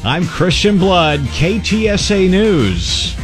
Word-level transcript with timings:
I'm 0.00 0.26
Christian 0.26 0.78
Blood, 0.78 1.20
KTSA 1.20 2.28
News. 2.28 3.14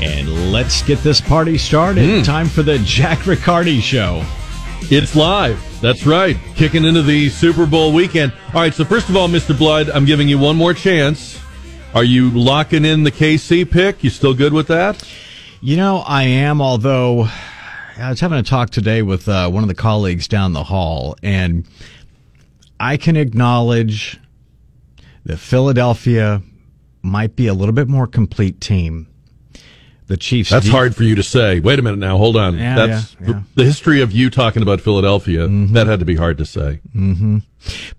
And 0.00 0.52
let's 0.52 0.80
get 0.84 1.00
this 1.00 1.20
party 1.20 1.58
started. 1.58 2.24
Time 2.24 2.46
for 2.46 2.62
the 2.62 2.78
Jack 2.80 3.26
Riccardi 3.26 3.80
Show. 3.80 4.24
It's 4.82 5.16
live. 5.16 5.60
That's 5.80 6.06
right. 6.06 6.36
Kicking 6.54 6.84
into 6.84 7.02
the 7.02 7.30
Super 7.30 7.66
Bowl 7.66 7.92
weekend. 7.92 8.32
All 8.54 8.60
right, 8.60 8.72
so 8.72 8.84
first 8.84 9.08
of 9.08 9.16
all, 9.16 9.26
Mr. 9.28 9.58
Blood, 9.58 9.90
I'm 9.90 10.04
giving 10.04 10.28
you 10.28 10.38
one 10.38 10.54
more 10.54 10.72
chance. 10.72 11.40
Are 11.94 12.04
you 12.04 12.30
locking 12.30 12.84
in 12.84 13.02
the 13.02 13.10
KC 13.10 13.68
pick? 13.68 14.04
You 14.04 14.10
still 14.10 14.34
good 14.34 14.52
with 14.52 14.68
that? 14.68 15.02
You 15.60 15.76
know, 15.76 16.04
I 16.06 16.22
am, 16.22 16.60
although 16.62 17.28
I 17.98 18.08
was 18.08 18.20
having 18.20 18.38
a 18.38 18.44
talk 18.44 18.70
today 18.70 19.02
with 19.02 19.28
uh, 19.28 19.50
one 19.50 19.64
of 19.64 19.68
the 19.68 19.74
colleagues 19.74 20.28
down 20.28 20.52
the 20.52 20.62
hall, 20.62 21.16
and 21.24 21.66
I 22.78 22.96
can 22.98 23.16
acknowledge 23.16 24.19
that 25.24 25.38
Philadelphia 25.38 26.42
might 27.02 27.36
be 27.36 27.46
a 27.46 27.54
little 27.54 27.74
bit 27.74 27.88
more 27.88 28.06
complete 28.06 28.60
team. 28.60 29.06
The 30.06 30.16
Chiefs. 30.16 30.50
That's 30.50 30.66
de- 30.66 30.72
hard 30.72 30.96
for 30.96 31.04
you 31.04 31.14
to 31.14 31.22
say. 31.22 31.60
Wait 31.60 31.78
a 31.78 31.82
minute 31.82 31.98
now. 32.00 32.18
Hold 32.18 32.36
on. 32.36 32.58
Yeah, 32.58 32.74
That's 32.74 33.16
yeah, 33.20 33.28
yeah. 33.28 33.42
the 33.54 33.64
history 33.64 34.00
of 34.00 34.10
you 34.10 34.28
talking 34.28 34.60
about 34.60 34.80
Philadelphia. 34.80 35.46
Mm-hmm. 35.46 35.72
That 35.74 35.86
had 35.86 36.00
to 36.00 36.04
be 36.04 36.16
hard 36.16 36.36
to 36.38 36.44
say. 36.44 36.80
Mm-hmm. 36.96 37.38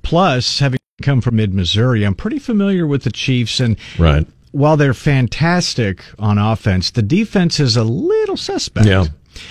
Plus, 0.02 0.60
having 0.60 0.80
come 1.02 1.22
from 1.22 1.38
mid 1.38 1.54
Missouri, 1.54 2.04
I'm 2.04 2.14
pretty 2.16 2.38
familiar 2.38 2.86
with 2.86 3.04
the 3.04 3.12
Chiefs, 3.12 3.62
and 3.62 3.78
Right. 3.98 4.28
while 4.52 4.76
they're 4.76 4.94
fantastic 4.94 6.04
on 6.20 6.38
offense, 6.38 6.92
the 6.92 7.02
defense 7.02 7.62
is 7.62 7.78
a 7.78 7.84
little 7.86 8.38
suspect. 8.38 8.88
Yeah. 8.88 9.06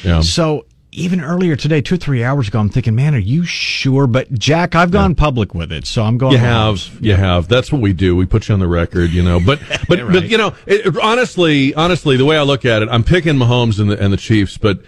Yeah. 0.04 0.20
So 0.20 0.66
even 0.92 1.20
earlier 1.20 1.54
today, 1.56 1.80
two 1.80 1.94
or 1.94 1.98
three 1.98 2.24
hours 2.24 2.48
ago, 2.48 2.58
I'm 2.58 2.68
thinking, 2.68 2.94
man, 2.94 3.14
are 3.14 3.18
you 3.18 3.44
sure? 3.44 4.06
But 4.06 4.32
Jack, 4.32 4.74
I've 4.74 4.90
gone 4.90 5.14
public 5.14 5.54
with 5.54 5.70
it, 5.70 5.86
so 5.86 6.02
I'm 6.02 6.18
going. 6.18 6.32
You 6.32 6.38
have, 6.38 6.98
you 7.00 7.14
have. 7.14 7.48
That's 7.48 7.70
what 7.70 7.80
we 7.80 7.92
do. 7.92 8.16
We 8.16 8.26
put 8.26 8.48
you 8.48 8.54
on 8.54 8.60
the 8.60 8.66
record, 8.68 9.10
you 9.10 9.22
know. 9.22 9.38
But, 9.44 9.60
but, 9.88 10.00
Right. 10.00 10.12
but 10.12 10.28
you 10.28 10.36
know, 10.38 10.54
it, 10.66 10.96
honestly, 10.98 11.74
honestly, 11.74 12.16
the 12.16 12.24
way 12.24 12.36
I 12.36 12.42
look 12.42 12.64
at 12.64 12.82
it, 12.82 12.88
I'm 12.90 13.04
picking 13.04 13.34
Mahomes 13.36 13.78
and 13.78 13.90
the 13.90 14.02
and 14.02 14.12
the 14.12 14.16
Chiefs. 14.16 14.58
But 14.58 14.82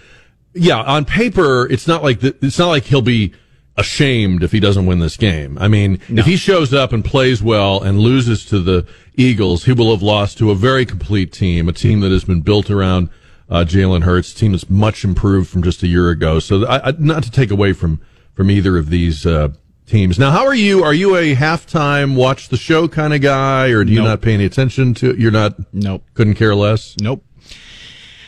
yeah, 0.55 0.81
on 0.83 1.05
paper, 1.05 1.67
it's 1.70 1.86
not 1.86 2.03
like 2.03 2.20
the, 2.20 2.34
it's 2.42 2.59
not 2.59 2.69
like 2.69 2.84
he'll 2.84 3.03
be 3.03 3.33
ashamed 3.77 4.42
if 4.42 4.53
he 4.53 4.61
doesn't 4.61 4.84
win 4.87 4.98
this 4.98 5.16
game. 5.16 5.56
I 5.59 5.66
mean, 5.69 5.98
if 6.09 6.27
he 6.27 6.37
shows 6.37 6.75
up 6.75 6.92
and 6.92 7.03
plays 7.05 7.42
well 7.42 7.83
and 7.83 7.98
loses 7.98 8.44
to 8.47 8.59
the 8.61 8.87
Eagles, 9.14 9.64
he 9.64 9.72
will 9.72 9.91
have 9.92 10.03
lost 10.03 10.37
to 10.39 10.50
a 10.50 10.55
very 10.55 10.84
complete 10.84 11.33
team, 11.33 11.69
a 11.69 11.72
team 11.72 12.00
that 12.00 12.11
has 12.11 12.25
been 12.25 12.42
built 12.42 12.70
around 12.70 13.09
uh, 13.53 13.64
Jalen 13.64 14.03
Hurts, 14.03 14.33
team 14.33 14.53
that's 14.53 14.69
much 14.70 15.05
improved 15.05 15.50
from 15.50 15.62
just 15.62 15.83
a 15.83 15.86
year 15.86 16.08
ago. 16.08 16.39
So, 16.41 16.67
I, 16.67 16.89
I, 16.89 16.92
not 16.98 17.22
to 17.25 17.31
take 17.31 17.50
away 17.50 17.75
from 17.75 18.00
from 18.34 18.50
either 18.50 18.78
of 18.78 18.89
these 18.89 19.27
uh, 19.27 19.50
teams. 19.86 20.19
Now, 20.19 20.31
how 20.31 20.47
are 20.47 20.55
you? 20.55 20.83
Are 20.83 20.94
you 20.94 21.17
a 21.17 21.36
halftime 21.36 22.17
watch 22.17 22.48
the 22.48 22.56
show 22.56 22.89
kind 22.89 23.12
of 23.12 23.20
guy, 23.20 23.69
or 23.69 23.84
do 23.84 23.92
you 23.92 23.98
Nope. 23.98 24.06
not 24.09 24.20
pay 24.22 24.33
any 24.34 24.47
attention 24.47 24.94
to? 24.94 25.14
You're 25.19 25.31
not. 25.31 25.55
Nope. 25.72 26.03
Couldn't 26.14 26.34
care 26.34 26.55
less. 26.55 26.97
Nope. 26.98 27.25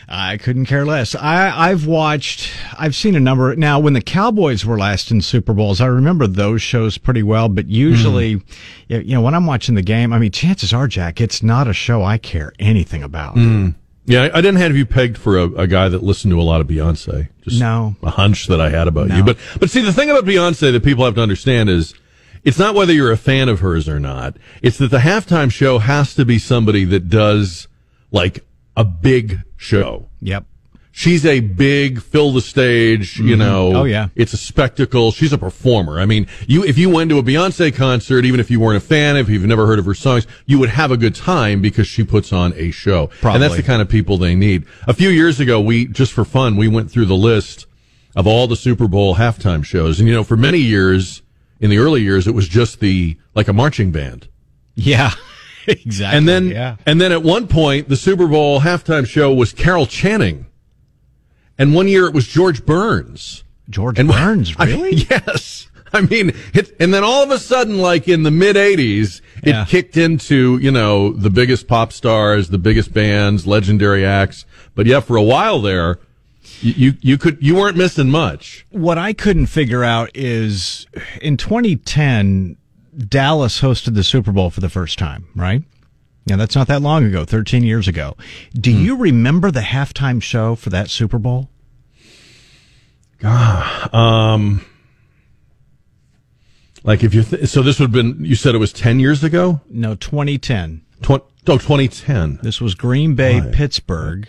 I 0.07 0.37
couldn't 0.37 0.67
care 0.67 0.85
less. 0.85 1.15
I, 1.15 1.71
I've 1.71 1.87
watched, 1.87 2.53
I've 2.79 2.95
seen 2.95 3.17
a 3.17 3.21
number. 3.21 3.57
Now, 3.57 3.81
when 3.81 3.95
the 3.95 4.03
Cowboys 4.03 4.65
were 4.65 4.77
last 4.79 5.11
in 5.11 5.23
Super 5.23 5.55
Bowls, 5.55 5.81
I 5.81 5.87
remember 5.87 6.27
those 6.27 6.61
shows 6.61 6.99
pretty 6.99 7.23
well, 7.23 7.49
but 7.49 7.69
usually, 7.69 8.43
you 8.89 8.99
you 8.99 9.15
know, 9.15 9.23
when 9.23 9.35
I'm 9.35 9.47
watching 9.47 9.75
the 9.77 9.83
game, 9.83 10.13
I 10.13 10.19
mean, 10.19 10.31
chances 10.31 10.75
are, 10.75 10.87
Jack, 10.89 11.23
it's 11.23 11.43
not 11.43 11.69
a 11.69 11.73
show 11.73 12.05
I 12.05 12.19
care 12.19 12.53
anything 12.59 13.03
about. 13.03 13.35
Yeah, 14.07 14.29
I 14.35 14.41
didn't 14.43 14.57
have 14.57 14.77
you 14.77 14.85
pegged 14.85 15.17
for 15.17 15.39
a, 15.39 15.45
a 15.53 15.67
guy 15.67 15.89
that 15.89 16.03
listened 16.03 16.31
to 16.33 16.41
a 16.41 16.43
lot 16.43 16.61
of 16.61 16.67
Beyonce. 16.67 17.29
Just 17.43 17.59
No. 17.59 17.97
a 18.03 18.11
hunch 18.11 18.49
that 18.49 18.61
I 18.61 18.69
had 18.69 18.87
about 18.87 19.09
No. 19.09 19.17
you. 19.17 19.25
But 19.25 19.39
but 19.59 19.71
see, 19.71 19.81
the 19.83 19.93
thing 19.93 20.11
about 20.11 20.25
Beyonce 20.27 20.73
that 20.73 20.85
people 20.85 21.05
have 21.07 21.15
to 21.15 21.23
understand 21.23 21.71
is 21.71 21.95
it's 22.43 22.59
not 22.59 22.75
whether 22.75 22.93
you're 22.93 23.13
a 23.13 23.17
fan 23.17 23.49
of 23.49 23.61
hers 23.61 23.89
or 23.89 23.99
not. 23.99 24.37
It's 24.63 24.77
that 24.79 24.91
the 24.91 24.99
halftime 24.99 25.51
show 25.51 25.79
has 25.79 26.15
to 26.17 26.25
be 26.27 26.39
somebody 26.39 26.85
that 26.85 27.09
does 27.09 27.67
like 28.11 28.45
a 28.77 28.85
big 28.85 29.41
show. 29.57 30.11
Yep. 30.21 30.45
She's 30.97 31.27
a 31.27 31.41
big 31.41 32.01
fill 32.01 32.31
the 32.31 32.41
stage, 32.41 33.19
you 33.19 33.31
mm-hmm. 33.31 33.41
know. 33.41 33.77
Oh, 33.79 33.85
yeah. 33.85 34.11
It's 34.15 34.33
a 34.33 34.37
spectacle. 34.37 35.11
She's 35.11 35.33
a 35.33 35.39
performer. 35.39 35.99
I 35.99 36.07
mean, 36.07 36.29
you 36.47 36.63
if 36.63 36.79
you 36.79 36.89
went 36.89 37.11
to 37.11 37.19
a 37.19 37.23
Beyonce 37.23 37.75
concert, 37.75 38.25
even 38.25 38.39
if 38.39 38.49
you 38.49 38.61
weren't 38.61 38.77
a 38.77 38.87
fan, 38.87 39.17
if 39.17 39.29
you've 39.29 39.45
never 39.45 39.67
heard 39.67 39.81
of 39.81 39.87
her 39.87 39.95
songs, 39.95 40.25
you 40.47 40.61
would 40.61 40.69
have 40.69 40.93
a 40.93 40.97
good 40.97 41.17
time 41.17 41.61
because 41.61 41.89
she 41.89 42.05
puts 42.05 42.33
on 42.33 42.53
a 42.55 42.71
show. 42.71 43.11
And 43.25 43.43
that's 43.43 43.57
the 43.57 43.65
kind 43.65 43.83
of 43.83 43.89
people 43.89 44.19
they 44.19 44.37
need. 44.37 44.67
A 44.87 44.95
few 44.95 45.09
years 45.09 45.41
ago, 45.41 45.61
we 45.61 45.87
just 45.87 46.13
for 46.13 46.25
fun, 46.25 46.55
we 46.55 46.69
went 46.69 46.93
through 46.93 47.07
the 47.07 47.17
list 47.17 47.67
of 48.15 48.29
all 48.29 48.47
the 48.47 48.55
Super 48.55 48.87
Bowl 48.87 49.17
halftime 49.17 49.65
shows. 49.65 49.99
And 49.99 50.09
you 50.09 50.15
know, 50.15 50.23
for 50.23 50.37
many 50.37 50.59
years, 50.59 51.23
in 51.59 51.71
the 51.71 51.79
early 51.79 52.03
years, 52.03 52.29
it 52.29 52.37
was 52.37 52.47
just 52.47 52.79
the 52.79 53.17
like 53.35 53.49
a 53.49 53.53
marching 53.53 53.91
band. 53.91 54.29
Yeah. 54.77 55.11
exactly. 55.67 56.17
And 56.17 56.29
then, 56.29 56.49
yeah. 56.51 56.77
and 56.87 57.01
then 57.01 57.11
at 57.11 57.25
one 57.25 57.49
point, 57.49 57.89
the 57.89 57.97
Super 57.97 58.29
Bowl 58.29 58.61
halftime 58.61 59.09
show 59.09 59.35
was 59.35 59.53
Carol 59.53 59.87
Channing. 59.87 60.47
And 61.59 61.75
one 61.75 61.89
year 61.89 62.07
it 62.07 62.15
was 62.15 62.27
George 62.27 62.65
Burns. 62.67 63.45
George 63.71 63.99
And 63.99 64.09
Burns, 64.11 64.55
I- 64.59 64.65
really? 64.67 64.95
yes. 64.95 65.69
I 65.93 66.01
mean, 66.01 66.33
it, 66.53 66.75
and 66.81 66.93
then 66.93 67.05
all 67.05 67.23
of 67.23 67.31
a 67.31 67.39
sudden, 67.39 67.79
like 67.79 68.09
in 68.09 68.25
the 68.25 68.31
mid 68.33 68.57
'80s, 68.57 69.21
it 69.45 69.51
Yeah. 69.51 69.65
kicked 69.65 69.97
into 69.97 70.59
you 70.59 70.73
know 70.73 71.13
the 71.13 71.31
biggest 71.31 71.69
pop 71.69 71.93
stars, 71.93 72.49
the 72.49 72.59
biggest 72.59 72.93
bands, 72.93 73.47
legendary 73.47 74.05
acts. 74.05 74.45
But 74.75 74.87
yeah, 74.87 74.99
for 74.99 75.17
a 75.17 75.23
while 75.23 75.61
there, 75.63 76.01
you, 76.61 76.95
you 77.01 77.17
could 77.17 77.39
you 77.41 77.55
weren't 77.55 77.77
missing 77.77 78.11
much. 78.11 78.67
What 78.71 78.99
I 78.99 79.13
couldn't 79.13 79.47
figure 79.47 79.85
out 79.85 80.11
is 80.15 80.89
in 81.23 81.37
2010, 81.37 82.57
Dallas 83.09 83.61
hosted 83.61 83.95
the 83.95 84.03
Super 84.03 84.33
Bowl 84.33 84.51
for 84.51 84.61
the 84.61 84.69
first 84.69 84.99
time, 84.99 85.27
right? 85.37 85.63
Yeah, 86.27 86.37
that's 86.37 86.55
not 86.57 86.67
that 86.69 86.81
long 86.81 87.05
ago, 87.05 87.25
13 87.25 87.63
years 87.65 87.87
ago. 87.87 88.17
Do 88.55 88.71
you 88.71 88.97
remember 88.97 89.51
the 89.51 89.61
halftime 89.61 90.23
show 90.23 90.55
for 90.55 90.71
that 90.71 90.89
Super 90.91 91.19
Bowl? 91.19 91.51
Um, 93.93 94.65
like 96.83 97.03
if 97.03 97.15
you 97.15 97.23
th- 97.23 97.49
so 97.49 97.63
this 97.63 97.79
would 97.81 97.87
have 97.87 97.93
been 97.93 98.25
you 98.25 98.35
said 98.35 98.55
it 98.55 98.59
was 98.59 98.73
ten 98.73 99.01
years 99.01 99.25
ago, 99.25 99.61
No, 99.71 99.95
2010. 99.95 100.83
Tw- 101.03 101.11
oh, 101.11 101.23
2010. 101.47 102.41
This 102.43 102.61
was 102.61 102.75
Green 102.75 103.15
Bay, 103.15 103.41
Right. 103.41 103.53
Pittsburgh. 103.53 104.29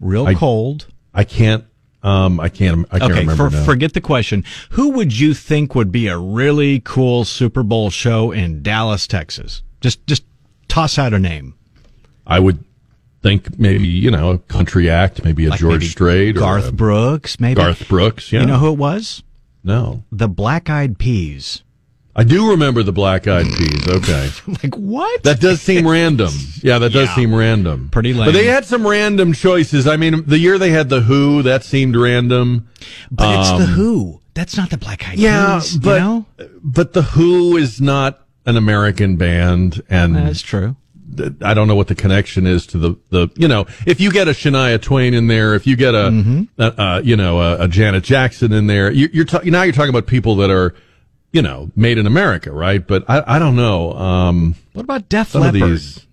Real 0.00 0.26
I- 0.26 0.34
cold. 0.34 0.86
I 1.14 1.24
can't. 1.24 1.64
Um, 2.02 2.40
I 2.40 2.48
can't. 2.48 2.84
I 2.90 2.98
can't 2.98 3.12
Okay, 3.12 3.20
remember 3.20 3.50
for, 3.50 3.62
forget 3.64 3.92
the 3.92 4.00
question. 4.00 4.42
Who 4.70 4.90
would 4.90 5.16
you 5.16 5.34
think 5.34 5.76
would 5.76 5.92
be 5.92 6.08
a 6.08 6.18
really 6.18 6.80
cool 6.80 7.24
Super 7.24 7.62
Bowl 7.62 7.90
show 7.90 8.32
in 8.32 8.60
Dallas, 8.62 9.06
Texas? 9.06 9.62
Just, 9.80 10.04
just 10.08 10.24
toss 10.72 10.98
out 10.98 11.12
a 11.12 11.18
name. 11.18 11.54
I 12.26 12.38
would 12.40 12.64
think 13.22 13.58
maybe 13.58 13.86
you 13.86 14.10
know 14.10 14.30
a 14.30 14.38
country 14.38 14.88
act, 14.90 15.22
maybe 15.24 15.46
a 15.46 15.50
Like 15.50 15.60
George 15.60 15.80
maybe 15.80 15.86
Strait, 15.86 16.36
Garth 16.36 16.68
or 16.68 16.72
Brooks, 16.72 17.38
maybe. 17.38 17.54
Garth 17.56 17.86
Brooks. 17.88 18.32
Yeah, 18.32 18.40
You 18.40 18.46
know 18.46 18.58
who 18.58 18.72
it 18.72 18.78
was? 18.78 19.22
no, 19.64 20.02
The 20.10 20.28
Black 20.28 20.68
Eyed 20.70 20.98
Peas. 20.98 21.62
I 22.14 22.24
do 22.24 22.50
remember 22.50 22.82
the 22.82 22.92
Black 22.92 23.26
Eyed 23.26 23.46
Peas. 23.46 23.88
Okay, 23.88 24.30
Like 24.62 24.74
what? 24.76 25.22
that 25.22 25.40
does 25.40 25.60
seem 25.62 25.86
random. 25.88 26.32
Yeah, 26.62 26.78
that 26.78 26.90
does 26.92 27.08
Yeah. 27.08 27.14
seem 27.14 27.34
random. 27.34 27.88
Pretty 27.90 28.12
lame. 28.12 28.26
But 28.26 28.32
they 28.32 28.46
had 28.46 28.64
some 28.66 28.86
random 28.86 29.32
choices. 29.32 29.86
I 29.86 29.96
mean, 29.96 30.24
the 30.26 30.38
year 30.38 30.58
they 30.58 30.70
had 30.70 30.88
the 30.90 31.00
Who, 31.02 31.42
that 31.42 31.64
seemed 31.64 31.96
random. 31.96 32.68
but 33.10 33.40
it's 33.40 33.50
the 33.50 33.66
Who. 33.72 34.20
That's 34.34 34.56
not 34.56 34.70
the 34.70 34.78
Black 34.78 35.06
Eyed 35.08 35.14
Um, 35.14 35.20
Yeah, 35.20 35.58
Peas. 35.60 35.76
but 35.78 35.94
you 35.94 36.00
know? 36.00 36.26
but 36.62 36.92
the 36.92 37.02
Who 37.02 37.56
is 37.56 37.80
not 37.80 38.21
an 38.46 38.56
American 38.56 39.16
band, 39.16 39.82
and 39.88 40.16
that's 40.16 40.42
true. 40.42 40.76
I 41.42 41.52
don't 41.52 41.68
know 41.68 41.74
what 41.74 41.88
the 41.88 41.94
connection 41.94 42.46
is 42.46 42.66
to 42.68 42.78
the, 42.78 42.96
the 43.10 43.28
you 43.36 43.46
know 43.46 43.66
if 43.86 44.00
you 44.00 44.10
get 44.10 44.28
a 44.28 44.30
Shania 44.30 44.80
Twain 44.80 45.12
in 45.12 45.26
there, 45.26 45.54
if 45.54 45.66
you 45.66 45.76
get 45.76 45.94
a, 45.94 46.08
Mm-hmm. 46.10 46.42
a, 46.60 46.74
a 46.78 47.02
you 47.02 47.16
know 47.16 47.40
a, 47.40 47.64
a 47.64 47.68
Janet 47.68 48.02
Jackson 48.04 48.52
in 48.52 48.66
there, 48.66 48.90
you, 48.90 49.08
you're 49.12 49.26
ta- 49.26 49.42
now 49.44 49.62
you're 49.62 49.74
talking 49.74 49.90
about 49.90 50.06
people 50.06 50.36
that 50.36 50.50
are 50.50 50.74
you 51.32 51.42
know 51.42 51.70
made 51.76 51.98
in 51.98 52.06
America, 52.06 52.50
right? 52.50 52.86
But 52.86 53.04
I, 53.10 53.36
I 53.36 53.38
don't 53.38 53.56
know. 53.56 53.92
Um, 53.92 54.54
What 54.72 54.82
about 54.84 55.08
Def 55.10 55.34
Leppard? 55.34 55.52
these, 55.54 56.06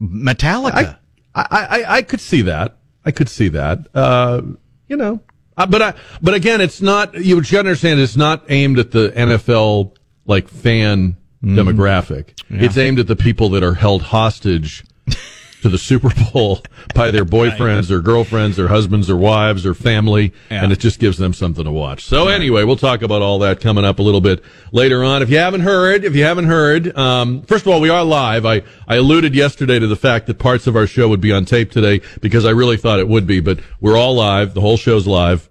Metallica. 0.00 0.98
I, 1.34 1.42
I, 1.42 1.46
I 1.82 1.96
I 1.96 2.02
could 2.02 2.20
see 2.20 2.42
that. 2.42 2.76
I 3.04 3.10
could 3.10 3.28
see 3.28 3.48
that. 3.48 3.86
Uh, 3.94 4.42
you 4.88 4.96
know, 4.96 5.20
uh, 5.56 5.66
but 5.66 5.82
I, 5.82 5.94
but 6.22 6.34
again, 6.34 6.60
it's 6.60 6.80
not. 6.80 7.14
You 7.14 7.42
should 7.42 7.58
understand, 7.60 7.98
it's 8.00 8.16
not 8.16 8.44
aimed 8.48 8.78
at 8.78 8.92
the 8.92 9.10
NFL 9.10 9.96
like 10.24 10.48
fan 10.48 11.16
demographic. 11.42 12.38
It's 12.48 12.76
aimed 12.78 12.98
at 12.98 13.06
the 13.06 13.16
people 13.16 13.48
that 13.50 13.62
are 13.62 13.74
held 13.74 14.02
hostage 14.02 14.84
to 15.62 15.68
the 15.68 15.78
Super 15.78 16.10
Bowl 16.32 16.60
by 16.94 17.10
their 17.10 17.24
boyfriends 17.24 17.90
or 17.90 18.00
girlfriends 18.00 18.58
or 18.58 18.68
husbands 18.68 19.08
or 19.10 19.16
wives 19.16 19.64
or 19.66 19.74
family, 19.74 20.32
Yeah. 20.50 20.62
and 20.64 20.72
it 20.72 20.78
just 20.78 20.98
gives 20.98 21.18
them 21.18 21.32
something 21.32 21.64
to 21.64 21.70
watch. 21.70 22.04
So 22.04 22.28
anyway, 22.28 22.64
we'll 22.64 22.76
talk 22.76 23.02
about 23.02 23.22
all 23.22 23.38
that 23.40 23.60
coming 23.60 23.84
up 23.84 23.98
a 23.98 24.02
little 24.02 24.20
bit 24.20 24.42
later 24.72 25.02
on. 25.02 25.22
If 25.22 25.30
you 25.30 25.38
haven't 25.38 25.62
heard, 25.62 26.04
if 26.04 26.14
you 26.14 26.24
haven't 26.24 26.46
heard, 26.46 26.96
um, 26.96 27.42
first 27.42 27.66
of 27.66 27.72
all, 27.72 27.80
we 27.80 27.88
are 27.88 28.04
live. 28.04 28.44
I, 28.46 28.62
I 28.86 28.96
alluded 28.96 29.34
yesterday 29.34 29.78
to 29.78 29.86
the 29.86 29.96
fact 29.96 30.26
that 30.26 30.38
parts 30.38 30.66
of 30.66 30.76
our 30.76 30.86
show 30.86 31.08
would 31.08 31.20
be 31.20 31.32
on 31.32 31.44
tape 31.44 31.70
today 31.70 32.00
because 32.20 32.44
I 32.44 32.50
really 32.50 32.76
thought 32.76 32.98
it 33.00 33.08
would 33.08 33.26
be, 33.26 33.40
but 33.40 33.58
we're 33.80 33.96
all 33.96 34.14
live. 34.14 34.54
The 34.54 34.60
whole 34.60 34.76
show's 34.76 35.06
live. 35.06 35.50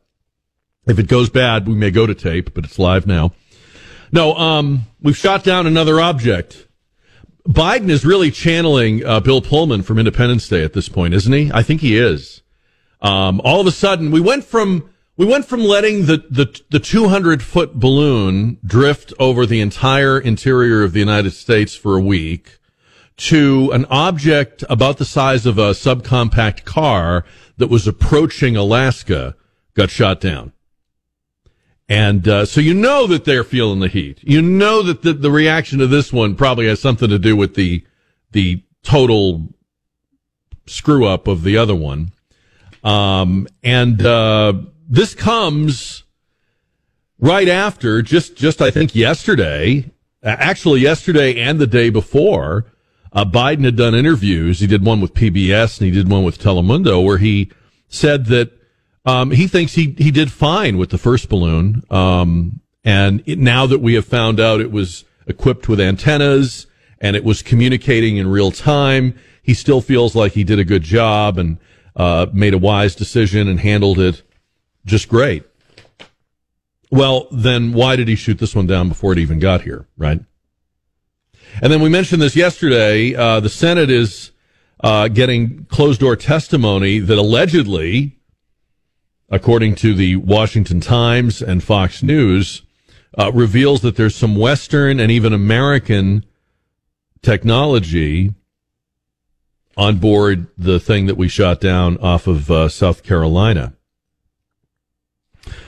If 0.88 1.00
it 1.00 1.08
goes 1.08 1.30
bad, 1.32 1.68
we 1.68 1.74
may 1.74 1.90
go 1.90 2.06
to 2.06 2.14
tape, 2.14 2.54
but 2.54 2.64
it's 2.64 2.78
live 2.78 3.08
now. 3.08 3.34
No, 4.12 4.36
um, 4.36 4.86
we've 5.02 5.18
shot 5.18 5.44
down 5.44 5.68
another 5.68 6.00
object. 6.00 6.68
Biden 7.48 7.90
is 7.90 8.06
really 8.06 8.32
channeling 8.32 9.06
uh, 9.06 9.20
Bill 9.20 9.42
Pullman 9.42 9.84
from 9.84 10.00
Independence 10.00 10.48
Day 10.48 10.64
at 10.64 10.74
this 10.74 10.90
point, 10.90 11.14
isn't 11.14 11.32
he? 11.32 11.52
I 11.54 11.62
think 11.62 11.82
he 11.82 11.98
is. 11.98 12.42
Um, 13.02 13.40
all 13.44 13.62
of 13.62 13.68
a 13.68 13.72
sudden, 13.72 14.10
we 14.10 14.20
went 14.20 14.44
from 14.44 14.90
we 15.18 15.26
went 15.26 15.46
from 15.46 15.62
letting 15.62 16.08
the 16.08 16.26
the 16.30 16.60
the 16.72 16.80
200 16.80 17.44
foot 17.44 17.76
balloon 17.76 18.58
drift 18.66 19.14
over 19.20 19.46
the 19.46 19.62
entire 19.62 20.20
interior 20.20 20.84
of 20.84 20.94
the 20.94 21.00
United 21.00 21.32
States 21.32 21.76
for 21.76 21.96
a 21.96 22.02
week 22.02 22.58
to 23.18 23.72
an 23.72 23.86
object 23.90 24.64
about 24.70 24.98
the 24.98 25.06
size 25.06 25.46
of 25.46 25.58
a 25.58 25.72
subcompact 25.72 26.66
car 26.66 27.24
that 27.58 27.70
was 27.70 27.88
approaching 27.88 28.58
Alaska 28.58 29.36
got 29.74 29.90
shot 29.90 30.20
down. 30.20 30.52
And 31.88 32.28
uh, 32.28 32.46
so 32.46 32.62
you 32.62 32.74
know 32.74 33.06
that 33.08 33.26
they're 33.26 33.44
feeling 33.44 33.80
the 33.80 33.88
heat. 33.88 34.20
You 34.24 34.42
know 34.42 34.82
that 34.82 35.04
the, 35.04 35.14
the 35.14 35.30
reaction 35.30 35.80
to 35.80 35.88
this 35.88 36.12
one 36.12 36.36
probably 36.36 36.68
has 36.68 36.80
something 36.82 37.10
to 37.10 37.20
do 37.20 37.36
with 37.36 37.56
the 37.56 37.86
the 38.32 38.64
total 38.84 39.50
screw 40.66 41.06
up 41.06 41.28
of 41.28 41.44
the 41.44 41.58
other 41.58 41.76
one. 41.76 42.12
Um, 42.84 43.48
and 43.64 44.04
uh, 44.04 44.54
this 44.88 45.14
comes 45.14 46.04
right 47.20 47.48
after 47.48 48.02
just 48.02 48.36
just 48.36 48.62
I 48.62 48.72
think 48.72 48.96
yesterday, 48.96 49.92
actually 50.24 50.82
yesterday 50.82 51.40
and 51.40 51.60
the 51.60 51.68
day 51.68 51.90
before, 51.90 52.66
uh, 53.14 53.26
Biden 53.26 53.64
had 53.64 53.76
done 53.76 53.94
interviews. 53.94 54.60
He 54.60 54.68
did 54.68 54.84
one 54.84 55.02
with 55.02 55.14
PBS 55.14 55.80
and 55.80 55.86
he 55.86 55.92
did 55.92 56.10
one 56.10 56.24
with 56.24 56.40
Telemundo 56.40 57.04
where 57.04 57.20
he 57.20 57.52
said 57.88 58.26
that 58.26 58.52
um, 59.06 59.32
he 59.32 59.48
thinks 59.48 59.74
he 59.74 59.96
he 59.98 60.12
did 60.12 60.32
fine 60.32 60.78
with 60.78 60.90
the 60.90 60.98
first 60.98 61.30
balloon. 61.30 61.84
Um, 61.90 62.62
and 62.84 63.24
it, 63.26 63.40
now 63.40 63.66
that 63.66 63.80
we 63.80 63.96
have 63.96 64.06
found 64.06 64.40
out 64.40 64.62
it 64.62 64.72
was 64.72 65.06
equipped 65.28 65.68
with 65.68 65.80
antennas 65.80 66.68
and 67.00 67.16
it 67.16 67.24
was 67.24 67.42
communicating 67.42 68.18
in 68.18 68.28
real 68.28 68.52
time, 68.52 69.18
he 69.42 69.54
still 69.54 69.82
feels 69.82 70.16
like 70.16 70.34
he 70.34 70.44
did 70.44 70.60
a 70.60 70.64
good 70.64 70.84
job 70.84 71.38
and 71.38 71.58
uh, 71.96 72.28
made 72.34 72.54
a 72.54 72.58
wise 72.58 72.96
decision 72.96 73.48
and 73.48 73.60
handled 73.60 74.00
it 74.00 74.22
just 74.86 75.10
great. 75.10 75.44
Well, 76.92 77.28
then 77.32 77.74
why 77.74 77.96
did 77.96 78.08
he 78.08 78.16
shoot 78.16 78.40
this 78.40 78.56
one 78.56 78.68
down 78.68 78.90
before 78.90 79.14
it 79.14 79.20
even 79.20 79.40
got 79.40 79.62
here, 79.62 79.88
right? 79.98 80.20
And 81.62 81.72
then 81.72 81.82
we 81.82 81.90
mentioned 81.90 82.22
this 82.22 82.36
yesterday. 82.36 83.16
Uh, 83.16 83.40
the 83.40 83.50
Senate 83.50 83.90
is 83.90 84.32
uh, 84.82 85.08
getting 85.08 85.66
closed 85.66 86.02
door 86.02 86.16
testimony 86.16 87.00
that 87.00 87.18
allegedly, 87.18 88.18
according 89.36 89.76
to 89.76 89.94
the 89.94 90.16
Washington 90.16 90.80
Times 90.80 91.42
and 91.42 91.62
Fox 91.62 92.02
News, 92.02 92.62
uh, 93.18 93.30
reveals 93.34 93.82
that 93.82 93.98
there's 93.98 94.16
some 94.16 94.38
Western 94.38 94.98
and 94.98 95.12
even 95.12 95.34
American 95.34 96.26
technology 97.22 98.34
on 99.76 99.98
board 99.98 100.48
the 100.58 100.80
thing 100.80 101.06
that 101.08 101.18
we 101.18 101.28
shot 101.28 101.60
down 101.60 101.98
off 101.98 102.28
of 102.28 102.50
uh, 102.50 102.70
South 102.70 103.04
Carolina. 103.04 103.74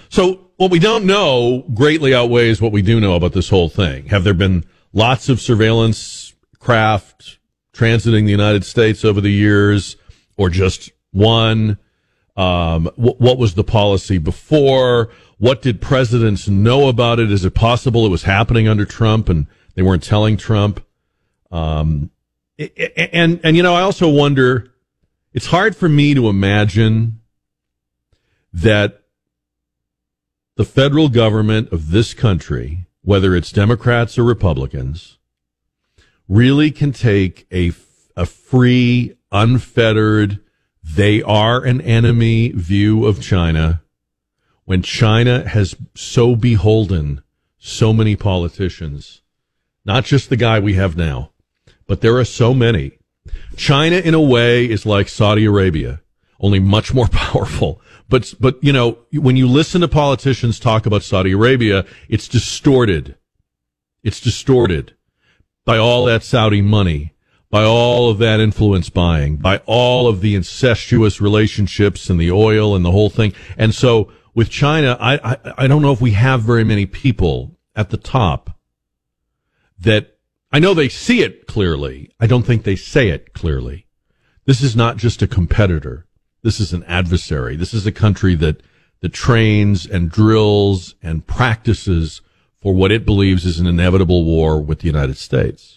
So 0.07 0.49
what 0.55 0.71
we 0.71 0.79
don't 0.79 1.05
know 1.05 1.65
greatly 1.73 2.15
outweighs 2.15 2.61
what 2.61 2.71
we 2.71 2.81
do 2.81 3.01
know 3.01 3.15
about 3.15 3.33
this 3.33 3.49
whole 3.49 3.67
thing. 3.67 4.05
Have 4.05 4.23
there 4.23 4.33
been 4.33 4.63
lots 4.93 5.27
of 5.27 5.41
surveillance 5.41 6.33
craft 6.59 7.37
transiting 7.73 8.23
the 8.23 8.31
United 8.31 8.63
States 8.63 9.03
over 9.03 9.19
the 9.19 9.31
years, 9.31 9.97
or 10.37 10.49
just 10.49 10.89
one? 11.11 11.77
Um, 12.37 12.85
wh- 12.95 13.19
what 13.19 13.37
was 13.37 13.55
the 13.55 13.63
policy 13.63 14.19
before? 14.19 15.09
What 15.39 15.61
did 15.61 15.81
presidents 15.81 16.47
know 16.47 16.87
about 16.87 17.19
it? 17.19 17.31
Is 17.31 17.43
it 17.43 17.53
possible 17.55 18.05
it 18.05 18.09
was 18.09 18.23
happening 18.23 18.67
under 18.67 18.85
Trump 18.85 19.27
and 19.27 19.47
they 19.75 19.81
weren't 19.81 20.03
telling 20.03 20.37
Trump? 20.37 20.85
Um, 21.51 22.11
I- 22.59 23.09
and 23.11 23.39
and 23.43 23.57
you 23.57 23.63
know, 23.63 23.73
I 23.73 23.81
also 23.81 24.07
wonder. 24.07 24.71
It's 25.33 25.47
hard 25.47 25.75
for 25.75 25.87
me 25.89 26.15
to 26.15 26.29
imagine 26.29 27.19
that 28.51 29.03
the 30.55 30.65
federal 30.65 31.09
government 31.09 31.71
of 31.71 31.91
this 31.91 32.15
country, 32.15 32.87
whether 33.03 33.35
it's 33.35 33.51
Democrats 33.51 34.17
or 34.17 34.23
Republicans, 34.23 35.19
really 36.27 36.71
can 36.71 36.91
take 36.91 37.45
a, 37.51 37.71
a 38.15 38.25
free, 38.25 39.15
unfettered, 39.31 40.39
they 40.95 41.21
are 41.21 41.63
an 41.63 41.81
enemy 41.81 42.49
view 42.49 43.05
of 43.05 43.21
China 43.21 43.81
when 44.65 44.81
China 44.81 45.47
has 45.47 45.75
so 45.95 46.35
beholden 46.35 47.21
so 47.57 47.93
many 47.93 48.15
politicians, 48.15 49.21
not 49.85 50.05
just 50.05 50.29
the 50.29 50.35
guy 50.35 50.59
we 50.59 50.73
have 50.73 50.95
now, 50.95 51.31
but 51.87 52.01
there 52.01 52.17
are 52.17 52.25
so 52.25 52.53
many. 52.53 52.97
China, 53.55 53.97
in 53.97 54.13
a 54.13 54.21
way, 54.21 54.69
is 54.69 54.85
like 54.85 55.09
Saudi 55.09 55.45
Arabia, 55.45 56.01
only 56.39 56.59
much 56.59 56.93
more 56.93 57.07
powerful. 57.11 57.81
But, 58.09 58.33
but, 58.39 58.57
you 58.61 58.71
know, 58.71 58.99
when 59.13 59.35
you 59.35 59.47
listen 59.47 59.81
to 59.81 59.87
politicians 59.87 60.59
talk 60.59 60.85
about 60.85 61.03
Saudi 61.03 61.31
Arabia, 61.31 61.85
it's 62.07 62.27
distorted. 62.27 63.15
It's 64.03 64.21
distorted 64.21 64.95
by 65.65 65.77
all 65.77 66.05
that 66.05 66.23
Saudi 66.23 66.61
money, 66.61 67.13
by 67.49 67.63
all 67.63 68.09
of 68.09 68.17
that 68.17 68.39
influence 68.39 68.89
buying, 68.89 69.37
by 69.37 69.61
all 69.65 70.07
of 70.07 70.21
the 70.21 70.35
incestuous 70.35 71.21
relationships 71.21 72.09
and 72.09 72.19
the 72.19 72.31
oil 72.31 72.75
and 72.75 72.83
the 72.83 72.91
whole 72.91 73.09
thing. 73.09 73.33
And 73.57 73.73
so 73.73 74.11
with 74.33 74.49
China, 74.49 74.97
I, 74.99 75.31
I, 75.31 75.37
I 75.57 75.67
don't 75.67 75.81
know 75.81 75.93
if 75.93 76.01
we 76.01 76.11
have 76.11 76.41
very 76.41 76.63
many 76.63 76.85
people 76.85 77.57
at 77.75 77.89
the 77.89 77.97
top 77.97 78.57
that 79.79 80.17
I 80.51 80.59
know 80.59 80.73
they 80.73 80.89
see 80.89 81.21
it 81.21 81.47
clearly. 81.47 82.11
I 82.19 82.27
don't 82.27 82.43
think 82.43 82.63
they 82.63 82.75
say 82.75 83.09
it 83.09 83.33
clearly. 83.33 83.87
This 84.45 84.61
is 84.61 84.75
not 84.75 84.97
just 84.97 85.21
a 85.21 85.27
competitor. 85.27 86.05
This 86.41 86.59
is 86.59 86.73
an 86.73 86.83
adversary. 86.83 87.55
This 87.55 87.73
is 87.73 87.85
a 87.85 87.91
country 87.91 88.35
that, 88.35 88.61
that 89.01 89.13
trains 89.13 89.85
and 89.85 90.09
drills 90.09 90.95
and 91.01 91.25
practices 91.27 92.21
for 92.61 92.73
what 92.73 92.91
it 92.91 93.05
believes 93.05 93.45
is 93.45 93.59
an 93.59 93.67
inevitable 93.67 94.25
war 94.25 94.61
with 94.61 94.79
the 94.79 94.87
United 94.87 95.17
States. 95.17 95.76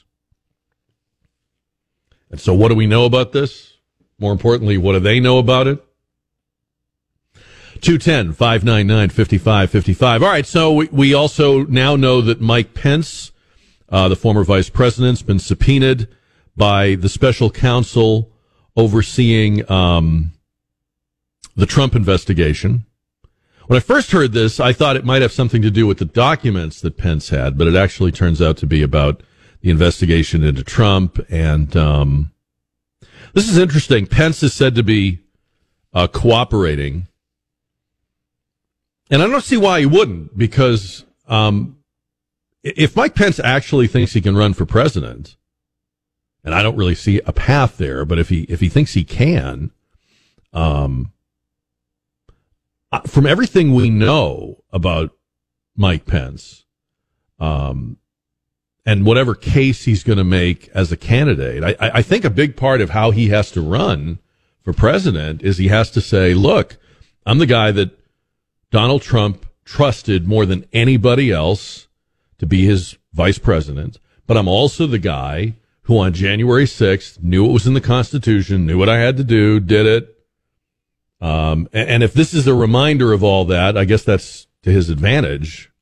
And 2.31 2.41
so 2.41 2.55
what 2.55 2.69
do 2.69 2.75
we 2.75 2.87
know 2.87 3.05
about 3.05 3.33
this? 3.33 3.75
More 4.19 4.33
importantly, 4.33 4.79
what 4.79 4.93
do 4.93 5.01
they 5.01 5.21
know 5.21 5.39
about 5.39 5.67
it? 5.67 5.85
210 7.81 8.35
599 8.35 9.09
5555. 9.09 10.23
All 10.23 10.29
right, 10.29 10.47
so 10.47 10.73
we, 10.73 10.89
we 10.93 11.15
also 11.15 11.65
now 11.65 11.97
know 11.97 12.21
that 12.21 12.41
Mike 12.41 12.75
Pence, 12.75 13.33
uh, 13.89 14.09
the 14.09 14.17
former 14.17 14.45
vice 14.45 14.69
president's 14.69 15.23
been 15.23 15.39
subpoenaed 15.39 16.07
by 16.57 16.95
the 16.95 17.09
special 17.09 17.51
counsel 17.51 18.31
overseeing 18.77 19.71
um, 19.71 20.33
the 21.57 21.67
Trump 21.67 21.95
investigation. 21.95 22.85
When 23.67 23.77
I 23.77 23.81
first 23.81 24.11
heard 24.11 24.33
this, 24.33 24.59
I 24.61 24.73
thought 24.73 24.97
it 24.97 25.05
might 25.05 25.23
have 25.23 25.33
something 25.33 25.63
to 25.63 25.71
do 25.71 25.87
with 25.87 25.99
the 25.99 26.05
documents 26.05 26.81
that 26.81 26.99
Pence 26.99 27.31
had, 27.31 27.57
but 27.57 27.67
it 27.67 27.77
actually 27.77 28.13
turns 28.13 28.43
out 28.43 28.57
to 28.59 28.67
be 28.67 28.83
about 28.83 29.23
the 29.61 29.71
investigation 29.71 30.43
into 30.43 30.63
Trump. 30.63 31.19
And 31.29 31.77
um, 31.77 32.33
this 33.35 33.49
is 33.49 33.59
interesting. 33.59 34.07
Pence 34.07 34.43
is 34.43 34.53
said 34.53 34.75
to 34.75 34.83
be 34.83 35.21
uh, 35.93 36.07
cooperating. 36.07 37.07
And 39.11 39.23
I 39.23 39.27
don't 39.27 39.45
see 39.45 39.57
why 39.57 39.81
he 39.81 39.87
wouldn't, 39.87 40.39
because 40.39 41.05
um, 41.27 41.79
if 42.63 42.95
Mike 42.95 43.15
Pence 43.15 43.41
actually 43.41 43.89
thinks 43.89 44.13
he 44.13 44.21
can 44.21 44.37
run 44.37 44.55
for 44.55 44.65
president, 44.65 45.37
and 46.45 46.55
I 46.55 46.63
don't 46.63 46.77
really 46.77 46.95
see 46.95 47.21
a 47.27 47.33
path 47.33 47.77
there, 47.77 48.05
but 48.05 48.19
if 48.19 48.29
he 48.29 48.43
if 48.43 48.61
he 48.61 48.69
thinks 48.69 48.95
he 48.95 49.05
can, 49.05 49.73
um, 50.53 51.13
from 53.07 53.27
everything 53.27 53.75
we 53.75 53.91
know 53.91 54.63
about 54.73 55.11
Mike 55.77 56.07
Pence, 56.07 56.65
um, 57.39 57.99
and 58.91 59.07
whatever 59.07 59.35
case 59.35 59.85
he's 59.85 60.05
going 60.05 60.19
to 60.19 60.25
make 60.25 60.69
as 60.75 60.91
a 60.91 60.97
candidate, 60.97 61.63
I, 61.63 61.91
I 61.95 62.03
think 62.03 62.25
a 62.25 62.31
big 62.31 62.57
part 62.57 62.81
of 62.81 62.91
how 62.91 63.11
he 63.11 63.29
has 63.29 63.51
to 63.53 63.61
run 63.61 64.19
for 64.63 64.73
president 64.73 65.43
is 65.43 65.59
he 65.59 65.69
has 65.69 65.91
to 65.93 66.01
say, 66.01 66.35
"Look, 66.35 66.77
I'm 67.25 67.39
the 67.39 67.47
guy 67.47 67.71
that 67.73 67.99
Donald 68.71 69.03
Trump 69.03 69.47
trusted 69.65 70.27
more 70.27 70.47
than 70.47 70.67
anybody 70.73 71.31
else 71.31 71.89
to 72.39 72.47
be 72.47 72.65
his 72.65 72.97
vice 73.13 73.39
president." 73.39 73.99
but 74.31 74.37
I'm 74.37 74.47
also 74.47 74.87
the 74.87 75.01
guy 75.01 75.55
who 75.83 75.99
on 75.99 76.13
January 76.13 76.65
6th 76.65 77.21
knew 77.21 77.47
it 77.47 77.53
was 77.53 77.67
in 77.67 77.75
the 77.75 77.81
Constitution, 77.81 78.65
knew 78.65 78.79
what 78.79 78.89
I 78.89 79.01
had 79.01 79.17
to 79.17 79.25
do, 79.25 79.59
did 79.59 79.87
it. 79.87 80.25
Um, 81.21 81.69
and, 81.73 81.89
and 81.89 82.03
if 82.05 82.13
this 82.13 82.33
is 82.33 82.47
a 82.47 82.55
reminder 82.55 83.13
of 83.13 83.25
all 83.25 83.45
that, 83.47 83.77
I 83.77 83.85
guess 83.85 84.05
that's 84.05 84.47
to 84.63 84.71
his 84.71 84.89
advantage. 84.89 85.73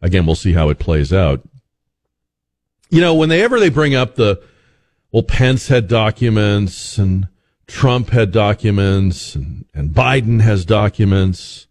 Again, 0.00 0.26
we'll 0.26 0.34
see 0.34 0.52
how 0.52 0.68
it 0.68 0.80
plays 0.80 1.12
out. 1.12 1.48
You 2.92 3.00
know, 3.00 3.14
whenever 3.14 3.58
they 3.58 3.70
bring 3.70 3.94
up 3.94 4.16
the, 4.16 4.42
well, 5.12 5.22
Pence 5.22 5.68
had 5.68 5.88
documents 5.88 6.98
and 6.98 7.26
Trump 7.66 8.10
had 8.10 8.32
documents 8.32 9.34
and, 9.34 9.64
and 9.72 9.92
Biden 9.92 10.42
has 10.42 10.66
documents. 10.66 11.68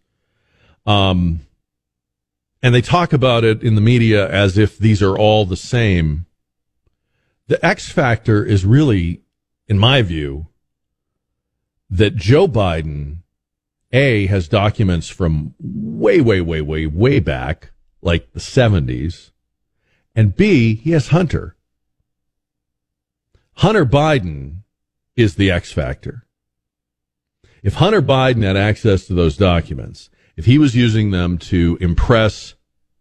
Um, 0.83 1.41
and 2.63 2.73
they 2.73 2.81
talk 2.81 3.13
about 3.13 3.43
it 3.43 3.61
in 3.61 3.75
the 3.75 3.81
media 3.81 4.27
as 4.31 4.57
if 4.57 4.79
these 4.79 5.03
are 5.03 5.15
all 5.15 5.45
the 5.45 5.55
same. 5.55 6.25
The 7.45 7.63
X 7.63 7.91
factor 7.91 8.43
is 8.43 8.65
really, 8.65 9.21
in 9.67 9.77
my 9.77 10.01
view, 10.01 10.47
that 11.87 12.15
Joe 12.15 12.47
Biden, 12.47 13.17
A, 13.91 14.25
has 14.25 14.47
documents 14.47 15.07
from 15.07 15.53
way, 15.59 16.19
way, 16.19 16.41
way, 16.41 16.61
way, 16.61 16.87
way 16.87 17.19
back, 17.19 17.73
like 18.01 18.33
the 18.33 18.39
70s, 18.39 19.29
and 20.15 20.35
B, 20.35 20.75
he 20.75 20.91
has 20.91 21.09
Hunter. 21.09 21.55
Hunter 23.55 23.85
Biden 23.85 24.63
is 25.15 25.35
the 25.35 25.51
X 25.51 25.71
factor. 25.71 26.25
If 27.63 27.75
Hunter 27.75 28.01
Biden 28.01 28.43
had 28.43 28.57
access 28.57 29.05
to 29.05 29.13
those 29.13 29.37
documents, 29.37 30.09
if 30.35 30.45
he 30.45 30.57
was 30.57 30.75
using 30.75 31.11
them 31.11 31.37
to 31.37 31.77
impress 31.79 32.55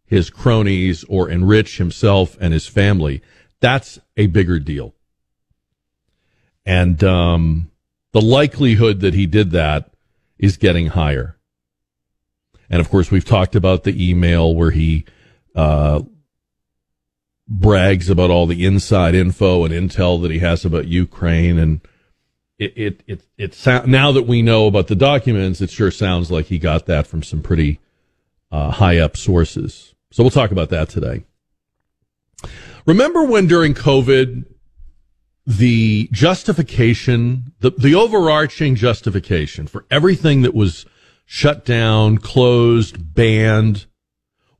his 0.04 0.28
cronies 0.28 1.04
or 1.04 1.30
enrich 1.30 1.78
himself 1.78 2.36
and 2.40 2.52
his 2.52 2.66
family, 2.66 3.22
that's 3.60 3.98
a 4.16 4.26
bigger 4.26 4.58
deal. 4.58 4.94
And 6.66 7.02
um, 7.02 7.70
the 8.12 8.20
likelihood 8.20 9.00
that 9.00 9.14
he 9.14 9.26
did 9.26 9.52
that 9.52 9.92
is 10.38 10.56
getting 10.56 10.88
higher. 10.88 11.38
And 12.68 12.80
of 12.80 12.90
course, 12.90 13.10
we've 13.10 13.24
talked 13.24 13.54
about 13.54 13.84
the 13.84 14.10
email 14.10 14.54
where 14.54 14.70
he 14.70 15.04
uh, 15.54 16.02
brags 17.50 18.08
about 18.08 18.30
all 18.30 18.46
the 18.46 18.64
inside 18.64 19.14
info 19.14 19.64
and 19.64 19.74
intel 19.74 20.22
that 20.22 20.30
he 20.30 20.38
has 20.38 20.64
about 20.64 20.86
Ukraine 20.86 21.58
and 21.58 21.80
it 22.58 22.72
it 22.76 23.02
it, 23.06 23.22
it 23.36 23.54
sound, 23.54 23.90
now 23.90 24.12
that 24.12 24.22
we 24.22 24.40
know 24.40 24.66
about 24.66 24.86
the 24.86 24.94
documents, 24.94 25.60
it 25.60 25.70
sure 25.70 25.90
sounds 25.90 26.30
like 26.30 26.46
he 26.46 26.58
got 26.58 26.86
that 26.86 27.06
from 27.06 27.22
some 27.22 27.42
pretty 27.42 27.80
uh, 28.52 28.70
high 28.70 28.98
up 28.98 29.16
sources. 29.16 29.94
So 30.12 30.22
we'll 30.22 30.30
talk 30.30 30.52
about 30.52 30.68
that 30.70 30.88
today. 30.88 31.24
Remember 32.86 33.24
when 33.24 33.46
during 33.46 33.74
COVID, 33.74 34.44
the 35.46 36.08
justification, 36.12 37.52
the, 37.60 37.70
the 37.70 37.94
overarching 37.94 38.74
justification 38.74 39.66
for 39.66 39.84
everything 39.90 40.42
that 40.42 40.54
was 40.54 40.86
shut 41.24 41.64
down, 41.64 42.18
closed, 42.18 43.14
banned, 43.14 43.86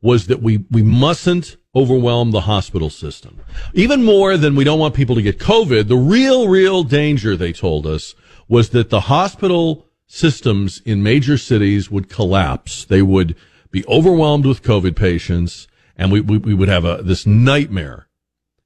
was 0.01 0.27
that 0.29 0.43
we, 0.43 0.65
we 0.71 0.83
mustn't 0.83 1.57
overwhelm 1.75 2.31
the 2.31 2.43
hospital 2.43 2.91
system. 2.91 3.41
Even 3.75 4.05
more 4.05 4.37
than 4.37 4.57
we 4.57 4.65
don't 4.65 4.79
want 4.79 4.95
people 4.95 5.15
to 5.15 5.23
get 5.23 5.39
COVID, 5.39 5.89
the 5.89 5.97
real, 5.97 6.49
real 6.49 6.83
danger, 6.83 7.37
they 7.37 7.53
told 7.53 7.87
us, 7.87 8.15
was 8.49 8.71
that 8.71 8.91
the 8.91 9.03
hospital 9.03 9.87
systems 10.07 10.83
in 10.85 11.03
major 11.03 11.39
cities 11.39 11.91
would 11.91 12.09
collapse. 12.09 12.85
They 12.85 13.03
would 13.03 13.37
be 13.71 13.87
overwhelmed 13.87 14.45
with 14.45 14.63
COVID 14.63 14.97
patients 14.97 15.69
and 15.97 16.11
we, 16.11 16.21
we, 16.21 16.39
we 16.39 16.55
would 16.55 16.69
have 16.69 16.85
a, 16.85 17.03
this 17.03 17.27
nightmare. 17.27 18.09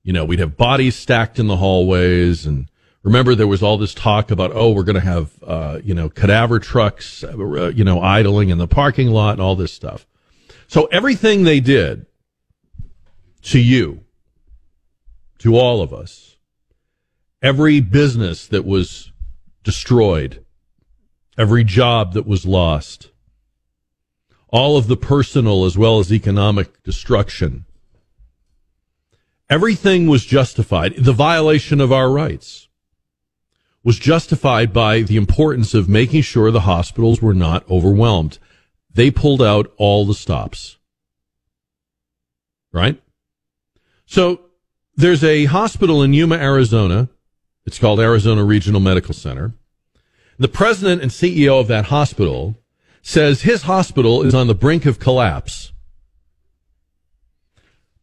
You 0.03 0.13
know, 0.13 0.25
we'd 0.25 0.39
have 0.39 0.57
bodies 0.57 0.95
stacked 0.97 1.39
in 1.39 1.49
the 1.49 1.57
hallways 1.57 2.47
and 2.47 2.71
remember 3.03 3.35
there 3.35 3.47
was 3.47 3.63
all 3.63 3.77
this 3.77 3.93
talk 3.93 4.31
about, 4.31 4.53
oh, 4.55 4.71
we're 4.73 4.85
going 4.85 4.95
to 4.95 5.01
have, 5.01 5.33
uh, 5.47 5.81
you 5.85 5.95
know, 5.95 6.09
cadaver 6.09 6.59
trucks, 6.59 7.23
uh, 7.23 7.69
you 7.75 7.85
know, 7.85 8.01
idling 8.01 8.49
in 8.49 8.59
the 8.59 8.69
parking 8.69 9.09
lot 9.09 9.33
and 9.33 9.43
all 9.43 9.57
this 9.57 9.73
stuff. 9.73 10.07
So 10.69 10.87
everything 10.87 11.45
they 11.45 11.61
did 11.61 12.07
to 13.45 13.59
you, 13.59 14.05
to 15.39 15.57
all 15.57 15.83
of 15.83 15.93
us, 15.93 16.37
every 17.43 17.81
business 17.81 18.47
that 18.47 18.65
was 18.65 19.13
destroyed, 19.63 20.45
every 21.37 21.65
job 21.65 22.15
that 22.15 22.27
was 22.27 22.47
lost, 22.47 23.11
all 24.49 24.77
of 24.77 24.87
the 24.87 24.97
personal 24.97 25.65
as 25.65 25.77
well 25.77 25.99
as 25.99 26.13
economic 26.13 26.83
destruction, 26.83 27.67
everything 29.51 30.07
was 30.07 30.25
justified. 30.25 30.95
The 30.97 31.13
violation 31.13 31.81
of 31.81 31.93
our 31.93 32.11
rights 32.11 32.69
was 33.83 33.99
justified 33.99 34.73
by 34.73 35.03
the 35.03 35.17
importance 35.17 35.75
of 35.75 35.89
making 35.89 36.23
sure 36.23 36.51
the 36.51 36.61
hospitals 36.61 37.21
were 37.21 37.35
not 37.35 37.69
overwhelmed. 37.71 38.39
They 38.93 39.11
pulled 39.11 39.43
out 39.43 39.71
all 39.77 40.07
the 40.07 40.15
stops. 40.15 40.79
Right? 42.73 43.01
So 44.07 44.41
there's 44.97 45.25
a 45.25 45.47
hospital 45.47 46.03
in 46.03 46.13
Yuma, 46.13 46.37
Arizona. 46.37 47.09
It's 47.67 47.79
called 47.79 48.01
Arizona 48.01 48.45
Regional 48.45 48.81
Medical 48.81 49.15
Center. 49.15 49.55
The 50.39 50.49
president 50.49 51.03
and 51.03 51.11
CEO 51.11 51.61
of 51.61 51.69
that 51.69 51.87
hospital 51.87 52.57
says 53.03 53.43
his 53.43 53.63
hospital 53.63 54.23
is 54.23 54.35
on 54.35 54.47
the 54.47 54.55
brink 54.55 54.87
of 54.87 54.99
collapse. 54.99 55.73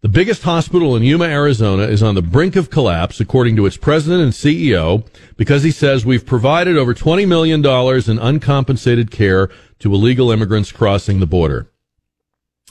The 0.02 0.10
biggest 0.10 0.42
hospital 0.42 0.96
in 0.96 1.04
Yuma, 1.04 1.26
Arizona 1.26 1.84
is 1.84 2.02
on 2.02 2.16
the 2.16 2.24
brink 2.24 2.56
of 2.56 2.72
collapse, 2.72 3.20
according 3.20 3.56
to 3.58 3.68
its 3.68 3.78
president 3.78 4.24
and 4.24 4.32
CEO, 4.32 5.06
because 5.38 5.62
he 5.62 5.70
says 5.70 6.04
we've 6.04 6.26
provided 6.26 6.76
over 6.76 6.96
$20 6.96 7.28
million 7.28 7.64
in 7.64 8.20
uncompensated 8.20 9.12
care 9.12 9.50
to 9.78 9.94
illegal 9.94 10.32
immigrants 10.32 10.72
crossing 10.72 11.20
the 11.20 11.28
border. 11.28 11.70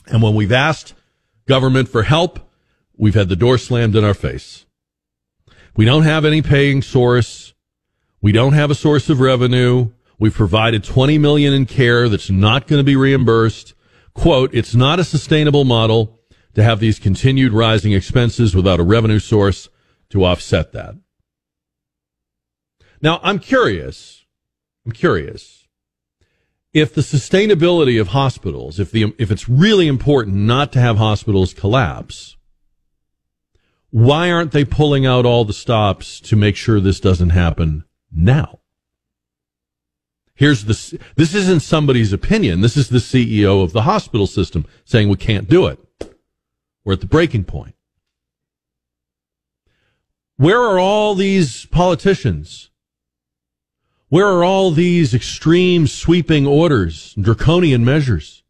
And 0.07 0.21
when 0.21 0.35
we've 0.35 0.51
asked 0.51 0.93
government 1.47 1.87
for 1.87 2.03
help, 2.03 2.50
we've 2.97 3.15
had 3.15 3.29
the 3.29 3.35
door 3.35 3.57
slammed 3.57 3.95
in 3.95 4.03
our 4.03 4.13
face. 4.13 4.65
We 5.75 5.85
don't 5.85 6.03
have 6.03 6.25
any 6.25 6.41
paying 6.41 6.81
source. 6.81 7.53
We 8.21 8.31
don't 8.31 8.53
have 8.53 8.71
a 8.71 8.75
source 8.75 9.09
of 9.09 9.19
revenue. 9.19 9.91
We've 10.19 10.33
provided 10.33 10.83
20 10.83 11.17
million 11.17 11.53
in 11.53 11.65
care 11.65 12.07
that's 12.09 12.29
not 12.29 12.67
going 12.67 12.79
to 12.79 12.83
be 12.83 12.95
reimbursed. 12.95 13.73
Quote, 14.13 14.53
it's 14.53 14.75
not 14.75 14.99
a 14.99 15.03
sustainable 15.03 15.63
model 15.63 16.19
to 16.53 16.63
have 16.63 16.79
these 16.79 16.99
continued 16.99 17.53
rising 17.53 17.93
expenses 17.93 18.55
without 18.55 18.79
a 18.79 18.83
revenue 18.83 19.19
source 19.19 19.69
to 20.09 20.25
offset 20.25 20.73
that. 20.73 20.95
Now, 23.01 23.19
I'm 23.23 23.39
curious. 23.39 24.25
I'm 24.85 24.91
curious 24.91 25.61
if 26.73 26.93
the 26.93 27.01
sustainability 27.01 27.99
of 27.99 28.09
hospitals, 28.09 28.79
if 28.79 28.91
the 28.91 29.13
if 29.17 29.31
it's 29.31 29.49
really 29.49 29.87
important 29.87 30.37
not 30.37 30.71
to 30.73 30.79
have 30.79 30.97
hospitals 30.97 31.53
collapse, 31.53 32.37
why 33.91 34.31
aren't 34.31 34.51
they 34.51 34.65
pulling 34.65 35.05
out 35.05 35.25
all 35.25 35.45
the 35.45 35.53
stops 35.53 36.19
to 36.21 36.35
make 36.35 36.55
sure 36.55 36.79
this 36.79 36.99
doesn't 36.99 37.29
happen 37.29 37.83
now? 38.11 38.59
Here's 40.33 40.65
the, 40.65 40.99
this 41.17 41.35
isn't 41.35 41.59
somebody's 41.59 42.13
opinion. 42.13 42.61
This 42.61 42.75
is 42.75 42.89
the 42.89 42.97
CEO 42.97 43.63
of 43.63 43.73
the 43.73 43.83
hospital 43.83 44.25
system 44.25 44.65
saying 44.85 45.09
we 45.09 45.17
can't 45.17 45.47
do 45.47 45.67
it. 45.67 45.77
We're 46.83 46.93
at 46.93 47.01
the 47.01 47.05
breaking 47.05 47.43
point. 47.43 47.75
Where 50.37 50.59
are 50.59 50.79
all 50.79 51.13
these 51.13 51.67
politicians? 51.67 52.71
Where 54.09 54.27
are 54.27 54.43
all 54.43 54.71
these 54.71 55.13
extreme 55.13 55.85
sweeping 55.85 56.47
orders, 56.47 57.13
draconian 57.13 57.85
measures? 57.85 58.41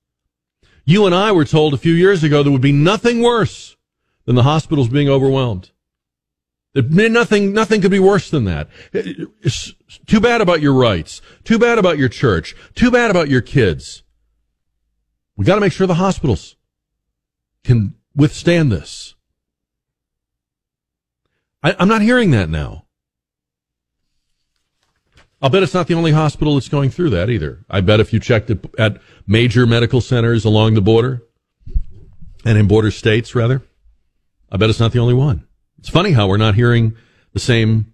You 0.85 1.05
and 1.05 1.13
I 1.13 1.31
were 1.31 1.45
told 1.45 1.73
a 1.73 1.77
few 1.77 1.93
years 1.93 2.23
ago 2.23 2.41
there 2.41 2.51
would 2.51 2.61
be 2.61 2.71
nothing 2.71 3.21
worse 3.21 3.75
than 4.31 4.37
the 4.37 4.43
hospitals 4.43 4.87
being 4.87 5.09
overwhelmed. 5.09 5.71
Nothing, 6.73 7.51
nothing 7.51 7.81
could 7.81 7.91
be 7.91 7.99
worse 7.99 8.29
than 8.29 8.45
that. 8.45 8.69
It's 8.93 9.73
too 10.07 10.21
bad 10.21 10.39
about 10.39 10.61
your 10.61 10.73
rights. 10.73 11.21
Too 11.43 11.59
bad 11.59 11.77
about 11.77 11.97
your 11.97 12.07
church. 12.07 12.55
Too 12.73 12.89
bad 12.89 13.11
about 13.11 13.27
your 13.27 13.41
kids. 13.41 14.03
We 15.35 15.43
got 15.43 15.55
to 15.55 15.61
make 15.61 15.73
sure 15.73 15.85
the 15.85 15.95
hospitals 15.95 16.55
can 17.65 17.95
withstand 18.15 18.71
this. 18.71 19.15
I, 21.61 21.75
I'm 21.77 21.89
not 21.89 22.01
hearing 22.01 22.31
that 22.31 22.47
now. 22.47 22.85
I'll 25.41 25.49
bet 25.49 25.61
it's 25.61 25.73
not 25.73 25.87
the 25.87 25.95
only 25.95 26.13
hospital 26.13 26.53
that's 26.53 26.69
going 26.69 26.89
through 26.89 27.09
that 27.09 27.29
either. 27.29 27.65
I 27.69 27.81
bet 27.81 27.99
if 27.99 28.13
you 28.13 28.21
checked 28.21 28.49
at 28.79 29.01
major 29.27 29.65
medical 29.65 29.99
centers 29.99 30.45
along 30.45 30.75
the 30.75 30.81
border 30.81 31.21
and 32.45 32.57
in 32.57 32.69
border 32.69 32.91
states, 32.91 33.35
rather, 33.35 33.61
I 34.51 34.57
bet 34.57 34.69
it's 34.69 34.79
not 34.79 34.91
the 34.91 34.99
only 34.99 35.13
one. 35.13 35.47
It's 35.79 35.89
funny 35.89 36.11
how 36.11 36.27
we're 36.27 36.37
not 36.37 36.55
hearing 36.55 36.95
the 37.33 37.39
same 37.39 37.93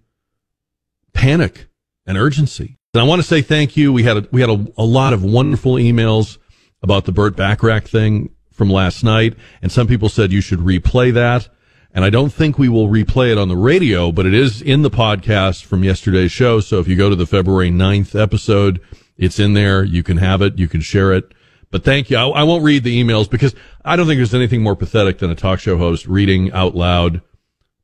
panic 1.12 1.68
and 2.06 2.18
urgency. 2.18 2.78
And 2.94 3.00
I 3.02 3.04
want 3.04 3.20
to 3.20 3.26
say 3.26 3.42
thank 3.42 3.76
you. 3.76 3.92
We 3.92 4.02
had 4.02 4.16
a, 4.16 4.28
we 4.32 4.40
had 4.40 4.50
a, 4.50 4.66
a 4.76 4.84
lot 4.84 5.12
of 5.12 5.22
wonderful 5.22 5.74
emails 5.74 6.38
about 6.82 7.04
the 7.04 7.12
Burt 7.12 7.36
Bacharach 7.36 7.86
thing 7.86 8.30
from 8.52 8.70
last 8.70 9.04
night, 9.04 9.34
and 9.62 9.70
some 9.70 9.86
people 9.86 10.08
said 10.08 10.32
you 10.32 10.40
should 10.40 10.58
replay 10.58 11.12
that. 11.14 11.48
And 11.92 12.04
I 12.04 12.10
don't 12.10 12.32
think 12.32 12.58
we 12.58 12.68
will 12.68 12.88
replay 12.88 13.32
it 13.32 13.38
on 13.38 13.48
the 13.48 13.56
radio, 13.56 14.12
but 14.12 14.26
it 14.26 14.34
is 14.34 14.60
in 14.60 14.82
the 14.82 14.90
podcast 14.90 15.64
from 15.64 15.84
yesterday's 15.84 16.30
show. 16.30 16.60
So 16.60 16.80
if 16.80 16.86
you 16.88 16.96
go 16.96 17.08
to 17.08 17.16
the 17.16 17.26
February 17.26 17.70
9th 17.70 18.20
episode, 18.20 18.80
it's 19.16 19.38
in 19.38 19.54
there. 19.54 19.82
You 19.82 20.02
can 20.02 20.18
have 20.18 20.42
it. 20.42 20.58
You 20.58 20.68
can 20.68 20.80
share 20.80 21.12
it. 21.12 21.32
But 21.70 21.84
thank 21.84 22.10
you. 22.10 22.16
I, 22.16 22.26
I 22.28 22.42
won't 22.44 22.64
read 22.64 22.84
the 22.84 23.02
emails 23.02 23.28
because 23.28 23.54
I 23.84 23.96
don't 23.96 24.06
think 24.06 24.18
there's 24.18 24.34
anything 24.34 24.62
more 24.62 24.76
pathetic 24.76 25.18
than 25.18 25.30
a 25.30 25.34
talk 25.34 25.60
show 25.60 25.76
host 25.76 26.06
reading 26.06 26.52
out 26.52 26.74
loud 26.74 27.22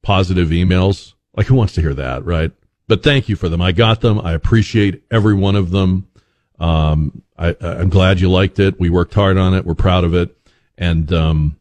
positive 0.03 0.49
emails. 0.49 1.15
Like 1.37 1.47
who 1.47 1.55
wants 1.55 1.75
to 1.75 1.81
hear 1.81 1.95
that, 1.95 2.25
right? 2.25 2.53
But 2.87 3.03
thank 3.03 3.29
you 3.29 3.37
for 3.37 3.49
them. 3.49 3.61
I 3.61 3.73
got 3.73 4.01
them. 4.01 4.21
I 4.21 4.33
appreciate 4.33 5.03
every 5.11 5.35
one 5.35 5.57
of 5.57 5.71
them. 5.71 6.09
Um, 6.59 7.23
I, 7.37 7.57
I'm 7.61 7.89
glad 7.89 8.21
you 8.21 8.31
liked 8.31 8.59
it. 8.59 8.79
We 8.79 8.91
worked 8.91 9.15
hard 9.15 9.37
on 9.37 9.55
it. 9.55 9.65
We're 9.65 9.75
proud 9.75 10.05
of 10.05 10.15
it. 10.15 10.37
And, 10.79 11.13
um, 11.13 11.59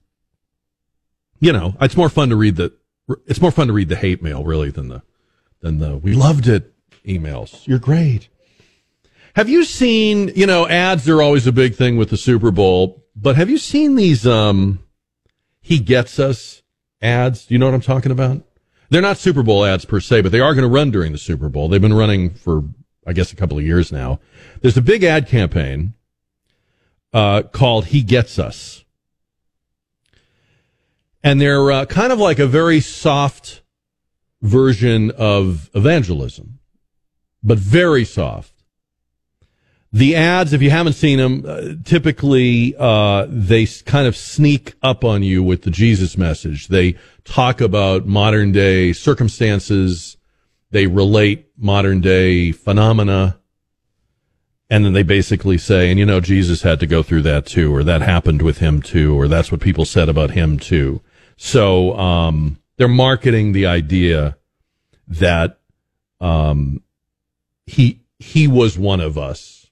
you 1.40 1.52
know, 1.52 1.76
it's 1.82 1.98
more 1.98 2.10
fun 2.10 2.30
to 2.30 2.36
read 2.36 2.58
the, 2.58 2.74
it's 3.26 3.42
more 3.42 3.52
fun 3.52 3.68
to 3.68 3.74
read 3.74 3.90
the 3.90 3.96
hate 3.96 4.22
mail 4.22 4.44
really 4.44 4.70
than 4.70 4.90
the, 4.90 5.02
than 5.62 5.80
the, 5.80 5.98
we 5.98 6.14
loved 6.14 6.48
it 6.48 6.74
emails. 7.06 7.68
You're 7.68 7.80
great. 7.80 8.30
Have 9.36 9.50
you 9.50 9.66
seen, 9.66 10.32
you 10.36 10.46
know, 10.46 10.68
ads 10.68 11.10
are 11.10 11.20
always 11.20 11.48
a 11.48 11.52
big 11.52 11.74
thing 11.74 11.98
with 11.98 12.12
the 12.12 12.18
Super 12.18 12.52
Bowl, 12.52 13.04
but 13.16 13.36
have 13.36 13.50
you 13.50 13.58
seen 13.58 13.96
these, 13.96 14.28
um, 14.28 14.80
he 15.60 15.80
gets 15.80 16.20
us 16.20 16.62
ads? 17.02 17.48
Do 17.48 17.56
you 17.56 17.60
know 17.60 17.66
what 17.66 17.74
I'm 17.74 17.82
talking 17.82 18.12
about? 18.12 18.44
They're 18.90 19.02
not 19.02 19.18
Super 19.18 19.42
Bowl 19.42 19.66
ads 19.66 19.86
per 19.86 20.00
se, 20.00 20.22
but 20.22 20.32
they 20.32 20.40
are 20.40 20.54
going 20.54 20.70
to 20.70 20.70
run 20.70 20.92
during 20.92 21.14
the 21.14 21.18
Super 21.18 21.50
Bowl. 21.50 21.68
They've 21.68 21.82
been 21.82 21.96
running 21.96 22.30
for, 22.36 22.64
I 23.08 23.14
guess, 23.14 23.34
a 23.34 23.36
couple 23.36 23.58
of 23.58 23.66
years 23.66 23.92
now. 23.92 24.20
There's 24.62 24.78
a 24.78 24.84
big 24.84 25.04
ad 25.04 25.28
campaign, 25.28 25.96
uh, 27.12 27.42
called 27.42 27.88
He 27.88 28.04
Gets 28.04 28.38
Us. 28.38 28.86
And 31.24 31.42
they're 31.42 31.72
uh, 31.72 31.86
kind 31.86 32.14
of 32.14 32.20
like 32.20 32.38
a 32.38 32.46
very 32.46 32.82
soft 32.82 33.64
version 34.44 35.10
of 35.10 35.72
evangelism, 35.74 36.60
but 37.42 37.58
very 37.58 38.06
soft. 38.06 38.53
The 39.96 40.16
ads, 40.16 40.54
if 40.54 40.64
you 40.64 40.72
haven't 40.72 40.94
seen 40.94 41.20
them, 41.20 41.46
uh, 41.48 41.76
typically 41.86 42.76
uh, 42.80 43.28
they 43.30 43.68
kind 43.68 44.08
of 44.08 44.18
sneak 44.18 44.74
up 44.82 45.04
on 45.04 45.22
you 45.22 45.44
with 45.44 45.62
the 45.62 45.70
Jesus 45.70 46.18
message. 46.18 46.68
They 46.68 46.98
talk 47.26 47.62
about 47.62 48.08
modern 48.08 48.52
day 48.52 48.92
circumstances. 48.92 50.18
They 50.72 50.88
relate 50.88 51.48
modern 51.56 52.02
day 52.02 52.52
phenomena. 52.52 53.38
And 54.68 54.84
then 54.84 54.94
they 54.94 55.04
basically 55.04 55.60
say, 55.60 55.92
and 55.92 56.00
you 56.00 56.08
know, 56.08 56.20
Jesus 56.20 56.64
had 56.64 56.80
to 56.80 56.88
go 56.88 57.04
through 57.04 57.22
that 57.24 57.46
too, 57.46 57.72
or 57.74 57.84
that 57.84 58.02
happened 58.02 58.42
with 58.42 58.58
him 58.58 58.82
too, 58.82 59.16
or 59.16 59.28
that's 59.28 59.52
what 59.52 59.62
people 59.62 59.86
said 59.86 60.10
about 60.10 60.32
him 60.32 60.58
too. 60.58 61.02
So, 61.38 61.96
um, 62.00 62.58
they're 62.78 62.88
marketing 62.88 63.52
the 63.52 63.68
idea 63.68 64.38
that, 65.08 65.60
um, 66.20 66.82
he, 67.68 68.02
he 68.18 68.48
was 68.48 68.76
one 68.76 69.00
of 69.00 69.20
us 69.20 69.63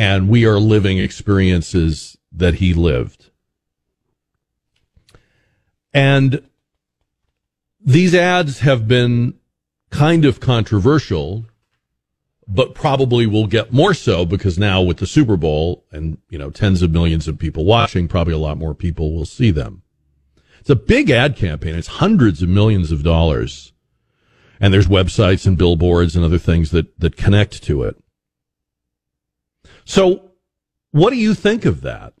and 0.00 0.30
we 0.30 0.46
are 0.46 0.58
living 0.58 0.96
experiences 0.96 2.16
that 2.32 2.54
he 2.54 2.72
lived. 2.72 3.28
And 5.92 6.48
these 7.78 8.14
ads 8.14 8.60
have 8.60 8.88
been 8.88 9.34
kind 9.90 10.24
of 10.24 10.40
controversial 10.40 11.44
but 12.48 12.74
probably 12.74 13.26
will 13.26 13.46
get 13.46 13.74
more 13.74 13.92
so 13.92 14.24
because 14.24 14.58
now 14.58 14.80
with 14.80 14.96
the 14.96 15.06
Super 15.06 15.36
Bowl 15.36 15.84
and, 15.92 16.16
you 16.30 16.38
know, 16.38 16.50
tens 16.50 16.80
of 16.80 16.90
millions 16.90 17.28
of 17.28 17.38
people 17.38 17.66
watching, 17.66 18.08
probably 18.08 18.32
a 18.32 18.38
lot 18.38 18.56
more 18.56 18.74
people 18.74 19.14
will 19.14 19.26
see 19.26 19.50
them. 19.50 19.82
It's 20.60 20.70
a 20.70 20.76
big 20.76 21.10
ad 21.10 21.36
campaign. 21.36 21.74
It's 21.74 21.86
hundreds 21.86 22.42
of 22.42 22.48
millions 22.48 22.90
of 22.90 23.04
dollars. 23.04 23.74
And 24.58 24.72
there's 24.72 24.88
websites 24.88 25.46
and 25.46 25.58
billboards 25.58 26.16
and 26.16 26.24
other 26.24 26.38
things 26.38 26.70
that, 26.70 26.98
that 26.98 27.18
connect 27.18 27.62
to 27.64 27.82
it. 27.82 28.02
So 29.90 30.30
what 30.92 31.10
do 31.10 31.16
you 31.16 31.34
think 31.34 31.64
of 31.64 31.80
that? 31.80 32.12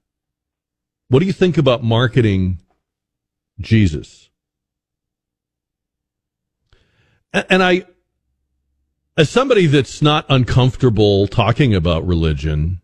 What 1.06 1.20
do 1.20 1.26
you 1.26 1.32
think 1.32 1.56
about 1.56 1.84
marketing 1.84 2.58
Jesus? 3.60 4.28
And 7.32 7.62
I, 7.62 7.84
as 9.16 9.30
somebody 9.30 9.66
that's 9.66 10.02
not 10.02 10.26
uncomfortable 10.28 11.28
talking 11.28 11.72
about 11.72 12.04
religion, 12.04 12.80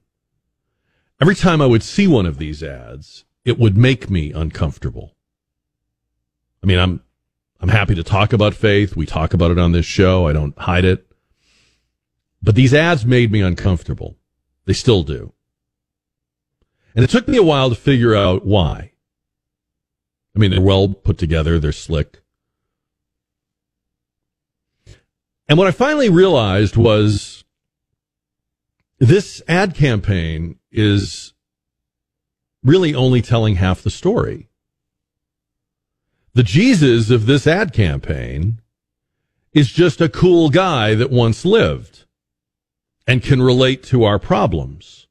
every 1.21 1.35
time 1.35 1.61
I 1.61 1.67
would 1.67 1.83
see 1.83 2.07
one 2.07 2.25
of 2.25 2.39
these 2.39 2.63
ads, 2.63 3.25
it 3.45 3.59
would 3.59 3.77
make 3.77 4.09
me 4.09 4.31
uncomfortable. 4.31 5.17
I 6.63 6.67
mean, 6.67 6.79
I'm, 6.79 7.03
I'm 7.61 7.71
happy 7.71 7.97
to 7.97 8.05
talk 8.05 8.33
about 8.33 8.55
faith. 8.55 8.95
We 8.95 9.05
talk 9.05 9.35
about 9.35 9.51
it 9.51 9.59
on 9.59 9.73
this 9.73 9.85
show. 9.85 10.29
I 10.29 10.33
don't 10.33 10.57
hide 10.57 10.85
it. 10.85 11.11
But 12.41 12.55
these 12.55 12.73
ads 12.73 13.05
made 13.05 13.33
me 13.33 13.41
uncomfortable. 13.41 14.17
They 14.67 14.73
still 14.73 15.03
do. 15.03 15.33
And 16.95 17.05
it 17.05 17.11
took 17.11 17.29
me 17.29 17.37
a 17.37 17.43
while 17.43 17.71
to 17.71 17.77
figure 17.77 18.15
out 18.15 18.45
why. 18.45 18.93
I 20.35 20.39
mean, 20.39 20.51
they're 20.51 20.61
well 20.61 20.89
put 20.89 21.19
together. 21.19 21.59
They're 21.59 21.73
slick. 21.73 22.21
And 25.49 25.57
what 25.57 25.69
I 25.69 25.71
finally 25.71 26.09
realized 26.09 26.77
was 26.77 27.45
this 28.99 29.41
ad 29.47 29.75
campaign 29.75 30.59
is 30.73 31.35
really 32.63 32.95
only 32.95 33.23
telling 33.23 33.57
half 33.57 33.83
the 33.83 33.91
story. 33.91 34.49
The 36.35 36.43
Jesus 36.43 37.11
of 37.11 37.27
this 37.27 37.47
ad 37.47 37.73
campaign 37.73 38.61
is 39.53 39.71
just 39.71 40.01
a 40.01 40.09
cool 40.09 40.51
guy 40.51 40.95
that 40.95 41.11
once 41.11 41.45
lived 41.45 42.06
and 43.07 43.23
can 43.23 43.41
relate 43.41 43.83
to 43.85 44.05
our 44.05 44.19
problems. 44.19 45.07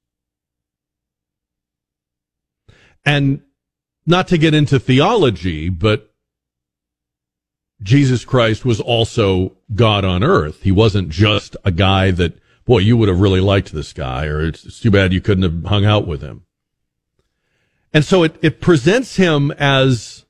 And 3.06 3.42
not 4.06 4.28
to 4.30 4.38
get 4.38 4.54
into 4.54 4.80
theology, 4.80 5.70
but 5.70 6.14
Jesus 7.82 8.26
Christ 8.26 8.66
was 8.66 8.80
also 8.80 9.58
God 9.74 10.06
on 10.06 10.24
earth. 10.24 10.64
He 10.64 10.72
wasn't 10.72 11.10
just 11.10 11.56
a 11.64 11.72
guy 11.72 12.12
that, 12.12 12.40
boy, 12.66 12.80
you 12.80 12.98
would 12.98 13.10
have 13.10 13.20
really 13.20 13.42
liked 13.42 13.72
this 13.72 13.94
guy, 13.94 14.26
or 14.26 14.48
it's, 14.48 14.66
it's 14.66 14.80
too 14.80 14.92
bad 14.92 15.14
you 15.14 15.22
couldn't 15.22 15.44
have 15.44 15.66
hung 15.66 15.86
out 15.86 16.08
with 16.08 16.22
him. 16.22 16.46
And 17.94 18.04
so 18.04 18.24
it, 18.24 18.36
it 18.42 18.60
presents 18.60 19.16
him 19.16 19.52
as 19.52 20.25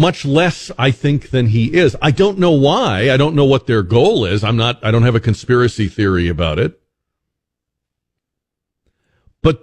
much 0.00 0.24
less, 0.24 0.70
I 0.78 0.92
think, 0.92 1.28
than 1.28 1.48
he 1.48 1.74
is. 1.74 1.94
I 2.00 2.10
don't 2.10 2.38
know 2.38 2.52
why. 2.52 3.10
I 3.10 3.18
don't 3.18 3.34
know 3.34 3.44
what 3.44 3.66
their 3.66 3.82
goal 3.82 4.24
is. 4.24 4.42
I'm 4.42 4.56
not, 4.56 4.82
I 4.82 4.90
don't 4.90 5.02
have 5.02 5.14
a 5.14 5.20
conspiracy 5.20 5.88
theory 5.88 6.26
about 6.26 6.58
it. 6.58 6.80
But 9.42 9.60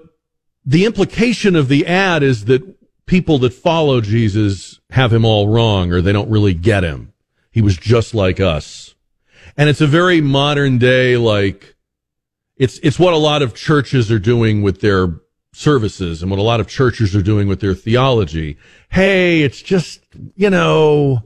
the 0.64 0.86
implication 0.86 1.56
of 1.56 1.70
the 1.70 1.88
ad 1.88 2.22
is 2.22 2.46
that 2.46 2.62
people 3.08 3.40
that 3.40 3.54
follow 3.54 4.00
Jesus 4.00 4.80
have 4.92 5.12
him 5.12 5.26
all 5.26 5.48
wrong 5.48 5.92
or 5.92 6.02
they 6.02 6.14
don't 6.14 6.30
really 6.30 6.54
get 6.54 6.84
him. 6.84 7.14
He 7.50 7.64
was 7.64 7.76
just 7.76 8.14
like 8.14 8.40
us. 8.40 8.94
And 9.58 9.70
it's 9.70 9.82
a 9.82 9.88
very 9.88 10.22
modern 10.22 10.78
day, 10.78 11.18
like, 11.18 11.76
it's, 12.58 12.78
it's 12.84 13.00
what 13.00 13.16
a 13.16 13.18
lot 13.18 13.42
of 13.42 13.56
churches 13.56 14.12
are 14.12 14.20
doing 14.20 14.62
with 14.62 14.82
their 14.82 15.20
services 15.54 16.22
and 16.22 16.30
what 16.30 16.40
a 16.40 16.44
lot 16.44 16.60
of 16.60 16.68
churches 16.68 17.16
are 17.16 17.22
doing 17.22 17.48
with 17.48 17.60
their 17.60 17.74
theology. 17.74 18.58
Hey, 18.90 19.42
it's 19.42 19.62
just, 19.62 20.02
you 20.36 20.50
know, 20.50 21.24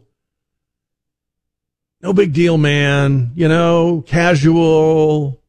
no 2.02 2.14
big 2.14 2.34
deal, 2.34 2.58
man, 2.58 3.32
you 3.36 3.48
know, 3.48 4.04
casual. 4.08 5.42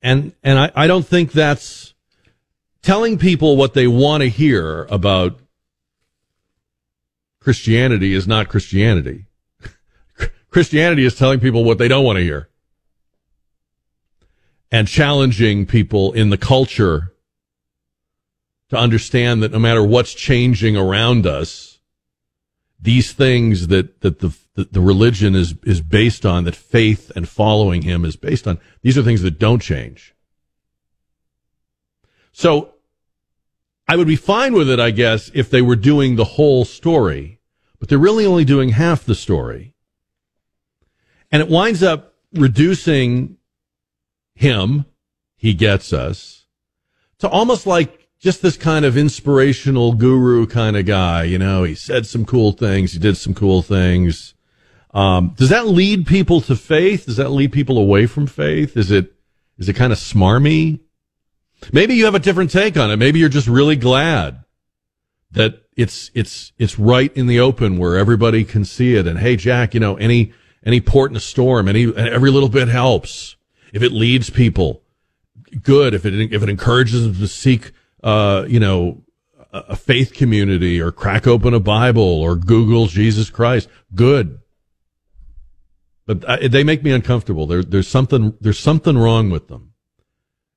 And, 0.00 0.32
and 0.42 0.58
I, 0.58 0.72
I 0.74 0.86
don't 0.86 1.06
think 1.06 1.32
that's 1.32 1.94
telling 2.82 3.18
people 3.18 3.56
what 3.56 3.74
they 3.74 3.86
want 3.86 4.22
to 4.22 4.28
hear 4.28 4.84
about 4.84 5.38
Christianity 7.40 8.14
is 8.14 8.26
not 8.26 8.48
Christianity. 8.48 9.26
Christianity 10.50 11.04
is 11.04 11.14
telling 11.14 11.40
people 11.40 11.64
what 11.64 11.78
they 11.78 11.88
don't 11.88 12.04
want 12.04 12.16
to 12.16 12.22
hear 12.22 12.48
and 14.72 14.88
challenging 14.88 15.66
people 15.66 16.12
in 16.12 16.30
the 16.30 16.38
culture 16.38 17.12
to 18.70 18.76
understand 18.76 19.42
that 19.42 19.52
no 19.52 19.58
matter 19.58 19.84
what's 19.84 20.14
changing 20.14 20.78
around 20.78 21.26
us, 21.26 21.78
these 22.80 23.12
things 23.12 23.68
that, 23.68 24.00
that 24.00 24.20
the, 24.20 24.34
the 24.54 24.80
religion 24.80 25.34
is, 25.34 25.54
is 25.64 25.82
based 25.82 26.24
on, 26.24 26.44
that 26.44 26.56
faith 26.56 27.12
and 27.14 27.28
following 27.28 27.82
him 27.82 28.04
is 28.06 28.16
based 28.16 28.48
on, 28.48 28.58
these 28.80 28.96
are 28.96 29.02
things 29.02 29.20
that 29.20 29.38
don't 29.38 29.60
change. 29.60 30.14
So 32.32 32.72
I 33.86 33.96
would 33.96 34.06
be 34.06 34.16
fine 34.16 34.54
with 34.54 34.70
it, 34.70 34.80
I 34.80 34.90
guess, 34.90 35.30
if 35.34 35.50
they 35.50 35.60
were 35.60 35.76
doing 35.76 36.16
the 36.16 36.24
whole 36.24 36.64
story, 36.64 37.40
but 37.78 37.90
they're 37.90 37.98
really 37.98 38.24
only 38.24 38.46
doing 38.46 38.70
half 38.70 39.04
the 39.04 39.14
story. 39.14 39.74
And 41.30 41.42
it 41.42 41.48
winds 41.48 41.82
up 41.82 42.14
reducing 42.32 43.36
him, 44.42 44.84
he 45.36 45.54
gets 45.54 45.92
us, 45.92 46.46
to 47.18 47.28
almost 47.28 47.66
like 47.66 48.08
just 48.18 48.42
this 48.42 48.56
kind 48.56 48.84
of 48.84 48.96
inspirational 48.96 49.94
guru 49.94 50.46
kind 50.46 50.76
of 50.76 50.84
guy. 50.84 51.24
You 51.24 51.38
know, 51.38 51.62
he 51.62 51.74
said 51.74 52.06
some 52.06 52.24
cool 52.24 52.52
things, 52.52 52.92
he 52.92 52.98
did 52.98 53.16
some 53.16 53.34
cool 53.34 53.62
things. 53.62 54.34
Um, 54.92 55.34
does 55.36 55.48
that 55.48 55.68
lead 55.68 56.06
people 56.06 56.40
to 56.42 56.54
faith? 56.54 57.06
Does 57.06 57.16
that 57.16 57.30
lead 57.30 57.52
people 57.52 57.78
away 57.78 58.06
from 58.06 58.26
faith? 58.26 58.76
Is 58.76 58.90
it 58.90 59.14
is 59.58 59.68
it 59.68 59.74
kind 59.74 59.92
of 59.92 59.98
smarmy? 59.98 60.80
Maybe 61.72 61.94
you 61.94 62.04
have 62.04 62.14
a 62.14 62.18
different 62.18 62.50
take 62.50 62.76
on 62.76 62.90
it. 62.90 62.96
Maybe 62.96 63.18
you're 63.20 63.28
just 63.28 63.48
really 63.48 63.76
glad 63.76 64.44
that 65.30 65.62
it's 65.76 66.10
it's 66.14 66.52
it's 66.58 66.78
right 66.78 67.16
in 67.16 67.26
the 67.26 67.40
open 67.40 67.78
where 67.78 67.96
everybody 67.96 68.44
can 68.44 68.64
see 68.64 68.96
it. 68.96 69.06
And 69.06 69.18
hey, 69.18 69.36
Jack, 69.36 69.72
you 69.72 69.80
know 69.80 69.96
any 69.96 70.32
any 70.64 70.80
port 70.80 71.10
in 71.10 71.16
a 71.16 71.20
storm, 71.20 71.68
any 71.68 71.94
every 71.96 72.30
little 72.30 72.48
bit 72.48 72.68
helps. 72.68 73.36
If 73.72 73.82
it 73.82 73.92
leads 73.92 74.30
people, 74.30 74.82
good. 75.62 75.94
If 75.94 76.04
it 76.06 76.14
if 76.32 76.42
it 76.42 76.48
encourages 76.48 77.04
them 77.04 77.14
to 77.14 77.26
seek, 77.26 77.72
uh, 78.02 78.44
you 78.46 78.60
know, 78.60 79.02
a 79.52 79.76
faith 79.76 80.14
community 80.14 80.80
or 80.80 80.92
crack 80.92 81.26
open 81.26 81.54
a 81.54 81.60
Bible 81.60 82.02
or 82.02 82.36
Google 82.36 82.86
Jesus 82.86 83.30
Christ, 83.30 83.68
good. 83.94 84.38
But 86.06 86.24
uh, 86.24 86.48
they 86.48 86.64
make 86.64 86.82
me 86.82 86.90
uncomfortable. 86.90 87.46
There, 87.46 87.62
there's 87.62 87.88
something 87.88 88.34
there's 88.40 88.58
something 88.58 88.96
wrong 88.96 89.30
with 89.30 89.48
them. 89.48 89.72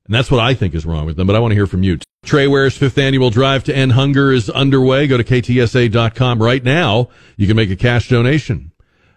And 0.06 0.14
that's 0.14 0.30
what 0.30 0.40
I 0.40 0.54
think 0.54 0.74
is 0.74 0.86
wrong 0.86 1.04
with 1.04 1.16
them, 1.16 1.26
but 1.26 1.34
I 1.34 1.40
want 1.40 1.50
to 1.50 1.56
hear 1.56 1.66
from 1.66 1.82
you. 1.82 1.98
Trey 2.24 2.46
Ware's 2.46 2.76
fifth 2.76 2.96
annual 2.96 3.30
drive 3.30 3.64
to 3.64 3.76
end 3.76 3.92
hunger 3.92 4.32
is 4.32 4.48
underway. 4.48 5.06
Go 5.06 5.16
to 5.16 5.24
ktsa.com 5.24 6.42
right 6.42 6.62
now. 6.62 7.08
You 7.36 7.46
can 7.46 7.56
make 7.56 7.70
a 7.70 7.76
cash 7.76 8.08
donation. 8.08 8.72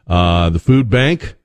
Uh, 0.07 0.49
the 0.49 0.59
food 0.59 0.89
bank, 0.89 1.35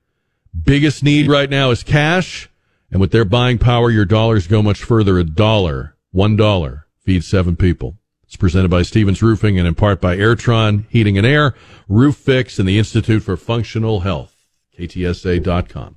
biggest 0.63 1.03
need 1.03 1.29
right 1.29 1.51
now 1.51 1.71
is 1.71 1.83
cash. 1.83 2.49
And 2.91 3.01
with 3.01 3.11
their 3.11 3.25
buying 3.25 3.59
power, 3.59 3.91
your 3.91 4.05
dollars 4.05 4.47
go 4.47 4.63
much 4.63 4.83
further. 4.83 5.19
A 5.19 5.25
dollar, 5.25 5.97
one 6.13 6.37
dollar 6.37 6.87
feeds 7.01 7.27
seven 7.27 7.57
people. 7.57 7.99
It's 8.23 8.37
presented 8.37 8.71
by 8.71 8.83
Stevens 8.83 9.23
Roofing 9.23 9.59
and 9.59 9.67
in 9.67 9.75
part 9.75 10.01
by 10.01 10.17
Airtron 10.17 10.87
Heating 10.89 11.19
and 11.19 11.27
Air, 11.27 11.55
Roof 11.89 12.17
Fix, 12.17 12.59
and 12.59 12.69
the 12.69 12.79
Institute 12.79 13.23
for 13.23 13.37
Functional 13.37 14.01
Health. 14.01 14.35
KTSA.com. 14.79 15.97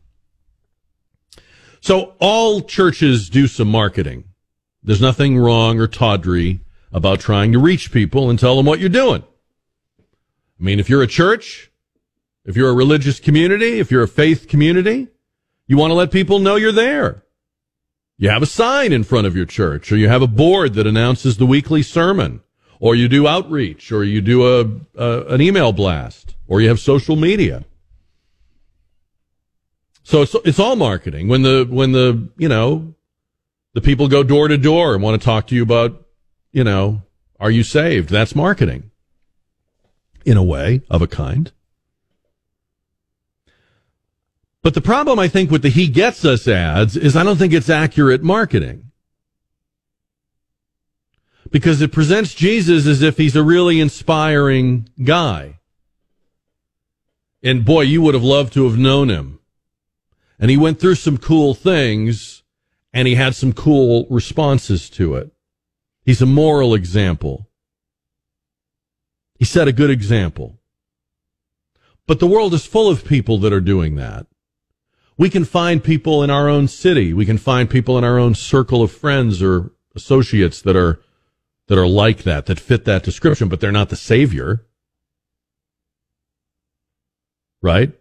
So 1.82 2.14
all 2.20 2.62
churches 2.62 3.30
do 3.30 3.48
some 3.48 3.70
marketing. 3.70 4.26
There's 4.84 5.02
nothing 5.02 5.38
wrong 5.38 5.80
or 5.80 5.88
tawdry 5.88 6.60
about 6.92 7.20
trying 7.20 7.52
to 7.54 7.60
reach 7.60 7.92
people 7.92 8.30
and 8.30 8.38
tell 8.38 8.56
them 8.56 8.66
what 8.66 8.80
you're 8.80 8.90
doing. 8.90 9.24
I 10.60 10.64
mean, 10.64 10.80
if 10.80 10.90
you're 10.90 11.04
a 11.04 11.08
church, 11.08 11.72
if 12.48 12.56
you're 12.56 12.70
a 12.70 12.74
religious 12.74 13.20
community, 13.20 13.78
if 13.78 13.92
you're 13.92 14.04
a 14.04 14.08
faith 14.08 14.48
community, 14.48 15.10
you 15.68 15.78
want 15.78 15.92
to 15.92 15.96
let 15.96 16.12
people 16.12 16.40
know 16.40 16.56
you're 16.56 16.72
there. 16.72 17.26
You 18.18 18.30
have 18.30 18.42
a 18.42 18.48
sign 18.48 18.94
in 18.94 19.04
front 19.04 19.28
of 19.28 19.36
your 19.36 19.46
church, 19.46 19.92
or 19.92 19.98
you 19.98 20.08
have 20.08 20.22
a 20.22 20.28
board 20.28 20.74
that 20.76 20.88
announces 20.88 21.38
the 21.38 21.46
weekly 21.46 21.84
sermon, 21.84 22.42
or 22.80 22.96
you 22.96 23.10
do 23.10 23.28
outreach, 23.28 23.92
or 23.92 24.04
you 24.04 24.22
do 24.22 24.48
a, 24.48 24.66
a 24.96 25.26
an 25.28 25.42
email 25.42 25.74
blast, 25.74 26.36
or 26.48 26.62
you 26.62 26.70
have 26.70 26.80
social 26.80 27.18
media. 27.18 27.66
So 30.04 30.22
it's 30.22 30.34
it's 30.46 30.58
all 30.58 30.78
marketing. 30.78 31.28
When 31.28 31.42
the 31.42 31.68
when 31.70 31.92
the 31.92 32.30
you 32.38 32.48
know 32.48 32.96
the 33.74 33.82
people 33.82 34.08
go 34.08 34.24
door 34.24 34.48
to 34.48 34.58
door 34.58 34.94
and 34.94 35.04
want 35.04 35.22
to 35.22 35.24
talk 35.24 35.48
to 35.48 35.56
you 35.56 35.64
about 35.64 36.08
you 36.54 36.64
know 36.64 37.02
are 37.42 37.52
you 37.52 37.64
saved? 37.64 38.10
That's 38.10 38.34
marketing. 38.34 38.90
In 40.26 40.38
a 40.38 40.44
way, 40.44 40.82
of 40.90 41.02
a 41.02 41.08
kind. 41.08 41.52
But 44.68 44.74
the 44.74 44.82
problem 44.82 45.18
I 45.18 45.30
think 45.30 45.50
with 45.50 45.62
the 45.62 45.70
he 45.70 45.88
gets 45.88 46.26
us 46.26 46.46
ads 46.46 46.98
is 46.98 47.16
I 47.16 47.24
don't 47.24 47.38
think 47.38 47.54
it's 47.54 47.70
accurate 47.70 48.22
marketing. 48.22 48.92
Because 51.50 51.82
it 51.82 51.94
presents 51.94 52.34
Jesus 52.34 52.86
as 52.86 53.02
if 53.02 53.16
he's 53.16 53.38
a 53.38 53.44
really 53.44 53.80
inspiring 53.80 54.90
guy. 55.02 55.60
And 57.42 57.64
boy, 57.64 57.84
you 57.84 58.02
would 58.02 58.14
have 58.14 58.26
loved 58.26 58.52
to 58.56 58.66
have 58.66 58.78
known 58.78 59.08
him 59.08 59.40
and 60.38 60.52
he 60.52 60.58
went 60.58 60.82
through 60.82 60.96
some 60.96 61.18
cool 61.18 61.54
things 61.54 62.44
and 62.92 63.08
he 63.08 63.16
had 63.16 63.36
some 63.36 63.54
cool 63.54 64.06
responses 64.10 64.90
to 64.90 65.16
it. 65.16 65.32
He's 66.04 66.22
a 66.22 66.26
moral 66.26 66.76
example. 66.76 67.48
He 69.40 69.46
set 69.46 69.70
a 69.70 69.72
good 69.72 69.92
example. 69.92 70.60
But 72.06 72.20
the 72.20 72.28
world 72.28 72.54
is 72.54 72.66
full 72.66 72.90
of 72.90 73.06
people 73.06 73.38
that 73.38 73.54
are 73.54 73.62
doing 73.62 73.96
that. 73.96 74.28
We 75.18 75.30
can 75.30 75.46
find 75.46 75.84
people 75.84 76.24
in 76.24 76.30
our 76.30 76.48
own 76.48 76.68
city. 76.68 77.14
We 77.14 77.26
can 77.26 77.38
find 77.38 77.70
people 77.70 77.98
in 77.98 78.04
our 78.04 78.20
own 78.20 78.36
circle 78.36 78.84
of 78.84 78.92
friends 78.92 79.42
or 79.42 79.72
associates 79.96 80.62
that 80.62 80.76
are, 80.76 81.00
that 81.68 81.78
are 81.78 81.88
like 81.88 82.24
that, 82.24 82.46
that 82.46 82.60
fit 82.60 82.86
that 82.86 83.04
description, 83.04 83.50
but 83.50 83.60
they're 83.60 83.72
not 83.72 83.90
the 83.90 83.96
savior. 83.96 84.66
Right? 87.62 87.94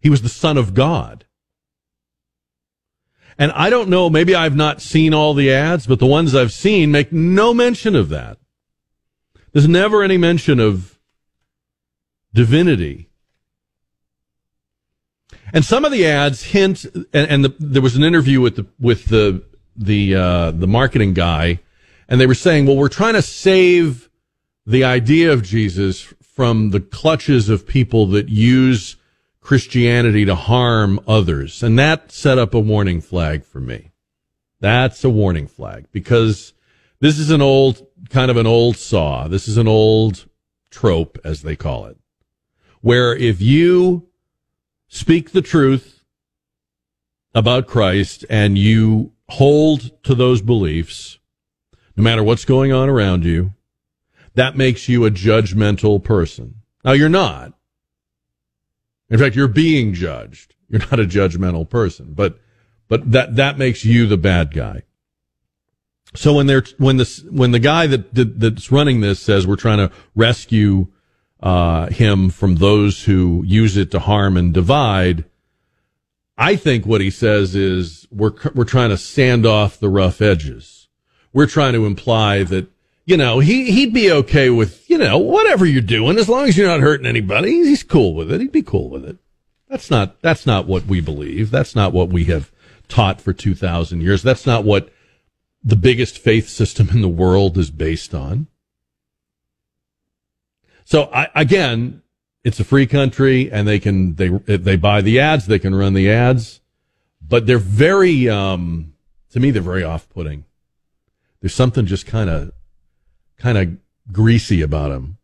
He 0.00 0.08
was 0.08 0.22
the 0.22 0.30
son 0.30 0.56
of 0.56 0.72
God. 0.72 1.26
And 3.38 3.52
I 3.52 3.70
don't 3.70 3.88
know, 3.88 4.08
maybe 4.08 4.34
I've 4.34 4.56
not 4.56 4.82
seen 4.82 5.14
all 5.14 5.34
the 5.34 5.52
ads, 5.52 5.86
but 5.86 5.98
the 5.98 6.06
ones 6.06 6.34
I've 6.34 6.52
seen 6.52 6.90
make 6.90 7.12
no 7.12 7.52
mention 7.54 7.94
of 7.94 8.08
that. 8.08 8.38
There's 9.52 9.68
never 9.68 10.02
any 10.02 10.16
mention 10.16 10.60
of 10.60 10.98
divinity. 12.32 13.09
And 15.52 15.64
some 15.64 15.84
of 15.84 15.92
the 15.92 16.06
ads 16.06 16.42
hint, 16.42 16.84
and, 16.84 17.06
and 17.12 17.44
the, 17.44 17.54
there 17.58 17.82
was 17.82 17.96
an 17.96 18.04
interview 18.04 18.40
with 18.40 18.56
the, 18.56 18.66
with 18.78 19.06
the, 19.06 19.42
the, 19.76 20.14
uh, 20.14 20.50
the 20.52 20.66
marketing 20.66 21.14
guy, 21.14 21.60
and 22.08 22.20
they 22.20 22.26
were 22.26 22.34
saying, 22.34 22.66
well, 22.66 22.76
we're 22.76 22.88
trying 22.88 23.14
to 23.14 23.22
save 23.22 24.08
the 24.66 24.84
idea 24.84 25.32
of 25.32 25.42
Jesus 25.42 26.02
from 26.22 26.70
the 26.70 26.80
clutches 26.80 27.48
of 27.48 27.66
people 27.66 28.06
that 28.06 28.28
use 28.28 28.96
Christianity 29.40 30.24
to 30.24 30.34
harm 30.34 31.00
others. 31.06 31.62
And 31.62 31.78
that 31.78 32.12
set 32.12 32.38
up 32.38 32.54
a 32.54 32.60
warning 32.60 33.00
flag 33.00 33.44
for 33.44 33.60
me. 33.60 33.90
That's 34.60 35.02
a 35.04 35.10
warning 35.10 35.46
flag 35.46 35.86
because 35.90 36.52
this 37.00 37.18
is 37.18 37.30
an 37.30 37.40
old, 37.40 37.86
kind 38.10 38.30
of 38.30 38.36
an 38.36 38.46
old 38.46 38.76
saw. 38.76 39.26
This 39.26 39.48
is 39.48 39.56
an 39.56 39.66
old 39.68 40.26
trope, 40.70 41.18
as 41.24 41.42
they 41.42 41.56
call 41.56 41.86
it, 41.86 41.98
where 42.80 43.16
if 43.16 43.40
you 43.40 44.09
speak 44.90 45.30
the 45.30 45.40
truth 45.40 46.04
about 47.34 47.66
Christ 47.66 48.26
and 48.28 48.58
you 48.58 49.12
hold 49.30 50.02
to 50.02 50.14
those 50.14 50.42
beliefs, 50.42 51.18
no 51.96 52.02
matter 52.02 52.22
what's 52.22 52.44
going 52.44 52.72
on 52.72 52.88
around 52.90 53.24
you, 53.24 53.54
that 54.34 54.56
makes 54.56 54.88
you 54.88 55.06
a 55.06 55.10
judgmental 55.10 56.02
person. 56.02 56.56
Now 56.84 56.92
you're 56.92 57.08
not. 57.08 57.54
In 59.08 59.18
fact, 59.18 59.36
you're 59.36 59.48
being 59.48 59.94
judged. 59.94 60.54
You're 60.68 60.80
not 60.80 61.00
a 61.00 61.04
judgmental 61.04 61.68
person, 61.68 62.12
but 62.12 62.38
but 62.88 63.10
that 63.10 63.36
that 63.36 63.58
makes 63.58 63.84
you 63.84 64.06
the 64.06 64.16
bad 64.16 64.52
guy. 64.52 64.82
So 66.14 66.34
when 66.34 66.46
they're 66.46 66.64
when 66.78 66.96
this 66.96 67.24
when 67.24 67.52
the 67.52 67.58
guy 67.58 67.86
that, 67.88 68.14
that 68.14 68.38
that's 68.38 68.70
running 68.70 69.00
this 69.00 69.20
says 69.20 69.46
we're 69.46 69.56
trying 69.56 69.78
to 69.78 69.94
rescue 70.14 70.88
uh, 71.42 71.88
him 71.88 72.30
from 72.30 72.56
those 72.56 73.04
who 73.04 73.42
use 73.46 73.76
it 73.76 73.90
to 73.92 73.98
harm 73.98 74.36
and 74.36 74.52
divide, 74.52 75.24
I 76.36 76.56
think 76.56 76.86
what 76.86 77.00
he 77.00 77.10
says 77.10 77.54
is 77.54 78.06
we're 78.10 78.32
we're 78.54 78.64
trying 78.64 78.90
to 78.90 78.96
sand 78.96 79.46
off 79.46 79.78
the 79.78 79.88
rough 79.88 80.20
edges. 80.20 80.88
We're 81.32 81.46
trying 81.46 81.74
to 81.74 81.86
imply 81.86 82.42
that 82.44 82.70
you 83.10 83.16
know, 83.16 83.40
he, 83.40 83.72
he'd 83.72 83.92
be 83.92 84.12
okay 84.12 84.50
with, 84.50 84.88
you 84.88 84.96
know, 84.96 85.18
whatever 85.18 85.66
you're 85.66 85.82
doing, 85.82 86.16
as 86.16 86.28
long 86.28 86.46
as 86.46 86.56
you're 86.56 86.68
not 86.68 86.78
hurting 86.78 87.06
anybody. 87.06 87.50
He's 87.50 87.82
cool 87.82 88.14
with 88.14 88.30
it. 88.30 88.40
He'd 88.40 88.52
be 88.52 88.62
cool 88.62 88.88
with 88.88 89.04
it. 89.04 89.16
That's 89.68 89.90
not, 89.90 90.22
that's 90.22 90.46
not 90.46 90.66
what 90.66 90.86
we 90.86 91.00
believe. 91.00 91.50
That's 91.50 91.74
not 91.74 91.92
what 91.92 92.08
we 92.10 92.26
have 92.26 92.52
taught 92.86 93.20
for 93.20 93.32
2,000 93.32 94.00
years. 94.00 94.22
That's 94.22 94.46
not 94.46 94.64
what 94.64 94.92
the 95.62 95.74
biggest 95.74 96.18
faith 96.18 96.48
system 96.48 96.90
in 96.90 97.00
the 97.00 97.08
world 97.08 97.58
is 97.58 97.72
based 97.72 98.14
on. 98.14 98.46
So 100.90 101.08
I, 101.14 101.28
again, 101.36 102.02
it's 102.42 102.58
a 102.58 102.64
free 102.64 102.84
country 102.84 103.48
and 103.52 103.68
they 103.68 103.78
can, 103.78 104.16
they, 104.16 104.26
they 104.28 104.74
buy 104.74 105.02
the 105.02 105.20
ads, 105.20 105.46
they 105.46 105.60
can 105.60 105.72
run 105.72 105.94
the 105.94 106.10
ads, 106.10 106.60
but 107.22 107.46
they're 107.46 107.58
very, 107.58 108.28
um, 108.28 108.94
to 109.30 109.38
me, 109.38 109.52
they're 109.52 109.62
very 109.62 109.84
off 109.84 110.08
putting. 110.08 110.46
There's 111.40 111.54
something 111.54 111.86
just 111.86 112.06
kind 112.06 112.28
of 112.28 112.50
kind 113.38 113.56
of 113.56 113.76
greasy 114.12 114.62
about 114.62 114.88
them. 114.88 115.18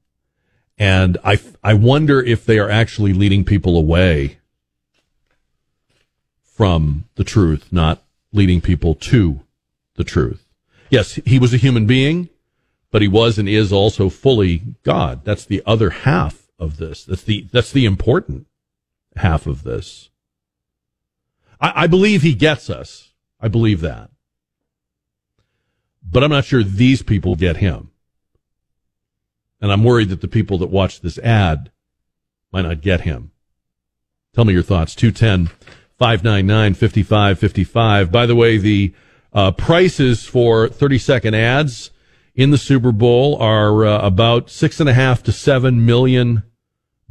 And 0.79 1.19
I, 1.25 1.41
I 1.65 1.75
wonder 1.75 2.23
if 2.23 2.47
they 2.47 2.61
are 2.61 2.71
actually 2.71 3.13
leading 3.13 3.45
people 3.45 3.77
away 3.77 4.39
from 6.45 7.07
the 7.17 7.25
truth, 7.25 7.73
not 7.73 8.05
leading 8.33 8.61
people 8.61 8.95
to 8.95 9.41
the 9.97 10.05
truth. 10.05 10.47
Yes, 10.91 11.19
he 11.27 11.41
was 11.41 11.53
a 11.53 11.57
human 11.57 11.87
being, 11.87 12.29
but 12.91 13.03
he 13.03 13.09
was 13.09 13.39
and 13.39 13.49
is 13.49 13.73
also 13.73 14.09
fully 14.09 14.63
God. 14.83 15.25
That's 15.25 15.45
the 15.45 15.63
other 15.67 15.91
half 15.91 16.51
of 16.59 16.79
this. 16.79 17.05
That's 17.05 17.23
the, 17.23 17.47
that's 17.53 17.73
the 17.73 17.85
important 17.85 18.47
half 19.17 19.47
of 19.47 19.63
this. 19.65 20.11
I, 21.61 21.85
I 21.85 21.87
believe 21.87 22.23
he 22.23 22.35
gets 22.35 22.71
us. 22.71 23.13
I 23.41 23.49
believe 23.49 23.81
that. 23.83 24.11
but 26.09 26.23
I'm 26.23 26.31
not 26.31 26.45
sure 26.45 26.63
these 26.63 27.03
people 27.03 27.35
get 27.37 27.59
him. 27.59 27.91
And 29.61 29.73
I'm 29.73 29.85
worried 29.85 30.11
that 30.11 30.21
the 30.21 30.29
people 30.29 30.59
that 30.59 30.69
watch 30.71 31.01
this 31.01 31.19
ad 31.19 31.71
might 32.53 32.63
not 32.63 32.81
get 32.81 33.03
him. 33.03 33.33
Tell 34.35 34.45
me 34.45 34.53
your 34.53 34.63
thoughts. 34.63 34.95
210 34.95 35.55
599 35.99 36.75
5555. 36.75 38.13
By 38.13 38.27
the 38.27 38.37
way, 38.37 38.59
the 38.59 38.95
uh, 39.33 39.51
prices 39.53 40.25
for 40.25 40.69
30 40.69 40.99
second 40.99 41.35
ads 41.35 41.91
in 42.37 42.51
the 42.51 42.59
Super 42.59 42.93
Bowl 42.93 43.37
are 43.37 43.85
uh, 43.85 44.07
about 44.07 44.51
six 44.51 44.79
and 44.79 44.89
a 44.89 44.95
half 44.95 45.23
to 45.25 45.33
seven 45.33 45.85
million 45.85 46.43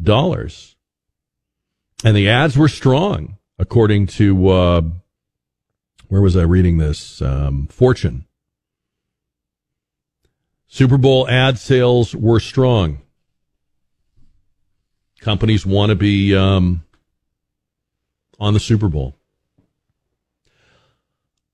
dollars. 0.01 0.75
And 2.03 2.15
the 2.15 2.29
ads 2.29 2.55
were 2.55 2.67
strong, 2.67 3.37
according 3.57 4.07
to, 4.07 4.49
uh, 4.49 4.81
where 6.07 6.21
was 6.21 6.37
I 6.37 6.43
reading 6.43 6.77
this? 6.77 7.21
Um, 7.21 7.67
Fortune. 7.67 8.25
Super 10.67 10.97
Bowl 10.97 11.27
ad 11.27 11.57
sales 11.57 12.15
were 12.15 12.39
strong. 12.39 12.99
Companies 15.19 15.65
want 15.65 15.89
to 15.89 15.95
be 15.95 16.35
um, 16.35 16.83
on 18.39 18.53
the 18.53 18.59
Super 18.59 18.89
Bowl. 18.89 19.15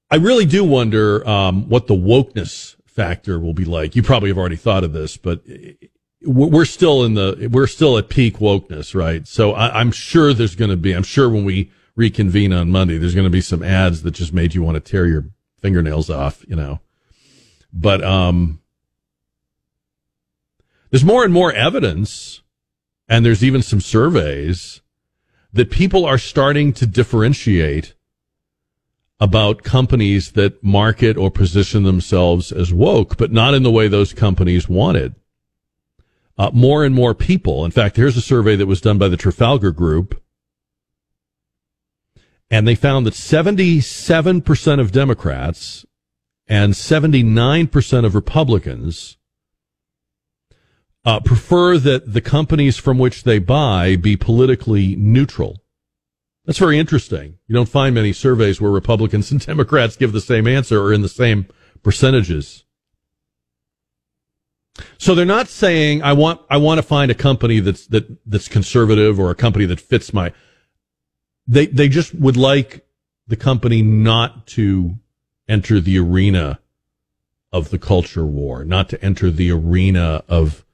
I 0.10 0.16
really 0.16 0.46
do 0.46 0.66
wonder 0.66 1.26
um, 1.26 1.70
what 1.70 1.88
the 1.88 1.94
wokeness 1.94 2.76
factor 2.92 3.40
will 3.40 3.54
be 3.54 3.66
like. 3.66 3.96
You 3.96 4.04
probably 4.04 4.30
have 4.30 4.38
already 4.38 4.56
thought 4.56 4.84
of 4.84 4.94
this, 4.94 5.18
but 5.18 5.44
we're 6.24 6.66
still 6.66 7.04
in 7.04 7.16
the 7.16 7.50
we're 7.52 7.68
still 7.68 7.98
at 7.98 8.10
peak 8.10 8.38
wokeness, 8.38 8.94
right? 8.94 9.28
So 9.28 9.54
I, 9.54 9.82
am 9.82 9.92
sure 9.92 10.34
there's 10.34 10.56
going 10.56 10.72
to 10.72 10.78
be. 10.78 10.94
I'm 10.94 11.04
sure 11.04 11.30
when 11.30 11.46
we 11.46 11.72
reconvene 11.96 12.54
on 12.54 12.70
Monday, 12.70 12.98
there's 12.98 13.16
going 13.16 13.26
to 13.26 13.32
be 13.32 13.42
some 13.42 13.64
ads 13.64 14.04
that 14.04 14.12
just 14.12 14.34
made 14.34 14.54
you 14.54 14.62
want 14.62 14.76
to 14.76 14.80
tear 14.80 15.08
your 15.08 15.26
fingernails 15.60 16.10
off, 16.10 16.46
you 16.48 16.56
know. 16.56 16.80
But 17.74 18.04
um, 18.04 18.62
there's 20.90 21.06
more 21.06 21.24
and 21.24 21.34
more 21.34 21.54
evidence, 21.54 22.42
and 23.08 23.26
there's 23.26 23.44
even 23.44 23.62
some 23.62 23.82
surveys 23.82 24.82
that 25.54 25.72
people 25.72 26.06
are 26.06 26.18
starting 26.18 26.74
to 26.74 26.86
differentiate 26.86 27.94
about 29.22 29.62
companies 29.62 30.32
that 30.32 30.64
market 30.64 31.16
or 31.16 31.30
position 31.30 31.84
themselves 31.84 32.52
as 32.52 32.74
woke, 32.74 33.18
but 33.18 33.32
not 33.32 33.54
in 33.54 33.62
the 33.62 33.70
way 33.70 33.88
those 33.88 34.14
companies 34.14 34.68
wanted. 34.68 35.14
Uh, 36.40 36.50
more 36.54 36.84
and 36.84 36.96
more 36.96 37.14
people. 37.14 37.64
In 37.64 37.70
fact, 37.70 37.98
here's 37.98 38.18
a 38.18 38.22
survey 38.22 38.56
that 38.56 38.66
was 38.66 38.82
done 38.82 38.98
by 38.98 39.08
the 39.08 39.16
Trafalgar 39.16 39.72
Group. 39.72 40.20
And 42.50 42.68
they 42.68 42.74
found 42.74 43.06
that 43.06 43.14
77% 43.14 44.80
of 44.80 44.92
Democrats 44.92 45.86
and 46.48 46.74
79% 46.74 48.06
of 48.06 48.16
Republicans 48.16 49.18
uh, 51.06 51.20
prefer 51.20 51.78
that 51.78 52.12
the 52.12 52.22
companies 52.22 52.78
from 52.78 52.98
which 52.98 53.24
they 53.24 53.38
buy 53.38 53.96
be 53.96 54.18
politically 54.18 54.96
neutral. 54.96 55.62
That's 56.46 56.58
very 56.58 56.80
interesting. 56.80 57.38
You 57.48 57.56
don't 57.56 57.70
find 57.70 57.94
many 57.94 58.14
surveys 58.14 58.60
where 58.60 58.72
Republicans 58.72 59.32
and 59.32 59.46
Democrats 59.46 59.96
give 59.96 60.12
the 60.12 60.22
same 60.22 60.48
answer 60.48 60.82
or 60.82 60.92
in 60.92 61.02
the 61.02 61.10
same 61.10 61.48
percentages. 61.84 62.64
So 64.98 65.14
they're 65.14 65.26
not 65.26 65.48
saying 65.48 66.02
I 66.02 66.14
want 66.14 66.42
I 66.50 66.58
want 66.58 66.80
to 66.80 66.84
find 66.84 67.12
a 67.12 67.16
company 67.16 67.60
that's 67.60 67.88
that 67.88 68.18
that's 68.26 68.48
conservative 68.48 69.20
or 69.20 69.30
a 69.30 69.36
company 69.36 69.66
that 69.66 69.80
fits 69.80 70.14
my 70.14 70.34
they 71.48 71.66
they 71.68 71.90
just 71.90 72.16
would 72.16 72.38
like 72.38 72.86
the 73.28 73.36
company 73.36 73.82
not 73.82 74.48
to 74.48 74.96
enter 75.48 75.80
the 75.80 76.00
arena 76.00 76.60
of 77.52 77.70
the 77.70 77.80
culture 77.80 78.26
war, 78.26 78.64
not 78.64 78.88
to 78.90 79.04
enter 79.04 79.30
the 79.30 79.52
arena 79.52 80.24
of 80.28 80.66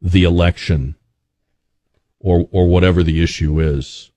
the 0.00 0.22
election 0.22 0.94
or 2.20 2.48
or 2.52 2.68
whatever 2.68 3.02
the 3.02 3.22
issue 3.22 3.60
is. 3.60 4.11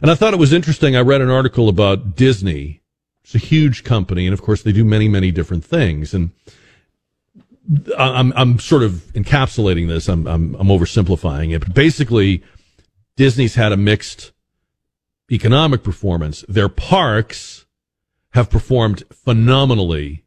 And 0.00 0.10
I 0.10 0.14
thought 0.14 0.34
it 0.34 0.38
was 0.38 0.52
interesting. 0.52 0.96
I 0.96 1.00
read 1.00 1.20
an 1.20 1.30
article 1.30 1.68
about 1.68 2.16
Disney. 2.16 2.82
It's 3.24 3.34
a 3.34 3.38
huge 3.38 3.84
company, 3.84 4.26
and 4.26 4.32
of 4.32 4.42
course, 4.42 4.62
they 4.62 4.72
do 4.72 4.84
many, 4.84 5.08
many 5.08 5.30
different 5.30 5.64
things. 5.64 6.14
And 6.14 6.30
I'm, 7.98 8.32
I'm 8.34 8.58
sort 8.58 8.82
of 8.82 8.92
encapsulating 9.14 9.88
this. 9.88 10.08
I'm, 10.08 10.26
I'm, 10.26 10.54
I'm 10.54 10.68
oversimplifying 10.68 11.54
it. 11.54 11.60
But 11.60 11.74
basically, 11.74 12.42
Disney's 13.16 13.56
had 13.56 13.72
a 13.72 13.76
mixed 13.76 14.32
economic 15.30 15.82
performance. 15.82 16.44
Their 16.48 16.68
parks 16.68 17.66
have 18.30 18.48
performed 18.48 19.02
phenomenally 19.12 20.24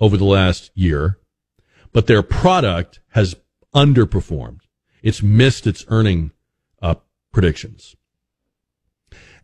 over 0.00 0.16
the 0.16 0.24
last 0.24 0.70
year, 0.74 1.18
but 1.92 2.06
their 2.06 2.22
product 2.22 3.00
has 3.10 3.36
underperformed. 3.74 4.60
It's 5.02 5.22
missed 5.22 5.66
its 5.66 5.84
earning 5.88 6.32
uh, 6.82 6.96
predictions. 7.32 7.96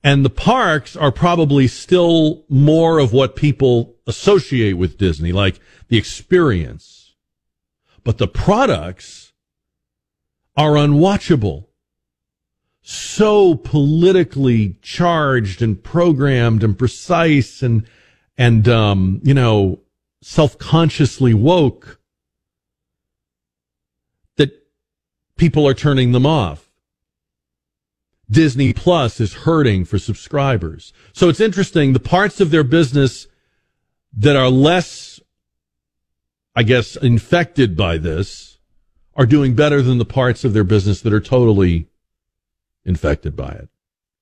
And 0.03 0.25
the 0.25 0.31
parks 0.31 0.97
are 0.97 1.13
probably 1.13 1.67
still 1.67 2.45
more 2.49 2.99
of 2.99 3.13
what 3.13 3.37
people 3.37 3.97
associate 4.07 4.75
with 4.75 4.97
Disney, 4.97 5.31
like 5.31 5.61
the 5.89 5.99
experience. 5.99 7.15
But 8.03 8.17
the 8.19 8.29
products 8.29 9.33
are 10.57 10.73
unwatchable. 10.73 11.67
So 12.83 13.55
politically 13.57 14.79
charged 14.81 15.61
and 15.61 15.83
programmed 15.83 16.65
and 16.65 16.79
precise 16.79 17.63
and, 17.63 17.87
and, 18.39 18.67
um, 18.69 19.21
you 19.23 19.35
know, 19.35 19.81
self-consciously 20.23 21.35
woke 21.35 22.01
that 24.37 24.67
people 25.37 25.69
are 25.69 25.75
turning 25.75 26.13
them 26.13 26.25
off. 26.25 26.70
Disney 28.31 28.73
Plus 28.73 29.21
is 29.21 29.35
hurting 29.35 29.85
for 29.85 29.99
subscribers. 29.99 30.93
So 31.13 31.29
it's 31.29 31.41
interesting. 31.41 31.93
The 31.93 32.01
parts 32.01 32.41
of 32.41 32.51
their 32.51 32.63
business 32.63 33.27
that 34.17 34.37
are 34.37 34.49
less, 34.49 35.21
I 36.55 36.63
guess, 36.63 36.97
infected 36.97 37.77
by 37.77 37.99
this 37.99 38.59
are 39.17 39.27
doing 39.27 39.55
better 39.55 39.83
than 39.83 39.99
the 39.99 40.05
parts 40.05 40.45
of 40.45 40.53
their 40.53 40.65
business 40.65 41.01
that 41.03 41.13
are 41.13 41.21
totally 41.21 41.89
infected 42.85 43.37
by 43.37 43.51
it. 43.51 43.69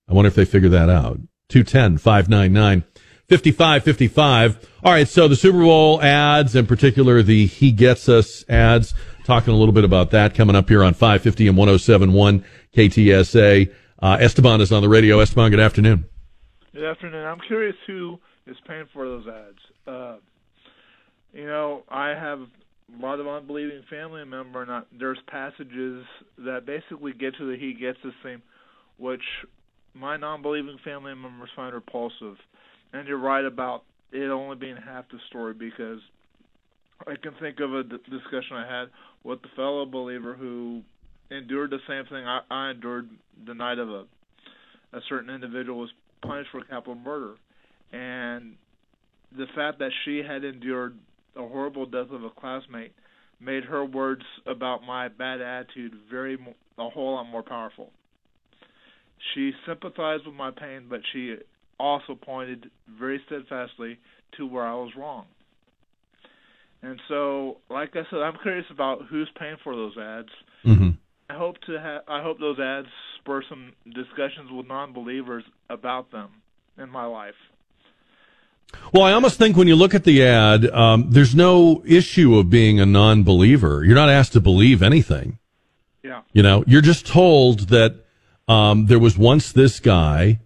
I 0.08 0.14
wonder 0.14 0.28
if 0.28 0.34
they 0.34 0.44
figure 0.44 0.70
that 0.70 0.88
out. 0.88 1.20
210 1.48 1.98
599 1.98 2.84
5555. 3.28 4.70
All 4.82 4.92
right. 4.92 5.08
So 5.08 5.28
the 5.28 5.36
Super 5.36 5.58
Bowl 5.58 6.00
ads, 6.02 6.56
in 6.56 6.66
particular, 6.66 7.22
the 7.22 7.46
He 7.46 7.72
Gets 7.72 8.08
Us 8.08 8.44
ads, 8.48 8.94
talking 9.24 9.52
a 9.52 9.56
little 9.56 9.72
bit 9.72 9.84
about 9.84 10.10
that 10.12 10.34
coming 10.34 10.56
up 10.56 10.68
here 10.68 10.82
on 10.82 10.94
550 10.94 11.48
and 11.48 11.56
1071 11.56 12.44
KTSA. 12.74 13.72
Uh, 14.00 14.16
Esteban 14.20 14.60
is 14.60 14.70
on 14.70 14.82
the 14.82 14.88
radio. 14.88 15.20
Esteban, 15.20 15.50
good 15.50 15.60
afternoon. 15.60 16.04
Good 16.72 16.84
afternoon. 16.84 17.24
I'm 17.24 17.40
curious 17.40 17.74
who 17.86 18.18
is 18.46 18.56
paying 18.66 18.86
for 18.92 19.04
those 19.04 19.26
ads. 19.26 19.58
Uh, 19.86 20.16
you 21.32 21.46
know, 21.46 21.82
I 21.88 22.10
have 22.10 22.38
a 22.40 23.02
lot 23.02 23.18
of 23.18 23.26
unbelieving 23.26 23.82
family 23.90 24.24
member, 24.24 24.62
and 24.62 24.84
there's 24.96 25.18
passages 25.26 26.04
that 26.38 26.64
basically 26.64 27.12
get 27.12 27.36
to 27.38 27.50
the 27.50 27.58
he 27.58 27.74
gets 27.74 27.98
the 28.04 28.12
same, 28.22 28.40
which 28.98 29.22
my 29.94 30.16
non-believing 30.16 30.78
family 30.84 31.14
members 31.14 31.50
find 31.56 31.74
repulsive. 31.74 32.36
And 32.92 33.08
you're 33.08 33.18
right 33.18 33.44
about 33.44 33.82
it 34.12 34.30
only 34.30 34.56
being 34.56 34.76
half 34.76 35.06
the 35.10 35.18
story 35.28 35.54
because 35.54 36.00
I 37.06 37.16
can 37.20 37.34
think 37.40 37.58
of 37.60 37.74
a 37.74 37.82
d- 37.82 37.96
discussion 38.08 38.56
I 38.56 38.80
had 38.80 38.88
with 39.24 39.42
the 39.42 39.48
fellow 39.56 39.84
believer 39.84 40.34
who 40.34 40.82
endured 41.30 41.70
the 41.70 41.78
same 41.88 42.04
thing 42.06 42.26
I, 42.26 42.40
I 42.50 42.70
endured 42.70 43.08
the 43.46 43.54
night 43.54 43.78
of 43.78 43.88
a 43.88 44.04
a 44.92 45.00
certain 45.08 45.28
individual 45.28 45.80
was 45.80 45.90
punished 46.22 46.50
for 46.50 46.62
capital 46.64 46.94
murder, 46.94 47.34
and 47.92 48.54
the 49.36 49.46
fact 49.54 49.78
that 49.80 49.90
she 50.04 50.22
had 50.26 50.44
endured 50.44 50.96
a 51.36 51.46
horrible 51.46 51.84
death 51.84 52.10
of 52.10 52.24
a 52.24 52.30
classmate 52.30 52.92
made 53.40 53.64
her 53.64 53.84
words 53.84 54.22
about 54.46 54.82
my 54.82 55.08
bad 55.08 55.40
attitude 55.40 55.92
very 56.10 56.38
a 56.78 56.88
whole 56.88 57.14
lot 57.14 57.24
more 57.24 57.42
powerful. 57.42 57.90
She 59.34 59.52
sympathized 59.66 60.26
with 60.26 60.34
my 60.34 60.50
pain, 60.50 60.86
but 60.88 61.00
she 61.12 61.36
also 61.78 62.14
pointed 62.14 62.70
very 62.98 63.20
steadfastly 63.26 63.98
to 64.36 64.46
where 64.46 64.64
I 64.64 64.74
was 64.74 64.90
wrong. 64.96 65.26
And 66.82 67.00
so, 67.08 67.58
like 67.68 67.90
I 67.94 68.02
said, 68.10 68.20
I'm 68.20 68.36
curious 68.42 68.66
about 68.70 69.02
who's 69.10 69.28
paying 69.38 69.56
for 69.64 69.74
those 69.74 69.96
ads. 69.98 70.28
Mm-hmm. 70.64 70.90
I 71.30 71.34
hope 71.34 71.60
to 71.66 71.78
have. 71.78 72.02
I 72.08 72.22
hope 72.22 72.40
those 72.40 72.58
ads 72.58 72.88
spur 73.18 73.42
some 73.48 73.72
discussions 73.84 74.50
with 74.50 74.66
non-believers 74.66 75.44
about 75.68 76.10
them 76.10 76.30
in 76.78 76.88
my 76.88 77.04
life. 77.04 77.34
Well, 78.92 79.02
I 79.02 79.12
almost 79.12 79.38
think 79.38 79.56
when 79.56 79.68
you 79.68 79.76
look 79.76 79.94
at 79.94 80.04
the 80.04 80.24
ad, 80.24 80.66
um, 80.66 81.10
there's 81.10 81.34
no 81.34 81.82
issue 81.86 82.38
of 82.38 82.50
being 82.50 82.80
a 82.80 82.86
non-believer. 82.86 83.84
You're 83.84 83.94
not 83.94 84.10
asked 84.10 84.32
to 84.34 84.40
believe 84.40 84.82
anything. 84.82 85.38
Yeah. 86.02 86.22
You 86.32 86.42
know, 86.42 86.64
you're 86.66 86.80
just 86.82 87.06
told 87.06 87.68
that 87.68 88.04
um, 88.46 88.86
there 88.86 88.98
was 88.98 89.18
once 89.18 89.52
this 89.52 89.80
guy 89.80 90.40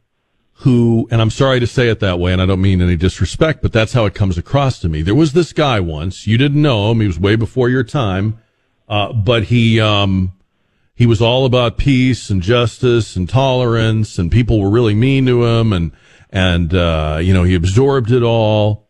who, 0.54 1.08
and 1.10 1.20
I'm 1.20 1.30
sorry 1.30 1.60
to 1.60 1.66
say 1.66 1.88
it 1.88 2.00
that 2.00 2.18
way, 2.18 2.32
and 2.32 2.40
I 2.40 2.46
don't 2.46 2.60
mean 2.60 2.80
any 2.80 2.96
disrespect, 2.96 3.62
but 3.62 3.72
that's 3.72 3.92
how 3.92 4.06
it 4.06 4.14
comes 4.14 4.38
across 4.38 4.78
to 4.80 4.88
me. 4.88 5.02
There 5.02 5.14
was 5.14 5.32
this 5.32 5.52
guy 5.52 5.80
once, 5.80 6.26
you 6.26 6.38
didn't 6.38 6.62
know 6.62 6.90
him, 6.90 7.00
he 7.00 7.06
was 7.06 7.18
way 7.18 7.36
before 7.36 7.68
your 7.68 7.82
time, 7.82 8.38
uh, 8.88 9.12
but 9.12 9.44
he, 9.44 9.80
um, 9.80 10.32
he 11.02 11.06
was 11.06 11.20
all 11.20 11.46
about 11.46 11.78
peace 11.78 12.30
and 12.30 12.40
justice 12.40 13.16
and 13.16 13.28
tolerance, 13.28 14.20
and 14.20 14.30
people 14.30 14.60
were 14.60 14.70
really 14.70 14.94
mean 14.94 15.26
to 15.26 15.44
him, 15.44 15.72
and, 15.72 15.90
and, 16.30 16.72
uh, 16.72 17.18
you 17.20 17.34
know, 17.34 17.42
he 17.42 17.56
absorbed 17.56 18.12
it 18.12 18.22
all. 18.22 18.88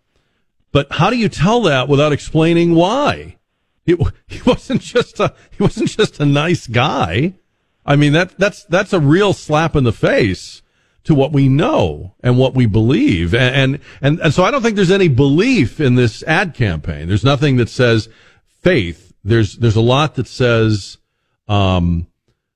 But 0.72 0.88
how 0.92 1.08
do 1.08 1.16
you 1.16 1.30
tell 1.30 1.62
that 1.62 1.88
without 1.88 2.12
explaining 2.12 2.74
why? 2.74 3.38
He, 3.86 3.96
he 4.26 4.42
wasn't 4.42 4.82
just 4.82 5.20
a, 5.20 5.32
he 5.52 5.62
wasn't 5.62 5.88
just 5.88 6.20
a 6.20 6.26
nice 6.26 6.66
guy. 6.66 7.32
I 7.86 7.96
mean, 7.96 8.12
that, 8.12 8.38
that's, 8.38 8.64
that's 8.64 8.92
a 8.92 9.00
real 9.00 9.32
slap 9.32 9.74
in 9.74 9.84
the 9.84 9.90
face 9.90 10.60
to 11.04 11.14
what 11.14 11.32
we 11.32 11.48
know 11.48 12.14
and 12.22 12.36
what 12.36 12.52
we 12.52 12.66
believe. 12.66 13.34
And, 13.34 13.80
and, 14.02 14.20
and 14.20 14.34
so 14.34 14.44
I 14.44 14.50
don't 14.50 14.60
think 14.60 14.76
there's 14.76 14.90
any 14.90 15.08
belief 15.08 15.80
in 15.80 15.94
this 15.94 16.22
ad 16.24 16.52
campaign. 16.52 17.08
There's 17.08 17.24
nothing 17.24 17.56
that 17.56 17.70
says 17.70 18.10
faith. 18.60 19.14
There's, 19.24 19.56
there's 19.56 19.76
a 19.76 19.80
lot 19.80 20.16
that 20.16 20.28
says, 20.28 20.98
um, 21.48 22.06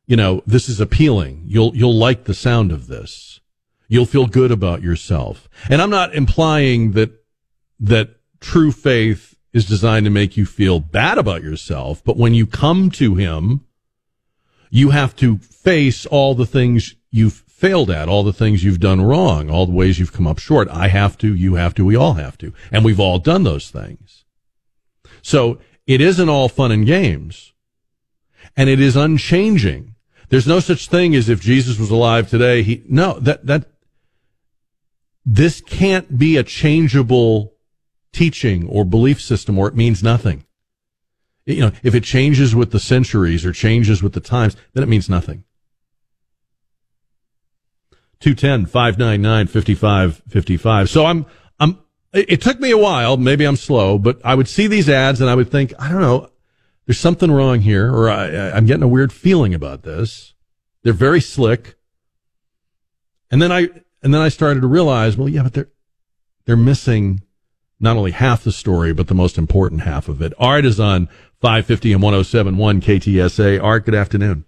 you 0.06 0.16
know, 0.16 0.42
this 0.46 0.68
is 0.68 0.80
appealing. 0.80 1.42
You'll, 1.46 1.74
you'll 1.76 1.96
like 1.96 2.24
the 2.24 2.34
sound 2.34 2.72
of 2.72 2.86
this. 2.86 3.40
You'll 3.88 4.06
feel 4.06 4.26
good 4.26 4.50
about 4.50 4.82
yourself. 4.82 5.48
And 5.68 5.80
I'm 5.80 5.90
not 5.90 6.14
implying 6.14 6.92
that, 6.92 7.10
that 7.80 8.16
true 8.40 8.72
faith 8.72 9.36
is 9.52 9.66
designed 9.66 10.04
to 10.04 10.10
make 10.10 10.36
you 10.36 10.44
feel 10.44 10.80
bad 10.80 11.18
about 11.18 11.42
yourself. 11.42 12.02
But 12.04 12.16
when 12.16 12.34
you 12.34 12.46
come 12.46 12.90
to 12.92 13.14
him, 13.14 13.64
you 14.70 14.90
have 14.90 15.16
to 15.16 15.38
face 15.38 16.04
all 16.06 16.34
the 16.34 16.46
things 16.46 16.94
you've 17.10 17.44
failed 17.46 17.90
at, 17.90 18.08
all 18.08 18.22
the 18.22 18.32
things 18.32 18.62
you've 18.62 18.80
done 18.80 19.00
wrong, 19.00 19.48
all 19.48 19.66
the 19.66 19.72
ways 19.72 19.98
you've 19.98 20.12
come 20.12 20.26
up 20.26 20.38
short. 20.38 20.68
I 20.68 20.88
have 20.88 21.16
to, 21.18 21.34
you 21.34 21.54
have 21.54 21.74
to, 21.74 21.84
we 21.84 21.96
all 21.96 22.14
have 22.14 22.36
to. 22.38 22.52
And 22.70 22.84
we've 22.84 23.00
all 23.00 23.18
done 23.18 23.44
those 23.44 23.70
things. 23.70 24.24
So 25.22 25.58
it 25.86 26.00
isn't 26.00 26.28
all 26.28 26.48
fun 26.48 26.70
and 26.70 26.84
games. 26.84 27.54
And 28.56 28.70
it 28.70 28.80
is 28.80 28.96
unchanging. 28.96 29.94
There's 30.28 30.46
no 30.46 30.60
such 30.60 30.88
thing 30.88 31.14
as 31.14 31.28
if 31.28 31.40
Jesus 31.40 31.78
was 31.78 31.90
alive 31.90 32.28
today, 32.28 32.62
he, 32.62 32.82
no, 32.88 33.18
that, 33.20 33.46
that, 33.46 33.66
this 35.24 35.60
can't 35.60 36.18
be 36.18 36.36
a 36.36 36.42
changeable 36.42 37.54
teaching 38.12 38.66
or 38.68 38.84
belief 38.84 39.20
system 39.20 39.58
or 39.58 39.68
it 39.68 39.74
means 39.74 40.02
nothing. 40.02 40.44
You 41.44 41.60
know, 41.60 41.72
if 41.82 41.94
it 41.94 42.02
changes 42.02 42.54
with 42.54 42.72
the 42.72 42.80
centuries 42.80 43.44
or 43.46 43.52
changes 43.52 44.02
with 44.02 44.14
the 44.14 44.20
times, 44.20 44.56
then 44.72 44.82
it 44.82 44.88
means 44.88 45.08
nothing. 45.08 45.44
210 48.20 48.66
599 48.66 49.46
5555. 49.46 50.90
So 50.90 51.06
I'm, 51.06 51.26
I'm, 51.60 51.78
it 52.12 52.40
took 52.40 52.58
me 52.58 52.70
a 52.70 52.78
while. 52.78 53.16
Maybe 53.16 53.44
I'm 53.44 53.56
slow, 53.56 53.98
but 53.98 54.18
I 54.24 54.34
would 54.34 54.48
see 54.48 54.66
these 54.66 54.88
ads 54.88 55.20
and 55.20 55.30
I 55.30 55.34
would 55.34 55.50
think, 55.50 55.72
I 55.78 55.90
don't 55.90 56.00
know, 56.00 56.30
there's 56.86 57.00
something 57.00 57.30
wrong 57.30 57.60
here, 57.60 57.92
or 57.92 58.08
I, 58.08 58.50
I'm 58.50 58.64
getting 58.64 58.84
a 58.84 58.88
weird 58.88 59.12
feeling 59.12 59.54
about 59.54 59.82
this. 59.82 60.34
They're 60.82 60.92
very 60.92 61.20
slick. 61.20 61.74
And 63.30 63.42
then 63.42 63.50
I, 63.50 63.68
and 64.02 64.14
then 64.14 64.20
I 64.20 64.28
started 64.28 64.60
to 64.60 64.68
realize, 64.68 65.16
well, 65.16 65.28
yeah, 65.28 65.42
but 65.42 65.54
they're, 65.54 65.68
they're 66.44 66.56
missing 66.56 67.22
not 67.80 67.96
only 67.96 68.12
half 68.12 68.44
the 68.44 68.52
story, 68.52 68.92
but 68.92 69.08
the 69.08 69.14
most 69.14 69.36
important 69.36 69.82
half 69.82 70.08
of 70.08 70.22
it. 70.22 70.32
Art 70.38 70.64
is 70.64 70.78
on 70.78 71.08
550 71.40 71.92
and 71.92 72.02
1071 72.02 72.80
KTSA. 72.80 73.62
Art, 73.62 73.84
good 73.84 73.94
afternoon. 73.94 74.44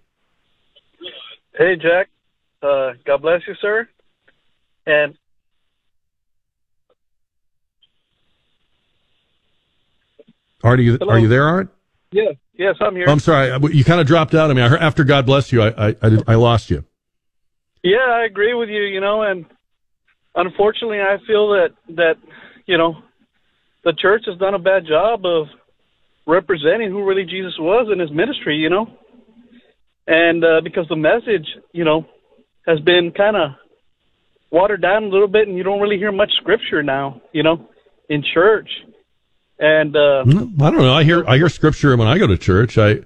Hey, 1.57 1.75
Jack. 1.75 2.09
Uh, 2.63 2.93
God 3.05 3.21
bless 3.21 3.41
you, 3.47 3.55
sir. 3.61 3.87
And 4.85 5.17
Art, 10.63 10.79
are 10.79 10.81
you, 10.81 10.97
are 11.07 11.19
you 11.19 11.27
there, 11.27 11.47
Art? 11.47 11.69
Yeah, 12.11 12.31
yes, 12.57 12.75
I'm 12.81 12.95
here. 12.95 13.05
Oh, 13.07 13.11
I'm 13.11 13.19
sorry. 13.19 13.51
You 13.71 13.83
kind 13.83 14.01
of 14.01 14.07
dropped 14.07 14.33
out 14.33 14.49
of 14.49 14.55
me. 14.55 14.63
I 14.63 14.67
heard, 14.69 14.81
after 14.81 15.03
God 15.03 15.25
bless 15.25 15.51
you, 15.51 15.61
I, 15.61 15.89
I, 15.89 15.95
I, 16.01 16.17
I 16.27 16.35
lost 16.35 16.69
you. 16.69 16.83
Yeah, 17.83 17.97
I 18.09 18.25
agree 18.25 18.53
with 18.53 18.69
you, 18.69 18.81
you 18.81 18.99
know, 18.99 19.21
and 19.21 19.45
unfortunately, 20.35 20.99
I 20.99 21.17
feel 21.25 21.49
that, 21.49 21.69
that, 21.95 22.15
you 22.65 22.77
know, 22.77 22.95
the 23.83 23.93
church 23.93 24.23
has 24.25 24.37
done 24.37 24.53
a 24.53 24.59
bad 24.59 24.85
job 24.87 25.25
of 25.25 25.47
representing 26.27 26.91
who 26.91 27.07
really 27.07 27.23
Jesus 27.23 27.53
was 27.57 27.87
in 27.91 27.99
his 27.99 28.11
ministry, 28.11 28.57
you 28.57 28.69
know, 28.69 28.87
and 30.07 30.43
uh, 30.43 30.61
because 30.63 30.87
the 30.89 30.95
message, 30.95 31.47
you 31.71 31.85
know, 31.85 32.05
has 32.67 32.79
been 32.81 33.11
kind 33.15 33.37
of 33.37 33.51
watered 34.51 34.81
down 34.81 35.03
a 35.03 35.07
little 35.07 35.27
bit, 35.27 35.47
and 35.47 35.57
you 35.57 35.63
don't 35.63 35.79
really 35.79 35.97
hear 35.97 36.11
much 36.11 36.31
scripture 36.41 36.83
now, 36.83 37.21
you 37.31 37.43
know, 37.43 37.69
in 38.09 38.23
church. 38.33 38.69
And 39.59 39.95
uh, 39.95 40.21
I 40.21 40.23
don't 40.71 40.77
know. 40.77 40.93
I 40.93 41.03
hear 41.03 41.27
I 41.27 41.37
hear 41.37 41.49
scripture 41.49 41.95
when 41.97 42.07
I 42.07 42.17
go 42.17 42.27
to 42.27 42.37
church. 42.37 42.77
I 42.77 43.01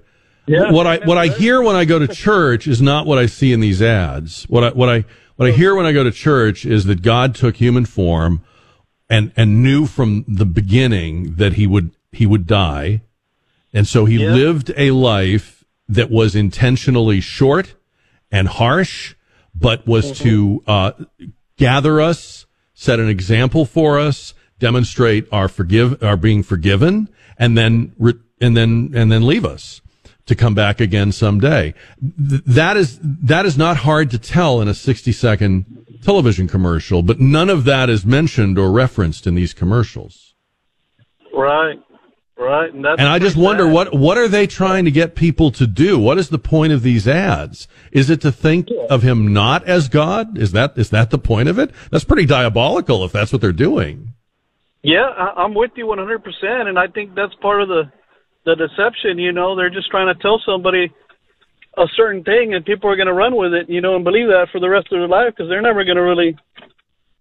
yeah, 0.46 0.70
what 0.70 0.86
I 0.86 0.98
what 0.98 1.18
I 1.18 1.28
hear 1.28 1.62
when 1.62 1.74
I 1.74 1.84
go 1.84 1.98
to 1.98 2.06
church 2.06 2.66
is 2.66 2.80
not 2.80 3.06
what 3.06 3.18
I 3.18 3.26
see 3.26 3.52
in 3.52 3.60
these 3.60 3.82
ads. 3.82 4.44
What 4.44 4.62
I 4.62 4.70
what 4.70 4.88
I 4.88 5.04
what 5.36 5.48
I 5.48 5.52
hear 5.52 5.74
when 5.74 5.86
I 5.86 5.92
go 5.92 6.04
to 6.04 6.12
church 6.12 6.64
is 6.64 6.84
that 6.84 7.02
God 7.02 7.34
took 7.34 7.56
human 7.56 7.84
form 7.84 8.42
and 9.10 9.32
and 9.36 9.62
knew 9.62 9.86
from 9.86 10.24
the 10.28 10.46
beginning 10.46 11.36
that 11.36 11.54
he 11.54 11.66
would 11.66 11.90
he 12.12 12.24
would 12.24 12.46
die. 12.46 13.02
And 13.72 13.88
so 13.88 14.04
he 14.04 14.22
yeah. 14.22 14.32
lived 14.32 14.72
a 14.76 14.92
life 14.92 15.64
that 15.88 16.10
was 16.10 16.36
intentionally 16.36 17.20
short 17.20 17.74
and 18.30 18.46
harsh 18.46 19.14
but 19.54 19.86
was 19.86 20.12
mm-hmm. 20.12 20.24
to 20.24 20.64
uh, 20.66 20.92
gather 21.56 22.00
us, 22.00 22.46
set 22.74 22.98
an 22.98 23.08
example 23.08 23.64
for 23.64 23.98
us, 23.98 24.33
demonstrate 24.58 25.26
our 25.32 25.48
forgive, 25.48 26.02
our 26.02 26.16
being 26.16 26.42
forgiven, 26.42 27.08
and 27.38 27.56
then 27.56 27.94
re- 27.98 28.14
and 28.40 28.56
then 28.56 28.92
and 28.94 29.10
then 29.10 29.26
leave 29.26 29.44
us 29.44 29.80
to 30.26 30.34
come 30.34 30.54
back 30.54 30.80
again 30.80 31.12
someday. 31.12 31.74
Th- 32.00 32.42
that 32.46 32.76
is 32.76 32.98
that 33.02 33.46
is 33.46 33.58
not 33.58 33.78
hard 33.78 34.10
to 34.10 34.18
tell 34.18 34.60
in 34.60 34.68
a 34.68 34.74
sixty 34.74 35.12
second 35.12 36.00
television 36.02 36.48
commercial, 36.48 37.02
but 37.02 37.20
none 37.20 37.50
of 37.50 37.64
that 37.64 37.88
is 37.88 38.04
mentioned 38.04 38.58
or 38.58 38.70
referenced 38.70 39.26
in 39.26 39.34
these 39.34 39.54
commercials. 39.54 40.34
Right. 41.32 41.78
Right, 42.36 42.74
and, 42.74 42.84
and 42.84 43.02
I 43.02 43.20
just 43.20 43.36
wonder 43.36 43.64
bad. 43.64 43.72
what 43.72 43.94
what 43.94 44.18
are 44.18 44.26
they 44.26 44.48
trying 44.48 44.86
to 44.86 44.90
get 44.90 45.14
people 45.14 45.52
to 45.52 45.68
do? 45.68 46.00
What 46.00 46.18
is 46.18 46.30
the 46.30 46.38
point 46.38 46.72
of 46.72 46.82
these 46.82 47.06
ads? 47.06 47.68
Is 47.92 48.10
it 48.10 48.20
to 48.22 48.32
think 48.32 48.68
of 48.90 49.02
him 49.02 49.32
not 49.32 49.64
as 49.68 49.88
God? 49.88 50.36
Is 50.36 50.50
that 50.50 50.76
is 50.76 50.90
that 50.90 51.10
the 51.10 51.18
point 51.18 51.48
of 51.48 51.60
it? 51.60 51.70
That's 51.92 52.02
pretty 52.02 52.26
diabolical 52.26 53.04
if 53.04 53.12
that's 53.12 53.32
what 53.32 53.40
they're 53.40 53.52
doing. 53.52 54.13
Yeah, 54.84 55.08
I'm 55.08 55.54
with 55.54 55.70
you 55.76 55.86
100%, 55.86 56.68
and 56.68 56.78
I 56.78 56.86
think 56.88 57.14
that's 57.14 57.34
part 57.40 57.62
of 57.62 57.68
the 57.68 57.84
the 58.44 58.54
deception. 58.54 59.18
You 59.18 59.32
know, 59.32 59.56
they're 59.56 59.70
just 59.70 59.90
trying 59.90 60.14
to 60.14 60.20
tell 60.20 60.38
somebody 60.44 60.92
a 61.78 61.86
certain 61.96 62.22
thing, 62.22 62.52
and 62.52 62.64
people 62.64 62.90
are 62.90 62.96
going 62.96 63.08
to 63.08 63.14
run 63.14 63.34
with 63.34 63.54
it, 63.54 63.70
you 63.70 63.80
know, 63.80 63.96
and 63.96 64.04
believe 64.04 64.28
that 64.28 64.48
for 64.52 64.60
the 64.60 64.68
rest 64.68 64.88
of 64.92 64.98
their 64.98 65.08
life 65.08 65.32
because 65.34 65.48
they're 65.48 65.62
never 65.62 65.84
going 65.84 65.96
to 65.96 66.02
really 66.02 66.36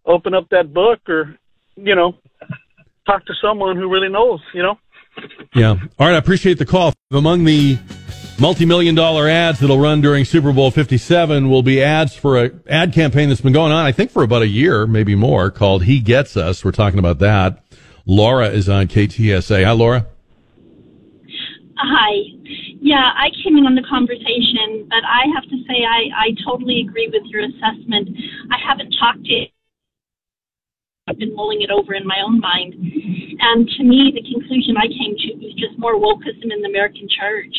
open 0.05 0.33
up 0.33 0.49
that 0.49 0.73
book 0.73 0.99
or, 1.07 1.37
you 1.75 1.95
know, 1.95 2.13
talk 3.05 3.25
to 3.25 3.33
someone 3.41 3.77
who 3.77 3.89
really 3.89 4.09
knows. 4.09 4.41
You 4.53 4.63
know. 4.63 4.75
Yeah. 5.55 5.77
All 5.97 6.07
right. 6.07 6.15
I 6.15 6.17
appreciate 6.17 6.57
the 6.57 6.65
call. 6.65 6.93
Among 7.11 7.45
the 7.45 7.77
multi-million 8.39 8.95
dollar 8.95 9.27
ads 9.27 9.59
that'll 9.59 9.79
run 9.79 10.01
during 10.01 10.25
Super 10.25 10.51
Bowl 10.51 10.71
57 10.71 11.49
will 11.49 11.63
be 11.63 11.81
ads 11.83 12.15
for 12.15 12.43
a 12.43 12.51
ad 12.67 12.93
campaign 12.93 13.29
that's 13.29 13.41
been 13.41 13.53
going 13.53 13.71
on, 13.71 13.85
I 13.85 13.91
think 13.91 14.11
for 14.11 14.23
about 14.23 14.41
a 14.41 14.47
year, 14.47 14.87
maybe 14.87 15.15
more, 15.15 15.51
called 15.51 15.83
He 15.83 15.99
Gets 15.99 16.35
Us. 16.35 16.65
We're 16.65 16.71
talking 16.71 16.99
about 16.99 17.19
that. 17.19 17.63
Laura 18.05 18.49
is 18.49 18.67
on 18.67 18.87
KTSA. 18.87 19.63
Hi, 19.63 19.71
Laura. 19.71 20.07
Hi. 21.77 22.11
Yeah, 22.81 23.11
I 23.15 23.29
came 23.43 23.57
in 23.57 23.65
on 23.65 23.75
the 23.75 23.85
conversation, 23.89 24.87
but 24.89 25.03
I 25.07 25.23
have 25.33 25.43
to 25.43 25.57
say 25.67 25.85
I, 25.87 26.27
I 26.27 26.35
totally 26.45 26.81
agree 26.81 27.07
with 27.07 27.23
your 27.27 27.41
assessment. 27.41 28.09
I 28.51 28.57
haven't 28.59 28.93
talked 28.99 29.23
to 29.23 29.45
I've 31.07 31.17
been 31.19 31.35
mulling 31.35 31.61
it 31.61 31.69
over 31.69 31.93
in 31.93 32.07
my 32.07 32.17
own 32.25 32.39
mind. 32.39 32.75
And 32.75 33.67
to 33.67 33.83
me, 33.83 34.13
the 34.15 34.23
conclusion 34.23 34.77
I 34.77 34.87
came 34.87 35.15
to 35.17 35.45
was 35.45 35.53
just 35.55 35.77
more 35.77 35.99
wokeism 35.99 36.47
in 36.47 36.61
the 36.61 36.69
American 36.69 37.09
church. 37.11 37.53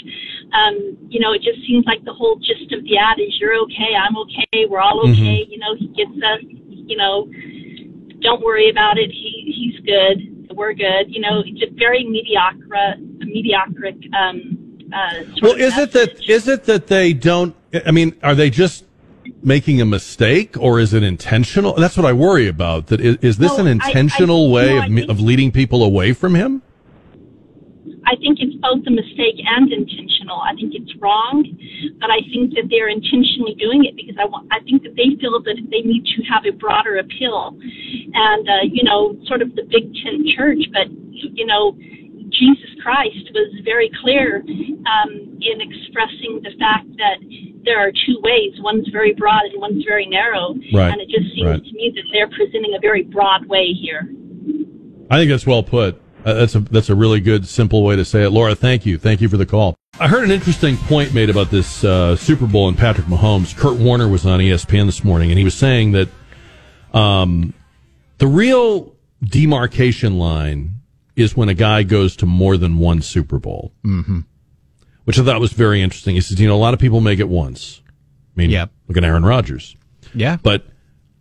Um, 0.55 0.97
you 1.11 1.21
know, 1.21 1.33
it 1.33 1.43
just 1.43 1.61
seems 1.67 1.85
like 1.85 2.03
the 2.05 2.13
whole 2.15 2.37
gist 2.37 2.73
of 2.73 2.83
the 2.85 2.97
ad 2.97 3.21
is 3.21 3.37
you're 3.39 3.55
okay, 3.69 3.93
I'm 4.01 4.17
okay, 4.17 4.65
we're 4.65 4.81
all 4.81 5.05
mm-hmm. 5.05 5.13
okay. 5.13 5.45
Mm-hmm. 5.45 5.53
You 5.53 5.59
know, 5.59 5.75
he 5.77 5.89
gets 5.89 6.17
us, 6.25 6.41
you 6.89 6.97
know, 6.97 7.29
don't 8.21 8.43
worry 8.43 8.71
about 8.71 8.97
it. 8.97 9.11
He, 9.11 9.53
he's 9.53 9.85
good. 9.85 10.57
We're 10.57 10.73
good. 10.73 11.13
You 11.13 11.21
know, 11.21 11.43
it's 11.45 11.61
a 11.71 11.75
very 11.75 12.05
mediocre, 12.05 12.97
mediocre, 13.19 13.93
um, 14.17 14.89
uh, 14.95 15.25
well, 15.43 15.57
is 15.57 15.77
it 15.77 15.93
that, 15.93 16.29
is 16.29 16.49
it 16.49 16.65
that 16.65 16.87
they 16.87 17.13
don't, 17.13 17.55
I 17.85 17.91
mean, 17.91 18.17
are 18.23 18.35
they 18.35 18.49
just 18.49 18.85
making 19.43 19.81
a 19.81 19.85
mistake 19.85 20.57
or 20.59 20.81
is 20.81 20.95
it 20.95 21.03
intentional? 21.03 21.75
That's 21.75 21.97
what 21.97 22.07
I 22.07 22.13
worry 22.13 22.49
about. 22.49 22.89
That 22.89 23.01
is, 23.01 23.17
is 23.23 23.39
this 23.39 23.59
an 23.59 23.67
intentional 23.67 24.47
I, 24.57 24.61
I, 24.61 24.89
way 24.89 25.03
of, 25.03 25.11
of 25.11 25.21
leading 25.21 25.53
people 25.53 25.83
away 25.83 26.13
from 26.13 26.35
him? 26.35 26.63
I 28.07 28.17
think 28.17 28.39
it's 28.41 28.55
both 28.61 28.85
a 28.87 28.91
mistake 28.91 29.41
and 29.45 29.73
intentional. 29.73 30.41
I 30.41 30.55
think 30.55 30.75
it's 30.75 30.93
wrong, 31.01 31.45
but 32.01 32.11
I 32.11 32.21
think 32.33 32.53
that 32.55 32.69
they're 32.69 32.89
intentionally 32.89 33.57
doing 33.57 33.85
it 33.85 33.97
because 33.97 34.17
I 34.21 34.27
want. 34.27 34.49
I 34.53 34.61
think 34.65 34.83
that 34.85 34.95
they 34.97 35.17
feel 35.21 35.41
that 35.41 35.57
they 35.71 35.81
need 35.81 36.05
to 36.17 36.23
have 36.29 36.45
a 36.45 36.53
broader 36.53 36.99
appeal, 36.99 37.57
and 37.57 38.45
uh, 38.49 38.65
you 38.69 38.85
know, 38.85 39.17
sort 39.27 39.41
of 39.43 39.55
the 39.57 39.65
Big 39.65 39.93
Tent 40.05 40.29
church. 40.37 40.61
But 40.73 40.93
you 41.13 41.47
know, 41.47 41.77
Jesus 42.39 42.71
Christ 42.83 43.31
was 43.33 43.51
very 43.65 43.91
clear 44.03 44.43
um, 44.47 45.11
in 45.41 45.61
expressing 45.61 46.41
the 46.43 46.51
fact 46.59 46.87
that 46.97 47.19
there 47.65 47.79
are 47.79 47.91
two 47.91 48.21
ways. 48.23 48.53
One's 48.61 48.89
very 48.89 49.15
broad 49.15 49.43
and 49.51 49.61
one's 49.61 49.85
very 49.85 50.07
narrow. 50.07 50.55
Right. 50.73 50.93
And 50.93 51.01
it 51.01 51.09
just 51.09 51.35
seems 51.35 51.49
Right. 51.49 51.65
to 51.65 51.73
me 51.73 51.93
that 51.95 52.03
they're 52.13 52.29
presenting 52.29 52.75
a 52.77 52.81
very 52.81 53.03
broad 53.05 53.47
way 53.47 53.73
here. 53.73 54.09
I 55.11 55.19
think 55.19 55.31
that's 55.31 55.47
well 55.47 55.63
put. 55.63 56.01
Uh, 56.25 56.35
that's 56.35 56.55
a 56.55 56.61
that's 56.61 56.89
a 56.89 56.95
really 56.95 57.21
good, 57.21 57.47
simple 57.47 57.85
way 57.85 57.97
to 57.97 58.05
say 58.05 58.23
it. 58.23 58.31
Laura, 58.31 58.55
thank 58.55 58.87
you, 58.87 58.97
thank 58.99 59.21
you 59.21 59.29
for 59.29 59.37
the 59.37 59.45
call. 59.45 59.77
I 60.01 60.09
heard 60.09 60.25
an 60.25 60.31
interesting 60.31 60.77
point 60.77 61.13
made 61.15 61.29
about 61.31 61.51
this 61.51 61.85
uh, 61.85 62.17
Super 62.17 62.47
Bowl 62.47 62.69
and 62.69 62.77
Patrick 62.77 63.07
Mahomes. 63.07 63.57
Kurt 63.57 63.79
Warner 63.79 64.09
was 64.09 64.25
on 64.27 64.41
ESPN 64.41 64.87
this 64.87 65.05
morning, 65.05 65.31
and 65.31 65.39
he 65.39 65.45
was 65.45 65.55
saying 65.55 65.93
that 65.93 66.09
um, 66.93 67.53
the 68.19 68.27
real 68.27 68.95
demarcation 69.23 70.19
line 70.19 70.74
is 71.17 71.37
when 71.37 71.49
a 71.49 71.55
guy 71.55 71.83
goes 71.83 72.17
to 72.17 72.27
more 72.27 72.57
than 72.57 72.79
one 72.79 73.01
Super 73.03 73.39
Bowl, 73.39 73.73
mm-hmm. 73.85 74.21
which 75.05 75.19
I 75.19 75.25
thought 75.25 75.41
was 75.41 75.53
very 75.53 75.81
interesting. 75.83 76.15
He 76.15 76.21
says, 76.21 76.41
you 76.41 76.49
know, 76.49 76.57
a 76.57 76.59
lot 76.59 76.75
of 76.75 76.81
people 76.81 77.01
make 77.01 77.19
it 77.21 77.29
once. 77.29 77.81
I 77.87 78.41
mean, 78.41 78.51
Yep. 78.51 78.71
look 78.89 78.97
at 78.97 79.05
Aaron 79.05 79.25
Rodgers. 79.25 79.77
Yeah. 80.15 80.39
But 80.43 80.67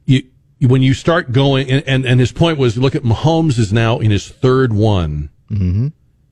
you, 0.05 0.23
when 0.61 0.81
you 0.81 0.93
start 0.93 1.31
going, 1.31 1.69
and, 1.69 1.83
and, 1.87 2.05
and 2.05 2.19
his 2.19 2.31
point 2.31 2.57
was, 2.57 2.77
look 2.77 2.95
at 2.95 3.03
Mahomes 3.03 3.59
is 3.59 3.71
now 3.73 3.99
in 3.99 4.09
his 4.11 4.27
third 4.29 4.73
one 4.73 5.29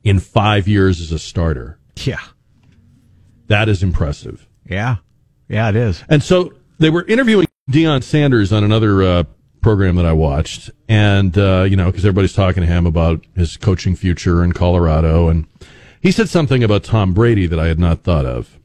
in 0.04 0.20
five 0.20 0.68
years 0.68 1.00
as 1.02 1.12
a 1.12 1.20
starter. 1.20 1.78
yeah. 1.98 2.20
That 3.48 3.68
is 3.68 3.84
impressive. 3.84 4.48
Yeah. 4.66 4.98
Yeah, 5.50 5.68
it 5.70 5.76
is. 5.76 6.04
And 6.08 6.24
so 6.24 6.54
they 6.80 6.90
were 6.90 7.04
interviewing 7.04 7.46
Deion 7.70 8.02
Sanders 8.02 8.54
on 8.54 8.64
another 8.64 9.04
uh, 9.04 9.24
program 9.62 9.96
that 9.96 10.06
I 10.06 10.14
watched, 10.14 10.72
and 10.88 11.38
uh, 11.38 11.66
you 11.70 11.76
know, 11.76 11.88
because 11.88 12.06
everybody's 12.06 12.34
talking 12.34 12.62
to 12.62 12.68
him 12.68 12.86
about 12.86 13.26
his 13.36 13.58
coaching 13.58 13.96
future 13.96 14.44
in 14.44 14.54
Colorado, 14.54 15.30
and 15.30 15.48
he 16.02 16.12
said 16.12 16.30
something 16.30 16.64
about 16.64 16.84
Tom 16.84 17.14
Brady 17.14 17.48
that 17.48 17.60
I 17.60 17.68
had 17.68 17.80
not 17.80 18.04
thought 18.04 18.26
of. 18.26 18.58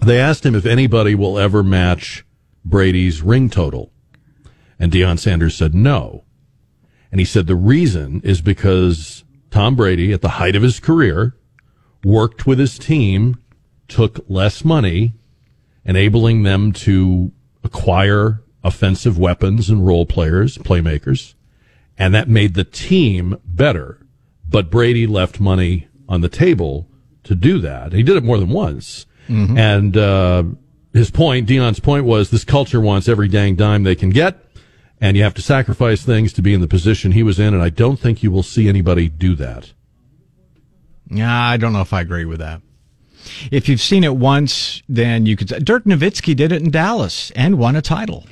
They 0.00 0.18
asked 0.18 0.44
him 0.44 0.54
if 0.54 0.66
anybody 0.66 1.14
will 1.14 1.38
ever 1.38 1.62
match 1.62 2.24
Brady's 2.64 3.22
ring 3.22 3.50
total, 3.50 3.92
and 4.78 4.90
Deion 4.90 5.18
Sanders 5.18 5.54
said 5.54 5.74
no. 5.74 6.24
And 7.10 7.20
he 7.20 7.24
said 7.24 7.46
the 7.46 7.54
reason 7.54 8.20
is 8.24 8.40
because 8.40 9.24
Tom 9.50 9.76
Brady, 9.76 10.12
at 10.12 10.22
the 10.22 10.30
height 10.30 10.56
of 10.56 10.62
his 10.62 10.80
career, 10.80 11.36
worked 12.04 12.46
with 12.46 12.58
his 12.58 12.78
team, 12.78 13.36
took 13.88 14.20
less 14.28 14.64
money, 14.64 15.14
enabling 15.84 16.42
them 16.42 16.72
to 16.72 17.32
acquire 17.62 18.42
offensive 18.66 19.18
weapons 19.18 19.70
and 19.70 19.86
role 19.86 20.04
players, 20.06 20.58
playmakers, 20.58 21.34
and 21.96 22.14
that 22.14 22.28
made 22.28 22.54
the 22.54 22.64
team 22.64 23.38
better. 23.44 24.04
But 24.48 24.70
Brady 24.70 25.06
left 25.06 25.40
money 25.40 25.88
on 26.08 26.20
the 26.20 26.28
table 26.28 26.88
to 27.24 27.34
do 27.34 27.58
that. 27.60 27.92
He 27.92 28.02
did 28.02 28.16
it 28.16 28.24
more 28.24 28.38
than 28.38 28.50
once. 28.50 29.06
And 29.56 29.96
uh, 29.96 30.44
his 30.92 31.10
point, 31.10 31.48
Deion's 31.48 31.80
point 31.80 32.04
was 32.04 32.30
this 32.30 32.44
culture 32.44 32.80
wants 32.80 33.08
every 33.08 33.28
dang 33.28 33.56
dime 33.56 33.82
they 33.82 33.96
can 33.96 34.10
get, 34.10 34.38
and 35.00 35.16
you 35.16 35.22
have 35.24 35.34
to 35.34 35.42
sacrifice 35.42 36.04
things 36.04 36.32
to 36.34 36.42
be 36.42 36.54
in 36.54 36.60
the 36.60 36.68
position 36.68 37.12
he 37.12 37.22
was 37.24 37.40
in, 37.40 37.52
and 37.52 37.62
I 37.62 37.70
don't 37.70 37.98
think 37.98 38.22
you 38.22 38.30
will 38.30 38.44
see 38.44 38.68
anybody 38.68 39.08
do 39.08 39.34
that. 39.34 39.72
Yeah, 41.10 41.32
I 41.32 41.56
don't 41.56 41.72
know 41.72 41.80
if 41.82 41.92
I 41.92 42.00
agree 42.00 42.24
with 42.24 42.38
that. 42.38 42.62
If 43.50 43.68
you've 43.68 43.80
seen 43.80 44.04
it 44.04 44.16
once, 44.16 44.82
then 44.88 45.26
you 45.26 45.36
could. 45.36 45.48
Dirk 45.64 45.84
Nowitzki 45.84 46.34
did 46.36 46.52
it 46.52 46.62
in 46.62 46.70
Dallas 46.70 47.30
and 47.36 47.58
won 47.58 47.76
a 47.76 47.82
title. 47.82 48.26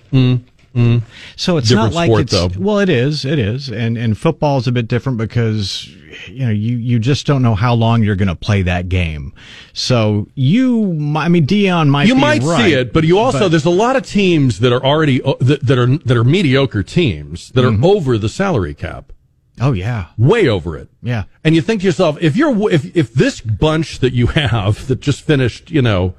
So 1.36 1.56
it's 1.56 1.68
Different 1.68 1.92
not 1.92 1.92
like 1.92 2.08
sport, 2.08 2.20
it's 2.22 2.32
though. 2.32 2.50
well, 2.58 2.78
it 2.80 2.88
is, 2.88 3.24
it 3.24 3.38
is, 3.38 3.68
and 3.70 3.96
and 3.96 4.18
football 4.18 4.58
is 4.58 4.66
a 4.66 4.72
bit 4.72 4.88
different 4.88 5.18
because 5.18 5.86
you 6.28 6.44
know 6.46 6.50
you 6.50 6.76
you 6.76 6.98
just 6.98 7.26
don't 7.26 7.42
know 7.42 7.54
how 7.54 7.74
long 7.74 8.02
you're 8.02 8.16
going 8.16 8.26
to 8.28 8.34
play 8.34 8.62
that 8.62 8.88
game. 8.88 9.32
So 9.72 10.26
you, 10.34 10.82
I 11.16 11.28
mean, 11.28 11.46
Deion 11.46 11.88
might 11.90 12.08
you 12.08 12.16
might 12.16 12.42
right, 12.42 12.64
see 12.64 12.72
it, 12.74 12.92
but 12.92 13.04
you 13.04 13.18
also 13.20 13.38
but- 13.40 13.48
there's 13.50 13.64
a 13.64 13.70
lot 13.70 13.94
of 13.94 14.04
teams 14.04 14.58
that 14.60 14.72
are 14.72 14.84
already 14.84 15.20
that, 15.40 15.60
that 15.62 15.78
are 15.78 15.86
that 15.98 16.16
are 16.16 16.24
mediocre 16.24 16.82
teams 16.82 17.50
that 17.50 17.60
Mm-hmm. 17.62 17.84
are 17.84 17.88
over 17.88 18.18
the 18.18 18.28
salary 18.28 18.74
cap, 18.74 19.12
oh 19.60 19.72
yeah, 19.72 20.06
way 20.18 20.48
over 20.48 20.76
it. 20.76 20.88
yeah, 21.02 21.24
And 21.42 21.54
you 21.54 21.60
think 21.62 21.80
to 21.80 21.86
yourself, 21.86 22.16
if 22.20 22.36
you're 22.36 22.70
if 22.70 22.96
if 22.96 23.12
this 23.14 23.40
bunch 23.40 24.00
that 24.00 24.12
you 24.12 24.28
have 24.28 24.86
that 24.88 25.00
just 25.00 25.22
finished, 25.22 25.70
you 25.70 25.82
know, 25.82 26.14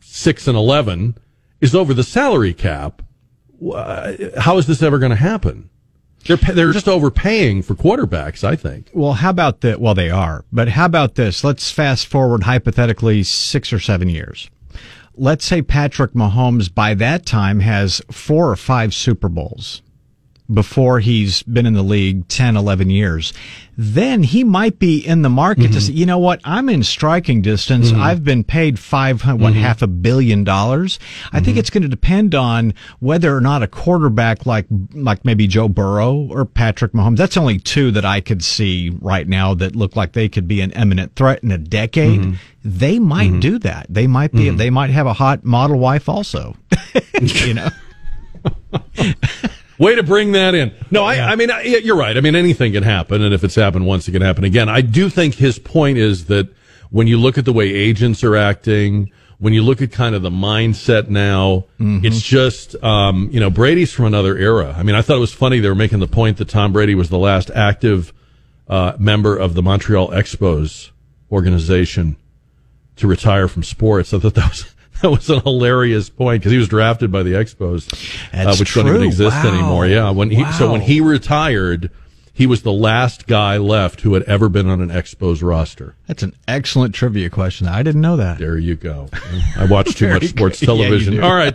six 0.00 0.46
and 0.46 0.56
eleven 0.56 1.16
is 1.60 1.74
over 1.74 1.94
the 1.94 2.04
salary 2.04 2.54
cap, 2.54 3.02
how 4.38 4.58
is 4.58 4.66
this 4.66 4.82
ever 4.82 4.98
going 4.98 5.10
to 5.10 5.16
happen? 5.16 5.70
They're 6.26 6.36
they're 6.36 6.72
just 6.72 6.88
overpaying 6.88 7.62
for 7.62 7.74
quarterbacks. 7.74 8.44
I 8.44 8.56
think. 8.56 8.90
Well, 8.94 9.12
how 9.14 9.30
about 9.30 9.60
that? 9.60 9.80
Well, 9.80 9.94
they 9.94 10.10
are. 10.10 10.44
But 10.52 10.68
how 10.70 10.86
about 10.86 11.16
this? 11.16 11.44
Let's 11.44 11.70
fast 11.70 12.06
forward 12.06 12.44
hypothetically 12.44 13.22
six 13.24 13.72
or 13.72 13.78
seven 13.78 14.08
years. 14.08 14.50
Let's 15.16 15.44
say 15.44 15.62
Patrick 15.62 16.12
Mahomes 16.12 16.74
by 16.74 16.94
that 16.94 17.24
time 17.24 17.60
has 17.60 18.02
four 18.10 18.50
or 18.50 18.56
five 18.56 18.92
Super 18.92 19.28
Bowls 19.28 19.82
before 20.54 21.00
he's 21.00 21.42
been 21.42 21.66
in 21.66 21.74
the 21.74 21.82
league 21.82 22.28
10, 22.28 22.56
11 22.56 22.90
years. 22.90 23.32
Then 23.76 24.22
he 24.22 24.44
might 24.44 24.78
be 24.78 25.04
in 25.04 25.22
the 25.22 25.28
market 25.28 25.62
to 25.62 25.68
mm-hmm. 25.68 25.78
say, 25.78 25.92
you 25.92 26.06
know 26.06 26.18
what? 26.18 26.40
I'm 26.44 26.68
in 26.68 26.84
striking 26.84 27.42
distance. 27.42 27.90
Mm-hmm. 27.90 28.00
I've 28.00 28.22
been 28.22 28.44
paid 28.44 28.78
five, 28.78 29.24
what, 29.24 29.36
mm-hmm. 29.36 29.60
half 29.60 29.82
a 29.82 29.88
billion 29.88 30.44
dollars. 30.44 31.00
I 31.32 31.40
think 31.40 31.56
it's 31.56 31.70
going 31.70 31.82
to 31.82 31.88
depend 31.88 32.34
on 32.34 32.74
whether 33.00 33.36
or 33.36 33.40
not 33.40 33.64
a 33.64 33.66
quarterback 33.66 34.46
like, 34.46 34.66
like 34.92 35.24
maybe 35.24 35.48
Joe 35.48 35.68
Burrow 35.68 36.14
or 36.14 36.44
Patrick 36.44 36.92
Mahomes. 36.92 37.16
That's 37.16 37.36
only 37.36 37.58
two 37.58 37.90
that 37.92 38.04
I 38.04 38.20
could 38.20 38.44
see 38.44 38.90
right 39.00 39.26
now 39.26 39.54
that 39.54 39.74
look 39.74 39.96
like 39.96 40.12
they 40.12 40.28
could 40.28 40.46
be 40.46 40.60
an 40.60 40.70
imminent 40.72 41.16
threat 41.16 41.42
in 41.42 41.50
a 41.50 41.58
decade. 41.58 42.38
They 42.64 42.98
might 42.98 43.40
do 43.40 43.58
that. 43.58 43.86
They 43.90 44.06
might 44.06 44.32
be, 44.32 44.50
they 44.50 44.70
might 44.70 44.90
have 44.90 45.06
a 45.06 45.12
hot 45.12 45.44
model 45.44 45.78
wife 45.78 46.08
also, 46.08 46.56
you 47.20 47.54
know? 47.54 47.68
Way 49.78 49.96
to 49.96 50.02
bring 50.02 50.32
that 50.32 50.54
in. 50.54 50.72
No, 50.90 51.04
I, 51.04 51.32
I 51.32 51.36
mean, 51.36 51.50
I, 51.50 51.62
you're 51.62 51.96
right. 51.96 52.16
I 52.16 52.20
mean, 52.20 52.36
anything 52.36 52.72
can 52.72 52.82
happen, 52.84 53.22
and 53.22 53.34
if 53.34 53.42
it's 53.42 53.56
happened 53.56 53.86
once, 53.86 54.06
it 54.06 54.12
can 54.12 54.22
happen 54.22 54.44
again. 54.44 54.68
I 54.68 54.80
do 54.80 55.08
think 55.10 55.34
his 55.34 55.58
point 55.58 55.98
is 55.98 56.26
that 56.26 56.48
when 56.90 57.06
you 57.08 57.18
look 57.18 57.38
at 57.38 57.44
the 57.44 57.52
way 57.52 57.72
agents 57.72 58.22
are 58.22 58.36
acting, 58.36 59.10
when 59.38 59.52
you 59.52 59.62
look 59.62 59.82
at 59.82 59.90
kind 59.90 60.14
of 60.14 60.22
the 60.22 60.30
mindset 60.30 61.08
now, 61.08 61.64
it's 62.04 62.20
just, 62.20 62.82
um, 62.84 63.28
you 63.32 63.40
know, 63.40 63.50
Brady's 63.50 63.92
from 63.92 64.04
another 64.04 64.38
era. 64.38 64.74
I 64.78 64.84
mean, 64.84 64.94
I 64.94 65.02
thought 65.02 65.16
it 65.16 65.20
was 65.20 65.34
funny 65.34 65.58
they 65.58 65.68
were 65.68 65.74
making 65.74 65.98
the 65.98 66.06
point 66.06 66.36
that 66.38 66.48
Tom 66.48 66.72
Brady 66.72 66.94
was 66.94 67.08
the 67.10 67.18
last 67.18 67.50
active 67.50 68.12
uh, 68.68 68.92
member 68.98 69.36
of 69.36 69.54
the 69.54 69.62
Montreal 69.62 70.10
Expos 70.10 70.90
organization 71.32 72.16
to 72.96 73.08
retire 73.08 73.48
from 73.48 73.64
sports. 73.64 74.14
I 74.14 74.20
thought 74.20 74.34
that 74.34 74.50
was 74.50 74.73
that 75.02 75.10
was 75.10 75.28
a 75.30 75.40
hilarious 75.40 76.08
point 76.10 76.40
because 76.40 76.52
he 76.52 76.58
was 76.58 76.68
drafted 76.68 77.10
by 77.12 77.22
the 77.22 77.32
Expos, 77.32 77.92
uh, 78.32 78.56
which 78.56 78.74
don't 78.74 78.88
even 78.88 79.02
exist 79.02 79.36
Wow. 79.44 79.48
anymore. 79.52 79.86
Yeah, 79.86 80.10
when 80.10 80.30
he 80.30 80.44
so 80.52 80.72
when 80.72 80.80
he 80.80 81.00
retired, 81.00 81.90
he 82.32 82.46
was 82.46 82.62
the 82.62 82.72
last 82.72 83.26
guy 83.26 83.56
left 83.58 84.00
who 84.00 84.14
had 84.14 84.22
ever 84.24 84.48
been 84.48 84.68
on 84.68 84.80
an 84.80 84.88
Expos 84.90 85.42
roster. 85.42 85.94
That's 86.06 86.22
an 86.22 86.34
excellent 86.48 86.94
trivia 86.94 87.30
question. 87.30 87.68
I 87.68 87.82
didn't 87.82 88.00
know 88.00 88.16
that. 88.16 88.38
There 88.38 88.56
you 88.58 88.74
go. 88.76 89.08
I 89.56 89.66
watch 89.66 89.94
too 89.94 90.08
much 90.12 90.24
sports 90.26 90.60
good. 90.60 90.66
Television. 90.66 91.14
do. 91.14 91.22
All 91.22 91.34
right. 91.34 91.54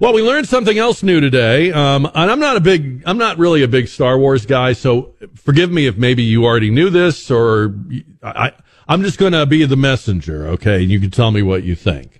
Well, 0.00 0.12
we 0.12 0.22
learned 0.22 0.46
something 0.48 0.78
else 0.78 1.02
new 1.02 1.20
today. 1.20 1.72
Um, 1.72 2.06
and 2.06 2.30
I'm 2.30 2.38
not 2.38 2.56
a 2.56 2.60
big, 2.60 3.02
I'm 3.04 3.18
not 3.18 3.36
really 3.36 3.64
a 3.64 3.68
big 3.68 3.88
Star 3.88 4.16
Wars 4.16 4.46
guy. 4.46 4.72
So 4.72 5.14
forgive 5.34 5.72
me 5.72 5.86
if 5.86 5.96
maybe 5.96 6.22
you 6.22 6.44
already 6.44 6.70
knew 6.70 6.88
this 6.88 7.32
or 7.32 7.74
I, 8.22 8.52
I'm 8.86 9.02
just 9.02 9.18
going 9.18 9.32
to 9.32 9.44
be 9.44 9.64
the 9.64 9.76
messenger. 9.76 10.46
Okay. 10.50 10.80
You 10.80 11.00
can 11.00 11.10
tell 11.10 11.32
me 11.32 11.42
what 11.42 11.64
you 11.64 11.74
think. 11.74 12.17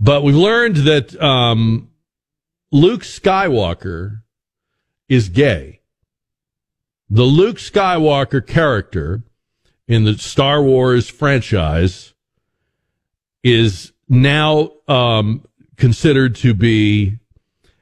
But 0.00 0.22
we've 0.22 0.36
learned 0.36 0.76
that, 0.78 1.20
um, 1.20 1.88
Luke 2.70 3.02
Skywalker 3.02 4.22
is 5.08 5.28
gay. 5.30 5.80
The 7.08 7.24
Luke 7.24 7.56
Skywalker 7.56 8.46
character 8.46 9.22
in 9.86 10.04
the 10.04 10.18
Star 10.18 10.62
Wars 10.62 11.08
franchise 11.08 12.12
is 13.42 13.92
now 14.08 14.72
um, 14.86 15.46
considered 15.76 16.34
to 16.36 16.52
be 16.52 17.18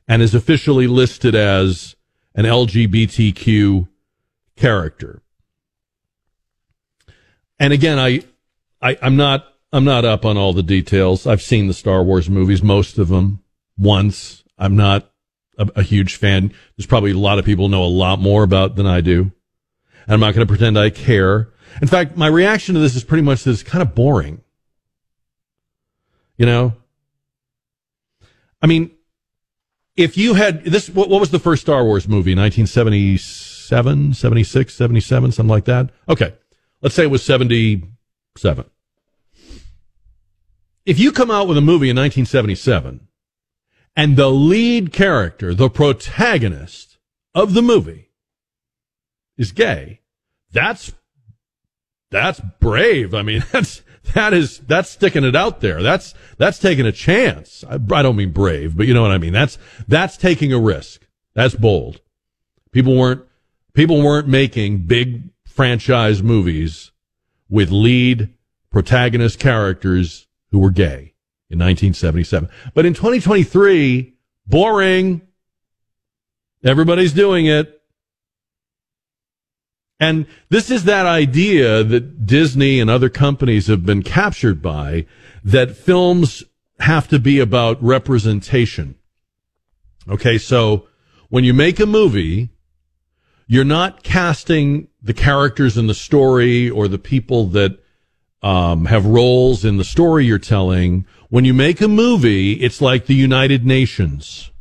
and 0.06 0.22
is 0.22 0.34
officially 0.34 0.86
listed 0.86 1.34
as 1.34 1.96
an 2.36 2.44
LGBTQ 2.44 3.88
character. 4.54 5.20
And 7.58 7.72
again, 7.72 7.98
I, 7.98 8.22
I 8.80 8.96
I'm 9.02 9.16
not 9.16 9.46
I'm 9.76 9.84
not 9.84 10.06
up 10.06 10.24
on 10.24 10.38
all 10.38 10.54
the 10.54 10.62
details. 10.62 11.26
I've 11.26 11.42
seen 11.42 11.66
the 11.66 11.74
Star 11.74 12.02
Wars 12.02 12.30
movies, 12.30 12.62
most 12.62 12.96
of 12.96 13.08
them 13.08 13.42
once. 13.76 14.42
I'm 14.56 14.74
not 14.74 15.12
a, 15.58 15.68
a 15.76 15.82
huge 15.82 16.16
fan. 16.16 16.54
There's 16.76 16.86
probably 16.86 17.10
a 17.10 17.18
lot 17.18 17.38
of 17.38 17.44
people 17.44 17.68
know 17.68 17.84
a 17.84 17.84
lot 17.84 18.18
more 18.18 18.42
about 18.42 18.76
than 18.76 18.86
I 18.86 19.02
do. 19.02 19.30
And 20.06 20.14
I'm 20.14 20.20
not 20.20 20.34
going 20.34 20.46
to 20.46 20.50
pretend 20.50 20.78
I 20.78 20.88
care. 20.88 21.52
In 21.82 21.88
fact, 21.88 22.16
my 22.16 22.26
reaction 22.26 22.74
to 22.74 22.80
this 22.80 22.96
is 22.96 23.04
pretty 23.04 23.22
much 23.22 23.44
that 23.44 23.50
it's 23.50 23.62
kind 23.62 23.82
of 23.82 23.94
boring. 23.94 24.40
You 26.38 26.46
know? 26.46 26.72
I 28.62 28.66
mean, 28.66 28.92
if 29.94 30.16
you 30.16 30.32
had 30.32 30.64
this, 30.64 30.88
what, 30.88 31.10
what 31.10 31.20
was 31.20 31.32
the 31.32 31.38
first 31.38 31.60
Star 31.60 31.84
Wars 31.84 32.08
movie? 32.08 32.34
1977, 32.34 34.14
76, 34.14 34.74
77, 34.74 35.32
something 35.32 35.50
like 35.50 35.66
that? 35.66 35.90
Okay. 36.08 36.32
Let's 36.80 36.94
say 36.94 37.02
it 37.02 37.10
was 37.10 37.22
77. 37.22 38.64
If 40.86 41.00
you 41.00 41.10
come 41.10 41.32
out 41.32 41.48
with 41.48 41.58
a 41.58 41.62
movie 41.62 41.90
in 41.90 41.96
1977 41.96 43.08
and 43.96 44.16
the 44.16 44.30
lead 44.30 44.92
character, 44.92 45.52
the 45.52 45.68
protagonist 45.68 46.98
of 47.34 47.54
the 47.54 47.62
movie 47.62 48.12
is 49.36 49.50
gay, 49.50 50.00
that's 50.52 50.92
that's 52.12 52.40
brave. 52.60 53.14
I 53.14 53.22
mean, 53.22 53.44
that's 53.52 53.82
that 54.14 54.32
is 54.32 54.60
that's 54.60 54.88
sticking 54.88 55.24
it 55.24 55.34
out 55.34 55.60
there. 55.60 55.82
That's 55.82 56.14
that's 56.38 56.60
taking 56.60 56.86
a 56.86 56.92
chance. 56.92 57.64
I, 57.68 57.74
I, 57.74 58.02
don't 58.02 58.14
mean 58.14 58.30
brave, 58.30 58.76
but 58.76 58.86
you 58.86 58.94
know 58.94 59.02
what 59.02 59.10
I 59.10 59.18
mean. 59.18 59.32
That's 59.32 59.58
that's 59.88 60.16
taking 60.16 60.52
a 60.52 60.60
risk. 60.60 61.04
That's 61.34 61.56
bold. 61.56 62.00
People 62.70 62.96
weren't 62.96 63.24
people 63.74 64.02
weren't 64.02 64.28
making 64.28 64.86
big 64.86 65.30
franchise 65.48 66.22
movies 66.22 66.92
with 67.48 67.72
lead 67.72 68.32
protagonist 68.70 69.40
characters 69.40 70.25
who 70.56 70.62
were 70.62 70.70
gay 70.70 71.12
in 71.50 71.58
1977. 71.58 72.48
But 72.72 72.86
in 72.86 72.94
2023, 72.94 74.14
boring. 74.46 75.20
Everybody's 76.64 77.12
doing 77.12 77.44
it. 77.44 77.82
And 80.00 80.26
this 80.48 80.70
is 80.70 80.84
that 80.84 81.04
idea 81.04 81.84
that 81.84 82.24
Disney 82.24 82.80
and 82.80 82.88
other 82.88 83.10
companies 83.10 83.66
have 83.66 83.84
been 83.84 84.02
captured 84.02 84.62
by 84.62 85.04
that 85.44 85.76
films 85.76 86.42
have 86.80 87.06
to 87.08 87.18
be 87.18 87.38
about 87.38 87.82
representation. 87.82 88.94
Okay, 90.08 90.38
so 90.38 90.86
when 91.28 91.44
you 91.44 91.52
make 91.52 91.78
a 91.80 91.86
movie, 91.86 92.48
you're 93.46 93.62
not 93.62 94.02
casting 94.02 94.88
the 95.02 95.14
characters 95.14 95.76
in 95.76 95.86
the 95.86 95.94
story 95.94 96.70
or 96.70 96.88
the 96.88 96.98
people 96.98 97.46
that 97.48 97.78
um, 98.46 98.84
have 98.84 99.04
roles 99.04 99.64
in 99.64 99.76
the 99.76 99.82
story 99.82 100.24
you're 100.24 100.38
telling. 100.38 101.04
When 101.30 101.44
you 101.44 101.52
make 101.52 101.80
a 101.80 101.88
movie, 101.88 102.52
it's 102.52 102.80
like 102.80 103.06
the 103.06 103.14
United 103.14 103.66
Nations. 103.66 104.52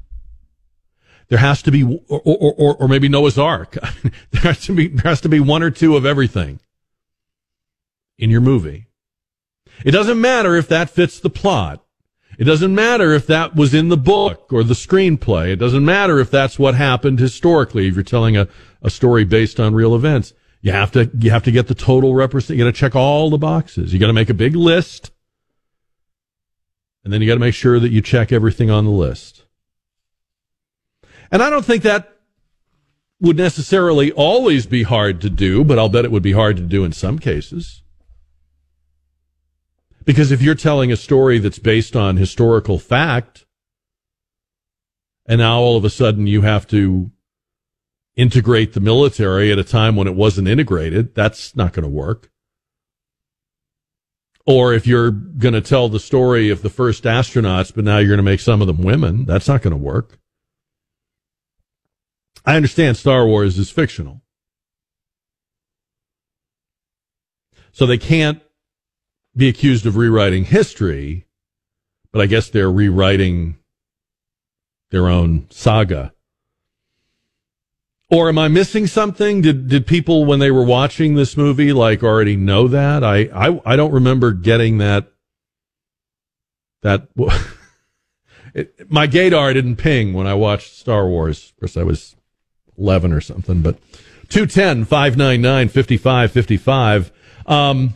There 1.27 1.37
has 1.37 1.61
to 1.61 1.71
be, 1.71 1.83
or, 1.83 2.21
or, 2.25 2.53
or, 2.57 2.75
or 2.77 2.87
maybe 2.87 3.07
Noah's 3.07 3.37
Ark. 3.37 3.77
there 4.31 4.41
has 4.41 4.61
to 4.61 4.73
be, 4.73 4.87
there 4.87 5.07
has 5.07 5.21
to 5.21 5.29
be 5.29 5.39
one 5.39 5.61
or 5.61 5.69
two 5.69 5.95
of 5.95 6.03
everything 6.03 6.59
in 8.17 8.31
your 8.31 8.41
movie. 8.41 8.87
It 9.83 9.91
doesn't 9.91 10.19
matter 10.19 10.55
if 10.55 10.67
that 10.69 10.89
fits 10.89 11.19
the 11.19 11.29
plot. 11.29 11.85
It 12.39 12.45
doesn't 12.45 12.73
matter 12.73 13.13
if 13.13 13.27
that 13.27 13.55
was 13.55 13.75
in 13.75 13.89
the 13.89 13.97
book 13.97 14.51
or 14.51 14.63
the 14.63 14.73
screenplay. 14.73 15.49
It 15.49 15.57
doesn't 15.57 15.85
matter 15.85 16.17
if 16.19 16.31
that's 16.31 16.57
what 16.57 16.73
happened 16.73 17.19
historically. 17.19 17.87
If 17.87 17.93
you're 17.93 18.03
telling 18.03 18.35
a, 18.35 18.47
a 18.81 18.89
story 18.89 19.25
based 19.25 19.59
on 19.59 19.75
real 19.75 19.93
events, 19.93 20.33
you 20.65 20.71
have 20.71 20.91
to, 20.93 21.11
you 21.19 21.29
have 21.29 21.43
to 21.43 21.51
get 21.51 21.67
the 21.67 21.75
total 21.75 22.15
represent. 22.15 22.57
You 22.57 22.65
got 22.65 22.73
to 22.73 22.77
check 22.77 22.95
all 22.95 23.29
the 23.29 23.37
boxes. 23.37 23.93
You 23.93 23.99
got 23.99 24.07
to 24.07 24.13
make 24.13 24.31
a 24.31 24.33
big 24.33 24.55
list. 24.55 25.11
And 27.03 27.13
then 27.13 27.21
you 27.21 27.27
got 27.27 27.35
to 27.35 27.39
make 27.39 27.53
sure 27.53 27.79
that 27.79 27.91
you 27.91 28.01
check 28.01 28.31
everything 28.31 28.71
on 28.71 28.83
the 28.83 28.89
list. 28.89 29.43
And 31.31 31.43
I 31.43 31.51
don't 31.51 31.63
think 31.63 31.83
that 31.83 32.17
would 33.21 33.37
necessarily 33.37 34.11
always 34.13 34.65
be 34.65 34.81
hard 34.81 35.21
to 35.21 35.29
do, 35.29 35.63
but 35.63 35.77
I'll 35.77 35.87
bet 35.87 36.03
it 36.03 36.09
would 36.09 36.23
be 36.23 36.31
hard 36.31 36.57
to 36.57 36.63
do 36.63 36.83
in 36.83 36.93
some 36.93 37.19
cases. 37.19 37.83
Because 40.03 40.31
if 40.31 40.41
you're 40.41 40.55
telling 40.55 40.91
a 40.91 40.97
story 40.97 41.37
that's 41.37 41.59
based 41.59 41.95
on 41.95 42.17
historical 42.17 42.79
fact, 42.79 43.45
and 45.27 45.37
now 45.37 45.59
all 45.59 45.77
of 45.77 45.85
a 45.85 45.91
sudden 45.91 46.25
you 46.25 46.41
have 46.41 46.65
to 46.69 47.11
integrate 48.15 48.73
the 48.73 48.79
military 48.79 49.51
at 49.51 49.59
a 49.59 49.63
time 49.63 49.95
when 49.95 50.07
it 50.07 50.15
wasn't 50.15 50.47
integrated, 50.47 51.13
that's 51.15 51.55
not 51.55 51.73
going 51.73 51.83
to 51.83 51.89
work. 51.89 52.31
Or 54.45 54.73
if 54.73 54.85
you're 54.85 55.11
going 55.11 55.53
to 55.53 55.61
tell 55.61 55.89
the 55.89 55.99
story 55.99 56.49
of 56.49 56.61
the 56.61 56.69
first 56.69 57.03
astronauts, 57.03 57.73
but 57.73 57.83
now 57.83 57.97
you're 57.97 58.09
going 58.09 58.17
to 58.17 58.23
make 58.23 58.39
some 58.39 58.61
of 58.61 58.67
them 58.67 58.83
women, 58.83 59.25
that's 59.25 59.47
not 59.47 59.61
going 59.61 59.71
to 59.71 59.77
work. 59.77 60.19
I 62.45 62.55
understand 62.55 62.95
Star 62.95 63.25
Wars 63.25 63.57
is 63.57 63.71
fictional. 63.71 64.21
So 67.71 67.85
they 67.85 67.97
can't 67.97 68.41
be 69.35 69.49
accused 69.49 69.85
of 69.85 69.97
rewriting 69.97 70.45
history, 70.45 71.25
but 72.13 72.21
I 72.21 72.27
guess 72.27 72.49
they're 72.49 72.71
rewriting 72.71 73.57
their 74.91 75.09
own 75.09 75.47
saga. 75.49 76.13
Or 78.15 78.29
am 78.29 78.37
I 78.37 78.47
missing 78.47 78.87
something? 78.87 79.41
Did 79.41 79.67
did 79.67 79.85
people 79.85 80.23
when 80.23 80.39
they 80.39 80.49
were 80.49 80.63
watching 80.63 81.15
this 81.15 81.35
movie 81.35 81.73
like 81.73 82.01
already 82.01 82.37
know 82.37 82.69
that? 82.69 83.03
I 83.03 83.23
I, 83.33 83.59
I 83.65 83.75
don't 83.75 83.91
remember 83.91 84.31
getting 84.31 84.77
that 84.77 85.11
that 86.81 87.09
it, 88.53 88.89
my 88.89 89.05
gaydar 89.05 89.53
didn't 89.53 89.75
ping 89.75 90.13
when 90.13 90.27
I 90.27 90.33
watched 90.33 90.77
Star 90.77 91.09
Wars. 91.09 91.49
Of 91.49 91.59
course 91.59 91.75
I 91.75 91.83
was 91.83 92.15
11 92.77 93.11
or 93.11 93.19
something, 93.19 93.61
but 93.61 93.79
210 94.29 94.85
599 94.85 95.67
5555. 95.67 97.11
Um, 97.47 97.95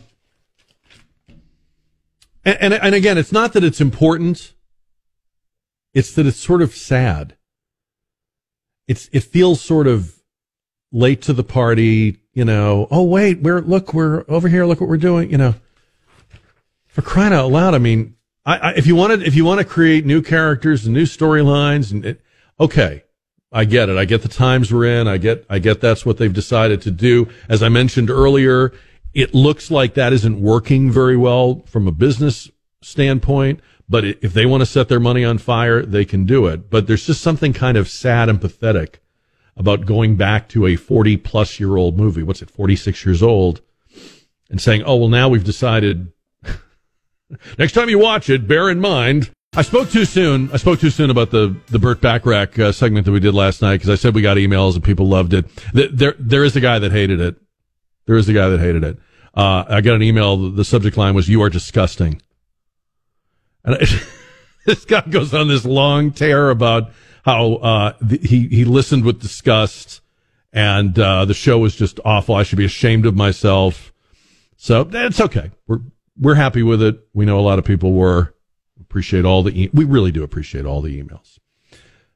and, 2.44 2.58
and, 2.60 2.74
and 2.74 2.94
again, 2.94 3.16
it's 3.16 3.32
not 3.32 3.54
that 3.54 3.64
it's 3.64 3.80
important. 3.80 4.52
It's 5.94 6.12
that 6.12 6.26
it's 6.26 6.38
sort 6.38 6.60
of 6.60 6.74
sad. 6.74 7.38
It's, 8.90 9.08
it 9.12 9.22
feels 9.22 9.60
sort 9.60 9.86
of 9.86 10.20
late 10.90 11.22
to 11.22 11.32
the 11.32 11.44
party, 11.44 12.18
you 12.34 12.44
know. 12.44 12.88
Oh, 12.90 13.04
wait, 13.04 13.40
we're, 13.40 13.60
look, 13.60 13.94
we're 13.94 14.24
over 14.26 14.48
here. 14.48 14.66
Look 14.66 14.80
what 14.80 14.90
we're 14.90 14.96
doing, 14.96 15.30
you 15.30 15.38
know. 15.38 15.54
For 16.88 17.00
crying 17.00 17.32
out 17.32 17.52
loud. 17.52 17.72
I 17.72 17.78
mean, 17.78 18.16
I, 18.44 18.56
I, 18.56 18.70
if 18.72 18.88
you 18.88 18.96
wanted, 18.96 19.22
if 19.22 19.36
you 19.36 19.44
want 19.44 19.60
to 19.60 19.64
create 19.64 20.04
new 20.04 20.22
characters 20.22 20.86
and 20.86 20.92
new 20.92 21.04
storylines 21.04 21.92
and 21.92 22.04
it, 22.04 22.20
okay, 22.58 23.04
I 23.52 23.64
get 23.64 23.88
it. 23.88 23.96
I 23.96 24.06
get 24.06 24.22
the 24.22 24.28
times 24.28 24.72
we're 24.72 25.00
in. 25.00 25.06
I 25.06 25.18
get, 25.18 25.46
I 25.48 25.60
get 25.60 25.80
that's 25.80 26.04
what 26.04 26.18
they've 26.18 26.32
decided 26.32 26.82
to 26.82 26.90
do. 26.90 27.28
As 27.48 27.62
I 27.62 27.68
mentioned 27.68 28.10
earlier, 28.10 28.72
it 29.14 29.32
looks 29.32 29.70
like 29.70 29.94
that 29.94 30.12
isn't 30.12 30.40
working 30.40 30.90
very 30.90 31.16
well 31.16 31.62
from 31.66 31.86
a 31.86 31.92
business 31.92 32.50
standpoint. 32.82 33.60
But 33.90 34.04
if 34.04 34.32
they 34.32 34.46
want 34.46 34.60
to 34.60 34.66
set 34.66 34.88
their 34.88 35.00
money 35.00 35.24
on 35.24 35.38
fire, 35.38 35.82
they 35.82 36.04
can 36.04 36.24
do 36.24 36.46
it. 36.46 36.70
But 36.70 36.86
there's 36.86 37.06
just 37.06 37.20
something 37.20 37.52
kind 37.52 37.76
of 37.76 37.88
sad 37.88 38.28
and 38.28 38.40
pathetic 38.40 39.02
about 39.56 39.84
going 39.84 40.16
back 40.16 40.48
to 40.50 40.66
a 40.66 40.76
40 40.76 41.16
plus 41.18 41.60
year 41.60 41.76
old 41.76 41.98
movie. 41.98 42.22
What's 42.22 42.40
it? 42.40 42.50
46 42.50 43.04
years 43.04 43.22
old 43.22 43.60
and 44.48 44.60
saying, 44.60 44.84
Oh, 44.86 44.96
well, 44.96 45.08
now 45.08 45.28
we've 45.28 45.44
decided 45.44 46.12
next 47.58 47.72
time 47.72 47.90
you 47.90 47.98
watch 47.98 48.30
it, 48.30 48.46
bear 48.46 48.70
in 48.70 48.80
mind 48.80 49.32
I 49.52 49.62
spoke 49.62 49.90
too 49.90 50.04
soon. 50.04 50.48
I 50.52 50.58
spoke 50.58 50.78
too 50.78 50.90
soon 50.90 51.10
about 51.10 51.32
the 51.32 51.56
the 51.66 51.80
Burt 51.80 52.00
Bacharach 52.00 52.56
uh, 52.58 52.70
segment 52.70 53.04
that 53.06 53.12
we 53.12 53.18
did 53.18 53.34
last 53.34 53.60
night 53.60 53.78
because 53.78 53.90
I 53.90 53.96
said 53.96 54.14
we 54.14 54.22
got 54.22 54.36
emails 54.36 54.74
and 54.74 54.84
people 54.84 55.08
loved 55.08 55.34
it. 55.34 55.44
There 55.72 56.14
there 56.20 56.44
is 56.44 56.54
a 56.54 56.60
guy 56.60 56.78
that 56.78 56.92
hated 56.92 57.20
it. 57.20 57.34
There 58.06 58.16
is 58.16 58.28
a 58.28 58.32
guy 58.32 58.48
that 58.48 58.60
hated 58.60 58.84
it. 58.84 58.98
Uh, 59.34 59.64
I 59.68 59.80
got 59.80 59.96
an 59.96 60.02
email. 60.02 60.52
The 60.52 60.64
subject 60.64 60.96
line 60.96 61.14
was 61.14 61.28
"You 61.28 61.42
are 61.42 61.50
disgusting," 61.50 62.22
and 63.64 63.76
I, 63.76 63.86
this 64.66 64.84
guy 64.84 65.02
goes 65.08 65.34
on 65.34 65.48
this 65.48 65.64
long 65.64 66.10
tear 66.10 66.50
about 66.50 66.92
how 67.24 67.54
uh, 67.54 67.92
the, 68.00 68.18
he 68.18 68.48
he 68.48 68.64
listened 68.64 69.04
with 69.04 69.20
disgust 69.20 70.00
and 70.52 70.98
uh, 70.98 71.24
the 71.24 71.34
show 71.34 71.58
was 71.58 71.76
just 71.76 72.00
awful. 72.04 72.34
I 72.34 72.42
should 72.42 72.58
be 72.58 72.64
ashamed 72.64 73.06
of 73.06 73.16
myself. 73.16 73.92
So 74.56 74.88
it's 74.92 75.20
okay. 75.20 75.50
We're 75.66 75.80
we're 76.18 76.34
happy 76.34 76.62
with 76.62 76.82
it. 76.82 77.00
We 77.14 77.24
know 77.24 77.38
a 77.38 77.42
lot 77.42 77.58
of 77.58 77.64
people 77.64 77.92
were. 77.92 78.34
Appreciate 78.80 79.24
all 79.24 79.42
the, 79.42 79.52
e- 79.62 79.70
we 79.72 79.84
really 79.84 80.10
do 80.10 80.24
appreciate 80.24 80.66
all 80.66 80.80
the 80.80 81.00
emails. 81.00 81.38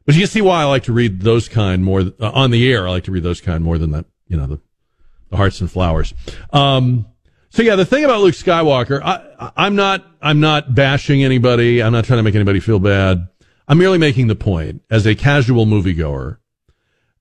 But 0.04 0.14
you 0.14 0.22
can 0.22 0.28
see 0.28 0.42
why 0.42 0.60
I 0.60 0.64
like 0.64 0.82
to 0.84 0.92
read 0.92 1.20
those 1.20 1.48
kind 1.48 1.84
more 1.84 2.00
uh, 2.00 2.30
on 2.32 2.50
the 2.50 2.70
air. 2.70 2.86
I 2.86 2.90
like 2.90 3.04
to 3.04 3.12
read 3.12 3.22
those 3.22 3.40
kind 3.40 3.62
more 3.62 3.78
than 3.78 3.92
that, 3.92 4.06
you 4.26 4.36
know, 4.36 4.46
the, 4.46 4.60
the 5.30 5.36
hearts 5.36 5.60
and 5.60 5.70
flowers. 5.70 6.12
Um, 6.52 7.06
so 7.54 7.62
yeah, 7.62 7.76
the 7.76 7.84
thing 7.84 8.04
about 8.04 8.20
Luke 8.20 8.34
Skywalker, 8.34 9.00
I, 9.00 9.52
I'm 9.56 9.76
not, 9.76 10.04
I'm 10.20 10.40
not 10.40 10.74
bashing 10.74 11.22
anybody. 11.22 11.80
I'm 11.80 11.92
not 11.92 12.04
trying 12.04 12.18
to 12.18 12.24
make 12.24 12.34
anybody 12.34 12.58
feel 12.58 12.80
bad. 12.80 13.28
I'm 13.68 13.78
merely 13.78 13.96
making 13.96 14.26
the 14.26 14.34
point 14.34 14.82
as 14.90 15.06
a 15.06 15.14
casual 15.14 15.64
moviegoer. 15.64 16.38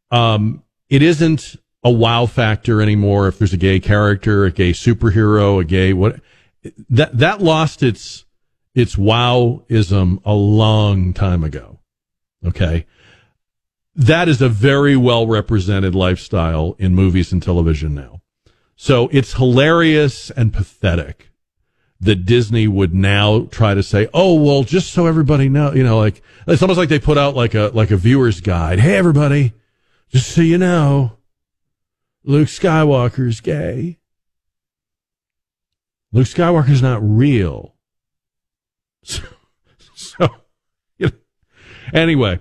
Um, 0.09 0.63
it 0.89 1.03
isn't 1.03 1.55
a 1.83 1.91
wow 1.91 2.25
factor 2.25 2.81
anymore 2.81 3.27
if 3.27 3.37
there's 3.37 3.53
a 3.53 3.57
gay 3.57 3.79
character, 3.79 4.45
a 4.45 4.51
gay 4.51 4.71
superhero, 4.71 5.61
a 5.61 5.63
gay 5.63 5.93
what 5.93 6.19
that 6.89 7.15
that 7.15 7.39
lost 7.39 7.83
its 7.83 8.25
its 8.73 8.95
wowism 8.95 10.19
a 10.25 10.33
long 10.33 11.13
time 11.13 11.43
ago. 11.43 11.79
Okay. 12.43 12.87
That 13.95 14.27
is 14.27 14.41
a 14.41 14.49
very 14.49 14.97
well 14.97 15.27
represented 15.27 15.93
lifestyle 15.93 16.75
in 16.79 16.95
movies 16.95 17.31
and 17.31 17.43
television 17.43 17.93
now. 17.93 18.22
So 18.75 19.09
it's 19.11 19.33
hilarious 19.33 20.29
and 20.31 20.53
pathetic 20.53 21.29
that 22.03 22.25
Disney 22.25 22.67
would 22.67 22.93
now 22.93 23.45
try 23.45 23.73
to 23.73 23.81
say, 23.81 24.09
"Oh, 24.13 24.33
well, 24.35 24.63
just 24.63 24.91
so 24.91 25.05
everybody 25.05 25.47
know, 25.49 25.73
you 25.73 25.83
know, 25.83 25.97
like 25.97 26.21
it's 26.47 26.61
almost 26.61 26.77
like 26.77 26.89
they 26.89 26.99
put 26.99 27.17
out 27.17 27.35
like 27.35 27.53
a 27.53 27.71
like 27.73 27.91
a 27.91 27.97
viewer's 27.97 28.41
guide. 28.41 28.79
Hey, 28.79 28.97
everybody, 28.97 29.53
just 30.09 30.31
so 30.31 30.41
you 30.41 30.57
know, 30.57 31.17
Luke 32.23 32.49
Skywalker's 32.49 33.39
gay. 33.39 33.99
Luke 36.11 36.27
Skywalker's 36.27 36.81
not 36.81 36.99
real." 37.01 37.69
So, 39.05 39.21
so 39.95 40.29
you 40.97 41.07
know, 41.07 41.11
anyway, 41.93 42.39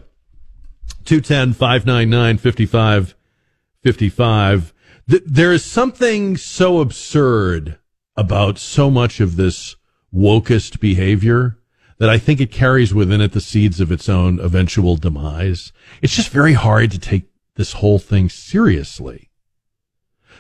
210 1.05 1.55
599 1.55 2.39
5555. 2.39 4.72
There 5.07 5.53
is 5.53 5.65
something 5.65 6.37
so 6.37 6.81
absurd 6.81 7.79
about 8.17 8.59
so 8.59 8.91
much 8.91 9.21
of 9.21 9.37
this 9.37 9.77
wokest 10.15 10.81
behavior 10.81 11.59
that 11.99 12.09
I 12.09 12.19
think 12.19 12.41
it 12.41 12.51
carries 12.51 12.95
within 12.95 13.21
it 13.21 13.33
the 13.33 13.41
seeds 13.41 13.81
of 13.81 13.91
its 13.91 14.09
own 14.09 14.39
eventual 14.39 14.97
demise. 14.97 15.73
It's 16.01 16.15
just 16.15 16.31
very 16.31 16.53
hard 16.53 16.91
to 16.93 16.99
take 16.99 17.25
this 17.57 17.75
whole 17.75 17.99
thing 17.99 18.29
seriously. 18.29 19.31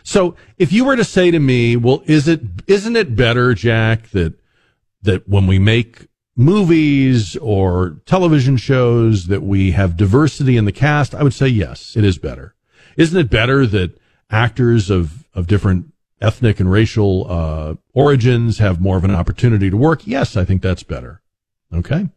So 0.02 0.36
if 0.58 0.72
you 0.72 0.84
were 0.84 0.96
to 0.96 1.04
say 1.04 1.30
to 1.30 1.38
me, 1.38 1.76
well, 1.76 2.02
is 2.06 2.26
it, 2.26 2.40
isn't 2.66 2.96
it 2.96 3.16
better, 3.16 3.54
Jack, 3.54 4.10
that, 4.10 4.34
that 5.02 5.28
when 5.28 5.46
we 5.46 5.58
make 5.58 6.08
movies 6.34 7.36
or 7.36 8.00
television 8.06 8.56
shows 8.56 9.26
that 9.26 9.42
we 9.42 9.72
have 9.72 9.96
diversity 9.96 10.56
in 10.56 10.64
the 10.64 10.72
cast? 10.72 11.14
I 11.14 11.22
would 11.22 11.34
say 11.34 11.48
yes, 11.48 11.96
it 11.96 12.04
is 12.04 12.18
better. 12.18 12.54
Isn't 12.96 13.18
it 13.18 13.30
better 13.30 13.66
that 13.66 13.98
actors 14.32 14.90
of, 14.90 15.24
of 15.34 15.46
different 15.46 15.92
ethnic 16.20 16.58
and 16.58 16.70
racial 16.70 17.26
uh, 17.30 17.74
origins 17.92 18.58
have 18.58 18.80
more 18.80 18.96
of 18.96 19.04
an 19.04 19.10
opportunity 19.12 19.70
to 19.70 19.76
work? 19.76 20.06
Yes, 20.06 20.36
I 20.36 20.44
think 20.44 20.62
that's 20.62 20.82
better. 20.82 21.20
Okay. 21.72 22.08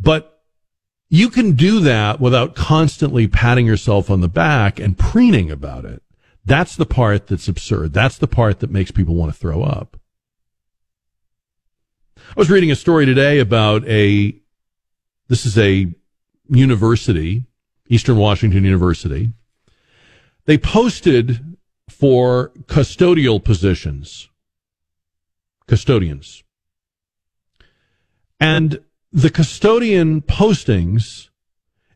But 0.00 0.42
you 1.08 1.30
can 1.30 1.52
do 1.52 1.80
that 1.80 2.20
without 2.20 2.54
constantly 2.54 3.28
patting 3.28 3.66
yourself 3.66 4.10
on 4.10 4.20
the 4.20 4.28
back 4.28 4.80
and 4.80 4.98
preening 4.98 5.50
about 5.50 5.84
it. 5.84 6.02
That's 6.44 6.76
the 6.76 6.86
part 6.86 7.28
that's 7.28 7.48
absurd. 7.48 7.92
That's 7.92 8.18
the 8.18 8.26
part 8.26 8.60
that 8.60 8.70
makes 8.70 8.90
people 8.90 9.14
want 9.14 9.32
to 9.32 9.38
throw 9.38 9.62
up. 9.62 9.98
I 12.16 12.34
was 12.36 12.50
reading 12.50 12.70
a 12.70 12.76
story 12.76 13.06
today 13.06 13.38
about 13.38 13.86
a, 13.86 14.34
this 15.28 15.46
is 15.46 15.56
a 15.56 15.94
university, 16.48 17.44
Eastern 17.88 18.16
Washington 18.16 18.64
University. 18.64 19.30
They 20.46 20.58
posted 20.58 21.56
for 21.88 22.50
custodial 22.66 23.42
positions, 23.42 24.28
custodians. 25.66 26.42
And 28.38 28.80
the 29.12 29.30
custodian 29.30 30.22
postings 30.22 31.28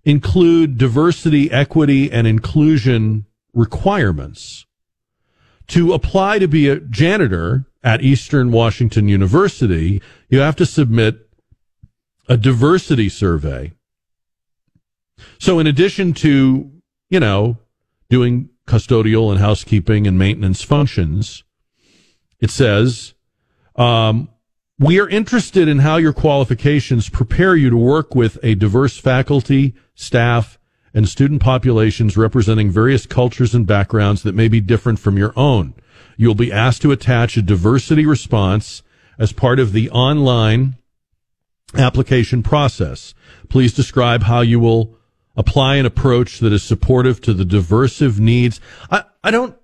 include 0.05 0.79
diversity, 0.79 1.51
equity, 1.51 2.11
and 2.11 2.27
inclusion 2.27 3.27
requirements. 3.53 4.65
To 5.69 5.93
apply 5.93 6.39
to 6.39 6.49
be 6.49 6.69
a 6.69 6.81
janitor 6.81 7.67
at 7.85 8.03
Eastern 8.03 8.51
Washington 8.51 9.09
University, 9.09 10.01
you 10.31 10.39
have 10.39 10.57
to 10.57 10.65
submit 10.65 11.29
a 12.29 12.37
diversity 12.37 13.09
survey. 13.09 13.73
So 15.39 15.59
in 15.59 15.67
addition 15.67 16.15
to, 16.15 16.71
you 17.11 17.21
know, 17.21 17.59
doing 18.11 18.51
custodial 18.67 19.31
and 19.31 19.41
housekeeping 19.41 20.07
and 20.07 20.19
maintenance 20.19 20.63
functions. 20.63 21.45
It 22.41 22.51
says, 22.51 23.15
um, 23.77 24.29
we 24.79 25.01
are 25.01 25.09
interested 25.09 25.67
in 25.67 25.81
how 25.81 25.97
your 25.97 26.13
qualifications 26.13 27.09
prepare 27.09 27.57
you 27.57 27.71
to 27.71 27.77
work 27.77 28.15
with 28.15 28.39
a 28.43 28.55
diverse 28.55 28.99
faculty, 28.99 29.75
staff, 29.95 30.59
and 30.95 31.09
student 31.09 31.43
populations 31.43 32.17
representing 32.17 32.71
various 32.71 33.07
cultures 33.07 33.55
and 33.55 33.67
backgrounds 33.67 34.23
that 34.23 34.35
may 34.35 34.49
be 34.49 34.61
different 34.61 34.99
from 34.99 35.19
your 35.19 35.33
own. 35.37 35.75
You'll 36.17 36.35
be 36.35 36.53
asked 36.53 36.83
to 36.83 36.93
attach 36.93 37.37
a 37.37 37.43
diversity 37.43 38.07
response 38.07 38.83
as 39.19 39.33
part 39.33 39.59
of 39.59 39.73
the 39.73 39.91
online 39.91 40.77
application 41.75 42.43
process. 42.43 43.15
Please 43.49 43.73
describe 43.73 44.25
how 44.25 44.41
you 44.41 44.61
will 44.61 44.98
apply 45.39 45.77
an 45.77 45.87
approach 45.87 46.41
that 46.41 46.53
is 46.53 46.65
supportive 46.65 47.21
to 47.23 47.33
the 47.33 47.45
diversive 47.45 48.19
needs. 48.19 48.61
I, 48.91 49.05
I 49.23 49.31
don't, 49.31 49.57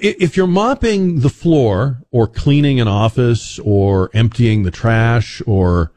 if 0.00 0.36
you're 0.36 0.46
mopping 0.46 1.20
the 1.20 1.28
floor 1.28 2.02
or 2.10 2.26
cleaning 2.26 2.80
an 2.80 2.88
office 2.88 3.58
or 3.58 4.10
emptying 4.14 4.62
the 4.62 4.70
trash 4.70 5.42
or 5.46 5.92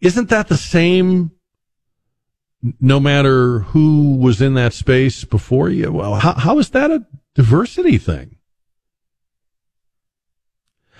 isn't 0.00 0.28
that 0.28 0.48
the 0.48 0.56
same 0.56 1.30
no 2.80 2.98
matter 2.98 3.60
who 3.60 4.16
was 4.16 4.42
in 4.42 4.54
that 4.54 4.72
space 4.72 5.24
before 5.24 5.68
you? 5.68 5.92
Well, 5.92 6.16
how, 6.16 6.32
how 6.32 6.58
is 6.58 6.70
that 6.70 6.90
a 6.90 7.06
diversity 7.34 7.98
thing? 7.98 8.36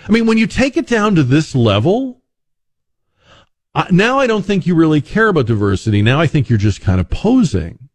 I 0.06 0.12
mean, 0.12 0.26
when 0.26 0.38
you 0.38 0.46
take 0.46 0.76
it 0.76 0.86
down 0.86 1.14
to 1.14 1.22
this 1.22 1.54
level, 1.54 2.22
now 3.90 4.18
I 4.18 4.26
don't 4.26 4.44
think 4.44 4.66
you 4.66 4.74
really 4.74 5.00
care 5.00 5.28
about 5.28 5.46
diversity. 5.46 6.02
Now 6.02 6.20
I 6.20 6.26
think 6.26 6.48
you're 6.48 6.58
just 6.58 6.80
kind 6.80 7.00
of 7.00 7.10
posing. 7.10 7.88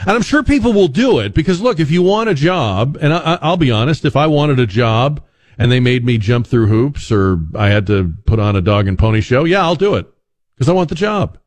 And 0.00 0.10
I'm 0.10 0.22
sure 0.22 0.42
people 0.42 0.72
will 0.72 0.88
do 0.88 1.18
it 1.18 1.34
because 1.34 1.60
look, 1.60 1.78
if 1.78 1.90
you 1.90 2.02
want 2.02 2.30
a 2.30 2.34
job, 2.34 2.96
and 3.00 3.12
I, 3.12 3.38
will 3.48 3.56
be 3.56 3.70
honest, 3.70 4.04
if 4.04 4.16
I 4.16 4.26
wanted 4.26 4.58
a 4.58 4.66
job 4.66 5.22
and 5.58 5.70
they 5.70 5.80
made 5.80 6.04
me 6.04 6.16
jump 6.16 6.46
through 6.46 6.68
hoops 6.68 7.12
or 7.12 7.40
I 7.54 7.68
had 7.68 7.86
to 7.88 8.14
put 8.24 8.38
on 8.38 8.56
a 8.56 8.62
dog 8.62 8.88
and 8.88 8.98
pony 8.98 9.20
show, 9.20 9.44
yeah, 9.44 9.62
I'll 9.62 9.74
do 9.74 9.94
it 9.94 10.06
because 10.54 10.68
I 10.68 10.72
want 10.72 10.88
the 10.88 10.94
job. 10.94 11.38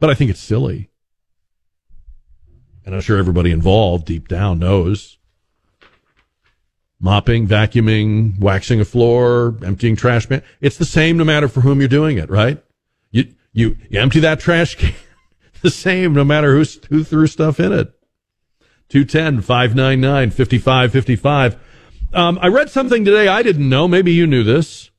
But 0.00 0.10
I 0.10 0.14
think 0.14 0.30
it's 0.30 0.40
silly. 0.40 0.90
And 2.84 2.94
I'm 2.94 3.00
sure 3.00 3.16
everybody 3.16 3.50
involved 3.50 4.04
deep 4.04 4.28
down 4.28 4.58
knows 4.58 5.18
mopping, 7.04 7.46
vacuuming, 7.46 8.40
waxing 8.40 8.80
a 8.80 8.84
floor, 8.84 9.56
emptying 9.62 9.94
trash 9.94 10.24
can. 10.24 10.42
It's 10.62 10.78
the 10.78 10.86
same 10.86 11.18
no 11.18 11.24
matter 11.24 11.48
for 11.48 11.60
whom 11.60 11.78
you're 11.78 11.86
doing 11.86 12.16
it, 12.16 12.30
right? 12.30 12.64
You, 13.10 13.34
you, 13.52 13.76
you 13.90 14.00
empty 14.00 14.20
that 14.20 14.40
trash 14.40 14.74
can, 14.74 14.94
the 15.62 15.70
same 15.70 16.14
no 16.14 16.24
matter 16.24 16.56
who, 16.56 16.64
who 16.88 17.04
threw 17.04 17.26
stuff 17.26 17.60
in 17.60 17.74
it. 17.74 17.92
210 18.88 19.42
599 19.42 20.30
5555. 20.30 21.58
Um, 22.14 22.38
I 22.40 22.48
read 22.48 22.70
something 22.70 23.04
today 23.04 23.28
I 23.28 23.42
didn't 23.42 23.68
know. 23.68 23.86
Maybe 23.86 24.12
you 24.12 24.26
knew 24.26 24.42
this. 24.42 24.90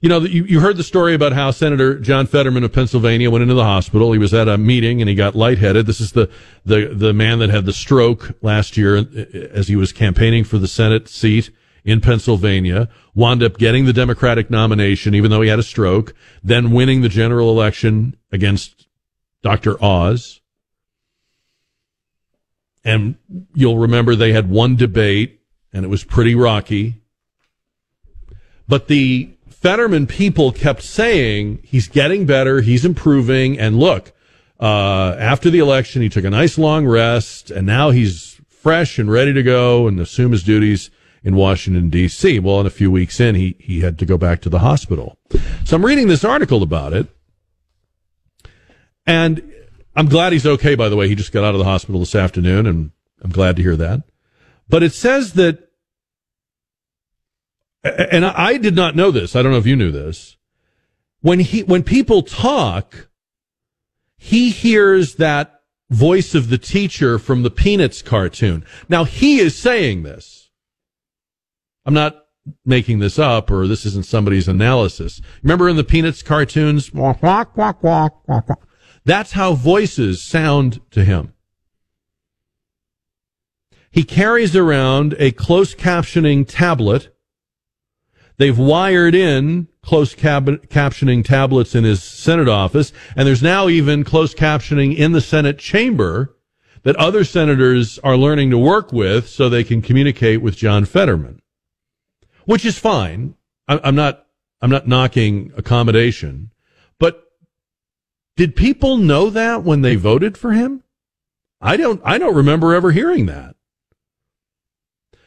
You 0.00 0.08
know, 0.08 0.20
you, 0.20 0.44
you 0.44 0.60
heard 0.60 0.76
the 0.76 0.84
story 0.84 1.14
about 1.14 1.32
how 1.32 1.50
Senator 1.50 1.98
John 1.98 2.26
Fetterman 2.26 2.62
of 2.62 2.72
Pennsylvania 2.72 3.32
went 3.32 3.42
into 3.42 3.54
the 3.54 3.64
hospital. 3.64 4.12
He 4.12 4.18
was 4.18 4.32
at 4.32 4.46
a 4.46 4.56
meeting 4.56 5.02
and 5.02 5.08
he 5.08 5.16
got 5.16 5.34
lightheaded. 5.34 5.86
This 5.86 6.00
is 6.00 6.12
the, 6.12 6.30
the, 6.64 6.92
the 6.94 7.12
man 7.12 7.40
that 7.40 7.50
had 7.50 7.66
the 7.66 7.72
stroke 7.72 8.30
last 8.40 8.76
year 8.76 8.96
as 9.52 9.66
he 9.66 9.74
was 9.74 9.92
campaigning 9.92 10.44
for 10.44 10.58
the 10.58 10.68
Senate 10.68 11.08
seat 11.08 11.50
in 11.84 12.00
Pennsylvania, 12.00 12.88
wound 13.14 13.42
up 13.42 13.58
getting 13.58 13.86
the 13.86 13.92
Democratic 13.92 14.50
nomination, 14.50 15.14
even 15.14 15.30
though 15.30 15.40
he 15.40 15.48
had 15.48 15.58
a 15.58 15.64
stroke, 15.64 16.14
then 16.44 16.70
winning 16.70 17.00
the 17.00 17.08
general 17.08 17.50
election 17.50 18.16
against 18.30 18.86
Dr. 19.42 19.82
Oz. 19.82 20.40
And 22.84 23.16
you'll 23.54 23.78
remember 23.78 24.14
they 24.14 24.32
had 24.32 24.48
one 24.48 24.76
debate 24.76 25.40
and 25.72 25.84
it 25.84 25.88
was 25.88 26.04
pretty 26.04 26.36
rocky. 26.36 27.02
But 28.68 28.86
the 28.86 29.30
Fetterman 29.60 30.06
people 30.06 30.52
kept 30.52 30.82
saying 30.82 31.58
he's 31.64 31.88
getting 31.88 32.26
better, 32.26 32.60
he's 32.60 32.84
improving, 32.84 33.58
and 33.58 33.76
look, 33.76 34.12
uh, 34.60 35.16
after 35.18 35.50
the 35.50 35.58
election, 35.58 36.00
he 36.00 36.08
took 36.08 36.24
a 36.24 36.30
nice 36.30 36.58
long 36.58 36.86
rest, 36.86 37.50
and 37.50 37.66
now 37.66 37.90
he's 37.90 38.40
fresh 38.48 39.00
and 39.00 39.10
ready 39.10 39.32
to 39.32 39.42
go 39.42 39.88
and 39.88 39.98
assume 39.98 40.30
his 40.30 40.44
duties 40.44 40.90
in 41.24 41.34
Washington 41.34 41.90
D.C. 41.90 42.38
Well, 42.38 42.60
in 42.60 42.66
a 42.66 42.70
few 42.70 42.88
weeks 42.88 43.18
in, 43.18 43.34
he 43.34 43.56
he 43.58 43.80
had 43.80 43.98
to 43.98 44.06
go 44.06 44.16
back 44.16 44.40
to 44.42 44.48
the 44.48 44.60
hospital. 44.60 45.18
So 45.64 45.74
I'm 45.74 45.84
reading 45.84 46.06
this 46.06 46.24
article 46.24 46.62
about 46.62 46.92
it, 46.92 47.08
and 49.06 49.52
I'm 49.96 50.08
glad 50.08 50.32
he's 50.32 50.46
okay. 50.46 50.76
By 50.76 50.88
the 50.88 50.94
way, 50.94 51.08
he 51.08 51.16
just 51.16 51.32
got 51.32 51.42
out 51.42 51.56
of 51.56 51.58
the 51.58 51.64
hospital 51.64 51.98
this 51.98 52.14
afternoon, 52.14 52.64
and 52.66 52.92
I'm 53.22 53.30
glad 53.30 53.56
to 53.56 53.62
hear 53.62 53.76
that. 53.76 54.04
But 54.68 54.84
it 54.84 54.92
says 54.92 55.32
that 55.32 55.67
and 57.88 58.24
I 58.24 58.56
did 58.58 58.74
not 58.74 58.96
know 58.96 59.10
this. 59.10 59.34
I 59.36 59.42
don't 59.42 59.52
know 59.52 59.58
if 59.58 59.66
you 59.66 59.76
knew 59.76 59.90
this. 59.90 60.36
When 61.20 61.40
he, 61.40 61.62
when 61.62 61.82
people 61.82 62.22
talk, 62.22 63.08
he 64.16 64.50
hears 64.50 65.16
that 65.16 65.62
voice 65.90 66.34
of 66.34 66.48
the 66.48 66.58
teacher 66.58 67.18
from 67.18 67.42
the 67.42 67.50
Peanuts 67.50 68.02
cartoon. 68.02 68.64
Now 68.88 69.04
he 69.04 69.38
is 69.38 69.56
saying 69.56 70.02
this. 70.02 70.50
I'm 71.84 71.94
not 71.94 72.26
making 72.64 72.98
this 72.98 73.18
up 73.18 73.50
or 73.50 73.66
this 73.66 73.86
isn't 73.86 74.06
somebody's 74.06 74.48
analysis. 74.48 75.20
Remember 75.42 75.68
in 75.68 75.76
the 75.76 75.84
Peanuts 75.84 76.22
cartoons? 76.22 76.90
That's 79.04 79.32
how 79.32 79.54
voices 79.54 80.22
sound 80.22 80.80
to 80.90 81.04
him. 81.04 81.32
He 83.90 84.04
carries 84.04 84.54
around 84.54 85.16
a 85.18 85.32
close 85.32 85.74
captioning 85.74 86.44
tablet. 86.46 87.14
They've 88.38 88.56
wired 88.56 89.14
in 89.14 89.68
close 89.82 90.14
cab- 90.14 90.68
captioning 90.68 91.24
tablets 91.24 91.74
in 91.74 91.84
his 91.84 92.02
Senate 92.02 92.48
office, 92.48 92.92
and 93.16 93.26
there's 93.26 93.42
now 93.42 93.68
even 93.68 94.04
closed 94.04 94.36
captioning 94.36 94.96
in 94.96 95.12
the 95.12 95.20
Senate 95.20 95.58
chamber 95.58 96.36
that 96.84 96.96
other 96.96 97.24
senators 97.24 97.98
are 98.00 98.16
learning 98.16 98.50
to 98.50 98.58
work 98.58 98.92
with 98.92 99.28
so 99.28 99.48
they 99.48 99.64
can 99.64 99.82
communicate 99.82 100.40
with 100.40 100.56
John 100.56 100.84
Fetterman, 100.84 101.42
which 102.44 102.64
is 102.64 102.78
fine. 102.78 103.34
I'm 103.66 103.96
not, 103.96 104.26
I'm 104.62 104.70
not 104.70 104.86
knocking 104.86 105.52
accommodation, 105.56 106.52
but 106.98 107.24
did 108.36 108.54
people 108.54 108.96
know 108.96 109.30
that 109.30 109.64
when 109.64 109.82
they 109.82 109.96
voted 109.96 110.38
for 110.38 110.52
him? 110.52 110.84
I 111.60 111.76
don't, 111.76 112.00
I 112.04 112.18
don't 112.18 112.36
remember 112.36 112.72
ever 112.72 112.92
hearing 112.92 113.26
that. 113.26 113.56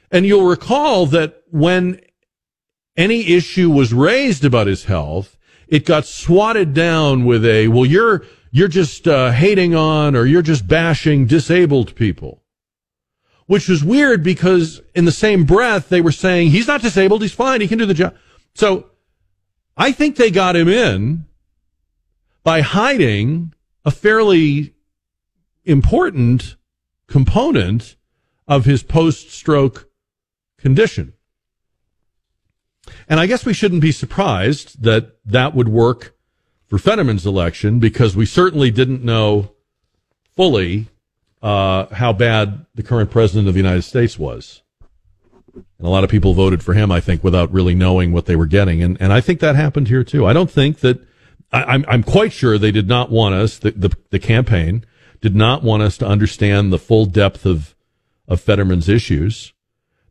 And 0.09 0.25
you'll 0.25 0.47
recall 0.47 1.05
that 1.07 1.43
when 1.51 1.99
any 2.97 3.27
issue 3.27 3.69
was 3.69 3.93
raised 3.93 4.43
about 4.43 4.67
his 4.67 4.85
health, 4.85 5.37
it 5.67 5.85
got 5.85 6.05
swatted 6.05 6.73
down 6.73 7.25
with 7.25 7.45
a, 7.45 7.67
well, 7.69 7.85
you're, 7.85 8.23
you're 8.51 8.67
just 8.67 9.07
uh, 9.07 9.31
hating 9.31 9.73
on 9.73 10.15
or 10.15 10.25
you're 10.25 10.41
just 10.41 10.67
bashing 10.67 11.25
disabled 11.25 11.95
people. 11.95 12.43
Which 13.47 13.67
was 13.67 13.83
weird 13.83 14.23
because 14.23 14.81
in 14.93 15.05
the 15.05 15.11
same 15.11 15.45
breath, 15.45 15.89
they 15.89 16.01
were 16.01 16.11
saying, 16.11 16.51
he's 16.51 16.67
not 16.67 16.81
disabled, 16.81 17.21
he's 17.21 17.33
fine, 17.33 17.61
he 17.61 17.67
can 17.67 17.77
do 17.77 17.85
the 17.85 17.93
job. 17.93 18.15
So 18.53 18.91
I 19.75 19.91
think 19.91 20.15
they 20.15 20.31
got 20.31 20.55
him 20.55 20.67
in 20.67 21.25
by 22.43 22.61
hiding 22.61 23.53
a 23.83 23.91
fairly 23.91 24.73
important 25.65 26.55
component 27.07 27.95
of 28.47 28.65
his 28.65 28.83
post 28.83 29.31
stroke 29.31 29.89
condition. 30.57 31.13
And 33.11 33.19
I 33.19 33.25
guess 33.25 33.45
we 33.45 33.53
shouldn't 33.53 33.81
be 33.81 33.91
surprised 33.91 34.83
that 34.83 35.17
that 35.25 35.53
would 35.53 35.67
work 35.67 36.15
for 36.65 36.77
Fetterman's 36.77 37.25
election 37.25 37.77
because 37.77 38.15
we 38.15 38.25
certainly 38.25 38.71
didn't 38.71 39.03
know 39.03 39.51
fully 40.33 40.87
uh, 41.41 41.87
how 41.93 42.13
bad 42.13 42.65
the 42.73 42.83
current 42.83 43.11
president 43.11 43.49
of 43.49 43.53
the 43.53 43.59
United 43.59 43.81
States 43.81 44.17
was. 44.17 44.61
And 45.53 45.65
a 45.81 45.89
lot 45.89 46.05
of 46.05 46.09
people 46.09 46.33
voted 46.33 46.63
for 46.63 46.73
him, 46.73 46.89
I 46.89 47.01
think, 47.01 47.21
without 47.21 47.51
really 47.51 47.75
knowing 47.75 48.13
what 48.13 48.27
they 48.27 48.37
were 48.37 48.45
getting. 48.45 48.81
And, 48.81 48.95
and 49.01 49.11
I 49.11 49.19
think 49.19 49.41
that 49.41 49.57
happened 49.57 49.89
here 49.89 50.05
too. 50.05 50.25
I 50.25 50.31
don't 50.31 50.49
think 50.49 50.79
that, 50.79 51.05
I, 51.51 51.65
I'm, 51.65 51.83
I'm 51.89 52.03
quite 52.03 52.31
sure 52.31 52.57
they 52.57 52.71
did 52.71 52.87
not 52.87 53.11
want 53.11 53.35
us, 53.35 53.57
the, 53.57 53.71
the, 53.71 53.93
the 54.11 54.19
campaign 54.19 54.85
did 55.19 55.35
not 55.35 55.63
want 55.63 55.83
us 55.83 55.97
to 55.97 56.07
understand 56.07 56.71
the 56.71 56.79
full 56.79 57.07
depth 57.07 57.45
of, 57.45 57.75
of 58.29 58.39
Fetterman's 58.39 58.87
issues. 58.87 59.51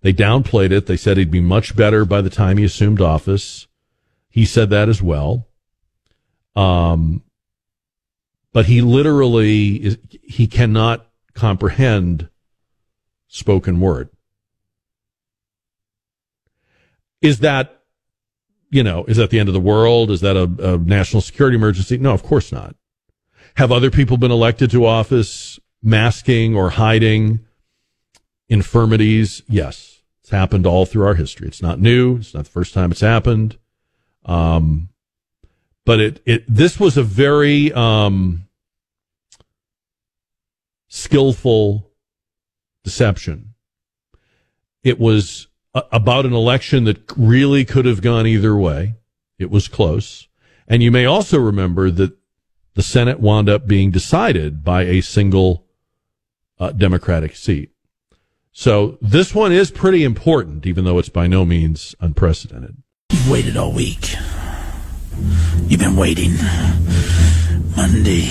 They 0.03 0.13
downplayed 0.13 0.73
it. 0.73 0.87
They 0.87 0.97
said 0.97 1.17
he'd 1.17 1.31
be 1.31 1.41
much 1.41 1.77
better 1.77 2.05
by 2.05 2.21
the 2.21 2.31
time 2.31 2.57
he 2.57 2.65
assumed 2.65 3.01
office. 3.01 3.67
He 4.31 4.45
said 4.45 4.71
that 4.71 4.89
as 4.89 5.03
well. 5.03 5.49
Um, 6.57 7.23
but 8.53 8.67
he 8.67 8.81
literally 8.81 9.77
is, 9.85 9.99
he 10.23 10.47
cannot 10.47 11.07
comprehend 11.35 12.29
spoken 13.29 13.81
word. 13.81 14.09
Is 17.21 17.41
that, 17.41 17.83
you 18.71 18.83
know, 18.83 19.05
is 19.05 19.19
that 19.19 19.31
the 19.31 19.39
end 19.39 19.49
of 19.49 19.53
the 19.53 19.61
world? 19.61 20.11
Is 20.11 20.23
that 20.23 20.37
a, 20.37 20.75
a 20.75 20.79
national 20.79 21.21
security 21.21 21.57
emergency? 21.57 21.99
No, 21.99 22.13
of 22.13 22.23
course 22.23 22.51
not. 22.51 22.75
Have 23.57 23.71
other 23.71 23.91
people 23.91 24.17
been 24.17 24.31
elected 24.31 24.71
to 24.71 24.87
office 24.87 25.59
masking 25.83 26.57
or 26.57 26.71
hiding 26.71 27.41
infirmities? 28.51 29.43
Yes. 29.49 30.03
It's 30.21 30.31
happened 30.31 30.67
all 30.67 30.85
through 30.85 31.07
our 31.07 31.15
history. 31.15 31.49
It's 31.49 31.63
not 31.63 31.81
new. 31.81 32.19
It's 32.19 32.35
not 32.35 32.45
the 32.45 32.51
first 32.51 32.75
time 32.75 32.91
it's 32.91 33.01
happened. 33.01 33.57
Um, 34.27 34.91
but 35.87 35.99
it 35.99 36.23
it 36.27 36.45
this 36.47 36.79
was 36.79 36.99
a 36.99 37.03
very 37.03 37.73
um, 37.73 38.47
skillful 40.89 41.91
deception. 42.85 43.55
It 44.83 44.99
was 44.99 45.49
a, 45.75 45.83
about 45.91 46.27
an 46.27 46.35
election 46.35 46.85
that 46.85 47.01
really 47.17 47.65
could 47.65 47.87
have 47.87 48.03
gone 48.03 48.27
either 48.27 48.55
way. 48.55 48.97
It 49.39 49.51
was 49.51 49.69
close, 49.69 50.29
and 50.69 50.83
you 50.83 50.91
may 50.91 51.07
also 51.07 51.39
remember 51.39 51.91
that 51.91 52.17
the 52.75 52.83
Senate 52.83 53.21
wound 53.21 53.49
up 53.49 53.67
being 53.67 53.91
decided 53.91 54.63
by 54.63 54.83
a 54.83 55.01
single 55.01 55.67
uh, 56.59 56.73
Democratic 56.73 57.35
seat. 57.35 57.71
So 58.53 58.99
this 59.01 59.35
one 59.35 59.53
is 59.53 59.71
pretty 59.71 60.05
important, 60.05 60.67
even 60.67 60.85
though 60.85 60.99
it's 60.99 61.09
by 61.09 61.27
no 61.27 61.45
means 61.45 61.95
unprecedented. 62.01 62.77
You've 63.13 63.31
waited 63.31 63.57
all 63.57 63.73
week. 63.73 64.15
You've 65.69 65.81
been 65.81 65.97
waiting. 65.97 66.33
Monday, 67.77 68.29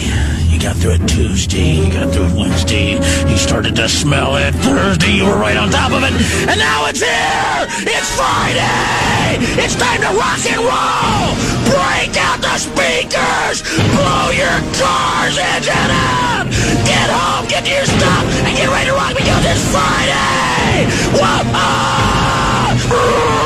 you 0.50 0.60
got 0.60 0.76
through 0.78 0.94
it 0.94 1.08
Tuesday, 1.08 1.86
you 1.86 1.92
got 1.92 2.14
through 2.14 2.26
it 2.26 2.36
Wednesday, 2.36 2.94
you 3.30 3.38
started 3.38 3.76
to 3.76 3.88
smell 3.88 4.36
it 4.36 4.54
Thursday, 4.56 5.12
you 5.12 5.26
were 5.26 5.38
right 5.38 5.58
on 5.58 5.70
top 5.70 5.92
of 5.92 6.04
it, 6.04 6.14
and 6.48 6.60
now 6.60 6.86
it's 6.88 7.00
here! 7.00 7.68
It's 7.88 8.10
Friday! 8.16 9.40
It's 9.62 9.76
time 9.76 10.02
to 10.02 10.12
rock 10.18 10.40
and 10.46 10.60
roll! 10.60 11.36
Break 11.72 12.16
out 12.20 12.42
the 12.42 12.58
speakers! 12.58 13.64
Blow 13.96 14.32
your 14.36 14.58
car's 14.76 15.38
engine 15.38 15.92
up! 15.92 16.48
Get 16.86 17.10
home, 17.10 17.48
get 17.48 17.66
to 17.66 17.72
your 17.72 17.86
stuff, 17.86 18.24
and 18.44 18.56
get 18.58 18.70
ready 18.70 18.90
to 18.90 18.96
rock 18.96 19.16
because 19.16 19.46
it's 19.46 19.64
Friday! 19.72 20.90
Whoa! 21.16 21.44
Ah! 21.56 23.39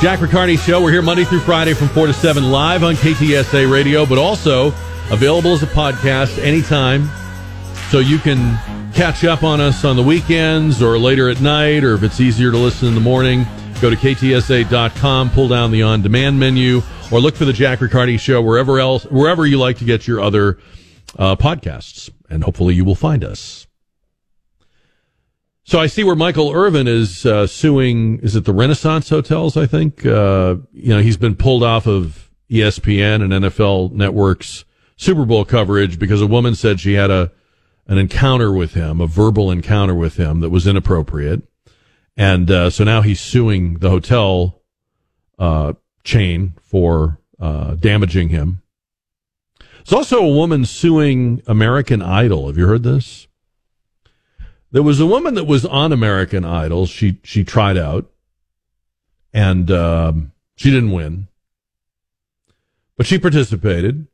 Jack 0.00 0.20
Riccardi 0.20 0.58
Show. 0.58 0.82
We're 0.82 0.92
here 0.92 1.00
Monday 1.00 1.24
through 1.24 1.40
Friday 1.40 1.72
from 1.72 1.88
4 1.88 2.08
to 2.08 2.12
7 2.12 2.50
live 2.50 2.84
on 2.84 2.96
KTSA 2.96 3.70
Radio, 3.70 4.04
but 4.04 4.18
also 4.18 4.68
available 5.10 5.54
as 5.54 5.62
a 5.62 5.66
podcast 5.66 6.38
anytime. 6.38 7.08
So 7.90 8.00
you 8.00 8.18
can 8.18 8.58
catch 8.92 9.24
up 9.24 9.42
on 9.42 9.60
us 9.60 9.84
on 9.86 9.96
the 9.96 10.02
weekends 10.02 10.82
or 10.82 10.98
later 10.98 11.30
at 11.30 11.40
night, 11.40 11.82
or 11.82 11.94
if 11.94 12.02
it's 12.02 12.20
easier 12.20 12.50
to 12.50 12.58
listen 12.58 12.88
in 12.88 12.94
the 12.94 13.00
morning, 13.00 13.46
go 13.80 13.88
to 13.88 13.96
ktsa.com, 13.96 15.30
pull 15.30 15.48
down 15.48 15.70
the 15.70 15.82
on 15.82 16.02
demand 16.02 16.38
menu, 16.38 16.82
or 17.10 17.18
look 17.18 17.34
for 17.34 17.46
the 17.46 17.52
Jack 17.54 17.80
Riccardi 17.80 18.18
Show 18.18 18.42
wherever 18.42 18.78
else, 18.78 19.04
wherever 19.04 19.46
you 19.46 19.58
like 19.58 19.78
to 19.78 19.84
get 19.84 20.06
your 20.06 20.20
other 20.20 20.58
uh, 21.18 21.36
podcasts. 21.36 22.10
And 22.28 22.44
hopefully 22.44 22.74
you 22.74 22.84
will 22.84 22.94
find 22.94 23.24
us. 23.24 23.65
So 25.66 25.80
I 25.80 25.88
see 25.88 26.04
where 26.04 26.14
Michael 26.14 26.52
Irvin 26.52 26.86
is 26.86 27.26
uh, 27.26 27.48
suing. 27.48 28.20
Is 28.20 28.36
it 28.36 28.44
the 28.44 28.54
Renaissance 28.54 29.08
Hotels? 29.08 29.56
I 29.56 29.66
think 29.66 30.06
uh, 30.06 30.58
you 30.72 30.94
know 30.94 31.00
he's 31.00 31.16
been 31.16 31.34
pulled 31.34 31.64
off 31.64 31.88
of 31.88 32.30
ESPN 32.48 33.20
and 33.20 33.32
NFL 33.32 33.90
Network's 33.90 34.64
Super 34.96 35.24
Bowl 35.24 35.44
coverage 35.44 35.98
because 35.98 36.22
a 36.22 36.26
woman 36.28 36.54
said 36.54 36.78
she 36.78 36.92
had 36.92 37.10
a 37.10 37.32
an 37.88 37.98
encounter 37.98 38.52
with 38.52 38.74
him, 38.74 39.00
a 39.00 39.08
verbal 39.08 39.50
encounter 39.50 39.94
with 39.94 40.16
him 40.16 40.38
that 40.38 40.50
was 40.50 40.68
inappropriate, 40.68 41.42
and 42.16 42.48
uh, 42.48 42.70
so 42.70 42.84
now 42.84 43.02
he's 43.02 43.18
suing 43.18 43.80
the 43.80 43.90
hotel 43.90 44.62
uh, 45.36 45.72
chain 46.04 46.54
for 46.62 47.18
uh, 47.40 47.74
damaging 47.74 48.28
him. 48.28 48.62
There's 49.78 49.92
also 49.92 50.20
a 50.20 50.32
woman 50.32 50.64
suing 50.64 51.42
American 51.48 52.02
Idol. 52.02 52.46
Have 52.46 52.56
you 52.56 52.68
heard 52.68 52.84
this? 52.84 53.25
There 54.76 54.82
was 54.82 55.00
a 55.00 55.06
woman 55.06 55.36
that 55.36 55.46
was 55.46 55.64
on 55.64 55.90
American 55.90 56.44
Idol. 56.44 56.84
She 56.84 57.18
she 57.22 57.44
tried 57.44 57.78
out, 57.78 58.10
and 59.32 59.70
um, 59.70 60.32
she 60.54 60.70
didn't 60.70 60.90
win, 60.90 61.28
but 62.98 63.06
she 63.06 63.18
participated 63.18 64.06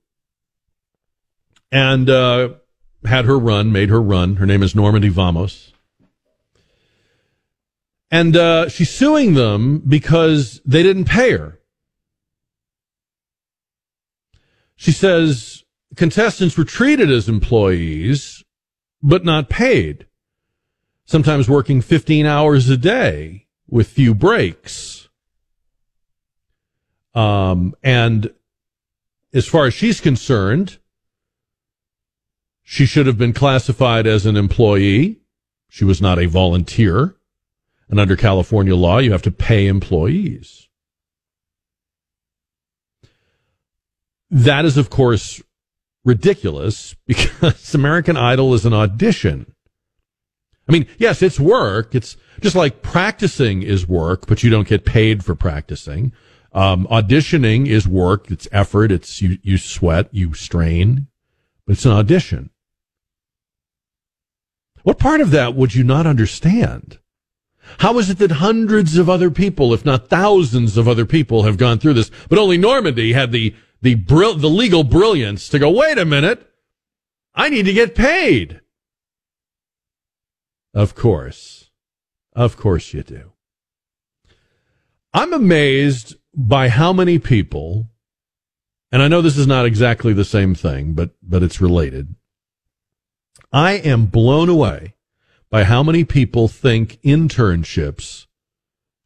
and 1.72 2.08
uh, 2.08 2.50
had 3.04 3.24
her 3.24 3.36
run, 3.40 3.72
made 3.72 3.88
her 3.88 4.00
run. 4.00 4.36
Her 4.36 4.46
name 4.46 4.62
is 4.62 4.72
Normandy 4.72 5.08
Vamos. 5.08 5.72
And 8.12 8.36
uh, 8.36 8.68
she's 8.68 8.90
suing 8.90 9.34
them 9.34 9.80
because 9.80 10.60
they 10.64 10.84
didn't 10.84 11.06
pay 11.06 11.32
her. 11.32 11.58
She 14.76 14.92
says 14.92 15.64
contestants 15.96 16.56
were 16.56 16.62
treated 16.62 17.10
as 17.10 17.28
employees, 17.28 18.44
but 19.02 19.24
not 19.24 19.48
paid 19.48 20.06
sometimes 21.04 21.48
working 21.48 21.80
15 21.80 22.26
hours 22.26 22.68
a 22.68 22.76
day 22.76 23.46
with 23.68 23.88
few 23.88 24.14
breaks. 24.14 25.08
Um, 27.14 27.74
and 27.82 28.32
as 29.34 29.46
far 29.46 29.66
as 29.66 29.74
she's 29.74 30.00
concerned, 30.00 30.78
she 32.62 32.86
should 32.86 33.06
have 33.06 33.18
been 33.18 33.32
classified 33.32 34.06
as 34.06 34.24
an 34.24 34.36
employee. 34.36 35.20
She 35.68 35.84
was 35.84 36.00
not 36.00 36.18
a 36.18 36.26
volunteer. 36.26 37.16
And 37.88 38.00
under 38.00 38.16
California 38.16 38.74
law, 38.74 38.98
you 38.98 39.12
have 39.12 39.22
to 39.22 39.30
pay 39.30 39.66
employees. 39.66 40.68
That 44.30 44.64
is, 44.64 44.78
of 44.78 44.88
course, 44.88 45.42
ridiculous 46.04 46.94
because 47.06 47.74
American 47.74 48.16
Idol 48.16 48.54
is 48.54 48.64
an 48.64 48.72
audition. 48.72 49.51
I 50.68 50.72
mean, 50.72 50.86
yes, 50.98 51.22
it's 51.22 51.40
work. 51.40 51.94
It's 51.94 52.16
just 52.40 52.56
like 52.56 52.82
practicing 52.82 53.62
is 53.62 53.88
work, 53.88 54.26
but 54.26 54.42
you 54.42 54.50
don't 54.50 54.68
get 54.68 54.84
paid 54.84 55.24
for 55.24 55.34
practicing. 55.34 56.12
Um, 56.52 56.86
auditioning 56.88 57.66
is 57.66 57.88
work. 57.88 58.30
It's 58.30 58.48
effort. 58.52 58.92
It's 58.92 59.20
you, 59.20 59.38
you 59.42 59.58
sweat, 59.58 60.08
you 60.12 60.34
strain, 60.34 61.08
but 61.66 61.72
it's 61.72 61.84
an 61.84 61.92
audition. 61.92 62.50
What 64.82 64.98
part 64.98 65.20
of 65.20 65.30
that 65.30 65.54
would 65.54 65.74
you 65.74 65.84
not 65.84 66.06
understand? 66.06 66.98
How 67.78 67.98
is 67.98 68.10
it 68.10 68.18
that 68.18 68.32
hundreds 68.32 68.96
of 68.98 69.08
other 69.08 69.30
people, 69.30 69.72
if 69.72 69.84
not 69.84 70.08
thousands 70.08 70.76
of 70.76 70.88
other 70.88 71.06
people, 71.06 71.44
have 71.44 71.56
gone 71.56 71.78
through 71.78 71.94
this, 71.94 72.10
but 72.28 72.38
only 72.38 72.58
Normandy 72.58 73.12
had 73.12 73.32
the 73.32 73.54
the 73.80 73.94
the 73.94 74.48
legal 74.48 74.84
brilliance 74.84 75.48
to 75.48 75.58
go, 75.58 75.70
wait 75.70 75.98
a 75.98 76.04
minute, 76.04 76.48
I 77.34 77.48
need 77.48 77.66
to 77.66 77.72
get 77.72 77.94
paid. 77.94 78.60
Of 80.74 80.94
course. 80.94 81.70
Of 82.34 82.56
course 82.56 82.94
you 82.94 83.02
do. 83.02 83.32
I'm 85.12 85.32
amazed 85.32 86.16
by 86.34 86.68
how 86.68 86.92
many 86.92 87.18
people, 87.18 87.90
and 88.90 89.02
I 89.02 89.08
know 89.08 89.20
this 89.20 89.36
is 89.36 89.46
not 89.46 89.66
exactly 89.66 90.14
the 90.14 90.24
same 90.24 90.54
thing, 90.54 90.94
but, 90.94 91.10
but 91.22 91.42
it's 91.42 91.60
related. 91.60 92.14
I 93.52 93.72
am 93.72 94.06
blown 94.06 94.48
away 94.48 94.94
by 95.50 95.64
how 95.64 95.82
many 95.82 96.04
people 96.04 96.48
think 96.48 96.98
internships 97.02 98.26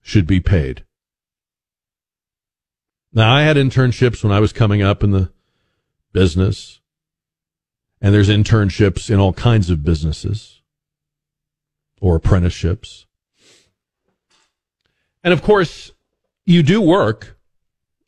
should 0.01 0.29
be 0.29 0.39
paid. 0.39 0.85
Now, 3.13 3.35
I 3.35 3.43
had 3.43 3.57
internships 3.57 4.23
when 4.23 4.33
I 4.33 4.39
was 4.39 4.53
coming 4.53 4.83
up 4.83 5.03
in 5.03 5.11
the 5.11 5.33
business, 6.13 6.81
and 8.01 8.15
there's 8.15 8.29
internships 8.29 9.11
in 9.11 9.19
all 9.19 9.33
kinds 9.33 9.71
of 9.71 9.83
businesses 9.83 10.56
or 12.01 12.17
apprenticeships. 12.17 13.07
And 15.25 15.33
of 15.33 15.43
course, 15.43 15.93
you 16.45 16.63
do 16.63 16.81
work. 16.81 17.39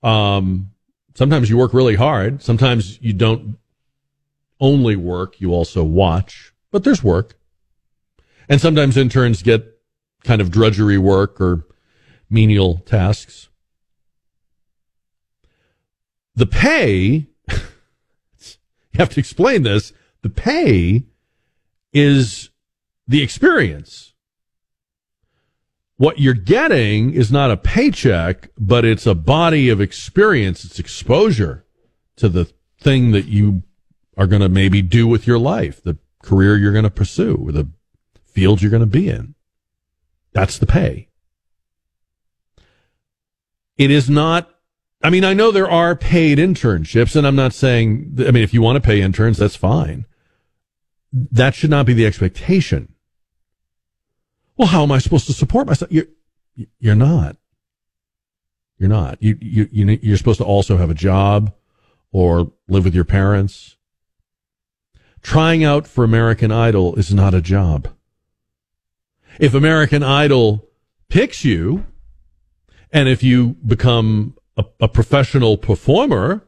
Um, 0.02 0.70
sometimes 1.14 1.50
you 1.50 1.56
work 1.56 1.74
really 1.74 1.96
hard. 1.96 2.42
Sometimes 2.42 3.00
you 3.02 3.12
don't 3.12 3.58
only 4.60 4.96
work, 4.96 5.40
you 5.40 5.52
also 5.52 5.84
watch, 5.84 6.52
but 6.70 6.84
there's 6.84 7.02
work. 7.02 7.38
And 8.48 8.60
sometimes 8.60 8.96
interns 8.96 9.42
get 9.42 9.78
kind 10.24 10.40
of 10.40 10.50
drudgery 10.50 10.98
work 10.98 11.40
or 11.40 11.66
menial 12.30 12.78
tasks. 12.78 13.48
The 16.34 16.46
pay, 16.46 17.26
you 17.48 17.56
have 18.94 19.10
to 19.10 19.20
explain 19.20 19.62
this, 19.62 19.92
the 20.22 20.30
pay 20.30 21.04
is 21.92 22.47
the 23.08 23.22
experience. 23.22 24.12
What 25.96 26.20
you're 26.20 26.34
getting 26.34 27.12
is 27.12 27.32
not 27.32 27.50
a 27.50 27.56
paycheck, 27.56 28.50
but 28.56 28.84
it's 28.84 29.06
a 29.06 29.16
body 29.16 29.68
of 29.68 29.80
experience. 29.80 30.64
It's 30.64 30.78
exposure 30.78 31.64
to 32.16 32.28
the 32.28 32.44
thing 32.80 33.10
that 33.10 33.24
you 33.24 33.64
are 34.16 34.28
going 34.28 34.42
to 34.42 34.48
maybe 34.48 34.82
do 34.82 35.08
with 35.08 35.26
your 35.26 35.38
life, 35.38 35.82
the 35.82 35.98
career 36.22 36.56
you're 36.56 36.72
going 36.72 36.84
to 36.84 36.90
pursue, 36.90 37.36
or 37.40 37.50
the 37.50 37.68
field 38.26 38.62
you're 38.62 38.70
going 38.70 38.80
to 38.80 38.86
be 38.86 39.08
in. 39.08 39.34
That's 40.32 40.58
the 40.58 40.66
pay. 40.66 41.08
It 43.76 43.90
is 43.90 44.08
not 44.08 44.54
I 45.02 45.10
mean, 45.10 45.24
I 45.24 45.32
know 45.32 45.52
there 45.52 45.70
are 45.70 45.94
paid 45.94 46.38
internships, 46.38 47.14
and 47.14 47.26
I'm 47.26 47.36
not 47.36 47.52
saying, 47.52 48.16
I 48.18 48.32
mean, 48.32 48.42
if 48.42 48.52
you 48.52 48.60
want 48.60 48.76
to 48.76 48.86
pay 48.86 49.00
interns, 49.00 49.38
that's 49.38 49.54
fine. 49.54 50.06
That 51.12 51.54
should 51.54 51.70
not 51.70 51.86
be 51.86 51.94
the 51.94 52.06
expectation. 52.06 52.94
Well, 54.58 54.68
how 54.68 54.82
am 54.82 54.92
I 54.92 54.98
supposed 54.98 55.26
to 55.28 55.32
support 55.32 55.68
myself? 55.68 55.90
You're, 55.92 56.08
you're 56.80 56.96
not. 56.96 57.36
You're 58.76 58.88
not. 58.88 59.22
You, 59.22 59.38
you, 59.40 59.68
you're 59.72 60.16
supposed 60.16 60.38
to 60.38 60.44
also 60.44 60.76
have 60.76 60.90
a 60.90 60.94
job 60.94 61.54
or 62.10 62.52
live 62.68 62.84
with 62.84 62.94
your 62.94 63.04
parents. 63.04 63.76
Trying 65.22 65.62
out 65.62 65.86
for 65.86 66.04
American 66.04 66.50
Idol 66.50 66.96
is 66.96 67.14
not 67.14 67.34
a 67.34 67.40
job. 67.40 67.88
If 69.38 69.54
American 69.54 70.02
Idol 70.02 70.68
picks 71.08 71.44
you, 71.44 71.86
and 72.92 73.08
if 73.08 73.22
you 73.22 73.56
become 73.64 74.36
a, 74.56 74.64
a 74.80 74.88
professional 74.88 75.56
performer 75.56 76.44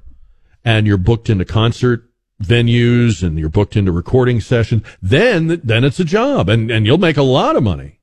and 0.64 0.86
you're 0.86 0.96
booked 0.96 1.30
into 1.30 1.44
concert 1.44 2.10
venues 2.42 3.22
and 3.22 3.38
you're 3.38 3.48
booked 3.48 3.76
into 3.76 3.92
recording 3.92 4.40
sessions, 4.40 4.82
then 5.00 5.60
then 5.62 5.84
it's 5.84 6.00
a 6.00 6.04
job 6.04 6.48
and, 6.48 6.70
and 6.70 6.86
you'll 6.86 6.98
make 6.98 7.16
a 7.16 7.22
lot 7.22 7.54
of 7.54 7.62
money. 7.62 7.99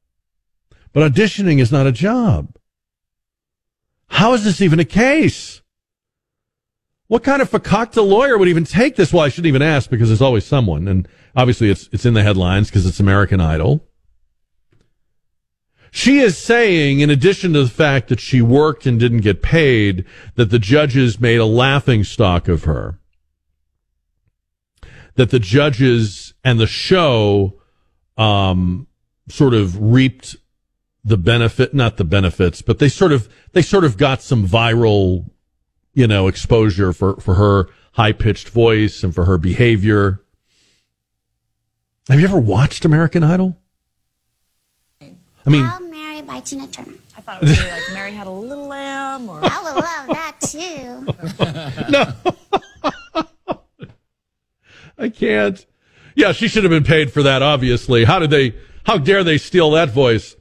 But 0.97 1.13
auditioning 1.13 1.59
is 1.59 1.71
not 1.71 1.85
a 1.85 1.91
job. 1.91 2.55
How 4.07 4.33
is 4.33 4.43
this 4.43 4.61
even 4.61 4.79
a 4.79 4.83
case? 4.83 5.61
What 7.05 7.23
kind 7.23 7.39
of 7.39 7.51
fakakta 7.51 8.03
lawyer 8.03 8.35
would 8.35 8.47
even 8.47 8.63
take 8.63 8.95
this? 8.95 9.13
Well, 9.13 9.23
I 9.23 9.29
shouldn't 9.29 9.45
even 9.45 9.61
ask 9.61 9.91
because 9.91 10.09
there's 10.09 10.23
always 10.23 10.43
someone, 10.43 10.87
and 10.87 11.07
obviously 11.35 11.69
it's 11.69 11.87
it's 11.91 12.03
in 12.03 12.15
the 12.15 12.23
headlines 12.23 12.71
because 12.71 12.87
it's 12.87 12.99
American 12.99 13.39
Idol. 13.39 13.85
She 15.91 16.17
is 16.17 16.35
saying, 16.35 16.99
in 16.99 17.11
addition 17.11 17.53
to 17.53 17.65
the 17.65 17.69
fact 17.69 18.07
that 18.07 18.19
she 18.19 18.41
worked 18.41 18.87
and 18.87 18.99
didn't 18.99 19.21
get 19.21 19.43
paid, 19.43 20.03
that 20.33 20.49
the 20.49 20.57
judges 20.57 21.19
made 21.19 21.37
a 21.37 21.45
laughing 21.45 22.05
stock 22.05 22.47
of 22.47 22.63
her. 22.63 22.97
That 25.13 25.29
the 25.29 25.37
judges 25.37 26.33
and 26.43 26.59
the 26.59 26.65
show 26.65 27.61
um, 28.17 28.87
sort 29.29 29.53
of 29.53 29.79
reaped 29.79 30.37
the 31.07 31.17
benefit, 31.17 31.73
not 31.73 31.95
the 31.95 32.03
benefits, 32.03 32.61
but 32.61 32.79
they 32.79 32.89
sort 32.89 33.13
of 33.13 33.29
they 33.53 33.61
sort 33.61 33.85
of 33.85 33.97
got 33.97 34.21
some 34.21 34.45
viral, 34.45 35.29
you 35.93 36.05
know, 36.05 36.27
exposure 36.27 36.91
for 36.91 37.15
for 37.21 37.35
her 37.35 37.69
high 37.93 38.11
pitched 38.11 38.49
voice 38.49 39.03
and 39.03 39.15
for 39.15 39.23
her 39.25 39.37
behavior. 39.37 40.21
Have 42.09 42.19
you 42.19 42.27
ever 42.27 42.39
watched 42.39 42.83
American 42.83 43.23
Idol? 43.23 43.57
I 45.01 45.49
mean, 45.49 45.69
Mary 45.89 46.21
by 46.23 46.41
Tina 46.41 46.67
Turner. 46.67 46.91
I 47.15 47.21
thought 47.21 47.41
it 47.41 47.49
was 47.49 47.57
like 47.57 47.93
Mary 47.93 48.11
Had 48.11 48.27
a 48.27 48.31
Little 48.31 48.67
Lamb 48.67 49.29
or. 49.29 49.39
I 49.41 49.63
would 49.63 49.75
love 49.75 50.07
that 50.07 50.35
too. 50.41 51.05
no. 51.89 52.13
I 54.97 55.09
can't. 55.09 55.65
Yeah, 56.15 56.31
she 56.33 56.47
should 56.47 56.63
have 56.63 56.71
been 56.71 56.83
paid 56.83 57.13
for 57.13 57.23
that, 57.23 57.41
obviously. 57.41 58.03
How 58.03 58.19
did 58.19 58.29
they, 58.29 58.55
how 58.85 58.97
dare 58.97 59.23
they 59.23 59.37
steal 59.37 59.71
that 59.71 59.89
voice? 59.89 60.35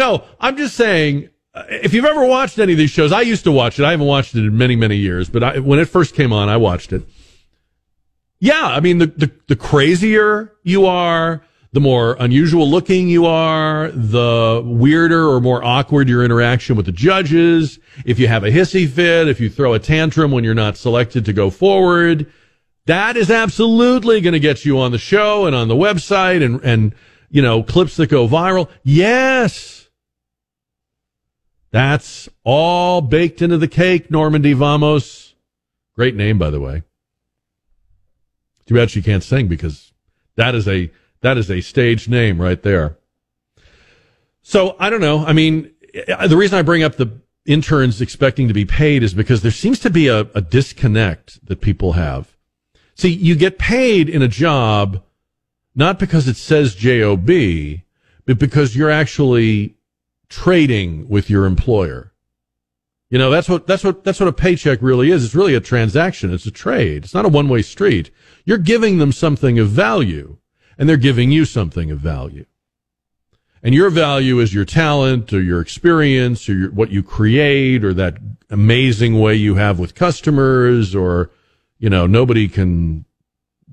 No, 0.00 0.24
I'm 0.40 0.56
just 0.56 0.76
saying, 0.76 1.28
uh, 1.52 1.64
if 1.68 1.92
you've 1.92 2.06
ever 2.06 2.24
watched 2.24 2.58
any 2.58 2.72
of 2.72 2.78
these 2.78 2.90
shows, 2.90 3.12
I 3.12 3.20
used 3.20 3.44
to 3.44 3.52
watch 3.52 3.78
it. 3.78 3.84
I 3.84 3.90
haven't 3.90 4.06
watched 4.06 4.34
it 4.34 4.38
in 4.38 4.56
many, 4.56 4.74
many 4.74 4.96
years, 4.96 5.28
but 5.28 5.44
I, 5.44 5.58
when 5.58 5.78
it 5.78 5.90
first 5.90 6.14
came 6.14 6.32
on, 6.32 6.48
I 6.48 6.56
watched 6.56 6.94
it. 6.94 7.02
Yeah, 8.38 8.64
I 8.64 8.80
mean, 8.80 8.96
the, 8.96 9.08
the, 9.08 9.30
the 9.48 9.56
crazier 9.56 10.54
you 10.62 10.86
are, 10.86 11.42
the 11.72 11.80
more 11.80 12.16
unusual 12.18 12.66
looking 12.66 13.10
you 13.10 13.26
are, 13.26 13.90
the 13.90 14.62
weirder 14.64 15.28
or 15.28 15.38
more 15.38 15.62
awkward 15.62 16.08
your 16.08 16.24
interaction 16.24 16.76
with 16.76 16.86
the 16.86 16.92
judges. 16.92 17.78
If 18.06 18.18
you 18.18 18.26
have 18.26 18.42
a 18.42 18.50
hissy 18.50 18.88
fit, 18.88 19.28
if 19.28 19.38
you 19.38 19.50
throw 19.50 19.74
a 19.74 19.78
tantrum 19.78 20.30
when 20.30 20.44
you're 20.44 20.54
not 20.54 20.78
selected 20.78 21.26
to 21.26 21.34
go 21.34 21.50
forward, 21.50 22.32
that 22.86 23.18
is 23.18 23.30
absolutely 23.30 24.22
going 24.22 24.32
to 24.32 24.40
get 24.40 24.64
you 24.64 24.78
on 24.78 24.92
the 24.92 24.98
show 24.98 25.44
and 25.44 25.54
on 25.54 25.68
the 25.68 25.74
website 25.74 26.42
and, 26.42 26.58
and, 26.64 26.94
you 27.28 27.42
know, 27.42 27.62
clips 27.62 27.96
that 27.96 28.06
go 28.06 28.26
viral. 28.26 28.70
Yes. 28.82 29.79
That's 31.70 32.28
all 32.44 33.00
baked 33.00 33.42
into 33.42 33.58
the 33.58 33.68
cake, 33.68 34.10
Normandy 34.10 34.52
Vamos. 34.52 35.34
Great 35.94 36.14
name, 36.14 36.38
by 36.38 36.50
the 36.50 36.60
way. 36.60 36.82
Too 38.66 38.74
bad 38.74 38.90
she 38.90 39.02
can't 39.02 39.22
sing 39.22 39.48
because 39.48 39.92
that 40.36 40.54
is 40.54 40.66
a 40.66 40.90
that 41.22 41.36
is 41.36 41.50
a 41.50 41.60
stage 41.60 42.08
name 42.08 42.40
right 42.40 42.62
there. 42.62 42.96
So 44.42 44.76
I 44.78 44.90
don't 44.90 45.00
know. 45.00 45.24
I 45.24 45.32
mean, 45.32 45.72
the 45.92 46.36
reason 46.36 46.58
I 46.58 46.62
bring 46.62 46.82
up 46.82 46.96
the 46.96 47.20
interns 47.46 48.00
expecting 48.00 48.48
to 48.48 48.54
be 48.54 48.64
paid 48.64 49.02
is 49.02 49.14
because 49.14 49.42
there 49.42 49.50
seems 49.50 49.78
to 49.80 49.90
be 49.90 50.08
a, 50.08 50.20
a 50.34 50.40
disconnect 50.40 51.44
that 51.46 51.60
people 51.60 51.92
have. 51.92 52.36
See, 52.94 53.10
you 53.10 53.34
get 53.34 53.58
paid 53.58 54.08
in 54.08 54.22
a 54.22 54.28
job 54.28 55.02
not 55.74 55.98
because 55.98 56.28
it 56.28 56.36
says 56.36 56.74
job, 56.74 57.26
but 58.26 58.38
because 58.38 58.76
you're 58.76 58.90
actually 58.90 59.76
trading 60.30 61.08
with 61.08 61.28
your 61.28 61.44
employer. 61.44 62.12
You 63.10 63.18
know, 63.18 63.30
that's 63.30 63.48
what, 63.48 63.66
that's 63.66 63.82
what, 63.82 64.04
that's 64.04 64.20
what 64.20 64.28
a 64.28 64.32
paycheck 64.32 64.78
really 64.80 65.10
is. 65.10 65.24
It's 65.24 65.34
really 65.34 65.56
a 65.56 65.60
transaction. 65.60 66.32
It's 66.32 66.46
a 66.46 66.52
trade. 66.52 67.04
It's 67.04 67.14
not 67.14 67.24
a 67.24 67.28
one 67.28 67.48
way 67.48 67.60
street. 67.60 68.10
You're 68.44 68.58
giving 68.58 68.98
them 68.98 69.12
something 69.12 69.58
of 69.58 69.68
value 69.68 70.38
and 70.78 70.88
they're 70.88 70.96
giving 70.96 71.32
you 71.32 71.44
something 71.44 71.90
of 71.90 71.98
value. 71.98 72.46
And 73.62 73.74
your 73.74 73.90
value 73.90 74.38
is 74.38 74.54
your 74.54 74.64
talent 74.64 75.32
or 75.32 75.42
your 75.42 75.60
experience 75.60 76.48
or 76.48 76.54
your, 76.54 76.70
what 76.70 76.90
you 76.90 77.02
create 77.02 77.84
or 77.84 77.92
that 77.94 78.16
amazing 78.48 79.20
way 79.20 79.34
you 79.34 79.56
have 79.56 79.78
with 79.78 79.94
customers 79.94 80.94
or, 80.94 81.30
you 81.78 81.90
know, 81.90 82.06
nobody 82.06 82.48
can 82.48 83.04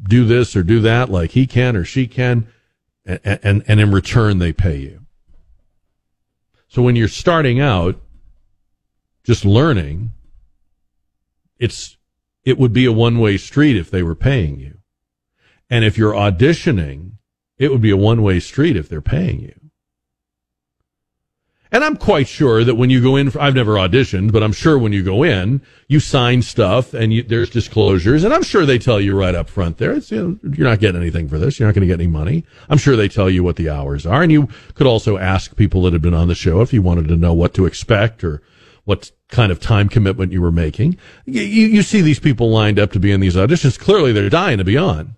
do 0.09 0.25
this 0.25 0.55
or 0.55 0.63
do 0.63 0.79
that 0.81 1.09
like 1.09 1.31
he 1.31 1.47
can 1.47 1.77
or 1.77 1.85
she 1.85 2.07
can. 2.07 2.47
And, 3.05 3.39
and, 3.43 3.63
and 3.67 3.79
in 3.79 3.91
return, 3.91 4.39
they 4.39 4.51
pay 4.51 4.77
you. 4.77 5.06
So 6.77 6.83
when 6.83 6.95
you're 6.95 7.07
starting 7.07 7.59
out, 7.59 7.99
just 9.23 9.43
learning, 9.43 10.11
it's, 11.57 11.97
it 12.43 12.59
would 12.59 12.71
be 12.71 12.85
a 12.85 12.91
one 12.91 13.17
way 13.17 13.37
street 13.37 13.75
if 13.75 13.89
they 13.89 14.03
were 14.03 14.13
paying 14.13 14.59
you. 14.59 14.77
And 15.71 15.83
if 15.83 15.97
you're 15.97 16.13
auditioning, 16.13 17.13
it 17.57 17.71
would 17.71 17.81
be 17.81 17.89
a 17.89 17.97
one 17.97 18.21
way 18.21 18.39
street 18.39 18.77
if 18.77 18.89
they're 18.89 19.01
paying 19.01 19.39
you. 19.39 19.66
And 21.71 21.83
I'm 21.83 21.97
quite 21.97 22.27
sure 22.27 22.63
that 22.63 22.75
when 22.75 22.89
you 22.89 23.01
go 23.01 23.15
in, 23.15 23.29
for, 23.29 23.41
I've 23.41 23.55
never 23.55 23.73
auditioned, 23.73 24.31
but 24.31 24.43
I'm 24.43 24.53
sure 24.53 24.77
when 24.77 24.93
you 24.93 25.03
go 25.03 25.23
in, 25.23 25.61
you 25.87 25.99
sign 25.99 26.41
stuff 26.41 26.93
and 26.93 27.13
you, 27.13 27.23
there's 27.23 27.49
disclosures. 27.49 28.23
And 28.23 28.33
I'm 28.33 28.43
sure 28.43 28.65
they 28.65 28.79
tell 28.79 29.01
you 29.01 29.17
right 29.17 29.35
up 29.35 29.49
front 29.49 29.77
there, 29.77 29.95
you 29.95 30.17
know, 30.17 30.39
you're 30.55 30.67
not 30.67 30.79
getting 30.79 31.01
anything 31.01 31.27
for 31.27 31.37
this. 31.37 31.59
You're 31.59 31.67
not 31.67 31.75
going 31.75 31.87
to 31.87 31.93
get 31.93 31.99
any 31.99 32.07
money. 32.07 32.45
I'm 32.69 32.77
sure 32.77 32.95
they 32.95 33.09
tell 33.09 33.29
you 33.29 33.43
what 33.43 33.57
the 33.57 33.69
hours 33.69 34.05
are. 34.05 34.23
And 34.23 34.31
you 34.31 34.47
could 34.75 34.87
also 34.87 35.17
ask 35.17 35.55
people 35.55 35.81
that 35.83 35.93
have 35.93 36.01
been 36.01 36.13
on 36.13 36.29
the 36.29 36.35
show 36.35 36.61
if 36.61 36.71
you 36.71 36.81
wanted 36.81 37.07
to 37.09 37.17
know 37.17 37.33
what 37.33 37.53
to 37.55 37.65
expect 37.65 38.23
or 38.23 38.41
what 38.85 39.11
kind 39.27 39.51
of 39.51 39.59
time 39.59 39.89
commitment 39.89 40.31
you 40.31 40.41
were 40.41 40.51
making. 40.51 40.97
You, 41.25 41.41
you 41.41 41.81
see 41.81 41.99
these 41.99 42.21
people 42.21 42.49
lined 42.49 42.79
up 42.79 42.93
to 42.93 42.99
be 42.99 43.11
in 43.11 43.19
these 43.19 43.35
auditions. 43.35 43.77
Clearly 43.77 44.13
they're 44.13 44.29
dying 44.29 44.59
to 44.59 44.63
be 44.63 44.77
on. 44.77 45.16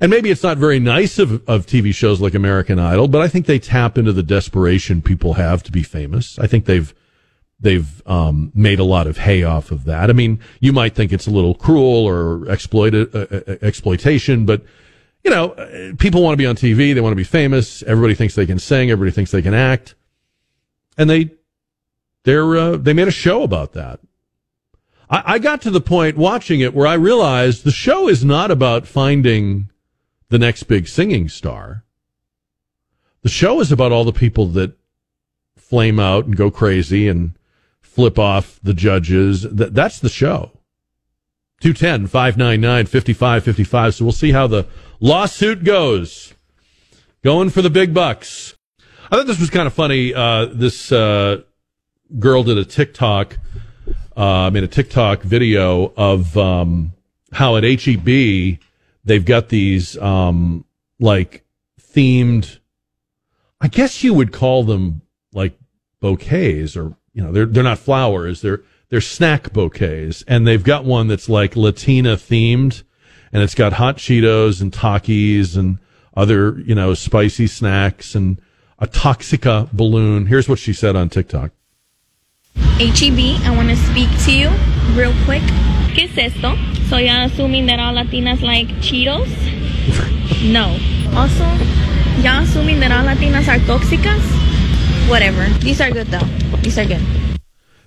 And 0.00 0.10
maybe 0.10 0.30
it's 0.30 0.42
not 0.42 0.58
very 0.58 0.78
nice 0.78 1.18
of, 1.18 1.46
of 1.48 1.66
TV 1.66 1.94
shows 1.94 2.20
like 2.20 2.34
American 2.34 2.78
Idol, 2.78 3.08
but 3.08 3.20
I 3.20 3.28
think 3.28 3.46
they 3.46 3.58
tap 3.58 3.98
into 3.98 4.12
the 4.12 4.22
desperation 4.22 5.02
people 5.02 5.34
have 5.34 5.62
to 5.64 5.72
be 5.72 5.82
famous. 5.82 6.38
I 6.38 6.46
think 6.46 6.64
they've 6.64 6.94
they've 7.60 8.06
um, 8.08 8.50
made 8.54 8.80
a 8.80 8.84
lot 8.84 9.06
of 9.06 9.18
hay 9.18 9.44
off 9.44 9.70
of 9.70 9.84
that. 9.84 10.10
I 10.10 10.12
mean, 10.12 10.40
you 10.60 10.72
might 10.72 10.94
think 10.94 11.12
it's 11.12 11.26
a 11.26 11.30
little 11.30 11.54
cruel 11.54 12.06
or 12.06 12.50
exploited 12.50 13.14
uh, 13.14 13.26
uh, 13.30 13.56
exploitation, 13.62 14.44
but 14.46 14.64
you 15.22 15.30
know, 15.30 15.50
uh, 15.52 15.92
people 15.98 16.22
want 16.22 16.32
to 16.32 16.36
be 16.36 16.46
on 16.46 16.56
TV. 16.56 16.94
They 16.94 17.00
want 17.00 17.12
to 17.12 17.16
be 17.16 17.24
famous. 17.24 17.82
Everybody 17.84 18.14
thinks 18.14 18.34
they 18.34 18.46
can 18.46 18.58
sing. 18.58 18.90
Everybody 18.90 19.14
thinks 19.14 19.30
they 19.30 19.42
can 19.42 19.54
act, 19.54 19.94
and 20.98 21.08
they 21.08 21.30
they're 22.24 22.56
uh, 22.56 22.76
they 22.76 22.92
made 22.92 23.08
a 23.08 23.12
show 23.12 23.42
about 23.42 23.72
that. 23.74 24.00
I 25.14 25.40
got 25.40 25.60
to 25.62 25.70
the 25.70 25.82
point 25.82 26.16
watching 26.16 26.60
it 26.60 26.72
where 26.72 26.86
I 26.86 26.94
realized 26.94 27.64
the 27.64 27.70
show 27.70 28.08
is 28.08 28.24
not 28.24 28.50
about 28.50 28.86
finding 28.86 29.68
the 30.32 30.38
next 30.38 30.62
big 30.62 30.88
singing 30.88 31.28
star. 31.28 31.84
The 33.20 33.28
show 33.28 33.60
is 33.60 33.70
about 33.70 33.92
all 33.92 34.04
the 34.04 34.14
people 34.14 34.46
that 34.46 34.72
flame 35.58 36.00
out 36.00 36.24
and 36.24 36.34
go 36.34 36.50
crazy 36.50 37.06
and 37.06 37.32
flip 37.82 38.18
off 38.18 38.58
the 38.62 38.72
judges. 38.72 39.42
That, 39.42 39.74
that's 39.74 39.98
the 40.00 40.08
show. 40.08 40.52
210 41.60 42.06
599 42.06 42.86
5555. 42.86 43.94
So 43.94 44.04
we'll 44.06 44.12
see 44.12 44.32
how 44.32 44.46
the 44.46 44.66
lawsuit 45.00 45.64
goes. 45.64 46.32
Going 47.22 47.50
for 47.50 47.60
the 47.60 47.68
big 47.68 47.92
bucks. 47.92 48.56
I 49.10 49.16
thought 49.16 49.26
this 49.26 49.38
was 49.38 49.50
kind 49.50 49.66
of 49.66 49.74
funny. 49.74 50.14
Uh, 50.14 50.46
this 50.46 50.90
uh, 50.90 51.42
girl 52.18 52.42
did 52.42 52.56
a 52.56 52.64
TikTok, 52.64 53.36
uh, 54.16 54.48
made 54.50 54.64
a 54.64 54.68
TikTok 54.68 55.20
video 55.20 55.92
of 55.94 56.38
um, 56.38 56.94
how 57.32 57.58
at 57.58 57.64
HEB 57.64 58.58
they've 59.04 59.24
got 59.24 59.48
these 59.48 59.96
um, 59.98 60.64
like 61.00 61.44
themed. 61.80 62.58
I 63.60 63.68
guess 63.68 64.02
you 64.02 64.14
would 64.14 64.32
call 64.32 64.64
them 64.64 65.02
like 65.32 65.58
bouquets, 66.00 66.76
or 66.76 66.96
you 67.12 67.22
know, 67.22 67.32
they're 67.32 67.46
they're 67.46 67.62
not 67.62 67.78
flowers. 67.78 68.40
They're 68.40 68.62
they're 68.88 69.00
snack 69.00 69.52
bouquets, 69.52 70.24
and 70.26 70.46
they've 70.46 70.62
got 70.62 70.84
one 70.84 71.08
that's 71.08 71.28
like 71.28 71.56
Latina 71.56 72.16
themed, 72.16 72.82
and 73.32 73.42
it's 73.42 73.54
got 73.54 73.74
hot 73.74 73.96
Cheetos 73.96 74.60
and 74.60 74.72
Takis 74.72 75.56
and 75.56 75.78
other 76.14 76.58
you 76.60 76.74
know 76.74 76.94
spicy 76.94 77.46
snacks 77.46 78.14
and 78.14 78.40
a 78.78 78.86
Toxica 78.86 79.70
balloon. 79.72 80.26
Here's 80.26 80.48
what 80.48 80.58
she 80.58 80.72
said 80.72 80.96
on 80.96 81.08
TikTok. 81.08 81.52
HEB, 82.56 83.40
I 83.44 83.54
want 83.54 83.70
to 83.70 83.76
speak 83.76 84.10
to 84.24 84.36
you 84.36 84.50
real 84.96 85.14
quick. 85.24 85.42
¿Qué 85.94 86.04
es 86.04 86.16
esto? 86.16 86.56
So 86.88 86.96
y'all 86.96 87.26
assuming 87.26 87.66
that 87.66 87.78
all 87.78 87.94
Latinas 87.94 88.40
like 88.40 88.68
Cheetos? 88.80 89.28
no. 90.42 90.78
Also, 91.14 91.44
y'all 92.22 92.42
assuming 92.42 92.80
that 92.80 92.90
all 92.90 93.04
Latinas 93.04 93.46
are 93.46 93.58
tóxicas? 93.66 94.22
Whatever. 95.10 95.46
These 95.60 95.82
are 95.82 95.90
good 95.90 96.06
though. 96.06 96.26
These 96.62 96.78
are 96.78 96.86
good. 96.86 97.02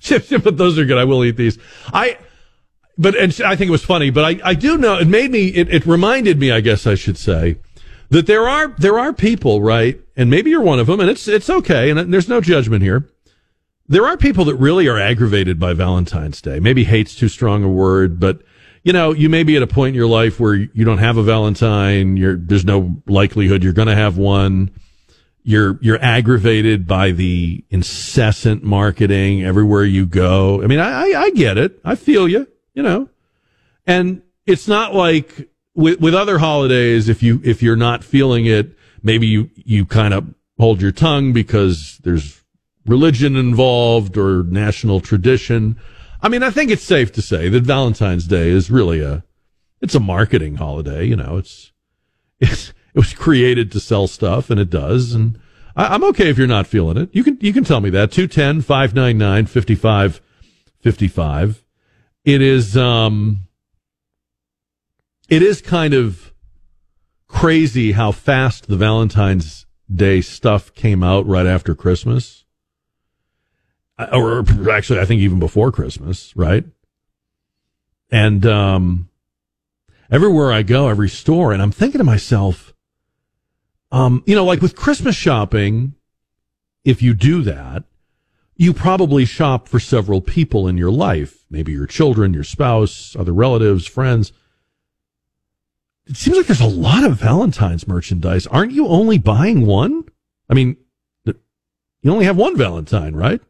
but 0.44 0.58
those 0.58 0.78
are 0.78 0.86
good. 0.86 1.00
I 1.00 1.04
will 1.04 1.26
eat 1.26 1.36
these. 1.36 1.58
I, 1.92 2.20
but 2.96 3.16
and 3.16 3.36
I 3.44 3.56
think 3.56 3.70
it 3.70 3.72
was 3.72 3.84
funny. 3.84 4.12
But 4.12 4.26
I, 4.26 4.50
I 4.52 4.54
do 4.54 4.78
know 4.78 5.00
it 5.00 5.08
made 5.08 5.32
me. 5.32 5.48
It, 5.48 5.74
it 5.74 5.86
reminded 5.88 6.40
me, 6.40 6.52
I 6.52 6.62
guess 6.62 6.86
I 6.86 6.94
should 6.94 7.18
say, 7.18 7.58
that 8.10 8.28
there 8.28 8.48
are 8.48 8.68
there 8.78 9.00
are 9.00 9.14
people, 9.14 9.62
right? 9.64 10.00
And 10.16 10.30
maybe 10.30 10.52
you're 10.52 10.62
one 10.62 10.78
of 10.78 10.86
them, 10.86 11.00
and 11.00 11.10
it's 11.10 11.28
it's 11.28 11.50
okay, 11.50 11.90
and 11.90 12.14
there's 12.14 12.30
no 12.30 12.40
judgment 12.40 12.84
here. 12.84 13.10
There 13.88 14.06
are 14.06 14.18
people 14.18 14.46
that 14.46 14.56
really 14.56 14.88
are 14.88 15.00
aggravated 15.00 15.60
by 15.60 15.74
Valentine's 15.74 16.42
Day. 16.42 16.60
Maybe 16.60 16.86
hate's 16.86 17.14
too 17.14 17.30
strong 17.30 17.64
a 17.64 17.70
word, 17.70 18.20
but 18.20 18.42
you 18.84 18.94
know, 18.94 19.14
you 19.14 19.30
may 19.30 19.44
be 19.44 19.56
at 19.56 19.64
a 19.64 19.68
point 19.68 19.90
in 19.90 19.96
your 19.96 20.08
life 20.08 20.40
where 20.40 20.54
you 20.54 20.86
don't 20.86 21.00
have 21.00 21.18
a 21.18 21.24
Valentine. 21.24 22.18
You're, 22.18 22.36
there's 22.36 22.66
no 22.66 23.02
likelihood 23.08 23.64
you're 23.64 23.74
going 23.74 23.88
to 23.88 23.96
have 23.96 24.18
one. 24.18 24.72
You're, 25.44 25.80
you're 25.82 26.02
aggravated 26.04 26.88
by 26.88 27.12
the 27.12 27.64
incessant 27.70 28.64
marketing 28.64 29.44
everywhere 29.44 29.84
you 29.84 30.06
go. 30.06 30.64
I 30.64 30.68
mean, 30.68 30.80
I, 30.80 31.12
I, 31.12 31.22
I 31.22 31.30
get 31.32 31.58
it. 31.58 31.80
I 31.84 31.96
feel 31.96 32.28
you, 32.28 32.48
you 32.74 32.84
know, 32.84 33.10
and 33.88 34.22
it's 34.46 34.68
not 34.68 34.94
like 34.94 35.50
with, 35.76 36.00
with 36.00 36.14
other 36.14 36.38
holidays. 36.40 37.10
If 37.10 37.22
you, 37.22 37.42
if 37.44 37.62
you're 37.62 37.76
not 37.76 38.04
feeling 38.04 38.46
it, 38.46 38.76
maybe 39.02 39.28
you, 39.28 39.50
you 39.56 39.86
kind 39.86 40.14
of 40.14 40.34
hold 40.60 40.82
your 40.82 40.92
tongue 40.92 41.34
because 41.34 42.00
there's 42.04 42.44
religion 42.86 43.36
involved 43.36 44.18
or 44.18 44.44
national 44.44 45.02
tradition. 45.02 45.78
I 46.22 46.30
mean, 46.30 46.44
I 46.44 46.52
think 46.52 46.72
it's 46.72 46.84
safe 46.84 47.12
to 47.14 47.22
say 47.22 47.50
that 47.50 47.64
Valentine's 47.64 48.28
Day 48.28 48.50
is 48.50 48.72
really 48.72 49.02
a, 49.02 49.24
it's 49.82 49.96
a 49.96 50.00
marketing 50.00 50.56
holiday. 50.56 51.06
You 51.06 51.16
know, 51.16 51.38
it's, 51.38 51.72
it's, 52.40 52.70
it 52.70 53.00
was 53.00 53.14
created 53.14 53.72
to 53.72 53.80
sell 53.80 54.08
stuff 54.08 54.50
and 54.50 54.60
it 54.60 54.70
does. 54.70 55.14
And 55.14 55.40
I, 55.76 55.96
am 55.96 56.04
okay 56.06 56.30
if 56.30 56.38
you're 56.38 56.48
not 56.48 56.68
feeling 56.68 56.98
it. 56.98 57.10
You 57.12 57.24
can, 57.24 57.38
you 57.42 57.54
can 57.54 57.64
tell 57.64 57.82
me 57.82 57.90
that. 57.92 58.12
210 58.12 58.62
599 58.62 59.46
5555. 59.48 61.64
It 62.24 62.42
is, 62.42 62.78
um, 62.78 63.40
it 65.30 65.42
is 65.42 65.62
kind 65.62 65.94
of 65.94 66.34
crazy 67.28 67.94
how 67.94 68.12
fast 68.12 68.68
the 68.68 68.78
Valentine's 68.78 69.66
Day 69.94 70.22
stuff 70.22 70.74
came 70.74 71.04
out 71.04 71.28
right 71.28 71.46
after 71.46 71.76
Christmas 71.76 72.45
or 73.98 74.44
actually, 74.72 75.00
I 75.00 75.06
think 75.06 75.22
even 75.22 75.40
before 75.40 75.72
Christmas, 75.72 76.36
right? 76.36 76.66
And 78.12 78.46
um, 78.46 79.10
everywhere 80.12 80.52
I 80.52 80.64
go, 80.64 80.90
every 80.90 81.10
store, 81.10 81.52
and 81.52 81.62
I'm 81.62 81.72
thinking 81.72 82.00
to 82.00 82.04
myself, 82.04 82.74
um, 83.92 84.24
you 84.26 84.36
know, 84.36 84.46
like 84.46 84.62
with 84.62 84.76
Christmas 84.76 85.16
shopping, 85.16 85.96
if 86.84 87.02
you 87.02 87.14
do 87.14 87.42
that, 87.44 87.84
you 88.56 88.74
probably 88.74 89.26
shop 89.26 89.68
for 89.68 89.80
several 89.80 90.22
people 90.22 90.68
in 90.68 90.78
your 90.78 90.92
life, 90.92 91.46
maybe 91.50 91.72
your 91.72 91.88
children, 91.88 92.34
your 92.34 92.44
spouse, 92.44 93.16
other 93.18 93.34
relatives, 93.34 93.86
friends. 93.86 94.32
It 96.06 96.16
seems 96.16 96.38
like 96.38 96.46
there's 96.46 96.62
a 96.62 96.68
lot 96.68 97.04
of 97.04 97.18
Valentine's 97.18 97.88
merchandise. 97.88 98.46
Aren't 98.48 98.72
you 98.72 98.88
only 98.88 99.18
buying 99.18 99.66
one? 99.66 100.06
I 100.50 100.54
mean, 100.54 100.78
you 101.26 102.12
only 102.12 102.26
have 102.26 102.38
one 102.38 102.56
Valentine, 102.56 103.16
right? 103.16 103.42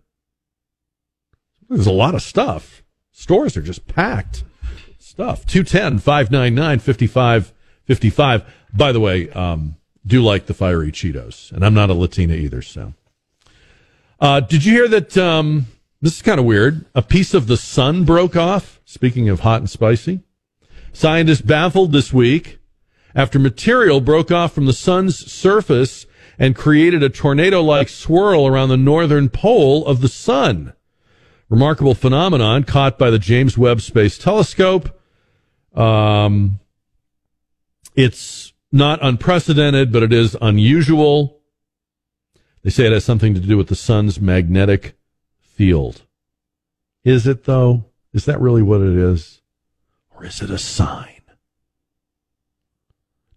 There's 1.70 1.88
a 1.88 1.92
lot 1.92 2.16
of 2.16 2.22
stuff. 2.22 2.84
Stores 3.12 3.58
are 3.58 3.62
just 3.62 3.88
packed. 3.88 4.44
Stuff. 5.00 5.46
210 5.46 6.00
599 6.00 6.80
5555. 6.80 8.44
By 8.74 8.92
the 8.92 9.00
way, 9.00 9.30
um, 9.32 9.78
do 10.06 10.22
like 10.22 10.46
the 10.46 10.54
fiery 10.54 10.92
Cheetos. 10.92 11.52
And 11.52 11.66
I'm 11.66 11.74
not 11.74 11.90
a 11.90 11.94
Latina 11.94 12.34
either, 12.34 12.62
so. 12.62 12.94
Uh, 14.20 14.40
did 14.42 14.66
you 14.66 14.74
hear 14.74 14.88
that? 14.90 15.18
Um, 15.18 15.68
this 16.02 16.18
is 16.18 16.22
kind 16.22 16.40
of 16.40 16.46
weird. 16.46 16.86
A 16.94 17.02
piece 17.02 17.34
of 17.34 17.48
the 17.48 17.58
sun 17.58 18.04
broke 18.04 18.36
off. 18.36 18.80
Speaking 18.86 19.30
of 19.30 19.40
hot 19.42 19.62
and 19.62 19.70
spicy, 19.70 20.22
scientists 20.94 21.42
baffled 21.42 21.92
this 21.92 22.14
week 22.14 22.60
after 23.16 23.40
material 23.40 24.00
broke 24.00 24.32
off 24.32 24.54
from 24.54 24.66
the 24.66 24.74
sun's 24.74 25.18
surface 25.32 26.06
and 26.38 26.56
created 26.56 27.02
a 27.02 27.10
tornado 27.10 27.62
like 27.62 27.90
swirl 27.90 28.46
around 28.46 28.70
the 28.70 28.78
northern 28.78 29.30
pole 29.30 29.86
of 29.86 30.02
the 30.02 30.08
sun. 30.08 30.74
Remarkable 31.56 31.96
phenomenon 31.96 32.66
caught 32.66 32.98
by 32.98 33.10
the 33.10 33.18
James 33.18 33.58
Webb 33.58 33.80
Space 33.80 34.18
Telescope. 34.18 34.90
Um, 35.74 36.60
it's 37.96 38.52
not 38.74 39.00
unprecedented, 39.02 39.90
but 39.94 40.04
it 40.04 40.12
is 40.12 40.36
unusual. 40.42 41.40
They 42.62 42.72
say 42.72 42.88
it 42.88 42.92
has 42.92 43.06
something 43.06 43.34
to 43.36 43.40
do 43.40 43.56
with 43.56 43.70
the 43.70 43.76
sun's 43.78 44.20
magnetic 44.20 44.98
field. 45.40 46.02
Is 47.06 47.26
it 47.26 47.46
though? 47.46 47.86
Is 48.12 48.26
that 48.26 48.42
really 48.42 48.62
what 48.62 48.82
it 48.82 48.98
is? 48.98 49.42
Or 50.14 50.26
is 50.26 50.42
it 50.42 50.50
a 50.50 50.58
sign? 50.58 51.22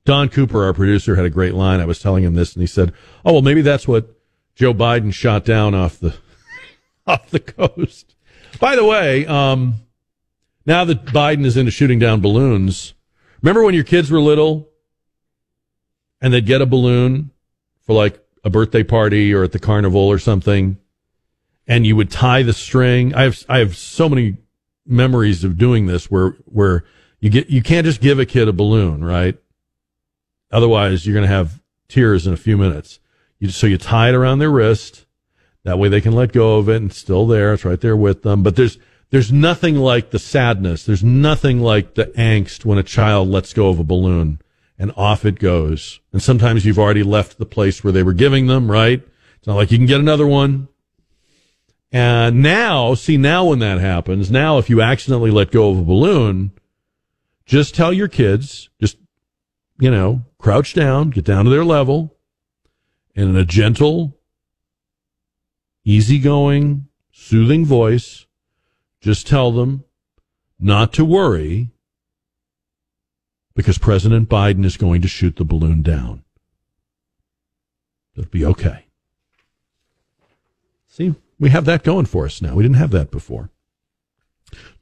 Don 0.04 0.28
Cooper, 0.28 0.64
our 0.64 0.74
producer, 0.74 1.14
had 1.14 1.24
a 1.24 1.30
great 1.30 1.54
line. 1.54 1.78
I 1.78 1.84
was 1.84 2.00
telling 2.00 2.24
him 2.24 2.34
this, 2.34 2.52
and 2.54 2.62
he 2.64 2.66
said, 2.66 2.92
"Oh 3.24 3.34
well, 3.34 3.42
maybe 3.42 3.62
that's 3.62 3.86
what 3.86 4.12
Joe 4.56 4.74
Biden 4.74 5.14
shot 5.14 5.44
down 5.44 5.72
off 5.72 6.00
the 6.00 6.16
off 7.08 7.30
the 7.30 7.40
coast." 7.40 8.14
By 8.60 8.76
the 8.76 8.84
way, 8.84 9.26
um, 9.26 9.74
now 10.66 10.84
that 10.84 11.06
Biden 11.06 11.44
is 11.44 11.56
into 11.56 11.70
shooting 11.70 11.98
down 11.98 12.20
balloons, 12.20 12.94
remember 13.42 13.62
when 13.64 13.74
your 13.74 13.84
kids 13.84 14.10
were 14.10 14.20
little 14.20 14.68
and 16.20 16.32
they'd 16.32 16.46
get 16.46 16.60
a 16.60 16.66
balloon 16.66 17.30
for 17.86 17.94
like 17.94 18.22
a 18.44 18.50
birthday 18.50 18.82
party 18.82 19.32
or 19.32 19.44
at 19.44 19.52
the 19.52 19.58
carnival 19.58 20.00
or 20.00 20.18
something, 20.18 20.78
and 21.66 21.86
you 21.86 21.96
would 21.96 22.10
tie 22.10 22.42
the 22.42 22.52
string. 22.52 23.14
I 23.14 23.22
have 23.22 23.44
I 23.48 23.58
have 23.58 23.76
so 23.76 24.08
many 24.08 24.36
memories 24.86 25.44
of 25.44 25.58
doing 25.58 25.86
this 25.86 26.10
where 26.10 26.30
where 26.46 26.84
you 27.20 27.30
get 27.30 27.50
you 27.50 27.62
can't 27.62 27.84
just 27.84 28.00
give 28.00 28.18
a 28.18 28.26
kid 28.26 28.48
a 28.48 28.52
balloon, 28.52 29.04
right? 29.04 29.38
Otherwise, 30.50 31.06
you're 31.06 31.14
going 31.14 31.28
to 31.28 31.34
have 31.34 31.60
tears 31.88 32.26
in 32.26 32.32
a 32.32 32.38
few 32.38 32.56
minutes. 32.56 33.00
You, 33.38 33.50
so 33.50 33.66
you 33.66 33.78
tie 33.78 34.08
it 34.08 34.14
around 34.14 34.38
their 34.38 34.50
wrist. 34.50 35.04
That 35.68 35.78
way 35.78 35.90
they 35.90 36.00
can 36.00 36.14
let 36.14 36.32
go 36.32 36.56
of 36.56 36.70
it 36.70 36.76
and 36.76 36.90
it's 36.90 36.98
still 36.98 37.26
there. 37.26 37.52
It's 37.52 37.62
right 37.62 37.78
there 37.78 37.94
with 37.94 38.22
them. 38.22 38.42
But 38.42 38.56
there's, 38.56 38.78
there's 39.10 39.30
nothing 39.30 39.76
like 39.76 40.12
the 40.12 40.18
sadness. 40.18 40.82
There's 40.82 41.04
nothing 41.04 41.60
like 41.60 41.92
the 41.92 42.06
angst 42.06 42.64
when 42.64 42.78
a 42.78 42.82
child 42.82 43.28
lets 43.28 43.52
go 43.52 43.68
of 43.68 43.78
a 43.78 43.84
balloon 43.84 44.40
and 44.78 44.92
off 44.96 45.26
it 45.26 45.38
goes. 45.38 46.00
And 46.10 46.22
sometimes 46.22 46.64
you've 46.64 46.78
already 46.78 47.02
left 47.02 47.36
the 47.36 47.44
place 47.44 47.84
where 47.84 47.92
they 47.92 48.02
were 48.02 48.14
giving 48.14 48.46
them, 48.46 48.70
right? 48.70 49.06
It's 49.36 49.46
not 49.46 49.56
like 49.56 49.70
you 49.70 49.76
can 49.76 49.86
get 49.86 50.00
another 50.00 50.26
one. 50.26 50.68
And 51.92 52.42
now, 52.42 52.94
see, 52.94 53.18
now 53.18 53.44
when 53.44 53.58
that 53.58 53.78
happens, 53.78 54.30
now 54.30 54.56
if 54.56 54.70
you 54.70 54.80
accidentally 54.80 55.30
let 55.30 55.50
go 55.50 55.68
of 55.68 55.80
a 55.80 55.84
balloon, 55.84 56.52
just 57.44 57.74
tell 57.74 57.92
your 57.92 58.08
kids, 58.08 58.70
just, 58.80 58.96
you 59.78 59.90
know, 59.90 60.24
crouch 60.38 60.72
down, 60.72 61.10
get 61.10 61.26
down 61.26 61.44
to 61.44 61.50
their 61.50 61.62
level, 61.62 62.16
and 63.14 63.28
in 63.28 63.36
a 63.36 63.44
gentle, 63.44 64.17
easygoing, 65.88 66.86
soothing 67.12 67.64
voice, 67.64 68.26
just 69.00 69.26
tell 69.26 69.50
them 69.50 69.84
not 70.60 70.92
to 70.92 71.02
worry 71.02 71.70
because 73.54 73.78
President 73.78 74.28
Biden 74.28 74.66
is 74.66 74.76
going 74.76 75.00
to 75.00 75.08
shoot 75.08 75.36
the 75.36 75.46
balloon 75.46 75.80
down. 75.80 76.24
It'll 78.14 78.28
be 78.28 78.44
okay. 78.44 78.84
See, 80.88 81.14
we 81.40 81.48
have 81.48 81.64
that 81.64 81.84
going 81.84 82.04
for 82.04 82.26
us 82.26 82.42
now. 82.42 82.54
We 82.54 82.64
didn't 82.64 82.76
have 82.76 82.90
that 82.90 83.10
before. 83.10 83.48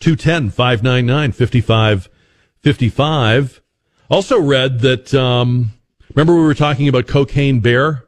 210 0.00 0.50
599 0.50 1.30
5555. 1.32 3.62
Also 4.10 4.40
read 4.40 4.80
that, 4.80 5.14
um, 5.14 5.70
remember 6.14 6.34
we 6.34 6.40
were 6.40 6.54
talking 6.54 6.88
about 6.88 7.06
Cocaine 7.06 7.60
Bear 7.60 8.06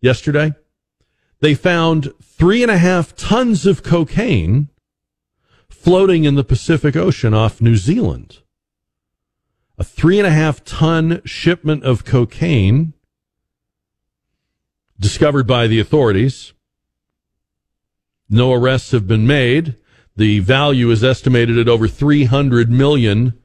yesterday? 0.00 0.52
They 1.40 1.54
found 1.54 2.12
three 2.40 2.62
and 2.62 2.70
a 2.70 2.78
half 2.78 3.14
tons 3.16 3.66
of 3.66 3.82
cocaine 3.82 4.70
floating 5.68 6.24
in 6.24 6.36
the 6.36 6.42
Pacific 6.42 6.96
Ocean 6.96 7.34
off 7.34 7.60
New 7.60 7.76
Zealand. 7.76 8.38
A 9.76 9.84
three 9.84 10.18
and 10.18 10.26
a 10.26 10.30
half 10.30 10.64
ton 10.64 11.20
shipment 11.26 11.84
of 11.84 12.06
cocaine 12.06 12.94
discovered 14.98 15.46
by 15.46 15.66
the 15.66 15.78
authorities. 15.80 16.54
No 18.30 18.54
arrests 18.54 18.92
have 18.92 19.06
been 19.06 19.26
made. 19.26 19.76
The 20.16 20.38
value 20.38 20.90
is 20.90 21.04
estimated 21.04 21.58
at 21.58 21.68
over 21.68 21.86
$300 21.86 22.70
million. 22.70 23.38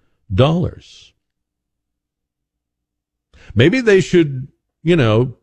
Maybe 3.53 3.81
they 3.81 3.99
should, 3.99 4.47
you 4.83 4.95
know, 4.95 5.35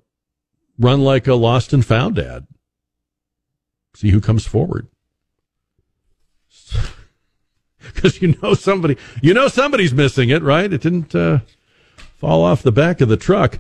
run 0.79 1.03
like 1.03 1.27
a 1.27 1.35
lost 1.35 1.75
and 1.75 1.85
found 1.85 2.19
ad. 2.19 2.47
See 3.95 4.11
who 4.11 4.21
comes 4.21 4.47
forward. 4.47 4.89
Because 7.95 8.23
you 8.23 8.37
know 8.41 8.55
somebody, 8.55 8.97
you 9.23 9.35
know 9.35 9.49
somebody's 9.49 9.93
missing 9.93 10.29
it, 10.29 10.41
right? 10.43 10.73
It 10.73 10.81
didn't 10.81 11.15
uh, 11.17 11.41
fall 12.17 12.45
off 12.45 12.63
the 12.63 12.71
back 12.73 13.01
of 13.01 13.09
the 13.09 13.17
truck. 13.17 13.59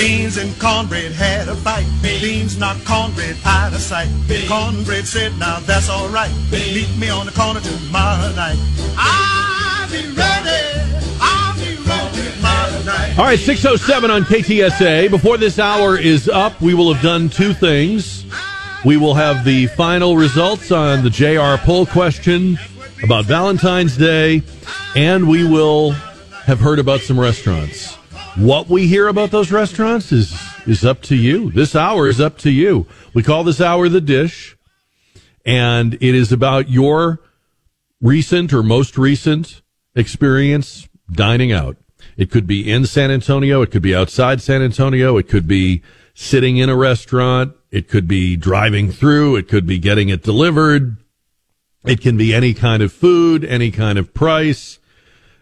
Beans 0.00 0.38
and 0.38 0.58
cornbread 0.58 1.12
had 1.12 1.48
a 1.48 1.54
fight. 1.54 1.86
Beans 2.00 2.56
knocked 2.56 2.86
cornbread 2.86 3.36
out 3.44 3.74
of 3.74 3.80
sight. 3.80 4.08
Cornbread 4.48 5.06
said, 5.06 5.38
now 5.38 5.60
that's 5.60 5.90
all 5.90 6.08
right. 6.08 6.32
Beans. 6.50 6.88
Meet 6.88 6.98
me 6.98 7.10
on 7.10 7.26
the 7.26 7.32
corner 7.32 7.60
tomorrow 7.60 8.32
night. 8.34 8.56
I'll 8.96 9.90
be 9.90 10.00
ready. 10.16 11.04
I'll 11.20 11.54
be 11.54 11.76
ready 11.86 12.32
tomorrow 12.32 12.82
night. 12.84 13.18
All 13.18 13.26
right, 13.26 13.38
607 13.38 14.10
on 14.10 14.22
KTSA. 14.22 15.10
Before 15.10 15.36
this 15.36 15.58
hour 15.58 15.98
is 15.98 16.30
up, 16.30 16.58
we 16.62 16.72
will 16.72 16.94
have 16.94 17.02
done 17.02 17.28
two 17.28 17.52
things. 17.52 18.24
We 18.86 18.96
will 18.96 19.12
have 19.12 19.44
the 19.44 19.66
final 19.66 20.16
results 20.16 20.72
on 20.72 21.04
the 21.04 21.10
JR 21.10 21.62
poll 21.62 21.84
question 21.84 22.58
about 23.02 23.26
Valentine's 23.26 23.98
Day, 23.98 24.40
and 24.96 25.28
we 25.28 25.46
will 25.46 25.90
have 25.90 26.58
heard 26.58 26.78
about 26.78 27.00
some 27.00 27.20
restaurants. 27.20 27.99
What 28.36 28.68
we 28.68 28.86
hear 28.86 29.08
about 29.08 29.32
those 29.32 29.50
restaurants 29.50 30.12
is 30.12 30.32
is 30.66 30.84
up 30.84 31.02
to 31.02 31.16
you. 31.16 31.50
This 31.50 31.74
hour 31.74 32.06
is 32.06 32.20
up 32.20 32.38
to 32.38 32.50
you. 32.50 32.86
We 33.12 33.24
call 33.24 33.42
this 33.42 33.60
hour 33.60 33.88
the 33.88 34.00
dish, 34.00 34.56
and 35.44 35.94
it 35.94 36.14
is 36.14 36.30
about 36.30 36.68
your 36.68 37.20
recent 38.00 38.52
or 38.52 38.62
most 38.62 38.96
recent 38.96 39.62
experience 39.96 40.88
dining 41.10 41.50
out. 41.50 41.76
It 42.16 42.30
could 42.30 42.46
be 42.46 42.70
in 42.70 42.86
San 42.86 43.10
Antonio, 43.10 43.62
it 43.62 43.72
could 43.72 43.82
be 43.82 43.96
outside 43.96 44.40
San 44.40 44.62
Antonio, 44.62 45.16
it 45.16 45.28
could 45.28 45.48
be 45.48 45.82
sitting 46.14 46.56
in 46.56 46.68
a 46.68 46.76
restaurant, 46.76 47.54
it 47.72 47.88
could 47.88 48.06
be 48.06 48.36
driving 48.36 48.92
through, 48.92 49.36
it 49.36 49.48
could 49.48 49.66
be 49.66 49.78
getting 49.78 50.08
it 50.08 50.22
delivered. 50.22 50.96
It 51.84 52.00
can 52.00 52.16
be 52.16 52.34
any 52.34 52.52
kind 52.52 52.82
of 52.82 52.92
food, 52.92 53.44
any 53.44 53.70
kind 53.70 53.98
of 53.98 54.12
price. 54.12 54.78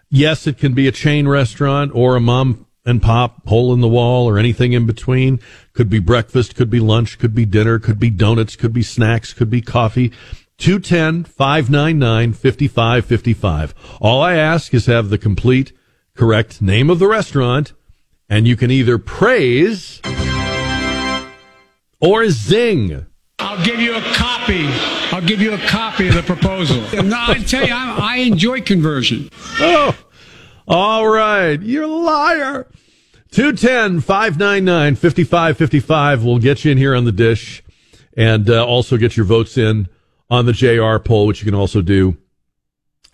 Yes, 0.09 0.47
it 0.47 0.57
can 0.57 0.73
be 0.73 0.87
a 0.87 0.93
chain 0.93 1.27
restaurant 1.27 1.91
or 1.95 2.17
a 2.17 2.21
mom 2.21 2.68
and 2.89 3.03
pop 3.03 3.47
hole 3.47 3.75
in 3.75 3.81
the 3.81 3.89
wall 3.89 4.27
or 4.27 4.39
anything 4.39 4.73
in 4.73 4.87
between. 4.87 5.39
Could 5.75 5.91
be 5.91 5.99
breakfast, 5.99 6.57
could 6.57 6.71
be 6.71 6.81
lunch, 6.81 7.19
could 7.19 7.35
be 7.35 7.45
dinner, 7.45 7.79
could 7.79 8.01
be 8.01 8.09
donuts, 8.09 8.57
could 8.57 8.73
be 8.73 8.83
snacks, 8.83 9.35
could 9.35 9.51
be 9.51 9.61
coffee. 9.61 10.11
210 10.57 11.25
599 11.25 12.33
5555. 12.33 13.75
All 14.01 14.23
I 14.23 14.37
ask 14.37 14.73
is 14.73 14.87
have 14.87 15.11
the 15.11 15.19
complete 15.19 15.73
correct 16.17 16.63
name 16.63 16.89
of 16.89 16.99
the 16.99 17.07
restaurant, 17.07 17.75
and 18.29 18.49
you 18.49 18.57
can 18.57 18.71
either 18.71 18.97
praise 18.97 20.01
or 22.01 22.29
zing. 22.31 23.07
I'll 23.39 23.65
give 23.65 23.81
you 23.81 23.97
a 23.97 24.01
copy. 24.01 24.67
I'll 25.13 25.25
give 25.25 25.41
you 25.43 25.53
a 25.53 25.59
copy 25.59 26.09
of 26.09 26.15
the 26.15 26.23
proposal. 26.23 26.81
no, 27.03 27.25
I 27.29 27.39
tell 27.47 27.67
you, 27.67 27.73
I, 27.73 27.99
I 28.01 28.17
enjoy 28.17 28.63
conversion. 28.63 29.31
Oh, 29.61 29.97
all 30.69 31.09
right. 31.09 31.61
You're 31.61 31.85
a 31.85 31.87
liar. 31.87 32.67
210 33.31 34.01
599 34.01 34.95
5555 34.95 36.25
will 36.25 36.39
get 36.39 36.65
you 36.65 36.73
in 36.73 36.79
here 36.79 36.95
on 36.95 37.05
the 37.05 37.13
dish 37.13 37.63
and 38.17 38.49
uh, 38.49 38.65
also 38.65 38.97
get 38.97 39.17
your 39.17 39.27
votes 39.27 39.59
in 39.59 39.89
on 40.31 40.47
the 40.47 40.53
JR 40.53 40.99
poll, 40.99 41.27
which 41.27 41.41
you 41.41 41.45
can 41.45 41.55
also 41.55 41.83
do 41.83 42.17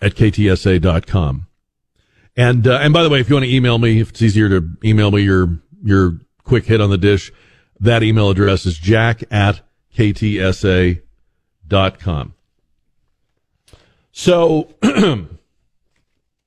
at 0.01 0.15
ktsa.com. 0.15 1.47
And, 2.37 2.67
uh, 2.67 2.79
and 2.81 2.93
by 2.93 3.03
the 3.03 3.09
way, 3.09 3.19
if 3.19 3.29
you 3.29 3.35
want 3.35 3.45
to 3.45 3.53
email 3.53 3.77
me, 3.77 4.01
if 4.01 4.09
it's 4.09 4.21
easier 4.21 4.49
to 4.49 4.69
email 4.83 5.11
me 5.11 5.21
your, 5.21 5.59
your 5.83 6.19
quick 6.43 6.65
hit 6.65 6.81
on 6.81 6.89
the 6.89 6.97
dish, 6.97 7.31
that 7.79 8.03
email 8.03 8.29
address 8.29 8.65
is 8.65 8.77
jack 8.77 9.23
at 9.31 9.61
ktsa.com. 9.95 11.01
So, 14.11 14.73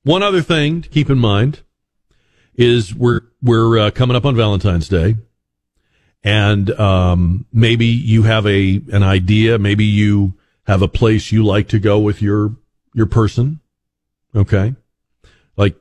one 0.03 0.23
other 0.23 0.41
thing 0.41 0.81
to 0.81 0.89
keep 0.89 1.09
in 1.09 1.19
mind 1.19 1.61
is 2.55 2.93
we're 2.93 3.21
we're 3.41 3.79
uh, 3.79 3.91
coming 3.91 4.15
up 4.15 4.25
on 4.25 4.35
Valentine's 4.35 4.89
Day, 4.89 5.15
and 6.23 6.69
um, 6.71 7.45
maybe 7.53 7.85
you 7.85 8.23
have 8.23 8.45
a 8.45 8.81
an 8.91 9.03
idea, 9.03 9.57
maybe 9.57 9.85
you 9.85 10.33
have 10.63 10.81
a 10.81 10.87
place 10.87 11.31
you 11.31 11.43
like 11.43 11.67
to 11.69 11.79
go 11.79 11.99
with 11.99 12.21
your 12.21 12.55
your 12.93 13.05
person, 13.05 13.59
okay, 14.35 14.75
like 15.57 15.75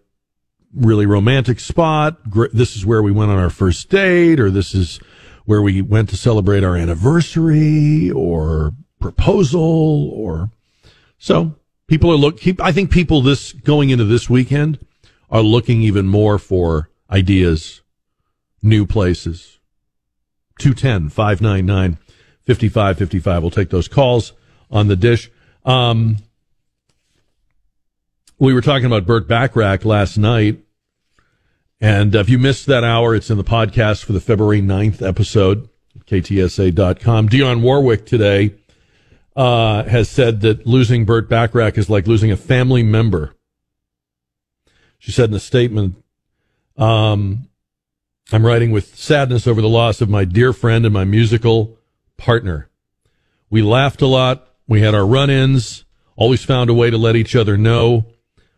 really 0.75 1.07
romantic 1.07 1.61
spot. 1.61 2.19
This 2.53 2.77
is 2.77 2.87
where 2.87 3.03
we 3.03 3.13
went 3.13 3.31
on 3.31 3.39
our 3.39 3.51
first 3.51 3.89
date, 3.89 4.41
or 4.41 4.51
this 4.51 4.75
is 4.75 4.99
where 5.45 5.63
we 5.63 5.81
went 5.83 6.11
to 6.11 6.17
celebrate 6.17 6.63
our 6.63 6.77
anniversary, 6.77 8.11
or 8.11 8.73
proposal, 9.01 10.11
or 10.11 10.51
so 11.19 11.57
people 11.89 12.13
are 12.13 12.17
look. 12.17 12.39
Keep, 12.39 12.61
I 12.61 12.71
think 12.71 12.91
people 12.91 13.21
this 13.23 13.53
going 13.53 13.91
into 13.91 14.05
this 14.05 14.31
weekend 14.31 14.79
are 15.31 15.43
looking 15.43 15.83
even 15.83 16.07
more 16.07 16.39
for 16.39 16.89
ideas 17.11 17.83
new 18.63 18.87
places. 18.87 19.59
210 20.59 21.09
599 21.11 21.99
5555. 22.47 23.43
We'll 23.43 23.51
take 23.51 23.71
those 23.71 23.89
calls 23.89 24.33
on 24.71 24.89
the 24.89 24.97
dish. 24.97 25.31
Um, 25.65 26.19
we 28.39 28.55
were 28.55 28.61
talking 28.61 28.87
about 28.87 29.07
Burt 29.07 29.27
Bacharach 29.27 29.85
last 29.85 30.17
night. 30.17 30.61
And 31.81 32.15
if 32.15 32.29
you 32.29 32.39
missed 32.39 32.67
that 32.67 32.85
hour, 32.85 33.15
it's 33.15 33.31
in 33.31 33.37
the 33.37 33.45
podcast 33.45 34.05
for 34.05 34.13
the 34.13 34.21
February 34.21 34.61
9th 34.61 35.01
episode, 35.01 35.69
ktsa.com. 36.07 37.29
Dionne 37.29 37.63
Warwick 37.63 38.05
today 38.05 38.55
uh, 39.39 39.85
has 39.85 40.09
said 40.09 40.41
that 40.41 40.67
losing 40.67 41.05
Burt 41.05 41.29
Bacharach 41.29 41.79
is 41.79 41.89
like 41.89 42.09
losing 42.09 42.33
a 42.33 42.37
family 42.37 42.83
member. 42.83 43.37
She 44.99 45.13
said 45.13 45.31
in 45.31 45.37
a 45.37 45.41
statement, 45.41 45.95
um, 46.77 47.49
I'm 48.33 48.45
writing 48.45 48.73
with 48.73 48.97
sadness 48.97 49.47
over 49.47 49.63
the 49.63 49.69
loss 49.69 50.01
of 50.01 50.09
my 50.09 50.25
dear 50.25 50.53
friend 50.53 50.85
and 50.85 50.93
my 50.93 51.05
musical 51.05 51.79
partner. 52.17 52.69
We 53.49 53.63
laughed 53.63 54.03
a 54.03 54.09
lot. 54.09 54.45
We 54.67 54.81
had 54.81 54.93
our 54.93 55.07
run 55.07 55.31
ins, 55.31 55.85
always 56.17 56.45
found 56.45 56.69
a 56.69 56.75
way 56.75 56.91
to 56.91 56.99
let 56.99 57.15
each 57.15 57.37
other 57.37 57.57
know. 57.57 58.07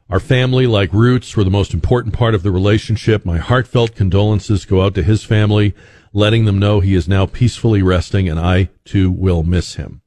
Our 0.09 0.19
family, 0.19 0.66
like 0.66 0.94
roots, 0.94 1.36
were 1.36 1.44
the 1.44 1.51
most 1.51 1.74
important 1.74 2.15
part 2.15 2.35
of 2.35 2.43
the 2.43 2.51
relationship. 2.51 3.27
My 3.27 3.36
heartfelt 3.36 3.94
condolences 3.94 4.65
go 4.65 4.81
out 4.81 4.94
to 4.94 5.02
his 5.02 5.24
family, 5.24 5.74
letting 6.15 6.47
them 6.47 6.59
know 6.59 6.81
he 6.81 6.94
is 6.94 7.07
now 7.07 7.27
peacefully 7.27 7.82
resting 7.82 8.31
and 8.31 8.40
I 8.40 8.70
too 8.86 9.11
will 9.11 9.43
miss 9.43 9.74
him. 9.74 9.99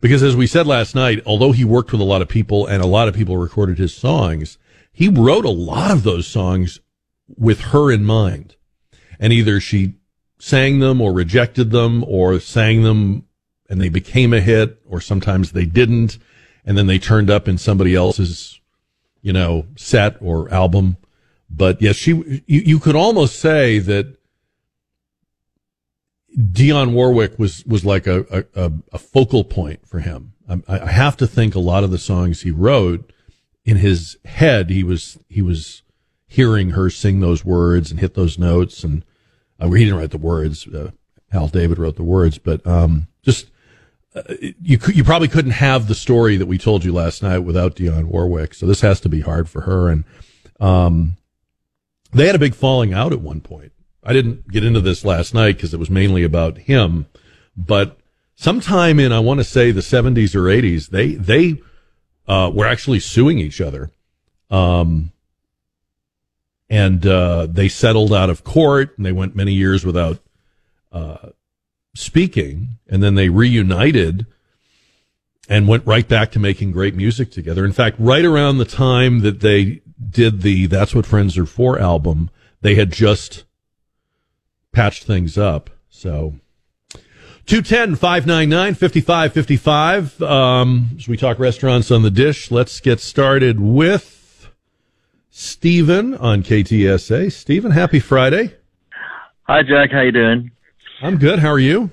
Because 0.00 0.22
as 0.22 0.36
we 0.36 0.46
said 0.46 0.66
last 0.66 0.94
night, 0.94 1.22
although 1.26 1.52
he 1.52 1.64
worked 1.64 1.92
with 1.92 2.00
a 2.00 2.04
lot 2.04 2.22
of 2.22 2.28
people 2.28 2.66
and 2.66 2.82
a 2.82 2.86
lot 2.86 3.08
of 3.08 3.14
people 3.14 3.36
recorded 3.36 3.78
his 3.78 3.94
songs, 3.94 4.58
he 4.92 5.08
wrote 5.08 5.44
a 5.44 5.50
lot 5.50 5.90
of 5.90 6.02
those 6.02 6.26
songs 6.26 6.80
with 7.36 7.60
her 7.60 7.90
in 7.90 8.04
mind. 8.04 8.56
And 9.18 9.32
either 9.32 9.60
she 9.60 9.94
sang 10.38 10.78
them 10.78 11.00
or 11.00 11.12
rejected 11.12 11.70
them 11.70 12.04
or 12.04 12.38
sang 12.38 12.82
them 12.82 13.24
and 13.68 13.80
they 13.80 13.88
became 13.88 14.32
a 14.32 14.40
hit 14.40 14.80
or 14.86 15.00
sometimes 15.00 15.52
they 15.52 15.66
didn't. 15.66 16.18
And 16.64 16.76
then 16.76 16.86
they 16.86 16.98
turned 16.98 17.30
up 17.30 17.48
in 17.48 17.58
somebody 17.58 17.94
else's, 17.94 18.60
you 19.20 19.32
know, 19.32 19.66
set 19.76 20.16
or 20.20 20.52
album. 20.52 20.96
But 21.50 21.80
yes, 21.82 21.96
she, 21.96 22.10
you, 22.46 22.60
you 22.60 22.78
could 22.78 22.94
almost 22.94 23.40
say 23.40 23.78
that 23.80 24.17
Dionne 26.36 26.92
Warwick 26.92 27.38
was, 27.38 27.64
was 27.66 27.84
like 27.84 28.06
a, 28.06 28.44
a, 28.54 28.72
a 28.92 28.98
focal 28.98 29.44
point 29.44 29.86
for 29.86 30.00
him. 30.00 30.34
I, 30.48 30.60
I 30.68 30.90
have 30.90 31.16
to 31.18 31.26
think 31.26 31.54
a 31.54 31.60
lot 31.60 31.84
of 31.84 31.90
the 31.90 31.98
songs 31.98 32.42
he 32.42 32.50
wrote 32.50 33.12
in 33.64 33.76
his 33.78 34.16
head, 34.24 34.70
he 34.70 34.84
was, 34.84 35.18
he 35.28 35.42
was 35.42 35.82
hearing 36.26 36.70
her 36.70 36.90
sing 36.90 37.20
those 37.20 37.44
words 37.44 37.90
and 37.90 38.00
hit 38.00 38.14
those 38.14 38.38
notes. 38.38 38.84
And 38.84 39.04
uh, 39.58 39.70
he 39.70 39.84
didn't 39.84 39.98
write 39.98 40.10
the 40.10 40.18
words. 40.18 40.66
Uh, 40.66 40.90
Hal 41.30 41.48
David 41.48 41.78
wrote 41.78 41.96
the 41.96 42.02
words, 42.02 42.38
but, 42.38 42.66
um, 42.66 43.08
just, 43.22 43.50
uh, 44.14 44.22
you 44.40 44.78
you 44.94 45.04
probably 45.04 45.28
couldn't 45.28 45.52
have 45.52 45.86
the 45.86 45.94
story 45.94 46.36
that 46.36 46.46
we 46.46 46.56
told 46.56 46.84
you 46.84 46.92
last 46.92 47.22
night 47.22 47.40
without 47.40 47.76
Dionne 47.76 48.06
Warwick. 48.06 48.54
So 48.54 48.66
this 48.66 48.80
has 48.80 49.00
to 49.00 49.08
be 49.08 49.20
hard 49.20 49.48
for 49.48 49.62
her. 49.62 49.88
And, 49.88 50.04
um, 50.60 51.16
they 52.12 52.26
had 52.26 52.34
a 52.34 52.38
big 52.38 52.54
falling 52.54 52.94
out 52.94 53.12
at 53.12 53.20
one 53.20 53.40
point. 53.42 53.72
I 54.08 54.14
didn't 54.14 54.50
get 54.50 54.64
into 54.64 54.80
this 54.80 55.04
last 55.04 55.34
night 55.34 55.56
because 55.56 55.74
it 55.74 55.78
was 55.78 55.90
mainly 55.90 56.24
about 56.24 56.56
him, 56.56 57.04
but 57.54 57.98
sometime 58.36 58.98
in, 58.98 59.12
I 59.12 59.20
want 59.20 59.40
to 59.40 59.44
say 59.44 59.70
the 59.70 59.82
seventies 59.82 60.34
or 60.34 60.48
eighties, 60.48 60.88
they, 60.88 61.08
they, 61.12 61.60
uh, 62.26 62.50
were 62.54 62.64
actually 62.64 63.00
suing 63.00 63.38
each 63.38 63.60
other. 63.60 63.90
Um, 64.50 65.12
and, 66.70 67.06
uh, 67.06 67.48
they 67.50 67.68
settled 67.68 68.14
out 68.14 68.30
of 68.30 68.44
court 68.44 68.96
and 68.96 69.04
they 69.04 69.12
went 69.12 69.36
many 69.36 69.52
years 69.52 69.84
without, 69.84 70.20
uh, 70.90 71.28
speaking 71.94 72.78
and 72.88 73.02
then 73.02 73.14
they 73.14 73.28
reunited 73.28 74.24
and 75.50 75.68
went 75.68 75.86
right 75.86 76.08
back 76.08 76.32
to 76.32 76.38
making 76.38 76.72
great 76.72 76.94
music 76.94 77.30
together. 77.30 77.62
In 77.62 77.72
fact, 77.72 77.96
right 77.98 78.24
around 78.24 78.56
the 78.56 78.64
time 78.64 79.20
that 79.20 79.40
they 79.40 79.82
did 80.08 80.40
the 80.40 80.64
That's 80.64 80.94
What 80.94 81.04
Friends 81.04 81.36
Are 81.36 81.44
For 81.44 81.78
album, 81.78 82.30
they 82.62 82.74
had 82.74 82.90
just 82.90 83.44
patched 84.72 85.04
things 85.04 85.36
up. 85.36 85.70
So 85.88 86.34
210 87.46 87.96
599 87.96 88.74
5555. 88.74 90.22
Um, 90.22 90.90
as 90.96 91.08
we 91.08 91.16
talk 91.16 91.38
restaurants 91.38 91.90
on 91.90 92.02
the 92.02 92.10
dish, 92.10 92.50
let's 92.50 92.80
get 92.80 93.00
started 93.00 93.58
with 93.60 94.50
Stephen 95.30 96.14
on 96.14 96.42
KTSA. 96.42 97.32
Stephen, 97.32 97.70
happy 97.70 98.00
Friday. 98.00 98.54
Hi, 99.44 99.62
Jack. 99.62 99.92
How 99.92 100.02
you 100.02 100.12
doing? 100.12 100.50
I'm 101.00 101.16
good. 101.16 101.38
How 101.38 101.48
are 101.48 101.58
you? 101.58 101.90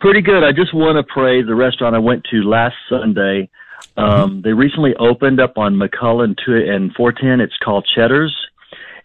Pretty 0.00 0.20
good. 0.20 0.42
I 0.42 0.50
just 0.50 0.74
want 0.74 0.96
to 0.96 1.12
praise 1.12 1.46
the 1.46 1.54
restaurant 1.54 1.94
I 1.94 2.00
went 2.00 2.24
to 2.30 2.42
last 2.42 2.74
Sunday. 2.88 3.48
Um, 3.96 4.42
they 4.42 4.52
recently 4.52 4.94
opened 4.98 5.38
up 5.38 5.58
on 5.58 5.74
McCullough 5.74 6.36
two 6.44 6.56
and 6.56 6.92
410. 6.94 7.40
It's 7.40 7.56
called 7.62 7.86
Cheddar's. 7.94 8.34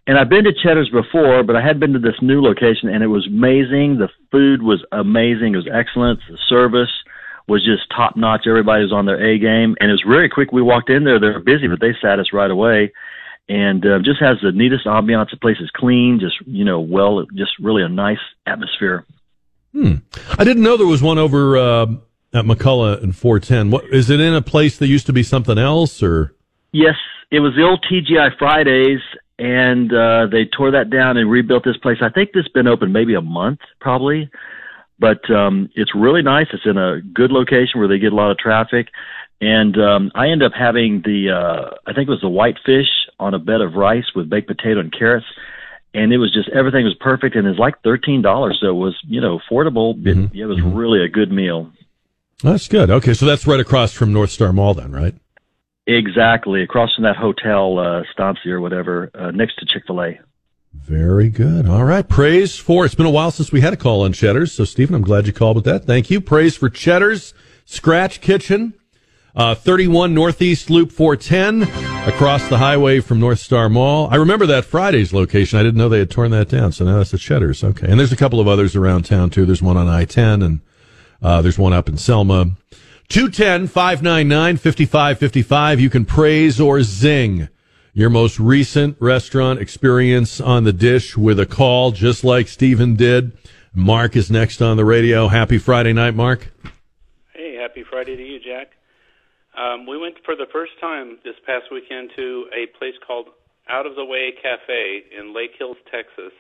And 0.08 0.18
I've 0.18 0.30
been 0.30 0.46
to 0.46 0.54
Cheddar's 0.54 0.90
before, 0.90 1.44
but 1.44 1.58
I 1.58 1.62
had 1.62 1.82
been 1.82 1.92
to 1.92 2.00
this 2.00 2.16
new 2.22 2.42
location 2.42 2.88
and 2.88 3.04
it 3.04 3.08
was 3.08 3.28
amazing. 3.28 3.98
The 3.98 4.08
food 4.32 4.62
was 4.62 4.84
amazing. 4.94 5.54
It 5.54 5.58
was 5.58 5.70
excellent. 5.72 6.22
The 6.30 6.38
service 6.48 6.90
was 7.48 7.64
just 7.64 7.90
top 7.94 8.16
notch. 8.16 8.48
Everybody 8.48 8.84
was 8.84 8.94
on 8.94 9.06
their 9.06 9.22
A 9.22 9.38
game 9.38 9.76
and 9.82 9.90
it 9.90 9.94
was 9.94 10.04
very 10.08 10.30
quick. 10.30 10.54
We 10.54 10.62
walked 10.62 10.90
in 10.90 11.04
there. 11.04 11.20
They 11.20 11.28
were 11.28 11.42
busy, 11.42 11.68
but 11.68 11.82
they 11.82 11.94
sat 12.02 12.20
us 12.20 12.32
right 12.32 12.50
away 12.50 12.94
and 13.50 13.86
uh, 13.86 14.00
just 14.00 14.22
has 14.22 14.38
the 14.42 14.54
neatest 14.54 14.86
ambiance. 14.86 15.32
The 15.32 15.38
place 15.38 15.58
is 15.60 15.70
clean, 15.72 16.20
just, 16.22 16.36
you 16.46 16.64
know, 16.64 16.80
well, 16.80 17.26
just 17.36 17.52
really 17.60 17.84
a 17.84 17.90
nice 17.90 18.18
atmosphere. 18.46 19.06
Hmm. 19.74 19.96
I 20.40 20.46
didn't 20.46 20.64
know 20.64 20.78
there 20.78 20.88
was 20.88 21.04
one 21.04 21.18
over 21.18 21.58
uh, 21.58 21.86
at 22.34 22.46
McCullough 22.46 23.04
and 23.04 23.14
410. 23.14 23.72
What 23.72 23.86
is 23.94 24.10
it 24.10 24.22
in 24.22 24.34
a 24.34 24.42
place 24.42 24.78
that 24.78 24.88
used 24.88 25.06
to 25.08 25.14
be 25.14 25.24
something 25.24 25.58
else, 25.58 26.02
or? 26.02 26.34
Yes, 26.72 26.96
it 27.30 27.42
was 27.42 27.54
the 27.56 27.64
old 27.64 27.86
TGI 27.92 28.38
Fridays, 28.38 29.02
and 29.40 29.94
uh, 29.94 30.28
they 30.32 30.46
tore 30.46 30.72
that 30.72 30.90
down 30.90 31.18
and 31.18 31.30
rebuilt 31.30 31.64
this 31.64 31.78
place. 31.78 31.98
I 32.02 32.10
think 32.10 32.32
this 32.32 32.44
has 32.46 32.52
been 32.52 32.68
open 32.68 32.92
maybe 32.92 33.14
a 33.14 33.22
month, 33.22 33.60
probably, 33.80 34.30
but 35.00 35.30
um, 35.30 35.70
it's 35.76 35.94
really 35.96 36.22
nice. 36.22 36.48
It's 36.54 36.66
in 36.66 36.78
a 36.78 37.02
good 37.02 37.32
location 37.32 37.80
where 37.80 37.88
they 37.88 38.00
get 38.00 38.14
a 38.14 38.16
lot 38.16 38.32
of 38.32 38.38
traffic, 38.38 38.88
and 39.40 39.78
um, 39.80 40.12
I 40.16 40.30
end 40.30 40.42
up 40.44 40.54
having 40.58 41.02
the 41.04 41.32
uh, 41.32 41.76
I 41.86 41.94
think 41.94 42.08
it 42.08 42.12
was 42.12 42.22
the 42.22 42.30
whitefish 42.30 42.88
on 43.20 43.34
a 43.34 43.40
bed 43.40 43.62
of 43.62 43.74
rice 43.74 44.06
with 44.16 44.30
baked 44.30 44.48
potato 44.48 44.80
and 44.80 44.92
carrots 44.92 45.26
and 45.94 46.12
it 46.14 46.18
was 46.18 46.32
just 46.34 46.50
everything 46.50 46.84
was 46.84 46.96
perfect 47.00 47.36
and 47.36 47.48
it's 47.48 47.58
like 47.58 47.82
thirteen 47.82 48.22
dollars 48.22 48.58
so 48.62 48.68
it 48.68 48.74
was 48.74 48.96
you 49.08 49.22
know 49.22 49.40
affordable 49.40 49.96
Mm-hmm. 49.96 50.38
it 50.38 50.46
was 50.46 50.62
really 50.62 51.04
a 51.04 51.08
good 51.10 51.32
meal 51.32 51.72
That's 52.44 52.68
good. 52.68 52.92
Okay, 52.92 53.14
so 53.16 53.26
that's 53.26 53.48
right 53.48 53.60
across 53.60 53.94
from 53.94 54.14
North 54.14 54.30
Star 54.30 54.54
Mall, 54.54 54.76
then, 54.76 54.92
right? 54.92 55.16
Exactly 55.88 56.62
across 56.62 56.94
from 56.94 57.06
that 57.06 57.16
hotel 57.16 57.80
uh 57.80 58.04
or 58.46 58.62
whatever 58.62 59.10
uh, 59.16 59.32
next 59.32 59.58
to 59.58 59.66
chick-fil-a 59.66 60.20
Very 60.74 61.30
good. 61.30 61.68
All 61.68 61.86
right. 61.86 62.08
Praise 62.08 62.58
for 62.58 62.86
it's 62.86 62.96
been 62.96 63.06
a 63.06 63.12
while 63.12 63.32
since 63.32 63.52
we 63.52 63.62
had 63.62 63.74
a 63.74 63.78
call 63.78 64.04
on 64.04 64.14
Cheddar's. 64.14 64.52
So 64.52 64.66
Stephen, 64.66 64.96
I'm 64.96 65.02
glad 65.02 65.26
you 65.28 65.34
called 65.34 65.56
with 65.56 65.66
that. 65.66 65.86
Thank 65.86 66.12
you. 66.12 66.22
Praise 66.22 66.56
for 66.58 66.70
Cheddar's 66.70 67.34
Scratch 67.66 68.22
Kitchen. 68.22 68.74
Uh, 69.36 69.54
31 69.54 70.16
Northeast 70.16 70.70
Loop 70.72 70.92
410 70.92 71.64
across 72.10 72.50
the 72.50 72.58
highway 72.58 73.00
from 73.00 73.20
North 73.20 73.38
Star 73.40 73.70
Mall. 73.70 74.08
I 74.12 74.16
remember 74.16 74.48
that 74.48 74.66
Friday's 74.66 75.14
location. 75.14 75.60
I 75.60 75.64
didn't 75.64 75.78
know 75.78 75.90
they 75.90 76.00
had 76.00 76.10
torn 76.10 76.32
that 76.32 76.50
down. 76.50 76.72
So 76.72 76.86
now 76.86 76.98
that's 76.98 77.14
at 77.14 77.20
Cheddar's. 77.20 77.64
Okay. 77.64 77.88
And 77.88 78.00
there's 78.00 78.12
a 78.12 78.18
couple 78.18 78.40
of 78.40 78.48
others 78.48 78.76
around 78.76 79.04
town 79.04 79.30
too. 79.30 79.46
There's 79.46 79.62
one 79.62 79.78
on 79.78 79.88
I-10 79.88 80.44
and, 80.44 80.62
uh, 81.22 81.42
there's 81.44 81.60
one 81.60 81.72
up 81.72 81.88
in 81.88 81.98
Selma. 81.98 82.52
210-599-5555. 83.10 85.80
You 85.80 85.90
can 85.90 86.06
praise 86.06 86.60
or 86.60 86.84
zing 86.84 87.48
your 87.94 88.10
most 88.10 88.40
recent 88.40 88.96
restaurant 89.00 89.60
experience 89.60 90.40
on 90.40 90.64
the 90.66 90.74
dish 90.74 91.18
with 91.18 91.40
a 91.40 91.46
call, 91.46 91.92
just 91.92 92.24
like 92.24 92.48
Stephen 92.48 92.96
did. 92.96 93.36
Mark 93.74 94.16
is 94.16 94.30
next 94.30 94.62
on 94.62 94.78
the 94.78 94.86
radio. 94.86 95.30
Happy 95.30 95.58
Friday 95.58 95.94
night, 95.94 96.14
Mark. 96.16 96.52
Hey, 97.34 97.56
happy 97.56 97.84
Friday 97.90 98.16
to 98.16 98.24
you, 98.24 98.40
Jack. 98.40 98.74
Um, 99.58 99.88
we 99.88 99.98
went 99.98 100.16
for 100.26 100.36
the 100.36 100.46
first 100.52 100.74
time 100.80 101.18
this 101.24 101.34
past 101.46 101.66
weekend 101.72 102.12
to 102.16 102.46
a 102.54 102.68
place 102.78 102.94
called 103.06 103.30
Out 103.70 103.88
of 103.88 103.96
the 103.96 104.06
Way 104.06 104.34
Cafe 104.42 105.04
in 105.18 105.34
Lake 105.34 105.52
Hills, 105.58 105.78
Texas. 105.92 106.34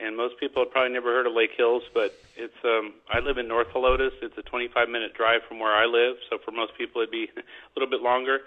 And 0.00 0.16
most 0.16 0.38
people 0.38 0.62
have 0.62 0.70
probably 0.72 0.92
never 0.92 1.12
heard 1.12 1.26
of 1.26 1.32
Lake 1.34 1.50
Hills, 1.56 1.82
but 1.92 2.14
it's 2.36 2.54
um, 2.64 2.94
I 3.12 3.18
live 3.20 3.38
in 3.38 3.48
North 3.48 3.68
Helotes. 3.74 4.14
It's 4.22 4.38
a 4.38 4.42
25 4.42 4.88
minute 4.88 5.14
drive 5.14 5.40
from 5.48 5.58
where 5.58 5.74
I 5.74 5.86
live, 5.86 6.16
so 6.30 6.38
for 6.44 6.52
most 6.52 6.72
people 6.78 7.00
it'd 7.02 7.10
be 7.10 7.26
a 7.36 7.70
little 7.74 7.90
bit 7.90 8.00
longer. 8.02 8.40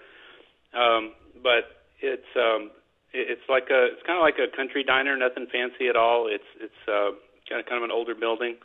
Um, 0.72 1.12
but 1.42 1.84
it's 2.00 2.28
um, 2.36 2.70
it- 3.12 3.28
it's 3.36 3.46
like 3.48 3.68
a 3.70 3.92
it's 3.92 4.02
kind 4.06 4.16
of 4.18 4.22
like 4.22 4.38
a 4.40 4.48
country 4.56 4.82
diner, 4.82 5.16
nothing 5.16 5.46
fancy 5.52 5.88
at 5.88 5.96
all. 5.96 6.26
It's 6.28 6.48
it's 6.60 6.82
uh, 6.88 7.12
kind 7.48 7.60
of 7.60 7.66
kind 7.66 7.78
of 7.78 7.84
an 7.84 7.92
older 7.92 8.14
building 8.14 8.56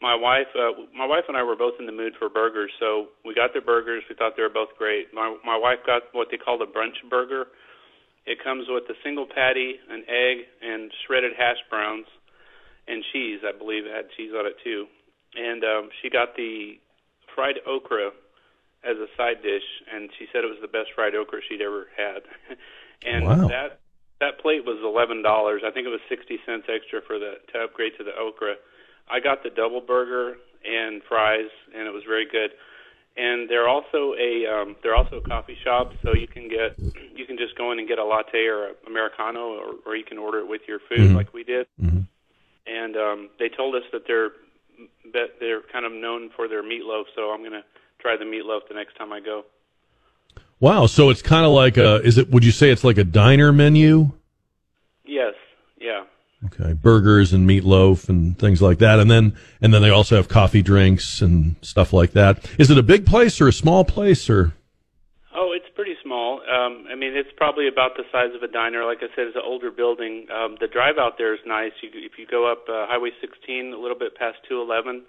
my 0.00 0.14
wife 0.14 0.46
uh, 0.54 0.70
my 0.94 1.06
wife 1.06 1.24
and 1.26 1.36
I 1.36 1.42
were 1.42 1.56
both 1.56 1.74
in 1.80 1.86
the 1.86 1.92
mood 1.92 2.14
for 2.18 2.28
burgers, 2.28 2.70
so 2.78 3.08
we 3.24 3.34
got 3.34 3.50
their 3.52 3.62
burgers. 3.66 4.04
We 4.08 4.14
thought 4.14 4.36
they 4.36 4.42
were 4.46 4.48
both 4.48 4.70
great. 4.78 5.12
My 5.12 5.34
my 5.44 5.58
wife 5.58 5.80
got 5.84 6.02
what 6.12 6.28
they 6.30 6.36
call 6.36 6.56
the 6.58 6.66
brunch 6.70 7.02
burger. 7.10 7.46
It 8.26 8.38
comes 8.44 8.66
with 8.68 8.84
a 8.90 8.94
single 9.02 9.26
patty, 9.26 9.74
an 9.90 10.04
egg, 10.06 10.46
and 10.62 10.92
shredded 11.06 11.32
hash 11.36 11.58
browns. 11.70 12.06
And 12.88 13.04
cheese. 13.12 13.40
I 13.44 13.56
believe 13.56 13.84
it 13.86 13.92
had 13.92 14.06
cheese 14.16 14.32
on 14.34 14.46
it 14.46 14.56
too. 14.64 14.86
And 15.36 15.62
um, 15.64 15.90
she 16.00 16.08
got 16.10 16.34
the 16.36 16.78
fried 17.34 17.56
okra 17.66 18.10
as 18.84 18.96
a 18.96 19.06
side 19.16 19.42
dish, 19.42 19.66
and 19.92 20.08
she 20.18 20.26
said 20.32 20.44
it 20.44 20.48
was 20.50 20.62
the 20.62 20.68
best 20.70 20.90
fried 20.94 21.14
okra 21.14 21.40
she'd 21.48 21.60
ever 21.62 21.86
had. 21.96 22.22
and 23.06 23.26
Wow. 23.26 23.48
that 23.48 23.80
that 24.20 24.40
plate 24.40 24.64
was 24.64 24.78
eleven 24.82 25.22
dollars. 25.22 25.62
I 25.64 25.70
think 25.70 25.86
it 25.86 25.90
was 25.94 26.00
sixty 26.08 26.38
cents 26.46 26.66
extra 26.68 27.00
for 27.06 27.18
the 27.18 27.38
to 27.52 27.64
upgrade 27.64 27.92
to 27.98 28.04
the 28.04 28.16
okra. 28.16 28.54
I 29.10 29.20
got 29.20 29.42
the 29.42 29.50
double 29.50 29.80
burger 29.80 30.36
and 30.64 31.02
fries, 31.08 31.50
and 31.74 31.86
it 31.86 31.92
was 31.92 32.02
very 32.06 32.26
good. 32.26 32.50
And 33.16 33.50
they're 33.50 33.68
also 33.68 34.14
a 34.18 34.46
um, 34.46 34.76
they're 34.82 34.94
also 34.94 35.16
a 35.16 35.28
coffee 35.28 35.56
shop, 35.64 35.90
so 36.04 36.14
you 36.14 36.26
can 36.26 36.48
get 36.48 36.78
you 37.14 37.26
can 37.26 37.36
just 37.36 37.56
go 37.56 37.72
in 37.72 37.78
and 37.78 37.88
get 37.88 37.98
a 37.98 38.04
latte 38.04 38.46
or 38.46 38.70
a 38.70 38.72
americano, 38.86 39.58
or, 39.58 39.74
or 39.86 39.96
you 39.96 40.04
can 40.04 40.18
order 40.18 40.38
it 40.38 40.48
with 40.48 40.62
your 40.68 40.78
food, 40.88 41.10
Mhm. 41.10 41.14
like 41.14 41.32
we 41.34 41.42
did. 41.44 41.66
And 42.68 42.96
um, 42.96 43.30
they 43.38 43.48
told 43.48 43.74
us 43.74 43.82
that 43.92 44.02
they're 44.06 44.30
that 45.12 45.40
they're 45.40 45.62
kind 45.72 45.84
of 45.84 45.92
known 45.92 46.30
for 46.36 46.48
their 46.48 46.62
meatloaf, 46.62 47.04
so 47.16 47.30
I'm 47.30 47.42
gonna 47.42 47.64
try 47.98 48.16
the 48.16 48.24
meatloaf 48.24 48.60
the 48.68 48.74
next 48.74 48.96
time 48.96 49.12
I 49.12 49.20
go. 49.20 49.44
Wow. 50.60 50.86
So 50.86 51.10
it's 51.10 51.22
kind 51.22 51.46
of 51.46 51.52
like 51.52 51.76
a. 51.76 51.96
Is 52.02 52.18
it? 52.18 52.30
Would 52.30 52.44
you 52.44 52.52
say 52.52 52.70
it's 52.70 52.84
like 52.84 52.98
a 52.98 53.04
diner 53.04 53.52
menu? 53.52 54.12
Yes, 55.04 55.34
yeah. 55.80 56.04
Okay, 56.46 56.72
burgers 56.72 57.32
and 57.32 57.48
meatloaf 57.48 58.08
and 58.08 58.38
things 58.38 58.62
like 58.62 58.78
that, 58.78 59.00
and 59.00 59.10
then 59.10 59.36
and 59.60 59.74
then 59.74 59.82
they 59.82 59.90
also 59.90 60.16
have 60.16 60.28
coffee 60.28 60.62
drinks 60.62 61.20
and 61.20 61.56
stuff 61.62 61.92
like 61.92 62.12
that. 62.12 62.48
Is 62.58 62.70
it 62.70 62.78
a 62.78 62.82
big 62.82 63.06
place 63.06 63.40
or 63.40 63.48
a 63.48 63.52
small 63.52 63.84
place 63.84 64.30
or? 64.30 64.52
Oh, 65.34 65.52
it's 65.52 65.66
pretty 65.74 65.96
small. 66.02 66.36
Um, 66.48 66.86
I 66.90 66.94
mean, 66.94 67.12
it's 67.14 67.28
probably 67.36 67.68
about 67.68 67.96
the 67.96 68.04
size 68.10 68.32
of 68.34 68.42
a 68.42 68.48
diner. 68.48 68.84
Like 68.84 68.98
I 69.04 69.12
said, 69.14 69.28
it's 69.28 69.36
an 69.36 69.44
older 69.44 69.70
building. 69.70 70.26
Um, 70.32 70.56
the 70.60 70.66
drive 70.66 70.96
out 70.98 71.18
there 71.18 71.34
is 71.34 71.40
nice. 71.46 71.72
You, 71.82 71.90
if 71.92 72.16
you 72.16 72.26
go 72.26 72.50
up 72.50 72.64
uh, 72.68 72.88
Highway 72.88 73.10
16 73.20 73.74
a 73.74 73.78
little 73.78 73.98
bit 73.98 74.16
past 74.16 74.38
211, 74.48 75.04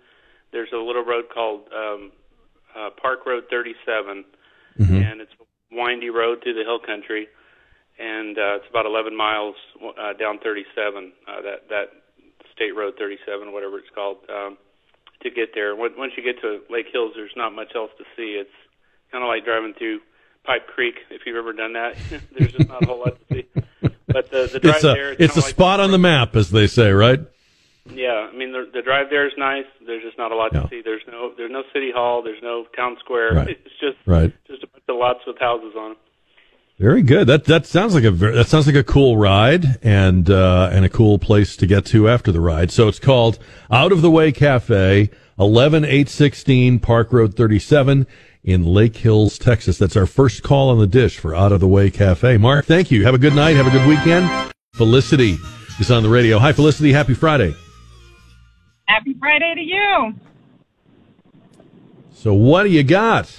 there's 0.51 0.69
a 0.73 0.77
little 0.77 1.05
road 1.05 1.25
called 1.33 1.61
um, 1.71 2.11
uh, 2.75 2.89
Park 3.01 3.25
Road 3.25 3.45
37, 3.49 4.25
and 4.79 5.21
it's 5.21 5.31
a 5.39 5.45
windy 5.71 6.09
road 6.09 6.39
through 6.43 6.55
the 6.55 6.63
hill 6.67 6.79
country, 6.79 7.27
and 7.99 8.37
uh, 8.37 8.59
it's 8.59 8.69
about 8.69 8.85
11 8.85 9.15
miles 9.15 9.55
uh, 9.79 10.13
down 10.19 10.39
37. 10.43 11.13
Uh, 11.27 11.41
that 11.41 11.69
that 11.69 11.87
State 12.51 12.75
Road 12.75 12.95
37, 12.99 13.53
whatever 13.53 13.79
it's 13.79 13.87
called, 13.95 14.17
um, 14.27 14.57
to 15.23 15.29
get 15.29 15.55
there. 15.55 15.75
Once 15.75 16.11
you 16.17 16.23
get 16.23 16.41
to 16.41 16.59
Lake 16.69 16.87
Hills, 16.91 17.13
there's 17.15 17.35
not 17.37 17.53
much 17.53 17.71
else 17.75 17.91
to 17.97 18.03
see. 18.17 18.35
It's 18.35 18.57
kind 19.11 19.23
of 19.23 19.27
like 19.27 19.45
driving 19.45 19.73
through 19.77 19.99
Pipe 20.45 20.67
Creek, 20.67 20.95
if 21.11 21.21
you've 21.25 21.35
ever 21.37 21.53
done 21.53 21.73
that. 21.73 21.95
there's 22.37 22.51
just 22.53 22.67
not 22.69 22.83
a 22.83 22.85
whole 22.87 22.99
lot 22.99 23.17
to 23.29 23.33
see. 23.35 23.45
But 24.07 24.31
the 24.31 24.49
the 24.51 24.59
drive 24.59 24.75
It's 24.75 24.83
a 24.83 24.87
there, 24.87 25.11
it's 25.13 25.35
a 25.37 25.39
like- 25.41 25.49
spot 25.49 25.79
on 25.79 25.91
the 25.91 25.97
map, 25.99 26.35
as 26.35 26.49
they 26.49 26.67
say, 26.67 26.91
right? 26.91 27.19
Yeah, 27.91 28.29
I 28.31 28.35
mean 28.35 28.51
the 28.51 28.69
the 28.73 28.81
drive 28.81 29.09
there 29.09 29.25
is 29.27 29.33
nice. 29.37 29.65
There's 29.85 30.03
just 30.03 30.17
not 30.17 30.31
a 30.31 30.35
lot 30.35 30.51
Yeah. 30.53 30.61
to 30.61 30.67
see. 30.69 30.81
There's 30.83 31.01
no 31.07 31.31
there's 31.37 31.51
no 31.51 31.63
city 31.73 31.91
hall. 31.91 32.21
There's 32.23 32.41
no 32.43 32.65
town 32.75 32.97
square. 32.99 33.33
Right. 33.33 33.49
It's 33.65 33.79
just 33.79 33.97
Right. 34.05 34.31
just 34.47 34.63
a 34.63 34.67
bunch 34.67 34.83
of 34.87 34.95
lots 34.97 35.19
with 35.25 35.37
houses 35.39 35.73
on 35.77 35.89
them. 35.91 35.97
Very 36.79 37.01
good. 37.01 37.27
That 37.27 37.45
that 37.45 37.65
sounds 37.65 37.93
like 37.95 38.03
a 38.03 38.11
that 38.11 38.47
sounds 38.47 38.65
like 38.67 38.75
a 38.75 38.83
cool 38.83 39.17
ride 39.17 39.65
and 39.83 40.29
uh, 40.29 40.69
and 40.71 40.85
a 40.85 40.89
cool 40.89 41.19
place 41.19 41.55
to 41.57 41.67
get 41.67 41.85
to 41.87 42.07
after 42.07 42.31
the 42.31 42.39
ride. 42.39 42.71
So 42.71 42.87
it's 42.87 42.99
called 42.99 43.37
Out 43.71 43.91
of 43.91 44.01
the 44.01 44.09
Way 44.11 44.31
Cafe, 44.31 45.09
eleven 45.37 45.83
eight 45.83 46.09
sixteen 46.09 46.79
Park 46.79 47.11
Road 47.11 47.35
thirty 47.35 47.59
seven 47.59 48.07
in 48.43 48.65
Lake 48.65 48.97
Hills, 48.97 49.37
Texas. 49.37 49.77
That's 49.77 49.95
our 49.95 50.05
first 50.05 50.43
call 50.43 50.69
on 50.69 50.79
the 50.79 50.87
dish 50.87 51.17
for 51.17 51.35
Out 51.35 51.51
of 51.51 51.59
the 51.59 51.67
Way 51.67 51.89
Cafe. 51.89 52.37
Mark, 52.37 52.65
thank 52.65 52.91
you. 52.91 53.03
Have 53.03 53.13
a 53.13 53.19
good 53.19 53.35
night. 53.35 53.55
Have 53.55 53.67
a 53.67 53.71
good 53.71 53.87
weekend. 53.87 54.29
Felicity 54.73 55.37
is 55.79 55.91
on 55.91 56.03
the 56.03 56.09
radio. 56.09 56.39
Hi, 56.39 56.53
Felicity. 56.53 56.91
Happy 56.91 57.13
Friday. 57.13 57.55
Happy 58.87 59.15
Friday 59.19 59.53
to 59.55 59.61
you. 59.61 60.13
So 62.11 62.33
what 62.33 62.63
do 62.63 62.69
you 62.69 62.83
got? 62.83 63.33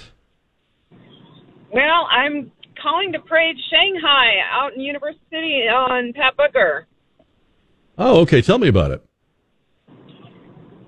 Well, 1.71 2.07
I'm 2.09 2.51
calling 2.81 3.11
to 3.13 3.19
praise 3.19 3.55
Shanghai 3.69 4.35
out 4.51 4.73
in 4.73 4.81
University 4.81 5.21
City 5.29 5.67
on 5.67 6.13
Pat 6.13 6.35
Booker. 6.35 6.87
Oh, 7.97 8.21
okay. 8.21 8.41
Tell 8.41 8.57
me 8.57 8.67
about 8.67 8.91
it. 8.91 9.05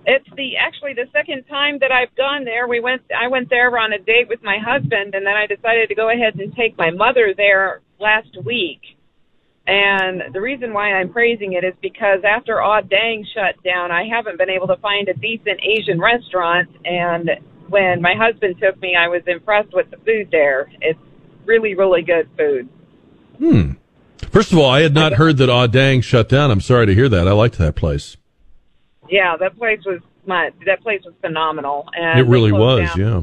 It's 0.05 0.27
the 0.35 0.57
actually 0.57 0.93
the 0.93 1.07
second 1.13 1.43
time 1.45 1.79
that 1.79 1.91
I've 1.91 2.13
gone 2.15 2.43
there. 2.43 2.67
We 2.67 2.79
went 2.79 3.01
I 3.17 3.27
went 3.27 3.49
there 3.49 3.75
on 3.77 3.93
a 3.93 3.99
date 3.99 4.27
with 4.27 4.43
my 4.43 4.57
husband 4.57 5.15
and 5.15 5.25
then 5.25 5.35
I 5.35 5.47
decided 5.47 5.89
to 5.89 5.95
go 5.95 6.09
ahead 6.09 6.35
and 6.35 6.53
take 6.55 6.77
my 6.77 6.91
mother 6.91 7.33
there 7.35 7.81
last 7.99 8.35
week. 8.43 8.81
And 9.65 10.33
the 10.33 10.41
reason 10.41 10.73
why 10.73 10.91
I'm 10.91 11.13
praising 11.13 11.53
it 11.53 11.63
is 11.63 11.73
because 11.81 12.19
after 12.25 12.61
Odd 12.61 12.89
Dang 12.89 13.25
shut 13.33 13.55
down, 13.63 13.91
I 13.91 14.03
haven't 14.05 14.37
been 14.37 14.49
able 14.49 14.67
to 14.67 14.75
find 14.77 15.07
a 15.07 15.13
decent 15.13 15.61
Asian 15.63 16.01
restaurant 16.01 16.69
and 16.83 17.29
when 17.69 18.01
my 18.01 18.13
husband 18.13 18.55
took 18.61 18.79
me, 18.81 18.95
I 18.95 19.07
was 19.07 19.21
impressed 19.25 19.73
with 19.73 19.89
the 19.89 19.97
food 19.97 20.27
there. 20.31 20.69
It's 20.81 20.99
really 21.45 21.75
really 21.75 22.01
good 22.01 22.29
food. 22.37 22.67
Hmm. 23.37 23.71
First 24.31 24.51
of 24.51 24.57
all, 24.57 24.69
I 24.69 24.81
had 24.81 24.93
not 24.93 25.13
heard 25.13 25.37
that 25.37 25.49
Aw 25.49 25.67
Dang 25.67 26.01
shut 26.01 26.27
down. 26.27 26.51
I'm 26.51 26.61
sorry 26.61 26.87
to 26.87 26.93
hear 26.93 27.07
that. 27.07 27.27
I 27.27 27.31
liked 27.31 27.57
that 27.57 27.75
place. 27.75 28.17
Yeah, 29.13 29.37
that 29.37 29.55
place 29.59 29.79
was 29.85 30.01
my 30.25 30.49
that 30.65 30.81
place 30.81 31.01
was 31.05 31.13
phenomenal 31.21 31.87
and 31.95 32.19
it 32.19 32.23
really 32.23 32.51
was, 32.51 32.89
yeah. 32.97 33.21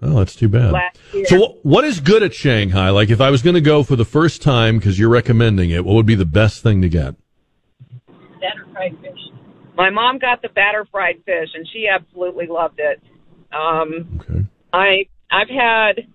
Oh, 0.00 0.18
that's 0.18 0.34
too 0.34 0.48
bad. 0.48 0.74
So, 1.26 1.58
what 1.64 1.84
is 1.84 2.00
good 2.00 2.22
at 2.22 2.32
Shanghai? 2.32 2.88
Like, 2.90 3.10
if 3.10 3.20
I 3.20 3.28
was 3.30 3.42
going 3.42 3.54
to 3.54 3.60
go 3.60 3.82
for 3.82 3.94
the 3.94 4.06
first 4.06 4.40
time 4.40 4.78
because 4.78 4.98
you're 4.98 5.10
recommending 5.10 5.70
it, 5.70 5.84
what 5.84 5.94
would 5.94 6.06
be 6.06 6.14
the 6.14 6.24
best 6.24 6.62
thing 6.62 6.80
to 6.80 6.88
get? 6.88 7.14
Batter 8.40 8.66
fried 8.72 8.96
fish. 9.02 9.18
My 9.76 9.90
mom 9.90 10.18
got 10.18 10.40
the 10.40 10.48
batter 10.48 10.86
fried 10.90 11.16
fish, 11.26 11.48
and 11.52 11.68
she 11.72 11.88
absolutely 11.88 12.46
loved 12.46 12.78
it. 12.78 13.02
Um, 13.52 14.20
okay. 14.20 14.44
I 14.72 15.08
I've 15.30 15.50
had, 15.50 16.06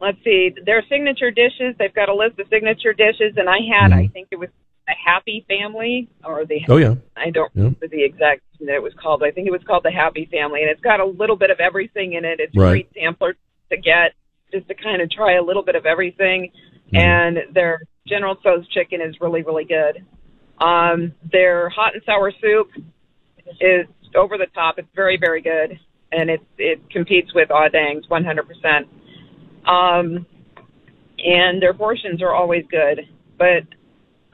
let's 0.00 0.22
see, 0.22 0.54
their 0.64 0.84
signature 0.88 1.32
dishes. 1.32 1.74
They've 1.76 1.94
got 1.94 2.08
a 2.08 2.14
list 2.14 2.38
of 2.38 2.46
signature 2.50 2.92
dishes, 2.92 3.34
and 3.36 3.48
I 3.48 3.58
had, 3.72 3.92
I 3.92 4.06
think 4.08 4.28
it 4.30 4.38
was 4.38 4.50
the 4.88 4.94
Happy 5.04 5.44
Family 5.46 6.08
or 6.24 6.44
the. 6.46 6.60
Oh, 6.68 6.78
yeah. 6.78 6.94
I 7.16 7.30
don't 7.30 7.50
Yeah. 7.54 7.62
remember 7.64 7.88
the 7.88 8.02
exact 8.02 8.42
that 8.60 8.74
it 8.74 8.82
was 8.82 8.94
called. 8.94 9.20
But 9.20 9.28
I 9.28 9.30
think 9.32 9.46
it 9.46 9.52
was 9.52 9.62
called 9.64 9.84
the 9.84 9.90
Happy 9.90 10.26
Family, 10.32 10.62
and 10.62 10.70
it's 10.70 10.80
got 10.80 10.98
a 10.98 11.04
little 11.04 11.36
bit 11.36 11.50
of 11.50 11.60
everything 11.60 12.14
in 12.14 12.24
it. 12.24 12.40
It's 12.40 12.54
a 12.54 12.58
great 12.58 12.88
sampler 12.94 13.36
to 13.70 13.76
get 13.76 14.14
just 14.52 14.66
to 14.68 14.74
kind 14.74 15.00
of 15.02 15.10
try 15.10 15.36
a 15.36 15.42
little 15.42 15.62
bit 15.62 15.76
of 15.76 15.86
everything. 15.86 16.50
Mm-hmm. 16.86 16.96
And 16.96 17.38
their 17.54 17.82
General 18.08 18.34
Tso's 18.36 18.66
chicken 18.68 19.00
is 19.00 19.14
really 19.20 19.42
really 19.42 19.64
good. 19.64 20.04
Um, 20.58 21.12
their 21.30 21.68
hot 21.68 21.94
and 21.94 22.02
sour 22.04 22.32
soup 22.40 22.70
is 23.60 23.86
over 24.16 24.38
the 24.38 24.46
top. 24.54 24.78
It's 24.78 24.88
very, 24.96 25.18
very 25.18 25.42
good, 25.42 25.78
and 26.10 26.30
it 26.30 26.40
it 26.56 26.90
competes 26.90 27.32
with 27.34 27.50
Audang's 27.50 28.06
100%. 28.08 28.86
Um, 29.68 30.26
and 31.18 31.60
their 31.60 31.74
portions 31.74 32.22
are 32.22 32.34
always 32.34 32.64
good, 32.70 33.00
but 33.38 33.64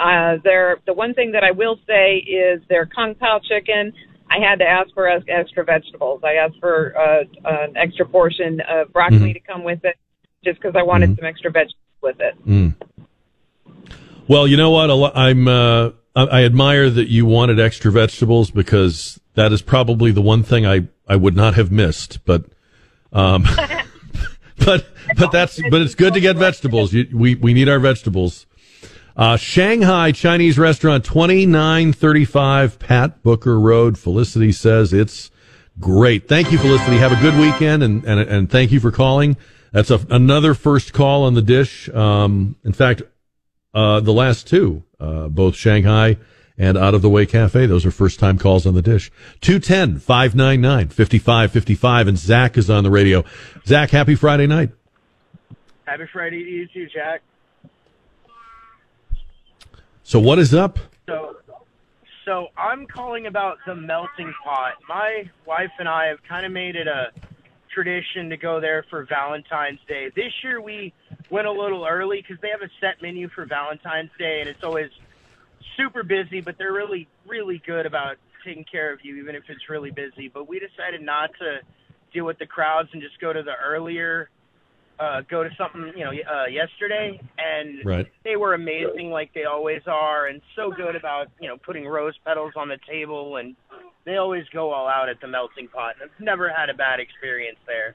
uh, 0.05 0.37
their 0.45 0.79
the 0.87 0.93
one 0.93 1.15
thing 1.15 1.33
that 1.33 1.43
I 1.45 1.53
will 1.53 1.79
say 1.87 2.17
is 2.17 2.61
their 2.69 2.87
kung 2.87 3.15
pao 3.15 3.41
chicken. 3.49 3.93
I 4.31 4.39
had 4.39 4.59
to 4.61 4.65
ask 4.65 4.89
for 4.95 5.07
extra 5.09 5.65
vegetables. 5.65 6.21
I 6.25 6.35
asked 6.35 6.59
for 6.61 6.95
uh, 6.99 7.25
an 7.45 7.77
extra 7.77 8.07
portion 8.07 8.61
of 8.69 8.93
broccoli 8.93 9.31
Mhm. 9.31 9.35
to 9.35 9.41
come 9.41 9.65
with 9.65 9.85
it, 9.85 9.97
just 10.45 10.61
because 10.61 10.75
I 10.77 10.83
wanted 10.83 11.17
some 11.17 11.27
extra 11.27 11.51
vegetables 11.51 11.81
with 12.03 12.21
it. 12.21 12.35
Mm. 12.47 12.75
Well, 14.29 14.47
you 14.47 14.57
know 14.57 14.71
what? 14.71 14.91
I'm. 15.17 15.49
Uh, 15.49 15.91
I, 16.17 16.23
I 16.23 16.45
admire 16.45 16.89
that 16.91 17.09
you 17.09 17.27
wanted 17.27 17.61
extra 17.61 17.91
vegetables 17.91 18.51
because 18.51 19.21
that 19.35 19.53
is 19.53 19.63
probably 19.63 20.11
the 20.11 20.23
one 20.23 20.43
thing 20.43 20.67
I 20.67 20.89
I 21.07 21.17
would 21.17 21.37
not 21.37 21.55
have 21.55 21.71
missed. 21.71 22.25
But, 22.25 22.45
um, 23.13 23.45
but 24.65 24.87
but 25.19 25.33
that's 25.33 25.61
but 25.71 25.83
it's 25.83 25.95
good 25.95 26.15
to 26.15 26.21
get 26.21 26.37
vegetables. 26.37 26.93
You, 26.93 27.09
we 27.13 27.35
we 27.35 27.53
need 27.53 27.69
our 27.69 27.79
vegetables. 27.79 28.47
Uh, 29.17 29.37
Shanghai 29.37 30.11
Chinese 30.11 30.59
restaurant, 30.59 31.05
twenty 31.05 31.47
nine 31.47 31.93
thirty 31.93 32.25
five 32.25 32.79
Pat 32.79 33.23
Booker 33.23 33.61
Road. 33.61 33.97
Felicity 33.97 34.51
says 34.51 34.93
it's 34.93 35.31
great. 35.79 36.29
Thank 36.29 36.51
you, 36.51 36.59
Felicity. 36.59 36.97
Have 36.97 37.13
a 37.13 37.21
good 37.21 37.39
weekend, 37.39 37.83
and 37.85 38.05
and 38.05 38.21
and 38.21 38.51
thank 38.51 38.73
you 38.73 38.81
for 38.81 38.91
calling. 38.91 39.37
That's 39.71 39.91
a, 39.91 40.05
another 40.11 40.55
first 40.55 40.93
call 40.93 41.25
on 41.25 41.35
the 41.35 41.43
dish. 41.43 41.89
Um, 41.91 42.57
in 42.65 42.73
fact, 42.73 43.03
uh, 43.73 44.01
the 44.01 44.13
last 44.13 44.49
two, 44.49 44.83
uh, 44.99 45.29
both 45.29 45.55
Shanghai 45.55 46.17
and 46.57 46.79
Out 46.79 46.95
of 46.95 47.03
the 47.03 47.11
Way 47.11 47.27
Cafe, 47.27 47.67
those 47.67 47.85
are 47.85 47.91
first 47.91 48.21
time 48.21 48.39
calls 48.39 48.67
on 48.67 48.75
the 48.75 48.83
dish. 48.83 49.11
210 49.41 49.99
599 49.99 50.89
5555. 50.89 52.09
And 52.09 52.19
Zach 52.19 52.57
is 52.57 52.71
on 52.71 52.85
the 52.85 52.91
radio. 52.91 53.25
Zach, 53.67 53.91
happy 53.91 54.15
Friday 54.15 54.47
night. 54.47 54.71
Happy 55.87 56.05
Friday 56.13 56.45
to 56.45 56.51
you 56.51 56.69
too, 56.69 56.87
Jack. 56.87 57.23
So, 60.07 60.21
what 60.21 60.39
is 60.39 60.53
up? 60.53 60.79
So, 61.09 61.37
so 62.27 62.49
I'm 62.59 62.87
calling 62.87 63.27
about 63.27 63.57
the 63.67 63.75
melting 63.75 64.35
pot. 64.45 64.75
My 64.87 65.31
wife 65.47 65.71
and 65.79 65.89
I 65.89 66.09
have 66.09 66.23
kind 66.29 66.45
of 66.45 66.53
made 66.53 66.77
it 66.77 66.87
a 66.87 67.11
tradition 67.73 68.29
to 68.29 68.37
go 68.37 68.61
there 68.61 68.85
for 68.91 69.07
Valentine's 69.07 69.81
Day. 69.89 70.11
This 70.15 70.31
year 70.43 70.61
we 70.61 70.93
went 71.31 71.47
a 71.47 71.51
little 71.51 71.87
early 71.87 72.21
because 72.21 72.37
they 72.43 72.51
have 72.51 72.61
a 72.61 72.69
set 72.83 73.01
menu 73.01 73.31
for 73.31 73.47
Valentine's 73.47 74.11
Day, 74.19 74.41
and 74.41 74.49
it's 74.49 74.63
always 74.63 74.91
super 75.75 76.03
busy. 76.03 76.43
But 76.43 76.59
they're 76.59 76.75
really, 76.75 77.09
really 77.27 77.63
good 77.67 77.87
about 77.87 78.17
taking 78.45 78.65
care 78.65 78.93
of 78.93 79.03
you, 79.03 79.17
even 79.17 79.35
if 79.35 79.45
it's 79.49 79.71
really 79.71 79.91
busy. 79.91 80.29
But 80.29 80.47
we 80.47 80.61
decided 80.61 81.01
not 81.01 81.31
to 81.39 81.61
deal 82.13 82.27
with 82.27 82.39
the 82.39 82.47
crowds 82.47 82.91
and 82.93 83.01
just 83.01 83.19
go 83.21 83.33
to 83.33 83.43
the 83.43 83.55
earlier, 83.57 84.29
uh, 84.99 85.23
go 85.29 85.43
to 85.43 85.51
something 85.57 85.93
you 85.97 86.05
know 86.05 86.11
uh, 86.11 86.47
yesterday, 86.47 87.21
and 87.39 87.85
Right. 87.85 88.07
they 88.25 88.37
were 88.37 88.55
amazing 88.55 89.11
like 89.11 89.33
they 89.35 89.45
always 89.45 89.83
are, 89.87 90.27
and 90.27 90.41
so 90.57 90.71
good 90.71 90.97
about 90.97 91.29
you 91.41 91.49
know 91.49 91.57
putting 91.57 91.87
rose 91.87 92.15
petals 92.25 92.53
on 92.57 92.69
the 92.69 92.79
table, 92.89 93.37
and 93.37 93.57
they 94.05 94.17
always 94.17 94.45
go 94.53 94.73
all 94.73 94.89
out 94.89 95.09
at 95.09 95.21
the 95.21 95.27
melting 95.27 95.69
pot. 95.69 95.97
I've 96.03 96.11
never 96.21 96.49
had 96.49 96.71
a 96.71 96.75
bad 96.75 97.01
experience 97.01 97.59
there. 97.67 97.95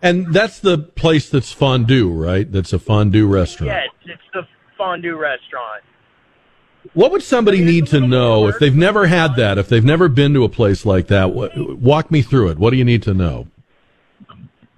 And 0.00 0.32
that's 0.32 0.60
the 0.60 0.78
place 0.78 1.28
that's 1.28 1.52
fondue, 1.52 2.08
right? 2.12 2.50
That's 2.50 2.72
a 2.72 2.78
fondue 2.78 3.26
restaurant. 3.26 3.68
Yeah, 3.72 3.84
it's, 3.84 4.12
it's 4.12 4.22
the 4.32 4.42
fondue 4.78 5.16
restaurant. 5.16 5.82
What 6.94 7.10
would 7.10 7.22
somebody 7.22 7.62
need 7.62 7.88
to 7.88 8.00
know 8.00 8.46
if 8.48 8.58
they've 8.58 8.74
never 8.74 9.06
had 9.06 9.36
that, 9.36 9.58
if 9.58 9.68
they've 9.68 9.84
never 9.84 10.08
been 10.08 10.32
to 10.34 10.44
a 10.44 10.48
place 10.48 10.86
like 10.86 11.08
that? 11.08 11.32
Walk 11.34 12.10
me 12.10 12.22
through 12.22 12.50
it. 12.50 12.58
What 12.58 12.70
do 12.70 12.76
you 12.76 12.84
need 12.84 13.02
to 13.02 13.12
know? 13.12 13.48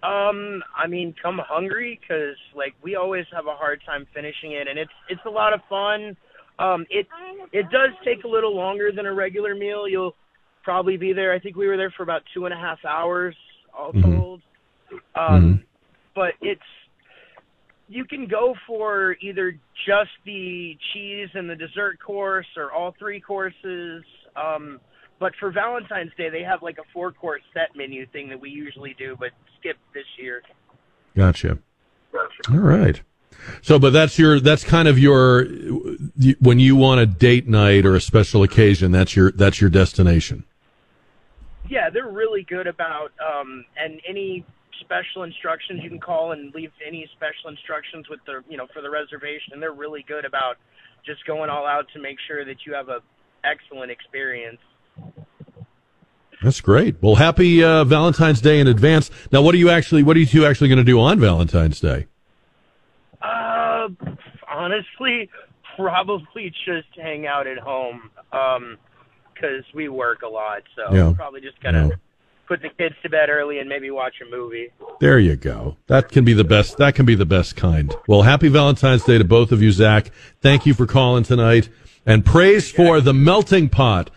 Um, 0.03 0.63
I 0.77 0.87
mean, 0.89 1.15
come 1.23 1.41
hungry 1.47 2.01
because 2.01 2.37
like 2.55 2.75
we 2.83 2.97
always 2.97 3.25
have 3.33 3.47
a 3.47 3.55
hard 3.55 3.81
time 3.87 4.07
finishing 4.13 4.53
it, 4.53 4.67
and 4.67 4.79
it's 4.79 4.93
it's 5.09 5.21
a 5.27 5.31
lot 5.31 5.53
of 5.53 5.61
fun. 5.69 6.17
Um, 6.59 6.87
it 6.91 7.07
it 7.53 7.71
does 7.71 7.91
take 8.05 8.25
a 8.25 8.29
little 8.29 8.55
longer 8.55 8.91
than 8.93 9.07
a 9.07 9.13
regular 9.13 9.55
meal. 9.55 9.89
You'll 9.89 10.15
probably 10.65 10.97
be 10.97 11.13
there. 11.13 11.33
I 11.33 11.39
think 11.39 11.57
we 11.57 11.69
were 11.69 11.77
there 11.77 11.93
for 11.97 12.03
about 12.03 12.23
two 12.35 12.47
and 12.47 12.55
a 12.55 12.57
half 12.57 12.85
hours 12.85 13.37
all 13.77 13.93
Mhm. 13.93 14.03
told. 14.03 14.43
Um, 15.15 15.65
but 16.15 16.35
it's 16.41 16.63
you 17.89 18.05
can 18.05 18.27
go 18.27 18.55
for 18.67 19.17
either 19.21 19.57
just 19.87 20.11
the 20.25 20.77
cheese 20.93 21.29
and 21.35 21.49
the 21.49 21.57
dessert 21.57 21.99
course 22.01 22.47
or 22.57 22.73
all 22.73 22.93
three 22.93 23.21
courses. 23.21 24.05
Um, 24.35 24.81
but 25.23 25.37
for 25.39 25.53
Valentine's 25.53 26.11
Day, 26.19 26.31
they 26.31 26.43
have 26.43 26.65
like 26.65 26.79
a 26.79 26.83
four 26.93 27.13
course 27.13 27.43
set 27.55 27.77
menu 27.77 28.07
thing 28.07 28.29
that 28.31 28.41
we 28.41 28.51
usually 28.51 28.93
do, 28.99 29.17
but 29.21 29.31
skipped 29.61 29.79
this 29.95 30.05
year. 30.19 30.43
Gotcha. 31.15 31.59
All 32.51 32.59
right. 32.59 33.01
So, 33.63 33.79
but 33.79 33.93
that's 33.93 34.19
your 34.19 34.41
that's 34.41 34.65
kind 34.65 34.89
of 34.89 34.99
your 34.99 35.45
when 36.41 36.59
you 36.59 36.75
want 36.75 37.01
a 37.01 37.07
date 37.07 37.47
night 37.47 37.87
or 37.87 37.95
a 37.95 38.01
special 38.01 38.43
occasion. 38.43 38.91
That's 38.91 39.15
your 39.15 39.31
that's 39.31 39.61
your 39.61 39.71
destination. 39.71 40.43
Yeah, 41.71 41.89
they're 41.89 42.11
really 42.11 42.43
good 42.43 42.67
about 42.67 43.13
um, 43.25 43.65
and 43.77 44.01
any 44.07 44.45
special 44.81 45.23
instructions 45.23 45.85
you 45.85 45.89
can 45.89 46.01
call 46.01 46.33
and 46.33 46.53
leave 46.53 46.73
any 46.85 47.09
special 47.15 47.49
instructions 47.49 48.09
with 48.09 48.19
the 48.27 48.43
you 48.49 48.57
know 48.57 48.67
for 48.75 48.83
the 48.83 48.91
reservation. 48.91 49.53
And 49.53 49.63
they're 49.63 49.73
really 49.73 50.05
good 50.09 50.25
about 50.25 50.57
just 51.07 51.25
going 51.27 51.49
all 51.49 51.65
out 51.65 51.87
to 51.95 52.01
make 52.01 52.17
sure 52.27 52.45
that 52.45 52.67
you 52.67 52.75
have 52.75 52.89
a 52.89 53.03
excellent 53.45 53.93
experience. 53.93 54.59
That's 56.43 56.61
great. 56.61 56.97
Well, 57.01 57.15
happy 57.15 57.63
uh, 57.63 57.85
Valentine's 57.85 58.41
Day 58.41 58.59
in 58.59 58.67
advance. 58.67 59.11
Now, 59.31 59.43
what 59.43 59.55
are 59.55 59.59
you 59.59 59.71
actually 59.71 60.03
what 60.03 60.17
are 60.17 60.21
you 60.21 60.27
two 60.27 60.45
actually 60.45 60.69
going 60.69 60.79
to 60.79 60.85
do 60.85 60.99
on 61.01 61.21
Valentine's 61.21 61.79
Day? 61.79 62.07
Uh, 63.21 63.89
honestly, 64.53 65.31
probably 65.77 66.53
just 66.67 66.89
hang 66.97 67.27
out 67.27 67.47
at 67.47 67.59
home. 67.59 68.11
Um 68.33 68.79
'cause 69.41 69.65
we 69.75 69.89
work 69.89 70.23
a 70.23 70.29
lot, 70.29 70.63
so 70.77 70.95
Yeah. 70.95 71.13
probably 71.17 71.41
just 71.41 71.61
gonna 71.61 71.89
Yeah. 71.89 71.95
put 72.47 72.63
the 72.63 72.69
kids 72.79 72.95
to 73.03 73.09
bed 73.09 73.29
early 73.29 73.59
and 73.59 73.69
maybe 73.69 73.91
watch 73.91 74.15
a 74.25 74.31
movie. 74.31 74.69
There 75.01 75.19
you 75.19 75.35
go. 75.35 75.77
That 75.89 76.11
can 76.13 76.25
be 76.25 76.33
the 76.33 76.45
best. 76.45 76.77
That 76.79 76.95
can 76.95 77.07
be 77.07 77.17
the 77.17 77.25
best 77.27 77.57
kind. 77.57 77.93
Well, 78.07 78.23
happy 78.23 78.47
Valentine's 78.47 79.03
Day 79.03 79.19
to 79.19 79.25
both 79.25 79.51
of 79.51 79.61
you, 79.61 79.73
Zach. 79.73 80.13
Thank 80.41 80.65
you 80.65 80.75
for 80.75 80.87
calling 80.87 81.25
tonight, 81.25 81.71
and 82.07 82.25
praise 82.25 82.71
for 82.71 83.01
the 83.01 83.13
melting 83.13 83.69
pot. 83.69 84.11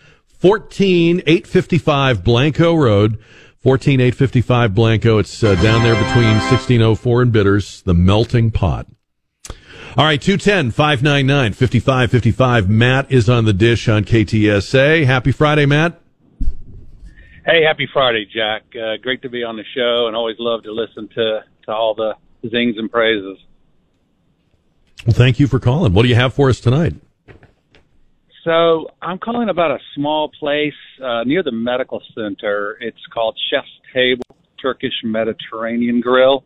Fourteen 0.46 1.22
eight 1.26 1.44
fifty 1.44 1.76
five 1.76 2.22
Blanco 2.22 2.72
Road. 2.76 3.18
Fourteen 3.58 4.00
eight 4.00 4.14
fifty 4.14 4.40
five 4.40 4.76
Blanco. 4.76 5.18
It's 5.18 5.42
uh, 5.42 5.56
down 5.56 5.82
there 5.82 6.00
between 6.00 6.38
sixteen 6.48 6.80
oh 6.82 6.94
four 6.94 7.20
and 7.20 7.32
Bitters. 7.32 7.82
The 7.82 7.94
melting 7.94 8.52
pot. 8.52 8.86
All 9.96 10.04
right, 10.04 10.22
210 10.22 10.70
599 10.70 11.52
5555. 11.52 12.70
Matt 12.70 13.10
is 13.10 13.28
on 13.28 13.44
the 13.44 13.52
dish 13.52 13.88
on 13.88 14.04
KTSA. 14.04 15.04
Happy 15.04 15.32
Friday, 15.32 15.66
Matt. 15.66 16.00
Hey, 17.44 17.64
happy 17.64 17.88
Friday, 17.92 18.24
Jack. 18.32 18.66
Uh, 18.76 18.98
great 19.02 19.22
to 19.22 19.28
be 19.28 19.42
on 19.42 19.56
the 19.56 19.64
show, 19.74 20.06
and 20.06 20.14
always 20.14 20.36
love 20.38 20.62
to 20.62 20.70
listen 20.70 21.08
to 21.08 21.40
to 21.64 21.72
all 21.72 21.96
the 21.96 22.14
zings 22.48 22.78
and 22.78 22.88
praises. 22.88 23.36
Well, 25.04 25.14
thank 25.14 25.40
you 25.40 25.48
for 25.48 25.58
calling. 25.58 25.92
What 25.92 26.02
do 26.02 26.08
you 26.08 26.14
have 26.14 26.34
for 26.34 26.50
us 26.50 26.60
tonight? 26.60 26.94
So 28.46 28.86
I'm 29.02 29.18
calling 29.18 29.48
about 29.48 29.72
a 29.72 29.78
small 29.96 30.30
place 30.38 30.72
uh, 31.02 31.24
near 31.24 31.42
the 31.42 31.50
medical 31.50 32.00
center. 32.14 32.78
It's 32.80 33.04
called 33.12 33.36
Chef's 33.50 33.66
Table 33.92 34.22
Turkish 34.62 34.92
Mediterranean 35.02 36.00
Grill. 36.00 36.44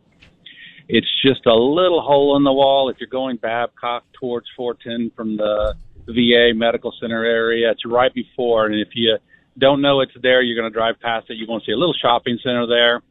It's 0.89 1.07
just 1.23 1.45
a 1.45 1.53
little 1.53 2.01
hole 2.01 2.35
in 2.37 2.43
the 2.43 2.51
wall 2.51 2.89
if 2.89 2.97
you're 2.99 3.07
going 3.07 3.37
Babcock 3.37 4.03
towards 4.19 4.47
410 4.57 5.11
from 5.15 5.37
the 5.37 5.75
VA 6.07 6.57
Medical 6.57 6.91
Center 6.99 7.23
area. 7.23 7.69
It's 7.69 7.85
right 7.85 8.11
before, 8.11 8.65
and 8.65 8.81
if 8.81 8.89
you 8.95 9.19
don't 9.59 9.79
know 9.79 9.99
it's 9.99 10.11
there, 10.23 10.41
you're 10.41 10.59
going 10.59 10.71
to 10.71 10.75
drive 10.75 10.99
past 10.99 11.29
it. 11.29 11.35
You're 11.35 11.45
going 11.45 11.59
to 11.59 11.65
see 11.67 11.71
a 11.71 11.77
little 11.77 11.93
shopping 11.93 12.39
center 12.43 12.65
there. 12.65 13.03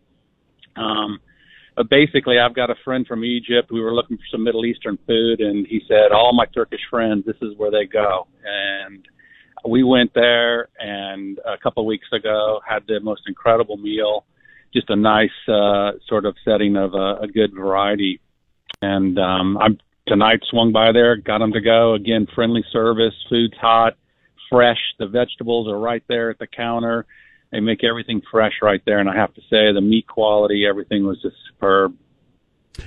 Um, 0.75 1.21
but 1.81 1.89
basically, 1.89 2.39
I've 2.39 2.55
got 2.55 2.69
a 2.69 2.75
friend 2.85 3.07
from 3.07 3.25
Egypt. 3.25 3.73
We 3.73 3.81
were 3.81 3.95
looking 3.95 4.19
for 4.19 4.25
some 4.31 4.45
Middle 4.45 4.67
Eastern 4.67 4.99
food, 5.07 5.41
and 5.41 5.67
he 5.67 5.81
said, 5.89 6.13
"All 6.13 6.35
my 6.35 6.45
Turkish 6.45 6.83
friends, 6.91 7.25
this 7.25 7.39
is 7.41 7.57
where 7.57 7.71
they 7.71 7.87
go." 7.87 8.27
And 8.45 9.09
we 9.67 9.83
went 9.83 10.13
there, 10.13 10.69
and 10.79 11.39
a 11.39 11.57
couple 11.57 11.83
of 11.83 11.87
weeks 11.87 12.09
ago, 12.13 12.61
had 12.69 12.87
the 12.87 13.01
most 13.01 13.23
incredible 13.27 13.79
meal. 13.79 14.27
Just 14.75 14.91
a 14.91 14.95
nice 14.95 15.31
uh, 15.49 15.93
sort 16.07 16.27
of 16.27 16.37
setting 16.45 16.77
of 16.77 16.93
a, 16.93 17.21
a 17.23 17.29
good 17.29 17.55
variety. 17.55 18.21
And 18.83 19.19
um, 19.19 19.57
I'm 19.57 19.79
tonight 20.07 20.41
swung 20.51 20.73
by 20.73 20.93
there, 20.93 21.17
got 21.17 21.39
them 21.39 21.53
to 21.53 21.63
go 21.63 21.95
again. 21.95 22.27
Friendly 22.35 22.63
service, 22.71 23.15
food's 23.31 23.57
hot, 23.59 23.95
fresh. 24.51 24.81
The 24.99 25.07
vegetables 25.07 25.67
are 25.67 25.79
right 25.79 26.05
there 26.09 26.29
at 26.29 26.39
the 26.39 26.47
counter. 26.47 27.07
They 27.53 27.61
make 27.61 27.83
everything 27.83 28.23
fresh 28.31 28.55
right 28.63 28.81
there, 28.87 28.99
and 28.99 29.09
I 29.09 29.17
have 29.17 29.35
to 29.35 29.41
say, 29.51 29.73
the 29.73 29.81
meat 29.81 30.07
quality, 30.07 30.67
everything 30.67 31.05
was 31.05 31.21
just 31.21 31.37
superb. 31.49 31.97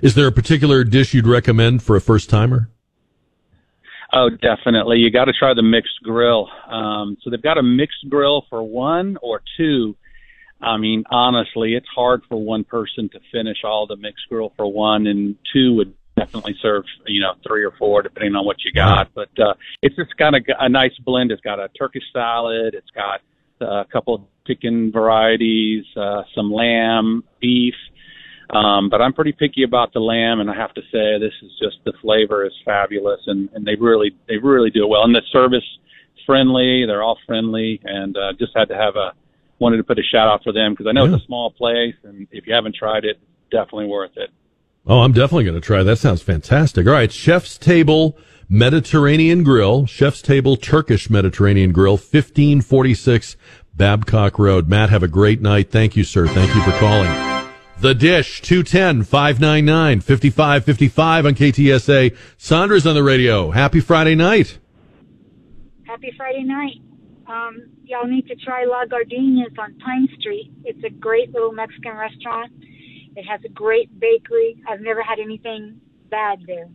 Is 0.02 0.16
there 0.16 0.28
a 0.28 0.32
particular 0.32 0.84
dish 0.84 1.14
you'd 1.14 1.28
recommend 1.28 1.84
for 1.84 1.96
a 1.96 2.02
first 2.02 2.30
timer? 2.30 2.70
Oh, 4.14 4.30
definitely. 4.30 5.00
You 5.00 5.12
got 5.12 5.26
to 5.26 5.34
try 5.34 5.54
the 5.54 5.64
mixed 5.64 6.02
grill. 6.04 6.48
Um, 6.70 7.18
so 7.22 7.30
they've 7.30 7.42
got 7.42 7.58
a 7.58 7.64
mixed 7.64 8.08
grill 8.10 8.46
for 8.50 8.64
one 8.64 9.18
or 9.22 9.42
two. 9.58 9.96
I 10.62 10.78
mean, 10.78 11.04
honestly, 11.10 11.74
it's 11.74 11.88
hard 11.94 12.22
for 12.30 12.42
one 12.42 12.64
person 12.64 13.10
to 13.10 13.20
finish 13.32 13.58
all 13.66 13.86
the 13.88 13.98
mixed 13.98 14.30
grill 14.30 14.54
for 14.56 14.72
one, 14.72 15.08
and 15.08 15.36
two 15.52 15.76
would 15.76 15.94
definitely 16.16 16.56
serve, 16.62 16.86
you 17.08 17.22
know, 17.22 17.34
three 17.46 17.66
or 17.66 17.72
four 17.72 18.02
depending 18.02 18.36
on 18.36 18.46
what 18.46 18.58
you 18.64 18.72
got. 18.72 19.14
But 19.14 19.30
uh, 19.40 19.56
it's 19.82 19.96
just 19.96 20.16
got 20.16 20.36
a, 20.36 20.42
a 20.60 20.70
nice 20.70 20.96
blend. 21.04 21.32
It's 21.32 21.42
got 21.42 21.60
a 21.60 21.70
Turkish 21.70 22.04
salad. 22.14 22.76
It's 22.76 22.92
got 22.92 23.22
uh, 23.62 23.82
a 23.82 23.86
couple 23.92 24.30
chicken 24.48 24.92
varieties, 24.92 25.86
uh, 25.96 26.24
some 26.36 26.52
lamb, 26.52 27.24
beef. 27.40 27.76
Um, 28.50 28.90
but 28.90 29.02
I'm 29.02 29.14
pretty 29.14 29.32
picky 29.32 29.64
about 29.64 29.94
the 29.94 30.00
lamb, 30.00 30.40
and 30.40 30.50
I 30.50 30.56
have 30.56 30.74
to 30.76 30.82
say 30.92 31.18
this 31.20 31.34
is 31.42 31.52
just 31.62 31.78
the 31.86 31.94
flavor 32.02 32.46
is 32.46 32.54
fabulous, 32.66 33.22
and, 33.26 33.50
and 33.54 33.66
they 33.66 33.76
really 33.76 34.12
they 34.28 34.38
really 34.38 34.70
do 34.70 34.84
it 34.84 34.88
well. 34.88 35.04
And 35.04 35.16
the 35.16 35.22
service 35.32 35.64
friendly, 36.26 36.86
they're 36.86 37.02
all 37.02 37.18
friendly, 37.26 37.80
and 37.84 38.16
uh, 38.16 38.34
just 38.38 38.52
had 38.56 38.68
to 38.70 38.76
have 38.76 38.96
a 38.96 39.14
wanted 39.60 39.78
to 39.78 39.84
put 39.84 39.98
a 39.98 40.04
shout 40.04 40.28
out 40.28 40.44
for 40.44 40.52
them 40.52 40.74
because 40.74 40.88
I 40.88 40.92
know 40.92 41.06
it's 41.06 41.24
a 41.24 41.26
small 41.26 41.52
place, 41.52 41.96
and 42.04 42.28
if 42.32 42.46
you 42.46 42.54
haven't 42.54 42.76
tried 42.76 43.06
it, 43.06 43.20
definitely 43.50 43.88
worth 43.88 44.12
it. 44.18 44.30
Oh, 44.86 45.00
I'm 45.00 45.14
definitely 45.14 45.46
going 45.46 45.56
to 45.56 45.62
try. 45.62 45.84
That 45.84 45.98
sounds 45.98 46.22
fantastic. 46.22 46.86
All 46.86 46.94
right, 46.94 47.12
Chef's 47.12 47.58
Table 47.58 48.18
Mediterranean 48.50 49.44
Grill, 49.44 49.86
Chef's 49.86 50.22
Table 50.22 50.58
Turkish 50.58 51.10
Mediterranean 51.10 51.72
Grill, 51.72 51.94
1546 51.94 53.38
Babcock 53.76 54.38
Road. 54.38 54.68
Matt, 54.68 54.90
have 54.90 55.04
a 55.04 55.08
great 55.08 55.42
night. 55.42 55.72
Thank 55.72 55.96
you, 55.96 56.04
sir. 56.04 56.28
Thank 56.28 56.54
you 56.56 56.62
for 56.64 56.72
calling. 56.80 57.12
The 57.80 57.94
Dish, 57.94 58.42
210 58.42 59.04
599 59.04 60.02
5555 60.02 61.26
on 61.26 61.36
KTSA. 61.36 62.16
Sandra's 62.38 62.88
on 62.88 62.96
the 62.96 63.04
radio. 63.04 63.52
Happy 63.52 63.80
Friday 63.80 64.16
night. 64.16 64.58
Happy 65.86 66.14
Friday 66.16 66.44
night. 66.44 66.78
Um, 67.28 67.70
y'all 67.84 68.08
need 68.08 68.28
to 68.28 68.36
try 68.36 68.66
La 68.66 68.86
Gardenias 68.86 69.54
on 69.58 69.78
Pine 69.80 70.08
Street. 70.20 70.52
It's 70.64 70.84
a 70.84 70.90
great 70.90 71.34
little 71.34 71.52
Mexican 71.52 71.96
restaurant. 71.98 72.52
It 73.16 73.26
has 73.26 73.42
a 73.44 73.50
great 73.50 74.00
bakery. 74.00 74.56
I've 74.68 74.82
never 74.82 75.02
had 75.02 75.20
anything 75.20 75.80
bad 76.10 76.40
there. 76.48 76.70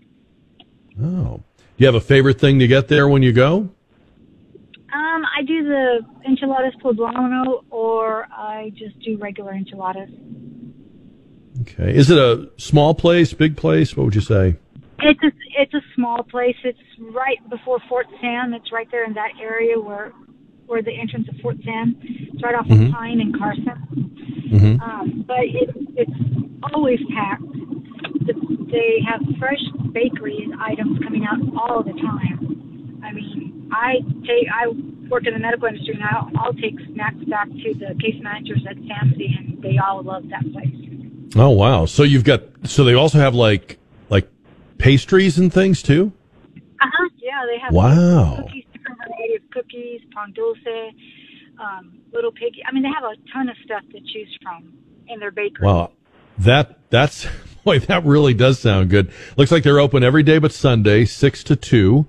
Oh. 1.00 1.42
Do 1.56 1.84
you 1.84 1.86
have 1.86 1.94
a 1.94 2.00
favorite 2.00 2.40
thing 2.40 2.58
to 2.58 2.66
get 2.66 2.88
there 2.88 3.08
when 3.08 3.22
you 3.22 3.32
go? 3.32 3.70
Um, 4.92 5.22
I 5.36 5.42
do 5.46 5.64
the 5.64 6.00
enchiladas 6.26 6.74
poblano, 6.82 7.62
or 7.70 8.26
I 8.30 8.72
just 8.76 8.98
do 9.00 9.18
regular 9.18 9.52
enchiladas. 9.52 10.08
Okay. 11.62 11.94
Is 11.94 12.10
it 12.10 12.16
a 12.18 12.48
small 12.56 12.94
place, 12.94 13.32
big 13.34 13.56
place? 13.56 13.96
What 13.96 14.04
would 14.04 14.14
you 14.14 14.20
say? 14.20 14.56
It's 15.00 15.22
a 15.22 15.30
it's 15.60 15.74
a 15.74 15.82
small 15.94 16.22
place. 16.22 16.56
It's 16.64 16.78
right 17.00 17.38
before 17.50 17.78
Fort 17.88 18.06
Sam. 18.20 18.54
It's 18.54 18.72
right 18.72 18.88
there 18.90 19.04
in 19.04 19.12
that 19.14 19.32
area 19.40 19.78
where 19.78 20.12
where 20.66 20.82
the 20.82 20.92
entrance 20.92 21.28
of 21.28 21.36
Fort 21.42 21.56
Sam. 21.64 21.96
It's 22.02 22.42
right 22.42 22.54
off 22.54 22.66
Mhm. 22.66 22.86
of 22.88 22.92
Pine 22.94 23.20
and 23.20 23.36
Carson. 23.38 23.64
Mhm. 24.50 24.80
Um, 24.82 25.24
but 25.26 25.40
it, 25.44 25.70
it's 25.96 26.72
always 26.74 26.98
packed. 27.14 27.42
The- 28.26 28.56
They 28.70 29.00
have 29.06 29.20
fresh 29.38 29.62
bakery 29.92 30.46
items 30.60 30.98
coming 31.02 31.24
out 31.24 31.38
all 31.58 31.82
the 31.82 31.94
time. 31.94 33.00
I 33.02 33.12
mean, 33.14 33.37
I 33.72 33.96
take 34.26 34.46
I 34.52 34.68
work 35.08 35.26
in 35.26 35.34
the 35.34 35.40
medical 35.40 35.68
industry, 35.68 35.94
and 35.94 36.02
I'll, 36.04 36.30
I'll 36.38 36.54
take 36.54 36.74
snacks 36.92 37.22
back 37.28 37.48
to 37.48 37.74
the 37.74 37.94
case 38.00 38.20
managers 38.22 38.64
at 38.68 38.76
SAMMC, 38.76 39.38
and 39.38 39.62
they 39.62 39.78
all 39.78 40.02
love 40.02 40.24
that 40.30 40.42
place. 40.52 40.74
Oh 41.36 41.50
wow! 41.50 41.86
So 41.86 42.02
you've 42.02 42.24
got 42.24 42.42
so 42.64 42.84
they 42.84 42.94
also 42.94 43.18
have 43.18 43.34
like 43.34 43.78
like 44.08 44.28
pastries 44.78 45.38
and 45.38 45.52
things 45.52 45.82
too. 45.82 46.12
Uh-huh. 46.80 47.08
Yeah, 47.18 47.44
they 47.46 47.58
have 47.58 47.72
Wow. 47.74 48.36
cookies, 48.46 48.64
different 48.72 48.98
variety 48.98 49.34
of 49.34 49.50
cookies, 49.50 50.00
pan 50.14 50.32
dulce, 50.32 50.94
um, 51.60 51.98
little 52.12 52.32
piggy. 52.32 52.62
I 52.66 52.72
mean, 52.72 52.82
they 52.84 52.88
have 52.88 53.04
a 53.04 53.16
ton 53.32 53.48
of 53.48 53.56
stuff 53.64 53.82
to 53.92 54.00
choose 54.00 54.38
from 54.42 54.72
in 55.08 55.18
their 55.20 55.30
bakery. 55.32 55.66
Wow, 55.66 55.90
that 56.38 56.78
that's 56.90 57.26
boy, 57.64 57.80
that 57.80 58.04
really 58.04 58.32
does 58.32 58.58
sound 58.58 58.90
good. 58.90 59.12
Looks 59.36 59.50
like 59.52 59.62
they're 59.64 59.80
open 59.80 60.02
every 60.02 60.22
day 60.22 60.38
but 60.38 60.52
Sunday, 60.52 61.04
six 61.04 61.42
to 61.44 61.56
two, 61.56 62.06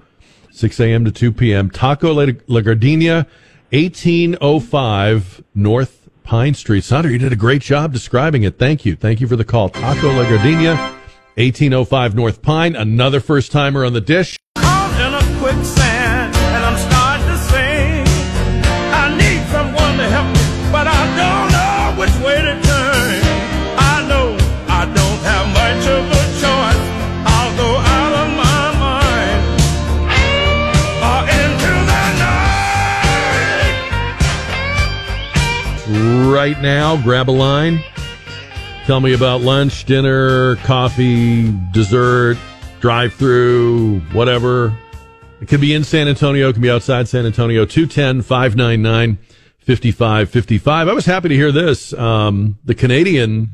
six 0.59 0.79
a.m. 0.79 1.05
to 1.05 1.11
two 1.11 1.31
p.m. 1.31 1.69
Taco 1.69 2.13
La, 2.13 2.31
La 2.47 2.61
Gardenia, 2.61 3.25
eighteen 3.71 4.37
oh 4.41 4.59
five 4.59 5.43
North 5.55 6.09
Pine 6.23 6.53
Street. 6.53 6.83
Sandra, 6.83 7.11
you 7.11 7.17
did 7.17 7.33
a 7.33 7.35
great 7.35 7.61
job 7.61 7.93
describing 7.93 8.43
it. 8.43 8.57
Thank 8.57 8.85
you, 8.85 8.95
thank 8.95 9.21
you 9.21 9.27
for 9.27 9.35
the 9.35 9.45
call. 9.45 9.69
Taco 9.69 10.11
La 10.11 10.23
Gardenia, 10.29 10.95
eighteen 11.37 11.73
oh 11.73 11.85
five 11.85 12.15
North 12.15 12.41
Pine. 12.41 12.75
Another 12.75 13.19
first 13.19 13.51
timer 13.51 13.85
on 13.85 13.93
the 13.93 14.01
dish. 14.01 14.38
Right 36.29 36.59
now. 36.61 37.01
Grab 37.01 37.29
a 37.29 37.31
line. 37.31 37.83
Tell 38.85 38.99
me 38.99 39.13
about 39.13 39.41
lunch, 39.41 39.85
dinner, 39.85 40.55
coffee, 40.57 41.51
dessert, 41.71 42.37
drive 42.79 43.13
through, 43.13 43.99
whatever. 44.13 44.77
It 45.41 45.47
could 45.47 45.61
be 45.61 45.73
in 45.73 45.83
San 45.83 46.07
Antonio, 46.07 46.49
it 46.49 46.53
can 46.53 46.61
be 46.61 46.69
outside 46.69 47.07
San 47.07 47.25
Antonio. 47.25 47.65
210 47.65 48.21
599 48.21 49.17
5555. 49.59 50.87
I 50.87 50.93
was 50.93 51.05
happy 51.05 51.29
to 51.29 51.35
hear 51.35 51.51
this. 51.51 51.93
Um, 51.93 52.57
the 52.63 52.75
Canadian, 52.75 53.51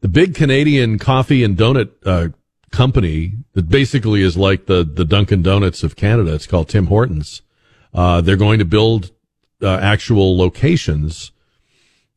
the 0.00 0.08
big 0.08 0.34
Canadian 0.34 0.98
coffee 0.98 1.42
and 1.42 1.56
donut 1.56 1.90
uh, 2.04 2.28
company 2.70 3.32
that 3.54 3.68
basically 3.68 4.22
is 4.22 4.36
like 4.36 4.66
the, 4.66 4.84
the 4.84 5.04
Dunkin' 5.04 5.42
Donuts 5.42 5.82
of 5.82 5.96
Canada, 5.96 6.34
it's 6.34 6.46
called 6.46 6.68
Tim 6.68 6.86
Hortons. 6.86 7.42
Uh, 7.94 8.20
they're 8.20 8.36
going 8.36 8.58
to 8.58 8.64
build 8.64 9.10
uh, 9.62 9.78
actual 9.78 10.36
locations 10.36 11.32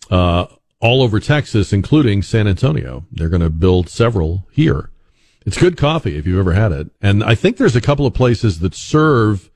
uh, 0.10 0.46
all 0.80 1.02
over 1.02 1.20
Texas, 1.20 1.74
including 1.74 2.22
San 2.22 2.48
Antonio. 2.48 3.06
They're 3.12 3.30
going 3.30 3.42
to 3.42 3.50
build 3.50 3.90
several 3.90 4.48
here. 4.52 4.90
It's 5.46 5.58
good 5.58 5.78
coffee 5.78 6.18
if 6.18 6.28
you've 6.28 6.40
ever 6.40 6.54
had 6.54 6.72
it. 6.72 6.92
And 7.02 7.24
I 7.24 7.36
think 7.36 7.58
there's 7.58 7.76
a 7.76 7.82
couple 7.82 8.06
of 8.06 8.14
places 8.14 8.60
that 8.60 8.76
serve 8.76 9.50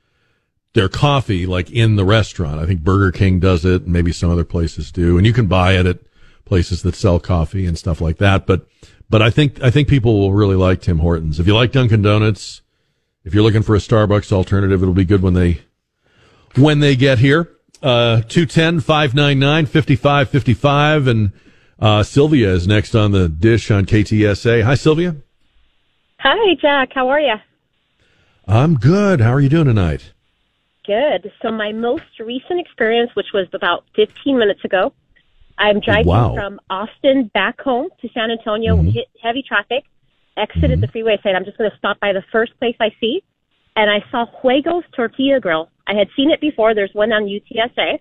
their 0.74 0.90
coffee 0.90 1.46
like 1.46 1.70
in 1.72 1.96
the 1.96 2.06
restaurant. 2.06 2.60
I 2.60 2.66
think 2.66 2.82
Burger 2.82 3.12
King 3.12 3.40
does 3.40 3.64
it, 3.64 3.84
and 3.84 3.94
maybe 3.94 4.12
some 4.12 4.32
other 4.32 4.44
places 4.44 4.92
do. 4.92 5.18
And 5.18 5.28
you 5.28 5.34
can 5.34 5.48
buy 5.48 5.74
it 5.74 5.86
at 5.86 6.00
places 6.46 6.82
that 6.84 6.96
sell 6.96 7.20
coffee 7.20 7.66
and 7.66 7.78
stuff 7.78 8.02
like 8.02 8.18
that. 8.18 8.46
But 8.46 8.68
but 9.10 9.22
I 9.22 9.30
think 9.30 9.62
I 9.62 9.70
think 9.70 9.88
people 9.88 10.20
will 10.20 10.34
really 10.34 10.56
like 10.56 10.82
Tim 10.82 11.00
Hortons. 11.00 11.40
If 11.40 11.48
you 11.48 11.54
like 11.54 11.72
Dunkin' 11.72 12.02
Donuts, 12.02 12.62
if 13.24 13.34
you're 13.34 13.44
looking 13.44 13.62
for 13.62 13.76
a 13.76 13.80
Starbucks 13.80 14.32
alternative, 14.32 14.82
it'll 14.82 14.94
be 14.94 15.06
good 15.06 15.22
when 15.22 15.36
they 15.36 15.62
when 16.56 16.80
they 16.80 16.96
get 16.96 17.20
here. 17.20 17.50
Uh, 17.84 18.22
210-599-5555. 18.28 21.08
And, 21.08 21.32
uh, 21.80 22.04
Sylvia 22.04 22.54
is 22.54 22.68
next 22.68 22.96
on 22.96 23.12
the 23.12 23.28
dish 23.28 23.70
on 23.70 23.86
KTSA. 23.86 24.64
Hi, 24.64 24.76
Sylvia. 24.76 25.16
Hi, 26.20 26.56
Jack. 26.62 26.92
How 26.94 27.10
are 27.10 27.20
you? 27.20 27.36
I'm 28.48 28.76
good. 28.76 29.20
How 29.22 29.34
are 29.34 29.40
you 29.42 29.50
doing 29.50 29.66
tonight? 29.66 30.14
Good. 30.86 31.32
So 31.42 31.52
my 31.52 31.72
most 31.72 32.04
recent 32.20 32.60
experience, 32.60 33.12
which 33.16 33.28
was 33.34 33.48
about 33.54 33.86
15 33.96 34.38
minutes 34.38 34.64
ago, 34.66 34.94
I'm 35.58 35.80
driving 35.80 36.08
Wow. 36.08 36.34
from 36.36 36.60
Austin 36.70 37.30
back 37.34 37.62
home 37.62 37.90
to 38.02 38.10
San 38.14 38.32
Antonio, 38.32 38.82
hit 38.82 39.08
heavy 39.22 39.44
traffic, 39.44 39.84
exited 40.36 40.82
the 40.82 40.88
freeway, 40.88 41.18
said 41.22 41.36
I'm 41.36 41.46
just 41.46 41.58
going 41.58 41.70
to 41.70 41.78
stop 41.78 42.00
by 42.00 42.12
the 42.12 42.24
first 42.32 42.58
place 42.60 42.76
I 42.80 42.92
see, 43.00 43.22
and 43.76 43.90
I 43.90 44.04
saw 44.10 44.26
Fuego's 44.42 44.84
Tortilla 44.94 45.40
Grill. 45.40 45.70
I 45.88 45.94
had 45.94 46.08
seen 46.16 46.32
it 46.32 46.42
before. 46.42 46.74
There's 46.74 46.94
one 46.94 47.12
on 47.12 47.24
UTSA, 47.24 48.00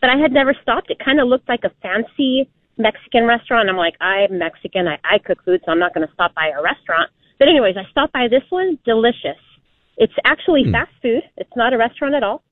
but 0.00 0.10
I 0.10 0.16
had 0.16 0.32
never 0.32 0.54
stopped. 0.62 0.90
It 0.90 0.98
kind 1.04 1.20
of 1.20 1.28
looked 1.28 1.48
like 1.48 1.64
a 1.64 1.70
fancy 1.80 2.48
Mexican 2.78 3.24
restaurant. 3.26 3.68
I'm 3.68 3.76
like, 3.76 3.94
I'm 4.00 4.38
Mexican. 4.38 4.88
I, 4.88 4.98
I 5.04 5.18
cook 5.18 5.38
food, 5.44 5.60
so 5.64 5.72
I'm 5.72 5.78
not 5.78 5.94
going 5.94 6.06
to 6.06 6.12
stop 6.14 6.34
by 6.34 6.48
a 6.48 6.62
restaurant. 6.62 7.10
But 7.38 7.48
anyways, 7.48 7.76
I 7.76 7.90
stopped 7.90 8.12
by 8.12 8.28
this 8.28 8.44
one. 8.50 8.78
Delicious. 8.84 9.40
It's 9.96 10.12
actually 10.24 10.64
fast 10.72 10.92
food. 11.02 11.22
It's 11.36 11.50
not 11.56 11.72
a 11.72 11.78
restaurant 11.78 12.14
at 12.14 12.22
all. 12.22 12.42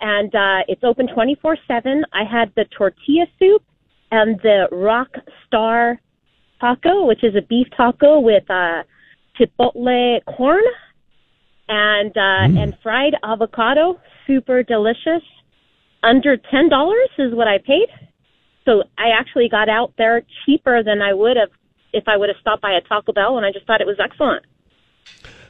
And 0.00 0.34
uh, 0.34 0.64
it's 0.66 0.82
open 0.82 1.08
24 1.12 1.58
7. 1.68 2.04
I 2.12 2.24
had 2.24 2.52
the 2.56 2.64
tortilla 2.76 3.26
soup 3.38 3.62
and 4.10 4.40
the 4.42 4.66
rock 4.72 5.08
star 5.46 6.00
taco, 6.60 7.06
which 7.06 7.22
is 7.22 7.34
a 7.36 7.42
beef 7.42 7.66
taco 7.76 8.18
with 8.20 8.48
uh, 8.50 8.82
chipotle 9.38 10.24
corn 10.24 10.62
and 11.70 12.14
uh, 12.16 12.60
and 12.60 12.76
fried 12.82 13.14
avocado. 13.22 13.98
Super 14.26 14.62
delicious. 14.62 15.22
Under 16.02 16.36
ten 16.36 16.68
dollars 16.68 17.08
is 17.18 17.32
what 17.34 17.48
I 17.48 17.58
paid. 17.58 17.88
So 18.64 18.82
I 18.98 19.10
actually 19.18 19.48
got 19.48 19.68
out 19.68 19.94
there 19.96 20.22
cheaper 20.44 20.82
than 20.82 21.00
I 21.00 21.14
would 21.14 21.36
have 21.36 21.48
if 21.92 22.04
I 22.06 22.16
would 22.16 22.28
have 22.28 22.36
stopped 22.40 22.62
by 22.62 22.72
a 22.72 22.80
Taco 22.82 23.12
Bell, 23.12 23.36
and 23.36 23.46
I 23.46 23.52
just 23.52 23.66
thought 23.66 23.80
it 23.80 23.86
was 23.86 23.98
excellent. 24.02 24.44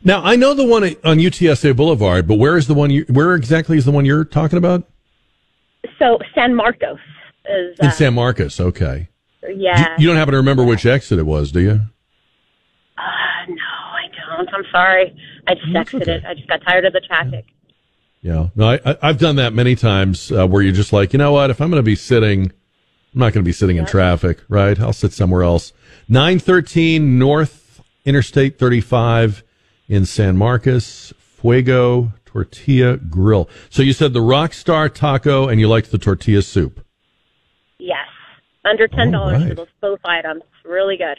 Now, 0.02 0.22
I 0.22 0.36
know 0.36 0.55
the 0.55 0.64
one 0.64 0.84
on 1.05 1.18
UTSA 1.18 1.76
Boulevard, 1.76 2.26
but 2.26 2.38
where 2.38 2.56
is 2.56 2.66
the 2.66 2.74
one 2.74 2.90
you, 2.90 3.05
where 3.10 3.34
exactly 3.34 3.76
is 3.76 3.84
the 3.84 3.90
one 3.90 4.06
you're 4.06 4.24
talking 4.24 4.56
about? 4.56 4.84
So 5.98 6.18
San 6.34 6.55
Marcos 6.55 6.98
is 7.44 7.78
uh, 7.80 7.86
In 7.86 7.90
San 7.92 8.14
Marcos. 8.14 8.59
Okay. 8.59 9.09
yeah. 9.55 9.97
You 9.98 10.06
don't 10.06 10.16
happen 10.16 10.32
to 10.32 10.38
remember 10.38 10.64
which 10.64 10.86
exit 10.86 11.18
it 11.18 11.26
was, 11.26 11.52
do 11.52 11.60
you? 11.60 11.80
Uh, 12.97 13.47
no, 13.48 13.55
I 13.56 14.36
don't. 14.36 14.48
I'm 14.55 14.64
sorry. 14.72 15.14
I 15.46 15.54
just 15.54 15.74
exited. 15.74 16.24
I 16.24 16.34
just 16.34 16.48
got 16.48 16.62
tired 16.62 16.84
of 16.84 16.92
the 16.92 17.00
traffic. 17.00 17.46
Yeah. 18.22 18.48
No, 18.54 18.70
I, 18.70 18.80
I, 18.84 18.96
I've 19.02 19.18
done 19.18 19.36
that 19.36 19.52
many 19.52 19.74
times 19.74 20.30
uh, 20.30 20.46
where 20.46 20.62
you're 20.62 20.74
just 20.74 20.92
like, 20.92 21.12
you 21.12 21.18
know 21.18 21.32
what? 21.32 21.50
If 21.50 21.60
I'm 21.60 21.70
going 21.70 21.80
to 21.80 21.84
be 21.84 21.96
sitting, 21.96 22.52
I'm 23.14 23.20
not 23.20 23.32
going 23.32 23.42
to 23.44 23.48
be 23.48 23.52
sitting 23.52 23.76
in 23.76 23.86
traffic, 23.86 24.40
right? 24.48 24.78
I'll 24.78 24.92
sit 24.92 25.12
somewhere 25.12 25.42
else. 25.42 25.72
913 26.08 27.18
North 27.18 27.80
Interstate 28.04 28.58
35 28.58 29.42
in 29.88 30.06
San 30.06 30.36
Marcos, 30.36 31.12
Fuego 31.18 32.12
Tortilla 32.24 32.96
Grill. 32.96 33.48
So 33.70 33.82
you 33.82 33.92
said 33.92 34.12
the 34.12 34.20
Rockstar 34.20 34.92
Taco 34.92 35.48
and 35.48 35.60
you 35.60 35.68
liked 35.68 35.90
the 35.90 35.98
tortilla 35.98 36.42
soup. 36.42 36.84
Yes. 37.78 38.06
Under 38.64 38.86
ten 38.86 39.10
dollars 39.10 39.42
right. 39.42 39.48
for 39.48 39.54
those 39.54 39.68
both 39.80 40.00
items. 40.04 40.42
Really 40.64 40.96
good. 40.96 41.18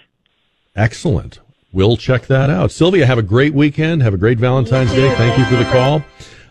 Excellent. 0.75 1.39
We'll 1.73 1.95
check 1.95 2.27
that 2.27 2.49
out. 2.49 2.71
Sylvia, 2.71 3.05
have 3.05 3.17
a 3.17 3.23
great 3.23 3.53
weekend. 3.53 4.01
Have 4.01 4.13
a 4.13 4.17
great 4.17 4.37
Valentine's 4.37 4.91
Day. 4.91 5.13
Thank 5.15 5.37
you 5.37 5.45
for 5.45 5.55
the 5.55 5.69
call. 5.69 6.03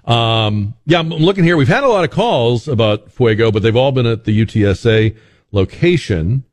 Um, 0.04 0.74
yeah, 0.86 0.98
I'm 0.98 1.10
looking 1.10 1.44
here. 1.44 1.56
We've 1.56 1.68
had 1.68 1.84
a 1.84 1.88
lot 1.88 2.04
of 2.04 2.10
calls 2.10 2.66
about 2.66 3.12
Fuego, 3.12 3.52
but 3.52 3.62
they've 3.62 3.76
all 3.76 3.92
been 3.92 4.06
at 4.06 4.24
the 4.24 4.44
UTSA 4.44 5.16
location. 5.52 6.44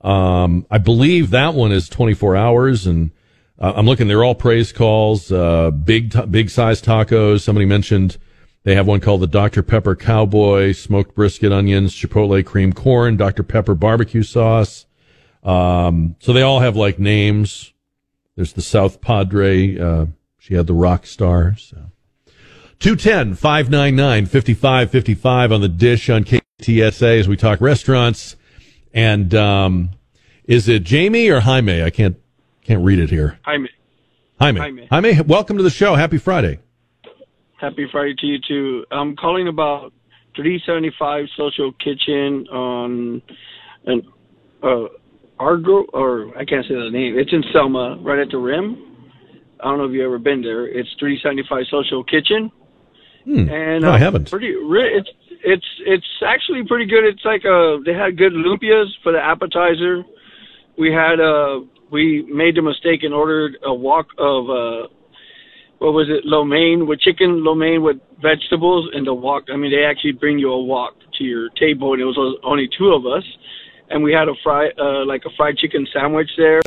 Um, 0.00 0.66
I 0.70 0.78
believe 0.78 1.30
that 1.30 1.54
one 1.54 1.72
is 1.72 1.88
24 1.88 2.36
hours 2.36 2.86
and 2.86 3.10
uh, 3.58 3.72
I'm 3.76 3.86
looking, 3.86 4.08
they're 4.08 4.24
all 4.24 4.34
praise 4.34 4.72
calls, 4.72 5.32
uh, 5.32 5.70
big, 5.70 6.12
ta- 6.12 6.26
big 6.26 6.50
size 6.50 6.82
tacos. 6.82 7.40
Somebody 7.40 7.66
mentioned 7.66 8.18
they 8.64 8.74
have 8.74 8.86
one 8.86 9.00
called 9.00 9.22
the 9.22 9.26
Dr. 9.26 9.62
Pepper 9.62 9.94
Cowboy, 9.94 10.72
smoked 10.72 11.14
brisket, 11.14 11.52
onions, 11.52 11.94
chipotle 11.94 12.44
cream 12.44 12.72
corn, 12.72 13.16
Dr. 13.16 13.42
Pepper 13.42 13.74
barbecue 13.74 14.22
sauce. 14.22 14.86
Um, 15.42 16.16
so 16.18 16.32
they 16.32 16.42
all 16.42 16.60
have 16.60 16.76
like 16.76 16.98
names. 16.98 17.72
There's 18.36 18.52
the 18.52 18.62
South 18.62 19.00
Padre. 19.00 19.78
Uh, 19.78 20.06
she 20.38 20.54
had 20.54 20.66
the 20.66 20.74
rock 20.74 21.06
star. 21.06 21.56
So 21.56 21.90
210 22.78 23.34
599 23.34 24.26
5555 24.26 25.52
on 25.52 25.60
the 25.62 25.68
dish 25.68 26.10
on 26.10 26.24
KTSA 26.24 27.18
as 27.18 27.26
we 27.26 27.36
talk 27.36 27.60
restaurants. 27.60 28.36
And, 28.92 29.34
um, 29.34 29.90
is 30.44 30.68
it 30.68 30.84
Jamie 30.84 31.28
or 31.28 31.40
Jaime? 31.40 31.82
I 31.82 31.90
can't, 31.90 32.16
can't 32.62 32.84
read 32.84 32.98
it 32.98 33.10
here. 33.10 33.38
Jaime. 33.42 33.68
Jaime. 34.38 34.60
Jaime. 34.60 34.86
Jaime, 34.86 35.20
welcome 35.22 35.56
to 35.56 35.62
the 35.62 35.70
show. 35.70 35.94
Happy 35.94 36.18
Friday. 36.18 36.60
Happy 37.56 37.88
Friday 37.90 38.14
to 38.18 38.26
you 38.26 38.38
too. 38.46 38.84
I'm 38.90 39.16
calling 39.16 39.48
about 39.48 39.92
375 40.36 41.26
Social 41.36 41.72
Kitchen 41.72 42.46
on 42.48 43.22
an 43.86 44.02
uh, 44.62 44.84
Argo, 45.38 45.84
or 45.92 46.36
I 46.36 46.44
can't 46.44 46.64
say 46.66 46.74
the 46.74 46.90
name. 46.90 47.18
It's 47.18 47.32
in 47.32 47.44
Selma, 47.52 47.98
right 48.00 48.18
at 48.18 48.30
the 48.30 48.38
rim. 48.38 48.96
I 49.60 49.64
don't 49.64 49.78
know 49.78 49.84
if 49.84 49.92
you've 49.92 50.04
ever 50.04 50.18
been 50.18 50.42
there. 50.42 50.66
It's 50.66 50.88
375 50.98 51.64
Social 51.70 52.04
Kitchen. 52.04 52.50
Hmm. 53.24 53.48
And 53.48 53.82
No, 53.82 53.90
I 53.90 53.96
uh, 53.96 53.98
haven't. 53.98 54.30
Pretty, 54.30 54.54
it's 54.54 55.08
it's 55.44 55.66
it's 55.84 56.06
actually 56.24 56.62
pretty 56.66 56.86
good. 56.86 57.04
It's 57.04 57.24
like 57.24 57.44
uh 57.44 57.78
they 57.84 57.92
had 57.92 58.16
good 58.16 58.32
lumpias 58.32 58.86
for 59.02 59.12
the 59.12 59.18
appetizer. 59.18 60.04
We 60.78 60.92
had 60.92 61.20
uh 61.20 61.60
we 61.90 62.26
made 62.30 62.56
the 62.56 62.62
mistake 62.62 63.02
and 63.02 63.12
ordered 63.12 63.58
a 63.64 63.74
wok 63.74 64.06
of 64.18 64.50
uh 64.50 64.88
what 65.78 65.92
was 65.92 66.08
it 66.08 66.24
lo 66.24 66.44
mein 66.44 66.86
with 66.86 67.00
chicken 67.00 67.44
lo 67.44 67.54
mein 67.54 67.82
with 67.82 67.96
vegetables 68.22 68.88
and 68.94 69.06
the 69.06 69.14
wok. 69.14 69.44
I 69.52 69.56
mean 69.56 69.72
they 69.72 69.84
actually 69.84 70.12
bring 70.12 70.38
you 70.38 70.52
a 70.52 70.62
wok 70.62 70.94
to 71.18 71.24
your 71.24 71.48
table 71.50 71.92
and 71.92 72.02
it 72.02 72.04
was 72.04 72.38
only 72.44 72.68
two 72.78 72.92
of 72.92 73.06
us 73.06 73.24
and 73.90 74.02
we 74.02 74.12
had 74.12 74.28
a 74.28 74.34
fry 74.42 74.68
uh 74.78 75.04
like 75.04 75.24
a 75.26 75.30
fried 75.36 75.56
chicken 75.58 75.86
sandwich 75.92 76.30
there. 76.36 76.62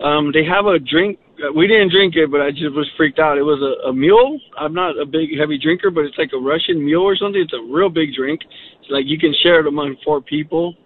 Um, 0.00 0.30
they 0.32 0.44
have 0.44 0.66
a 0.66 0.78
drink. 0.78 1.18
uh, 1.44 1.52
We 1.52 1.66
didn't 1.66 1.90
drink 1.90 2.14
it, 2.14 2.30
but 2.30 2.40
I 2.40 2.50
just 2.52 2.72
was 2.74 2.88
freaked 2.96 3.18
out. 3.18 3.36
It 3.36 3.42
was 3.42 3.60
a, 3.60 3.88
a 3.88 3.92
mule. 3.92 4.38
I'm 4.56 4.72
not 4.72 4.96
a 4.98 5.04
big 5.04 5.36
heavy 5.36 5.58
drinker, 5.58 5.90
but 5.90 6.04
it's 6.04 6.16
like 6.18 6.30
a 6.32 6.38
Russian 6.38 6.84
mule 6.84 7.02
or 7.02 7.16
something. 7.16 7.40
It's 7.40 7.52
a 7.52 7.62
real 7.72 7.88
big 7.88 8.14
drink. 8.14 8.40
It's 8.80 8.90
like 8.90 9.06
you 9.06 9.18
can 9.18 9.34
share 9.42 9.58
it 9.60 9.66
among 9.66 9.96
four 10.04 10.20
people. 10.20 10.76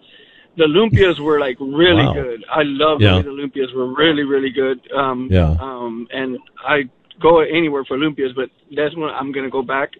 The 0.57 0.65
lumpias 0.65 1.19
were 1.19 1.39
like 1.39 1.57
really 1.59 2.05
Wow. 2.05 2.13
good. 2.13 2.43
I 2.49 2.63
love 2.63 3.01
Yeah. 3.01 3.21
the 3.21 3.29
lumpias 3.29 3.71
were 3.75 3.93
really 3.93 4.23
really 4.23 4.49
good. 4.51 4.79
Um, 4.93 5.27
Yeah. 5.31 5.55
Um, 5.59 6.07
and 6.11 6.39
I 6.65 6.89
go 7.19 7.39
anywhere 7.41 7.85
for 7.85 7.95
lumpias, 7.97 8.33
but 8.35 8.49
that's 8.75 8.95
when 8.95 9.09
I'm 9.11 9.31
gonna 9.31 9.49
go 9.49 9.61
back. 9.61 9.91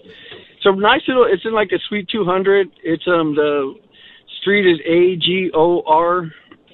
So 0.64 0.72
nice 0.72 1.02
little. 1.08 1.26
It's 1.26 1.46
in 1.46 1.54
like 1.54 1.72
a 1.72 1.80
Suite 1.88 2.08
200. 2.10 2.70
It's 2.84 3.08
um 3.08 3.36
the 3.36 3.76
street 4.44 4.70
is 4.70 4.80
A 4.86 5.15
G 5.15 5.49
O 5.53 5.82
R 5.88 6.32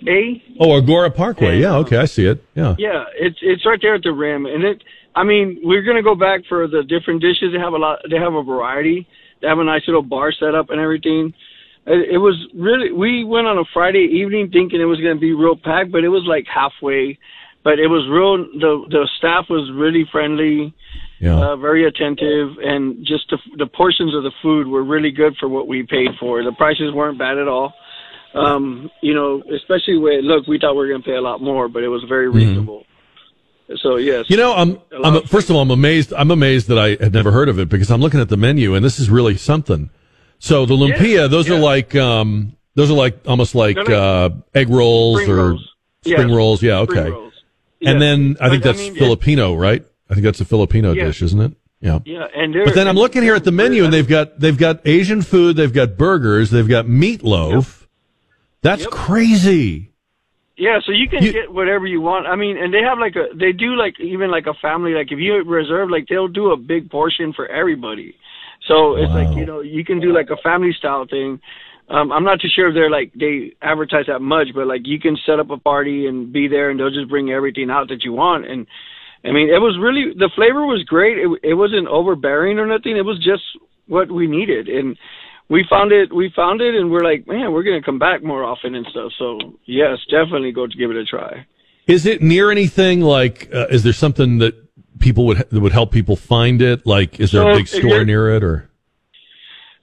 A. 0.08 0.44
Oh, 0.60 0.76
Agora 0.76 1.10
Parkway. 1.10 1.60
Yeah, 1.60 1.78
okay, 1.78 1.96
um, 1.96 2.02
I 2.04 2.06
see 2.06 2.26
it. 2.26 2.44
Yeah. 2.56 2.76
Yeah, 2.78 3.06
it's 3.16 3.38
it's 3.42 3.66
right 3.66 3.80
there 3.82 3.96
at 3.96 4.04
the 4.04 4.12
rim, 4.12 4.46
and 4.46 4.64
it. 4.64 4.84
I 5.16 5.24
mean, 5.24 5.60
we're 5.64 5.82
gonna 5.82 6.04
go 6.04 6.16
back 6.16 6.42
for 6.48 6.68
the 6.68 6.84
different 6.84 7.22
dishes. 7.22 7.52
They 7.54 7.60
have 7.60 7.74
a 7.74 7.78
lot. 7.78 8.00
They 8.10 8.18
have 8.18 8.34
a 8.34 8.44
variety. 8.44 9.08
They 9.42 9.48
have 9.48 9.60
a 9.60 9.64
nice 9.64 9.82
little 9.88 10.04
bar 10.04 10.32
set 10.32 10.54
up 10.54 10.70
and 10.70 10.80
everything. 10.80 11.34
It, 11.86 12.16
it 12.16 12.18
was 12.18 12.36
really. 12.54 12.92
We 12.92 13.24
went 13.24 13.48
on 13.48 13.58
a 13.58 13.64
Friday 13.74 14.08
evening 14.22 14.50
thinking 14.52 14.82
it 14.82 14.86
was 14.86 15.00
gonna 15.00 15.16
be 15.20 15.34
real 15.34 15.56
packed, 15.56 15.92
but 15.92 16.04
it 16.04 16.10
was 16.10 16.24
like 16.28 16.46
halfway. 16.46 17.18
But 17.64 17.80
it 17.80 17.88
was 17.88 18.08
real. 18.10 18.38
The 18.38 18.86
the 18.90 19.10
staff 19.18 19.46
was 19.50 19.70
really 19.74 20.08
friendly, 20.12 20.74
uh, 21.24 21.58
very 21.58 21.86
attentive, 21.86 22.58
and 22.64 23.06
just 23.06 23.30
the 23.30 23.38
the 23.58 23.68
portions 23.68 24.16
of 24.16 24.24
the 24.24 24.32
food 24.42 24.68
were 24.68 24.84
really 24.84 25.12
good 25.12 25.36
for 25.38 25.50
what 25.50 25.68
we 25.68 25.84
paid 25.84 26.12
for. 26.20 26.44
The 26.44 26.54
prices 26.54 26.94
weren't 26.94 27.20
bad 27.20 27.38
at 27.38 27.48
all 27.48 27.74
um, 28.34 28.92
you 29.02 29.14
know, 29.14 29.42
especially 29.56 29.98
when 29.98 30.22
look, 30.22 30.48
we 30.48 30.60
thought 30.60 30.74
we 30.74 30.78
were 30.78 30.88
going 30.88 31.02
to 31.02 31.06
pay 31.06 31.16
a 31.16 31.22
lot 31.22 31.42
more, 31.42 31.68
but 31.68 31.84
it 31.84 31.88
was 31.88 32.04
very 32.08 32.30
reasonable. 32.30 32.86
So 33.82 33.98
yes, 33.98 34.26
Mm-hmm. 34.26 34.34
You 34.34 34.38
know, 34.38 34.54
I'm, 34.54 34.80
I'm 35.04 35.24
first 35.24 35.50
of 35.50 35.56
all, 35.56 35.62
I'm 35.62 35.72
amazed. 35.72 36.14
I'm 36.14 36.32
amazed 36.32 36.68
that 36.70 36.80
I 36.80 36.90
had 37.04 37.14
never 37.14 37.32
heard 37.32 37.50
of 37.50 37.60
it 37.60 37.70
because 37.70 37.92
I'm 37.92 38.02
looking 38.02 38.20
at 38.20 38.30
the 38.30 38.38
menu 38.38 38.76
and 38.76 38.84
this 38.84 39.00
is 39.00 39.10
really 39.10 39.38
something. 39.38 39.90
So 40.40 40.66
the 40.66 40.74
lumpia, 40.76 41.30
those 41.30 41.50
are 41.50 41.60
like, 41.60 41.96
um, 41.96 42.56
those 42.76 42.90
are 42.90 42.96
like 42.96 43.20
almost 43.28 43.56
like 43.56 43.78
uh, 43.78 44.30
egg 44.56 44.70
rolls 44.70 45.22
spring 45.22 45.38
or 45.38 45.50
rolls. 45.50 45.76
spring 46.04 46.30
Yes, 46.30 46.36
rolls. 46.36 46.64
Yeah, 46.64 46.80
okay. 46.80 47.10
rolls. 47.12 47.29
And 47.86 48.02
then 48.02 48.38
I 48.42 48.50
think 48.50 48.64
But, 48.64 48.70
I 48.70 48.72
that's 48.74 48.80
mean, 48.80 48.96
Filipino, 48.96 49.56
right? 49.56 49.84
I 50.10 50.14
think 50.14 50.26
that's 50.26 50.42
a 50.42 50.46
Filipino 50.46 50.92
Yes. 50.94 51.08
dish, 51.08 51.22
isn't 51.24 51.40
it? 51.42 51.52
Yeah. 51.82 52.00
Yeah, 52.06 52.28
and 52.36 52.54
But 52.66 52.76
then 52.76 52.88
I'm 52.90 52.98
looking 52.98 53.24
here 53.24 53.36
at 53.36 53.46
the 53.46 53.52
menu 53.54 53.86
and 53.86 53.94
they've 53.94 54.08
got 54.08 54.38
they've 54.40 54.58
got 54.58 54.82
Asian 54.86 55.22
food, 55.22 55.56
they've 55.56 55.72
got 55.72 55.98
burgers, 55.98 56.50
they've 56.50 56.68
got 56.68 56.88
meatloaf. 56.88 57.86
That's 58.62 58.86
crazy. 58.88 59.92
Yeah, 60.58 60.80
so 60.86 60.92
you 60.92 61.08
can 61.08 61.24
You- 61.24 61.32
get 61.32 61.54
whatever 61.54 61.86
you 61.88 62.02
want. 62.02 62.28
I 62.28 62.36
mean, 62.36 62.58
and 62.58 62.74
they 62.74 62.82
have 62.82 63.00
like 63.00 63.16
a 63.16 63.28
they 63.34 63.54
do 63.54 63.76
like 63.78 63.98
even 64.02 64.30
like 64.30 64.46
a 64.46 64.54
family 64.56 64.94
like 64.94 65.10
if 65.12 65.20
you 65.20 65.42
reserve 65.46 65.90
like 65.90 66.08
they'll 66.10 66.28
do 66.28 66.52
a 66.52 66.58
big 66.58 66.90
portion 66.90 67.32
for 67.32 67.48
everybody. 67.48 68.16
So 68.68 68.96
it's 68.98 69.14
like 69.14 69.38
you 69.38 69.46
know 69.46 69.62
you 69.62 69.86
can 69.86 70.02
do 70.02 70.12
like 70.12 70.30
a 70.30 70.38
family 70.38 70.74
style 70.74 71.06
thing. 71.06 71.40
Um, 71.90 72.12
I'm 72.12 72.24
not 72.24 72.40
too 72.40 72.50
sure 72.54 72.70
if 72.70 72.76
they're 72.76 72.90
like 72.90 73.12
they 73.14 73.54
advertise 73.62 74.06
that 74.08 74.20
much, 74.20 74.50
but 74.54 74.68
like 74.68 74.82
you 74.86 75.00
can 75.00 75.18
set 75.26 75.40
up 75.40 75.50
a 75.50 75.58
party 75.58 76.06
and 76.06 76.32
be 76.32 76.48
there, 76.48 76.70
and 76.70 76.80
they'll 76.80 76.92
just 76.92 77.10
bring 77.10 77.32
everything 77.32 77.70
out 77.72 77.88
that 77.90 78.04
you 78.04 78.14
want. 78.14 78.46
And 78.46 78.68
I 79.26 79.32
mean, 79.32 79.50
it 79.50 79.60
was 79.60 79.78
really 79.82 80.14
the 80.16 80.30
flavor 80.36 80.66
was 80.66 80.84
great. 80.84 81.18
It, 81.18 81.30
it 81.42 81.54
wasn't 81.56 81.88
overbearing 81.88 82.60
or 82.60 82.68
nothing. 82.68 82.96
It 82.96 83.06
was 83.06 83.18
just 83.18 83.44
what 83.88 84.12
we 84.12 84.28
needed, 84.28 84.70
and 84.70 84.96
we 85.50 85.66
found 85.68 85.92
it. 85.92 86.14
We 86.14 86.32
found 86.36 86.62
it, 86.62 86.76
and 86.76 86.92
we're 86.92 87.04
like, 87.04 87.28
man, 87.28 87.52
we're 87.52 87.64
gonna 87.64 87.82
come 87.82 87.98
back 87.98 88.24
more 88.24 88.44
often 88.44 88.76
and 88.76 88.86
stuff. 88.92 89.12
So 89.18 89.40
yes, 89.66 89.98
definitely 90.12 90.52
go 90.52 90.68
to 90.68 90.78
give 90.78 90.92
it 90.92 90.96
a 90.96 91.06
try. 91.06 91.48
Is 91.88 92.06
it 92.06 92.22
near 92.22 92.52
anything 92.52 93.02
like 93.02 93.50
uh, 93.52 93.66
is 93.72 93.82
there 93.82 93.94
something 93.94 94.38
that 94.38 94.54
people 95.00 95.26
would 95.26 95.38
that 95.38 95.60
would 95.60 95.72
help 95.72 95.92
people 95.92 96.16
find 96.16 96.62
it? 96.62 96.86
Like 96.86 97.20
is 97.20 97.32
there 97.32 97.42
So, 97.42 97.50
a 97.50 97.56
big 97.58 97.68
store 97.68 98.06
near 98.06 98.30
it 98.36 98.44
or 98.44 98.70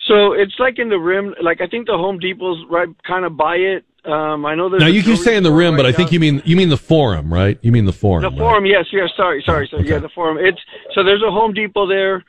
So 0.06 0.32
it's 0.32 0.54
like 0.58 0.78
in 0.78 0.88
the 0.88 0.98
rim. 0.98 1.34
Like 1.42 1.60
I 1.60 1.66
think 1.66 1.86
the 1.86 1.96
Home 1.96 2.18
Depot's 2.18 2.60
right 2.70 2.88
kind 3.06 3.24
of 3.24 3.36
by 3.36 3.56
it. 3.56 3.84
Um, 4.04 4.46
I 4.46 4.54
know 4.54 4.68
there's 4.68 4.80
Now 4.80 4.86
you 4.86 5.02
keep 5.02 5.18
saying 5.18 5.42
the 5.42 5.52
rim, 5.52 5.74
but 5.76 5.84
right 5.84 5.92
I 5.92 5.96
think 5.96 6.08
down- 6.10 6.14
you 6.14 6.20
mean 6.20 6.42
you 6.44 6.56
mean 6.56 6.68
the 6.68 6.76
forum, 6.76 7.32
right? 7.32 7.58
You 7.62 7.72
mean 7.72 7.86
the 7.86 7.92
forum. 7.92 8.22
The 8.22 8.30
right? 8.30 8.38
forum, 8.38 8.66
yes, 8.66 8.86
yes. 8.92 9.10
Sorry, 9.16 9.42
sorry, 9.44 9.66
sorry. 9.68 9.88
Yeah, 9.88 9.98
the 9.98 10.08
forum. 10.10 10.38
It's 10.38 10.60
so 10.94 11.02
there's 11.02 11.22
a 11.26 11.30
Home 11.30 11.52
Depot 11.52 11.88
there. 11.88 12.24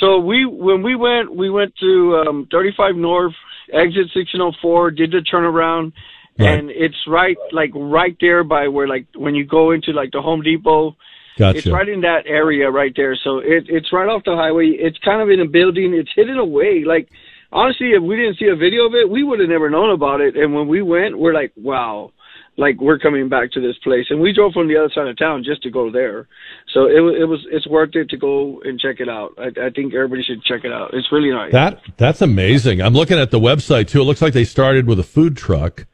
So 0.00 0.18
we 0.18 0.44
when 0.44 0.82
we 0.82 0.96
went, 0.96 1.34
we 1.34 1.50
went 1.50 1.72
to 1.76 2.24
um, 2.26 2.48
35 2.50 2.96
North, 2.96 3.34
exit 3.72 4.10
1604, 4.12 4.90
did 4.90 5.12
the 5.12 5.18
turnaround, 5.32 5.92
and 6.38 6.68
it's 6.70 6.96
right 7.06 7.36
like 7.52 7.70
right 7.74 8.16
there 8.20 8.42
by 8.42 8.66
where 8.66 8.88
like 8.88 9.06
when 9.14 9.36
you 9.36 9.44
go 9.46 9.70
into 9.70 9.92
like 9.92 10.10
the 10.10 10.20
Home 10.20 10.42
Depot. 10.42 10.96
Gotcha. 11.36 11.58
It's 11.58 11.66
right 11.70 11.88
in 11.88 12.02
that 12.02 12.26
area 12.26 12.70
right 12.70 12.92
there. 12.94 13.16
So 13.22 13.38
it 13.38 13.66
it's 13.68 13.92
right 13.92 14.08
off 14.08 14.22
the 14.24 14.36
highway. 14.36 14.68
It's 14.68 14.98
kind 14.98 15.20
of 15.20 15.30
in 15.30 15.40
a 15.40 15.48
building. 15.48 15.94
It's 15.94 16.10
hidden 16.14 16.38
away. 16.38 16.84
Like 16.86 17.08
honestly, 17.52 17.90
if 17.90 18.02
we 18.02 18.16
didn't 18.16 18.38
see 18.38 18.46
a 18.46 18.56
video 18.56 18.86
of 18.86 18.94
it, 18.94 19.08
we 19.08 19.22
would 19.22 19.40
have 19.40 19.48
never 19.48 19.70
known 19.70 19.90
about 19.90 20.20
it. 20.20 20.36
And 20.36 20.54
when 20.54 20.68
we 20.68 20.82
went, 20.82 21.18
we're 21.18 21.34
like, 21.34 21.52
wow, 21.56 22.12
like 22.56 22.80
we're 22.80 22.98
coming 22.98 23.28
back 23.28 23.52
to 23.52 23.60
this 23.60 23.76
place. 23.82 24.06
And 24.10 24.20
we 24.20 24.32
drove 24.32 24.52
from 24.52 24.68
the 24.68 24.76
other 24.76 24.90
side 24.94 25.08
of 25.08 25.18
town 25.18 25.42
just 25.44 25.62
to 25.62 25.70
go 25.70 25.90
there. 25.90 26.28
So 26.72 26.84
it 26.86 27.00
it 27.20 27.24
was 27.24 27.44
it's 27.50 27.66
worth 27.66 27.94
it 27.94 28.10
to 28.10 28.16
go 28.16 28.60
and 28.64 28.78
check 28.78 29.00
it 29.00 29.08
out. 29.08 29.34
I, 29.38 29.66
I 29.66 29.70
think 29.70 29.94
everybody 29.94 30.22
should 30.22 30.42
check 30.44 30.64
it 30.64 30.72
out. 30.72 30.90
It's 30.92 31.10
really 31.10 31.30
nice. 31.30 31.52
That 31.52 31.80
that's 31.96 32.22
amazing. 32.22 32.80
I'm 32.80 32.94
looking 32.94 33.18
at 33.18 33.30
the 33.30 33.40
website 33.40 33.88
too. 33.88 34.02
It 34.02 34.04
looks 34.04 34.22
like 34.22 34.34
they 34.34 34.44
started 34.44 34.86
with 34.86 34.98
a 34.98 35.04
food 35.04 35.36
truck, 35.36 35.86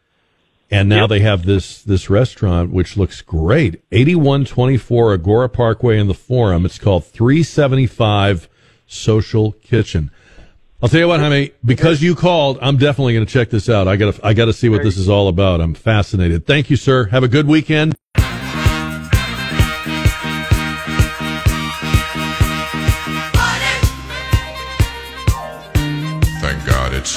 and 0.70 0.88
now 0.88 1.06
they 1.06 1.20
have 1.20 1.44
this 1.44 1.82
this 1.82 2.08
restaurant 2.08 2.70
which 2.70 2.96
looks 2.96 3.22
great. 3.22 3.82
8124 3.90 5.14
Agora 5.14 5.48
Parkway 5.48 5.98
in 5.98 6.06
the 6.06 6.14
Forum. 6.14 6.64
It's 6.64 6.78
called 6.78 7.04
375 7.04 8.48
Social 8.86 9.52
Kitchen. 9.52 10.10
I'll 10.82 10.88
tell 10.88 11.00
you 11.00 11.08
what, 11.08 11.20
Jaime. 11.20 11.52
Because 11.62 12.02
you 12.02 12.14
called, 12.14 12.58
I'm 12.62 12.78
definitely 12.78 13.12
going 13.12 13.26
to 13.26 13.32
check 13.32 13.50
this 13.50 13.68
out. 13.68 13.86
I 13.86 13.96
got 13.96 14.14
to 14.14 14.26
I 14.26 14.32
got 14.32 14.46
to 14.46 14.52
see 14.52 14.68
what 14.68 14.82
this 14.82 14.96
is 14.96 15.08
all 15.08 15.28
about. 15.28 15.60
I'm 15.60 15.74
fascinated. 15.74 16.46
Thank 16.46 16.70
you, 16.70 16.76
sir. 16.76 17.04
Have 17.06 17.22
a 17.22 17.28
good 17.28 17.46
weekend. 17.46 17.96
Thank 26.40 26.66
God 26.66 26.94
it's. 26.94 27.16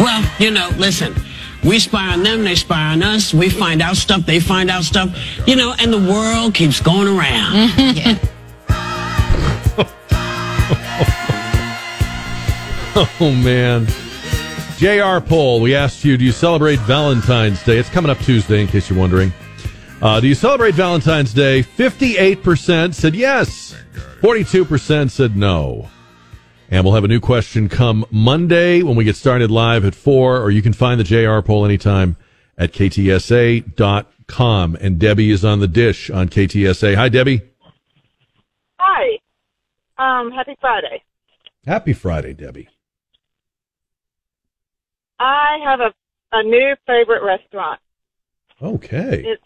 Well, 0.00 0.28
you 0.40 0.50
know, 0.50 0.70
listen, 0.76 1.14
we 1.64 1.78
spy 1.78 2.12
on 2.12 2.22
them, 2.22 2.44
they 2.44 2.54
spy 2.54 2.92
on 2.92 3.02
us. 3.02 3.32
We 3.32 3.48
find 3.48 3.82
out 3.82 3.96
stuff, 3.96 4.26
they 4.26 4.40
find 4.40 4.70
out 4.70 4.84
stuff. 4.84 5.16
You 5.46 5.56
know, 5.56 5.74
and 5.78 5.92
the 5.92 5.98
world 5.98 6.54
keeps 6.54 6.80
going 6.80 7.08
around. 7.08 7.70
yeah. 7.96 8.18
Oh 13.20 13.32
man. 13.32 13.86
JR 14.76 15.24
poll, 15.24 15.60
we 15.60 15.74
asked 15.74 16.04
you, 16.04 16.16
do 16.16 16.24
you 16.24 16.30
celebrate 16.32 16.78
Valentine's 16.80 17.62
Day? 17.64 17.78
It's 17.78 17.88
coming 17.88 18.10
up 18.10 18.18
Tuesday, 18.18 18.60
in 18.60 18.66
case 18.66 18.88
you're 18.88 18.98
wondering. 18.98 19.32
Uh, 20.02 20.20
do 20.20 20.28
you 20.28 20.34
celebrate 20.34 20.74
Valentine's 20.74 21.32
Day? 21.32 21.62
58% 21.62 22.94
said 22.94 23.14
yes. 23.14 23.74
42% 24.20 25.10
said 25.10 25.36
no. 25.36 25.88
And 26.74 26.84
we'll 26.84 26.94
have 26.94 27.04
a 27.04 27.08
new 27.08 27.20
question 27.20 27.68
come 27.68 28.04
Monday 28.10 28.82
when 28.82 28.96
we 28.96 29.04
get 29.04 29.14
started 29.14 29.48
live 29.48 29.84
at 29.84 29.94
4, 29.94 30.40
or 30.40 30.50
you 30.50 30.60
can 30.60 30.72
find 30.72 30.98
the 30.98 31.04
JR 31.04 31.38
poll 31.38 31.64
anytime 31.64 32.16
at 32.58 32.72
ktsa.com. 32.72 34.08
And 34.80 34.98
Debbie 34.98 35.30
is 35.30 35.44
on 35.44 35.60
the 35.60 35.68
dish 35.68 36.10
on 36.10 36.28
KTSA. 36.28 36.96
Hi, 36.96 37.08
Debbie. 37.08 37.42
Hi. 38.80 39.20
Um, 39.98 40.32
happy 40.32 40.56
Friday. 40.60 41.04
Happy 41.64 41.92
Friday, 41.92 42.34
Debbie. 42.34 42.68
I 45.20 45.58
have 45.62 45.78
a, 45.78 45.94
a 46.32 46.42
new 46.42 46.74
favorite 46.88 47.22
restaurant. 47.22 47.78
Okay. 48.60 49.24
It's 49.24 49.42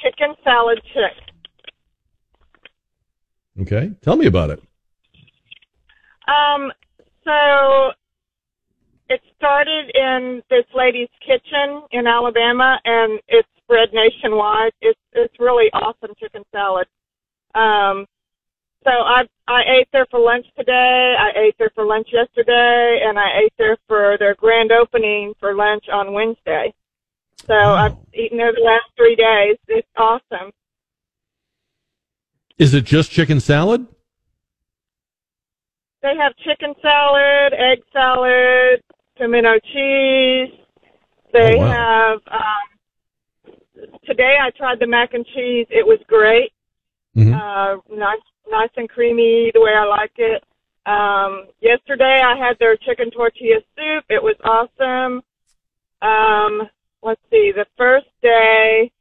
Chicken 0.00 0.36
Salad 0.44 0.80
Chick. 0.92 1.10
Okay. 3.62 3.90
Tell 4.00 4.14
me 4.14 4.26
about 4.26 4.50
it. 4.50 4.62
Um, 6.28 6.72
So 7.24 7.92
it 9.08 9.20
started 9.36 9.90
in 9.94 10.42
this 10.50 10.64
lady's 10.74 11.08
kitchen 11.20 11.82
in 11.90 12.06
Alabama, 12.06 12.78
and 12.84 13.20
it's 13.28 13.48
spread 13.62 13.88
nationwide. 13.92 14.72
It's 14.80 15.00
it's 15.12 15.34
really 15.38 15.70
awesome 15.72 16.14
chicken 16.18 16.42
salad. 16.52 16.86
Um, 17.54 18.06
so 18.84 18.90
I 18.90 19.22
I 19.48 19.62
ate 19.78 19.88
there 19.92 20.06
for 20.10 20.20
lunch 20.20 20.46
today. 20.56 21.16
I 21.18 21.30
ate 21.38 21.54
there 21.58 21.70
for 21.74 21.84
lunch 21.86 22.08
yesterday, 22.12 23.00
and 23.06 23.18
I 23.18 23.40
ate 23.44 23.52
there 23.58 23.76
for 23.88 24.16
their 24.18 24.34
grand 24.34 24.72
opening 24.72 25.34
for 25.40 25.54
lunch 25.54 25.84
on 25.92 26.12
Wednesday. 26.12 26.72
So 27.46 27.54
I've 27.54 27.96
eaten 28.14 28.38
there 28.38 28.52
the 28.52 28.62
last 28.62 28.86
three 28.96 29.16
days. 29.16 29.56
It's 29.68 29.88
awesome. 29.96 30.50
Is 32.58 32.72
it 32.72 32.84
just 32.84 33.10
chicken 33.10 33.40
salad? 33.40 33.86
They 36.04 36.14
have 36.20 36.36
chicken 36.36 36.74
salad, 36.82 37.54
egg 37.54 37.78
salad, 37.90 38.82
pimento 39.16 39.58
cheese. 39.72 40.50
They 41.32 41.56
Oh, 41.58 41.60
wow. 41.60 41.72
have. 41.72 42.20
Um, 42.30 43.88
today 44.04 44.36
I 44.38 44.50
tried 44.50 44.80
the 44.80 44.86
mac 44.86 45.14
and 45.14 45.24
cheese. 45.24 45.66
It 45.70 45.86
was 45.86 45.98
great. 46.06 46.52
Mm-hmm. 47.16 47.32
Uh, 47.32 47.96
nice, 47.96 48.20
nice 48.50 48.68
and 48.76 48.86
creamy, 48.86 49.50
the 49.54 49.62
way 49.62 49.72
I 49.72 49.86
like 49.86 50.12
it. 50.18 50.44
Um, 50.84 51.46
yesterday 51.62 52.20
I 52.22 52.36
had 52.36 52.58
their 52.58 52.76
chicken 52.76 53.10
tortilla 53.10 53.60
soup. 53.74 54.04
It 54.10 54.22
was 54.22 54.36
awesome. 54.44 55.22
Um, 56.02 56.68
let's 57.02 57.22
see. 57.30 57.50
The 57.50 57.64
first 57.78 58.08
day 58.20 58.92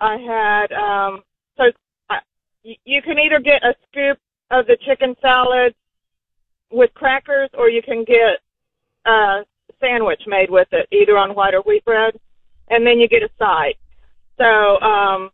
I 0.00 0.16
had. 0.16 0.72
Um, 0.72 1.22
so 1.58 1.64
I, 2.08 2.20
y- 2.64 2.78
you 2.86 3.02
can 3.02 3.18
either 3.18 3.38
get 3.38 3.62
a 3.62 3.74
scoop 3.90 4.18
of 4.50 4.66
the 4.66 4.78
chicken 4.86 5.14
salad 5.20 5.74
with 6.70 6.92
crackers, 6.94 7.50
or 7.54 7.68
you 7.68 7.82
can 7.82 8.04
get 8.04 8.40
a 9.06 9.44
sandwich 9.80 10.22
made 10.26 10.50
with 10.50 10.68
it, 10.72 10.86
either 10.92 11.16
on 11.16 11.34
white 11.34 11.54
or 11.54 11.62
wheat 11.62 11.84
bread, 11.84 12.14
and 12.68 12.86
then 12.86 12.98
you 12.98 13.08
get 13.08 13.22
a 13.22 13.30
side. 13.38 13.74
So, 14.36 14.44
um, 14.44 15.30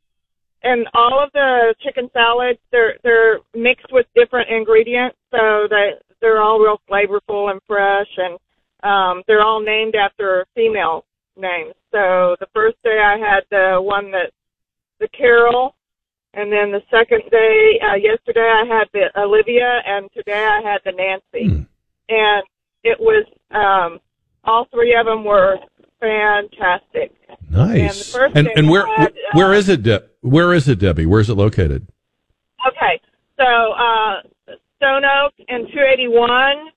and 0.62 0.86
all 0.94 1.22
of 1.22 1.30
the 1.32 1.74
chicken 1.82 2.08
salads, 2.12 2.58
they're 2.72 2.94
they're 3.02 3.40
mixed 3.54 3.92
with 3.92 4.06
different 4.14 4.48
ingredients, 4.50 5.16
so 5.30 5.66
they 5.68 5.92
they're 6.20 6.42
all 6.42 6.58
real 6.58 6.80
flavorful 6.90 7.50
and 7.50 7.60
fresh, 7.66 8.08
and 8.16 8.38
um, 8.82 9.22
they're 9.26 9.42
all 9.42 9.60
named 9.60 9.94
after 9.94 10.46
female 10.54 11.04
names. 11.36 11.74
So 11.92 12.36
the 12.40 12.46
first 12.54 12.76
day 12.82 12.98
I 12.98 13.18
had 13.18 13.44
the 13.50 13.80
one 13.80 14.10
that 14.12 14.32
the 15.00 15.08
Carol, 15.08 15.74
and 16.36 16.52
then 16.52 16.72
the 16.72 16.82
second 16.90 17.22
day, 17.30 17.80
uh, 17.82 17.94
yesterday 17.94 18.40
I 18.40 18.64
had 18.66 18.88
the 18.92 19.10
Olivia, 19.20 19.80
and 19.86 20.10
today 20.12 20.44
I 20.44 20.60
had 20.62 20.80
the 20.84 20.92
Nancy. 20.92 21.66
And 22.08 22.42
it 22.82 22.98
was, 23.00 23.24
um, 23.50 24.00
all 24.44 24.66
three 24.72 24.94
of 24.94 25.06
them 25.06 25.24
were 25.24 25.56
fantastic. 26.00 27.12
And 27.28 27.38
the 27.50 27.66
Nice. 27.66 28.12
first 28.12 28.36
And 28.36 28.48
and 28.56 28.68
where 28.68 28.86
had, 28.86 29.14
where 29.32 29.52
uh, 29.52 29.58
is 29.58 29.68
it? 29.68 29.82
De- 29.82 30.04
where 30.20 30.52
is 30.52 30.68
it, 30.68 30.78
Debbie? 30.78 31.06
Where 31.06 31.20
is 31.20 31.30
it 31.30 31.34
located? 31.34 31.86
Okay, 32.66 33.00
so 33.38 33.44
uh, 33.44 34.22
Stone 34.76 35.04
Oak 35.04 35.32
and 35.48 35.66
281. 35.68 36.68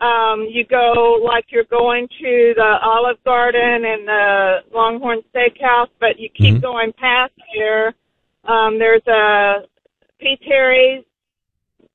Um, 0.00 0.46
you 0.50 0.64
go 0.64 1.20
like 1.22 1.46
you're 1.50 1.64
going 1.64 2.08
to 2.08 2.52
the 2.56 2.78
Olive 2.82 3.22
Garden 3.24 3.84
and 3.84 4.08
the 4.08 4.56
Longhorn 4.72 5.20
Steakhouse, 5.34 5.88
but 6.00 6.18
you 6.18 6.30
keep 6.34 6.62
going 6.62 6.92
past 6.94 7.34
here. 7.52 7.94
Um, 8.44 8.78
there's 8.78 9.06
a 9.06 9.66
P. 10.18 10.36
Terry's 10.46 11.04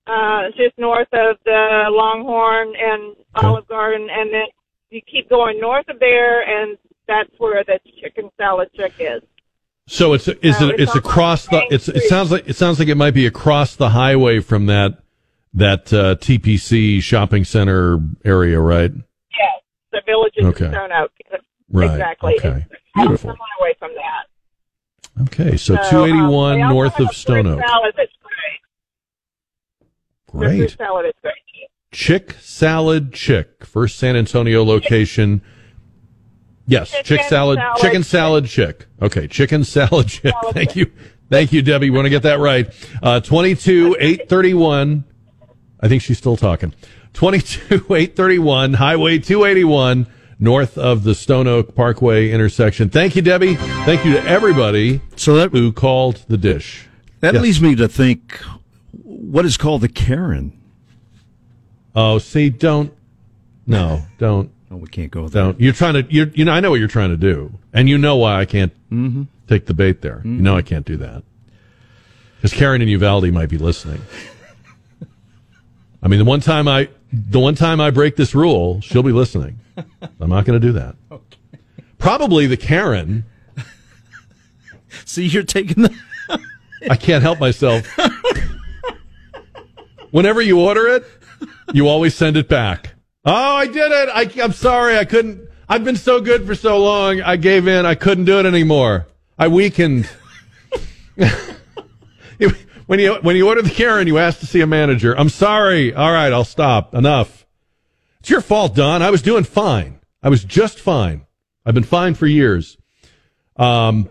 uh, 0.08 0.50
just 0.56 0.78
north 0.78 1.08
of 1.14 1.38
the 1.46 1.86
Longhorn 1.90 2.74
and 2.80 3.16
Olive 3.36 3.68
Garden, 3.68 4.08
and 4.12 4.32
then 4.34 4.46
you 4.90 5.02
keep 5.12 5.30
going 5.30 5.60
north 5.60 5.88
of 5.90 6.00
there, 6.00 6.42
and 6.42 6.78
that's 7.08 7.30
where 7.40 7.64
the 7.64 7.80
chicken 8.02 8.30
salad 8.38 8.70
chick 8.76 8.94
is. 9.00 9.22
So 9.88 10.14
it's 10.14 10.28
is 10.28 10.60
No, 10.60 10.70
it 10.70 10.80
it's 10.80 10.96
it's 10.96 10.96
across 10.96 11.46
the 11.46 11.62
it's 11.70 11.88
it 11.88 12.04
sounds 12.04 12.32
like 12.32 12.48
it 12.48 12.56
sounds 12.56 12.80
like 12.80 12.88
it 12.88 12.96
might 12.96 13.14
be 13.14 13.28
across 13.28 13.76
the 13.76 13.90
highway 13.90 14.40
from 14.40 14.66
that 14.66 15.00
that 15.54 15.94
uh, 15.94 16.16
TPC 16.16 17.02
shopping 17.02 17.44
center 17.44 18.00
area, 18.24 18.60
right? 18.60 18.92
Yes, 18.92 19.62
the 19.92 20.02
villages 20.06 20.44
Okay. 20.46 20.66
of 20.66 20.72
Stone 20.72 20.92
Oak. 20.92 21.12
Right, 21.72 21.92
Exactly. 21.92 22.36
okay. 22.40 22.66
It's 22.70 22.82
Beautiful. 22.96 23.30
Away 23.60 23.76
from 23.80 23.92
that. 23.96 24.26
Okay, 25.24 25.56
so 25.58 25.76
um, 25.76 25.90
281 25.90 26.58
they 26.58 26.62
also 26.64 26.74
north 26.74 27.00
of 27.00 27.16
Stone 27.16 27.48
Oak. 27.48 27.62
Salad 27.66 27.94
that's 27.96 28.12
great. 28.22 28.62
Fruit 30.32 30.58
Great. 30.58 30.78
salad 30.78 31.06
is 31.08 31.14
great. 31.22 31.34
Chick 31.92 32.36
Salad 32.42 33.14
Chick, 33.14 33.66
first 33.66 33.98
San 33.98 34.16
Antonio 34.18 34.64
location. 34.64 35.42
Yes, 36.68 36.90
Chicken 36.92 37.06
chick 37.06 37.22
salad, 37.30 37.60
salad 37.60 37.78
chicken 37.80 38.04
salad 38.04 38.46
chick. 38.48 38.88
Okay, 39.02 39.28
chicken 39.28 39.64
salad 39.64 40.08
chick. 40.08 40.34
Thank 40.52 40.76
you. 40.76 40.92
Thank 41.30 41.54
you, 41.54 41.62
Debbie. 41.62 41.90
We 41.90 41.96
Want 41.96 42.06
to 42.08 42.10
get 42.10 42.24
that 42.24 42.40
right. 42.40 42.72
Uh, 43.02 43.20
22 43.20 43.96
831. 44.00 45.06
I 45.80 45.88
think 45.88 46.02
she's 46.02 46.18
still 46.18 46.38
talking. 46.38 46.74
22 47.14 47.76
831, 47.76 48.74
Highway 48.74 49.20
281, 49.20 50.08
north 50.40 50.78
of 50.78 51.04
the 51.04 51.16
Stone 51.16 51.48
Oak 51.48 51.76
Parkway 51.76 52.32
intersection. 52.32 52.90
Thank 52.90 53.16
you, 53.16 53.22
Debbie. 53.22 53.56
Thank 53.56 54.06
you 54.06 54.14
to 54.14 54.24
everybody 54.26 55.02
so 55.16 55.36
that, 55.36 55.52
who 55.52 55.72
called 55.72 56.24
the 56.28 56.38
dish. 56.38 56.88
That 57.22 57.34
Yes. 57.36 57.44
leads 57.44 57.62
me 57.62 57.76
to 57.76 57.88
think 57.88 58.40
what 59.04 59.46
is 59.46 59.58
called 59.58 59.82
the 59.82 59.88
Karen. 59.90 60.52
Oh, 61.96 62.18
see, 62.18 62.50
don't. 62.50 62.94
No, 63.66 64.04
don't. 64.18 64.52
No, 64.72 64.78
we 64.78 64.88
can't 64.88 65.12
go 65.12 65.28
there. 65.28 65.44
Don't. 65.44 65.62
You're 65.62 65.74
trying 65.74 65.94
to. 65.94 66.06
You're, 66.12 66.28
you 66.30 66.44
know, 66.44 66.52
I 66.52 66.60
know 66.60 66.72
what 66.72 66.80
you're 66.80 66.88
trying 66.88 67.12
to 67.12 67.18
do, 67.18 67.54
and 67.72 67.88
you 67.88 68.00
know 68.00 68.16
why 68.18 68.40
I 68.42 68.46
can't 68.46 68.74
Mhm. 68.92 69.28
take 69.48 69.68
the 69.68 69.76
bait 69.76 70.02
there. 70.02 70.22
You 70.26 70.32
know, 70.32 70.58
I 70.58 70.64
can't 70.64 70.84
do 70.88 70.98
that 70.98 71.22
because 72.38 72.52
Karen 72.52 72.82
and 72.82 72.90
Uvalde 72.90 73.32
might 73.32 73.48
be 73.50 73.60
listening. 73.60 74.02
I 76.02 76.08
mean, 76.08 76.18
the 76.18 76.26
one 76.26 76.40
time 76.40 76.68
I, 76.68 76.90
the 77.16 77.40
one 77.40 77.56
time 77.56 77.80
I 77.80 77.92
break 77.92 78.16
this 78.16 78.36
rule, 78.36 78.82
she'll 78.82 79.04
be 79.04 79.12
listening. 79.12 79.60
I'm 79.78 80.30
not 80.30 80.46
going 80.46 80.60
to 80.60 80.66
do 80.66 80.74
that. 80.74 80.96
Probably 81.98 82.48
the 82.48 82.58
Karen. 82.58 83.26
See, 85.06 85.26
you're 85.26 85.44
taking 85.44 85.84
the. 85.84 85.96
I 86.90 86.96
can't 86.96 87.24
help 87.24 87.40
myself. 87.40 87.86
Whenever 90.12 90.42
you 90.42 90.60
order 90.60 90.88
it, 90.88 91.06
you 91.74 91.88
always 91.88 92.16
send 92.16 92.38
it 92.38 92.48
back. 92.48 92.94
Oh, 93.26 93.56
I 93.56 93.68
did 93.68 93.92
it. 93.92 94.10
I, 94.14 94.44
I'm 94.44 94.54
sorry. 94.54 94.98
I 94.98 95.06
couldn't. 95.06 95.50
I've 95.68 95.84
been 95.84 95.96
so 95.96 96.22
good 96.22 96.46
for 96.46 96.56
so 96.56 96.78
long. 96.78 97.22
I 97.22 97.38
gave 97.38 97.68
in. 97.68 97.86
I 97.86 97.96
couldn't 97.96 98.26
do 98.26 98.40
it 98.40 98.46
anymore. 98.46 99.08
I 99.38 99.48
weakened. 99.48 100.10
when 102.86 103.00
you 103.00 103.16
when 103.22 103.36
you 103.36 103.48
order 103.48 103.62
the 103.62 103.70
Karen, 103.70 104.08
you 104.08 104.18
ask 104.18 104.40
to 104.40 104.46
see 104.46 104.62
a 104.62 104.68
manager. 104.68 105.18
I'm 105.18 105.30
sorry. 105.30 105.94
All 105.94 106.12
right, 106.12 106.32
I'll 106.32 106.44
stop. 106.44 106.94
Enough. 106.94 107.46
It's 108.20 108.30
your 108.30 108.42
fault, 108.42 108.76
Don. 108.76 109.02
I 109.02 109.12
was 109.12 109.22
doing 109.22 109.44
fine. 109.44 110.00
I 110.24 110.30
was 110.30 110.44
just 110.44 110.80
fine. 110.80 111.26
I've 111.66 111.76
been 111.76 111.84
fine 111.84 112.14
for 112.16 112.28
years. 112.28 112.78
Um, 113.58 114.10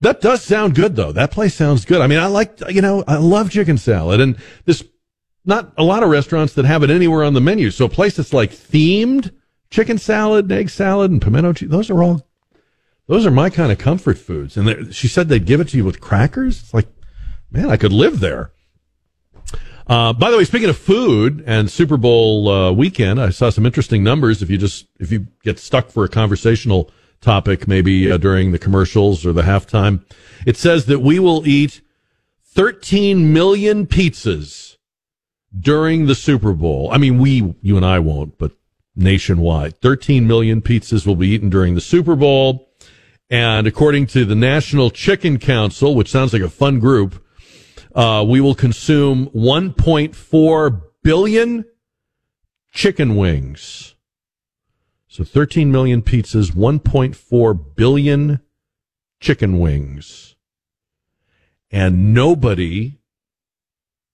that 0.00 0.20
does 0.20 0.42
sound 0.42 0.74
good 0.74 0.96
though. 0.96 1.12
That 1.12 1.30
place 1.30 1.54
sounds 1.54 1.84
good. 1.84 2.00
I 2.00 2.06
mean, 2.06 2.18
I 2.18 2.26
like, 2.26 2.60
you 2.68 2.82
know, 2.82 3.02
I 3.06 3.16
love 3.16 3.50
chicken 3.50 3.78
salad 3.78 4.20
and 4.20 4.36
this, 4.64 4.84
not 5.44 5.72
a 5.78 5.84
lot 5.84 6.02
of 6.02 6.10
restaurants 6.10 6.54
that 6.54 6.64
have 6.64 6.82
it 6.82 6.90
anywhere 6.90 7.24
on 7.24 7.34
the 7.34 7.40
menu. 7.40 7.70
So 7.70 7.86
a 7.86 7.88
place 7.88 8.16
that's 8.16 8.32
like 8.32 8.50
themed 8.50 9.32
chicken 9.70 9.98
salad, 9.98 10.50
egg 10.50 10.70
salad 10.70 11.10
and 11.10 11.22
pimento 11.22 11.52
cheese, 11.52 11.68
those 11.68 11.90
are 11.90 12.02
all, 12.02 12.26
those 13.06 13.24
are 13.24 13.30
my 13.30 13.50
kind 13.50 13.72
of 13.72 13.78
comfort 13.78 14.18
foods. 14.18 14.56
And 14.56 14.94
she 14.94 15.08
said 15.08 15.28
they'd 15.28 15.46
give 15.46 15.60
it 15.60 15.68
to 15.68 15.76
you 15.76 15.84
with 15.84 16.00
crackers. 16.00 16.60
It's 16.60 16.74
like, 16.74 16.88
man, 17.50 17.70
I 17.70 17.76
could 17.76 17.92
live 17.92 18.20
there. 18.20 18.52
Uh, 19.86 20.12
by 20.12 20.30
the 20.30 20.36
way, 20.36 20.44
speaking 20.44 20.68
of 20.68 20.76
food 20.76 21.44
and 21.46 21.70
Super 21.70 21.96
Bowl 21.96 22.48
uh, 22.48 22.72
weekend, 22.72 23.20
I 23.20 23.30
saw 23.30 23.50
some 23.50 23.64
interesting 23.64 24.02
numbers. 24.02 24.42
If 24.42 24.50
you 24.50 24.58
just 24.58 24.86
if 24.98 25.12
you 25.12 25.28
get 25.44 25.60
stuck 25.60 25.90
for 25.90 26.04
a 26.04 26.08
conversational 26.08 26.90
topic, 27.20 27.68
maybe 27.68 28.10
uh, 28.10 28.16
during 28.16 28.50
the 28.50 28.58
commercials 28.58 29.24
or 29.24 29.32
the 29.32 29.42
halftime, 29.42 30.04
it 30.44 30.56
says 30.56 30.86
that 30.86 31.00
we 31.00 31.18
will 31.20 31.46
eat 31.46 31.82
13 32.42 33.32
million 33.32 33.86
pizzas 33.86 34.76
during 35.58 36.06
the 36.06 36.14
Super 36.14 36.52
Bowl. 36.52 36.90
I 36.90 36.98
mean, 36.98 37.18
we, 37.18 37.54
you 37.62 37.76
and 37.76 37.86
I 37.86 37.98
won't, 38.00 38.38
but 38.38 38.52
nationwide, 38.96 39.78
13 39.80 40.26
million 40.26 40.62
pizzas 40.62 41.06
will 41.06 41.16
be 41.16 41.28
eaten 41.28 41.48
during 41.48 41.74
the 41.74 41.80
Super 41.80 42.16
Bowl. 42.16 42.70
And 43.28 43.66
according 43.66 44.06
to 44.08 44.24
the 44.24 44.34
National 44.34 44.90
Chicken 44.90 45.38
Council, 45.38 45.94
which 45.94 46.10
sounds 46.10 46.32
like 46.32 46.42
a 46.42 46.48
fun 46.48 46.78
group, 46.78 47.22
uh, 47.96 48.22
we 48.28 48.40
will 48.40 48.54
consume 48.54 49.28
1.4 49.30 50.82
billion 51.02 51.64
chicken 52.72 53.16
wings. 53.16 53.94
So 55.08 55.24
13 55.24 55.72
million 55.72 56.02
pizzas, 56.02 56.52
1.4 56.52 57.74
billion 57.74 58.40
chicken 59.18 59.58
wings. 59.58 60.36
And 61.70 62.12
nobody 62.12 62.98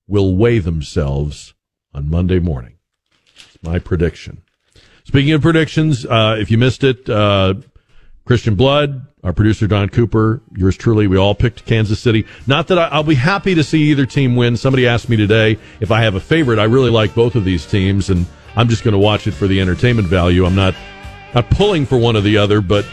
will 0.07 0.37
weigh 0.37 0.61
themselves 0.61 1.55
on 1.93 2.09
Monday 2.09 2.39
morning. 2.39 2.79
It's 3.35 3.61
my 3.63 3.81
prediction. 3.81 4.43
Speaking 5.03 5.33
of 5.33 5.43
predictions, 5.43 6.07
uh, 6.07 6.37
if 6.39 6.53
you 6.53 6.57
missed 6.57 6.85
it, 6.85 7.11
uh, 7.11 7.55
Christian 8.25 8.55
Blood, 8.55 9.07
our 9.25 9.33
producer 9.33 9.67
Don 9.67 9.89
Cooper, 9.89 10.43
yours 10.55 10.77
truly, 10.77 11.07
we 11.07 11.17
all 11.17 11.35
picked 11.35 11.65
Kansas 11.67 11.99
City. 11.99 12.25
Not 12.47 12.69
that 12.69 12.79
I, 12.79 12.89
I'll 12.89 13.03
be 13.03 13.15
happy 13.15 13.55
to 13.55 13.65
see 13.65 13.91
either 13.91 14.07
team 14.07 14.37
win. 14.37 14.57
Somebody 14.57 14.87
asked 14.87 15.09
me 15.09 15.17
today 15.17 15.59
if 15.81 15.91
I 15.91 16.03
have 16.03 16.15
a 16.15 16.21
favorite. 16.21 16.59
I 16.59 16.65
really 16.65 16.91
like 16.91 17.15
both 17.15 17.35
of 17.35 17.45
these 17.45 17.67
teams, 17.67 18.11
and 18.11 18.27
I'm 18.57 18.69
just 18.69 18.85
going 18.85 18.93
to 18.93 18.99
watch 18.99 19.27
it 19.27 19.33
for 19.33 19.47
the 19.47 19.61
entertainment 19.61 20.09
value. 20.09 20.45
I'm 20.45 20.55
not 20.55 20.75
not 21.35 21.49
pulling 21.51 21.87
for 21.87 21.97
one 21.97 22.15
or 22.17 22.21
the 22.21 22.37
other, 22.37 22.61
but 22.61 22.85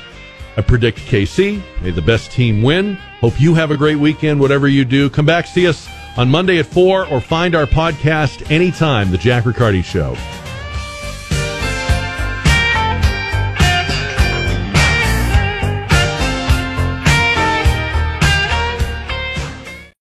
I 0.55 0.61
predict 0.61 0.99
KC. 0.99 1.61
May 1.81 1.91
the 1.91 2.01
best 2.01 2.31
team 2.31 2.61
win. 2.61 2.95
Hope 3.19 3.39
you 3.39 3.53
have 3.53 3.71
a 3.71 3.77
great 3.77 3.97
weekend, 3.97 4.39
whatever 4.39 4.67
you 4.67 4.85
do. 4.85 5.09
Come 5.09 5.25
back, 5.25 5.45
see 5.45 5.67
us 5.67 5.89
on 6.17 6.29
Monday 6.29 6.59
at 6.59 6.65
4, 6.65 7.07
or 7.07 7.21
find 7.21 7.53
our 7.53 7.65
podcast 7.65 8.49
anytime, 8.49 9.11
The 9.11 9.17
Jack 9.17 9.45
Riccardi 9.45 9.81
Show. 9.81 10.15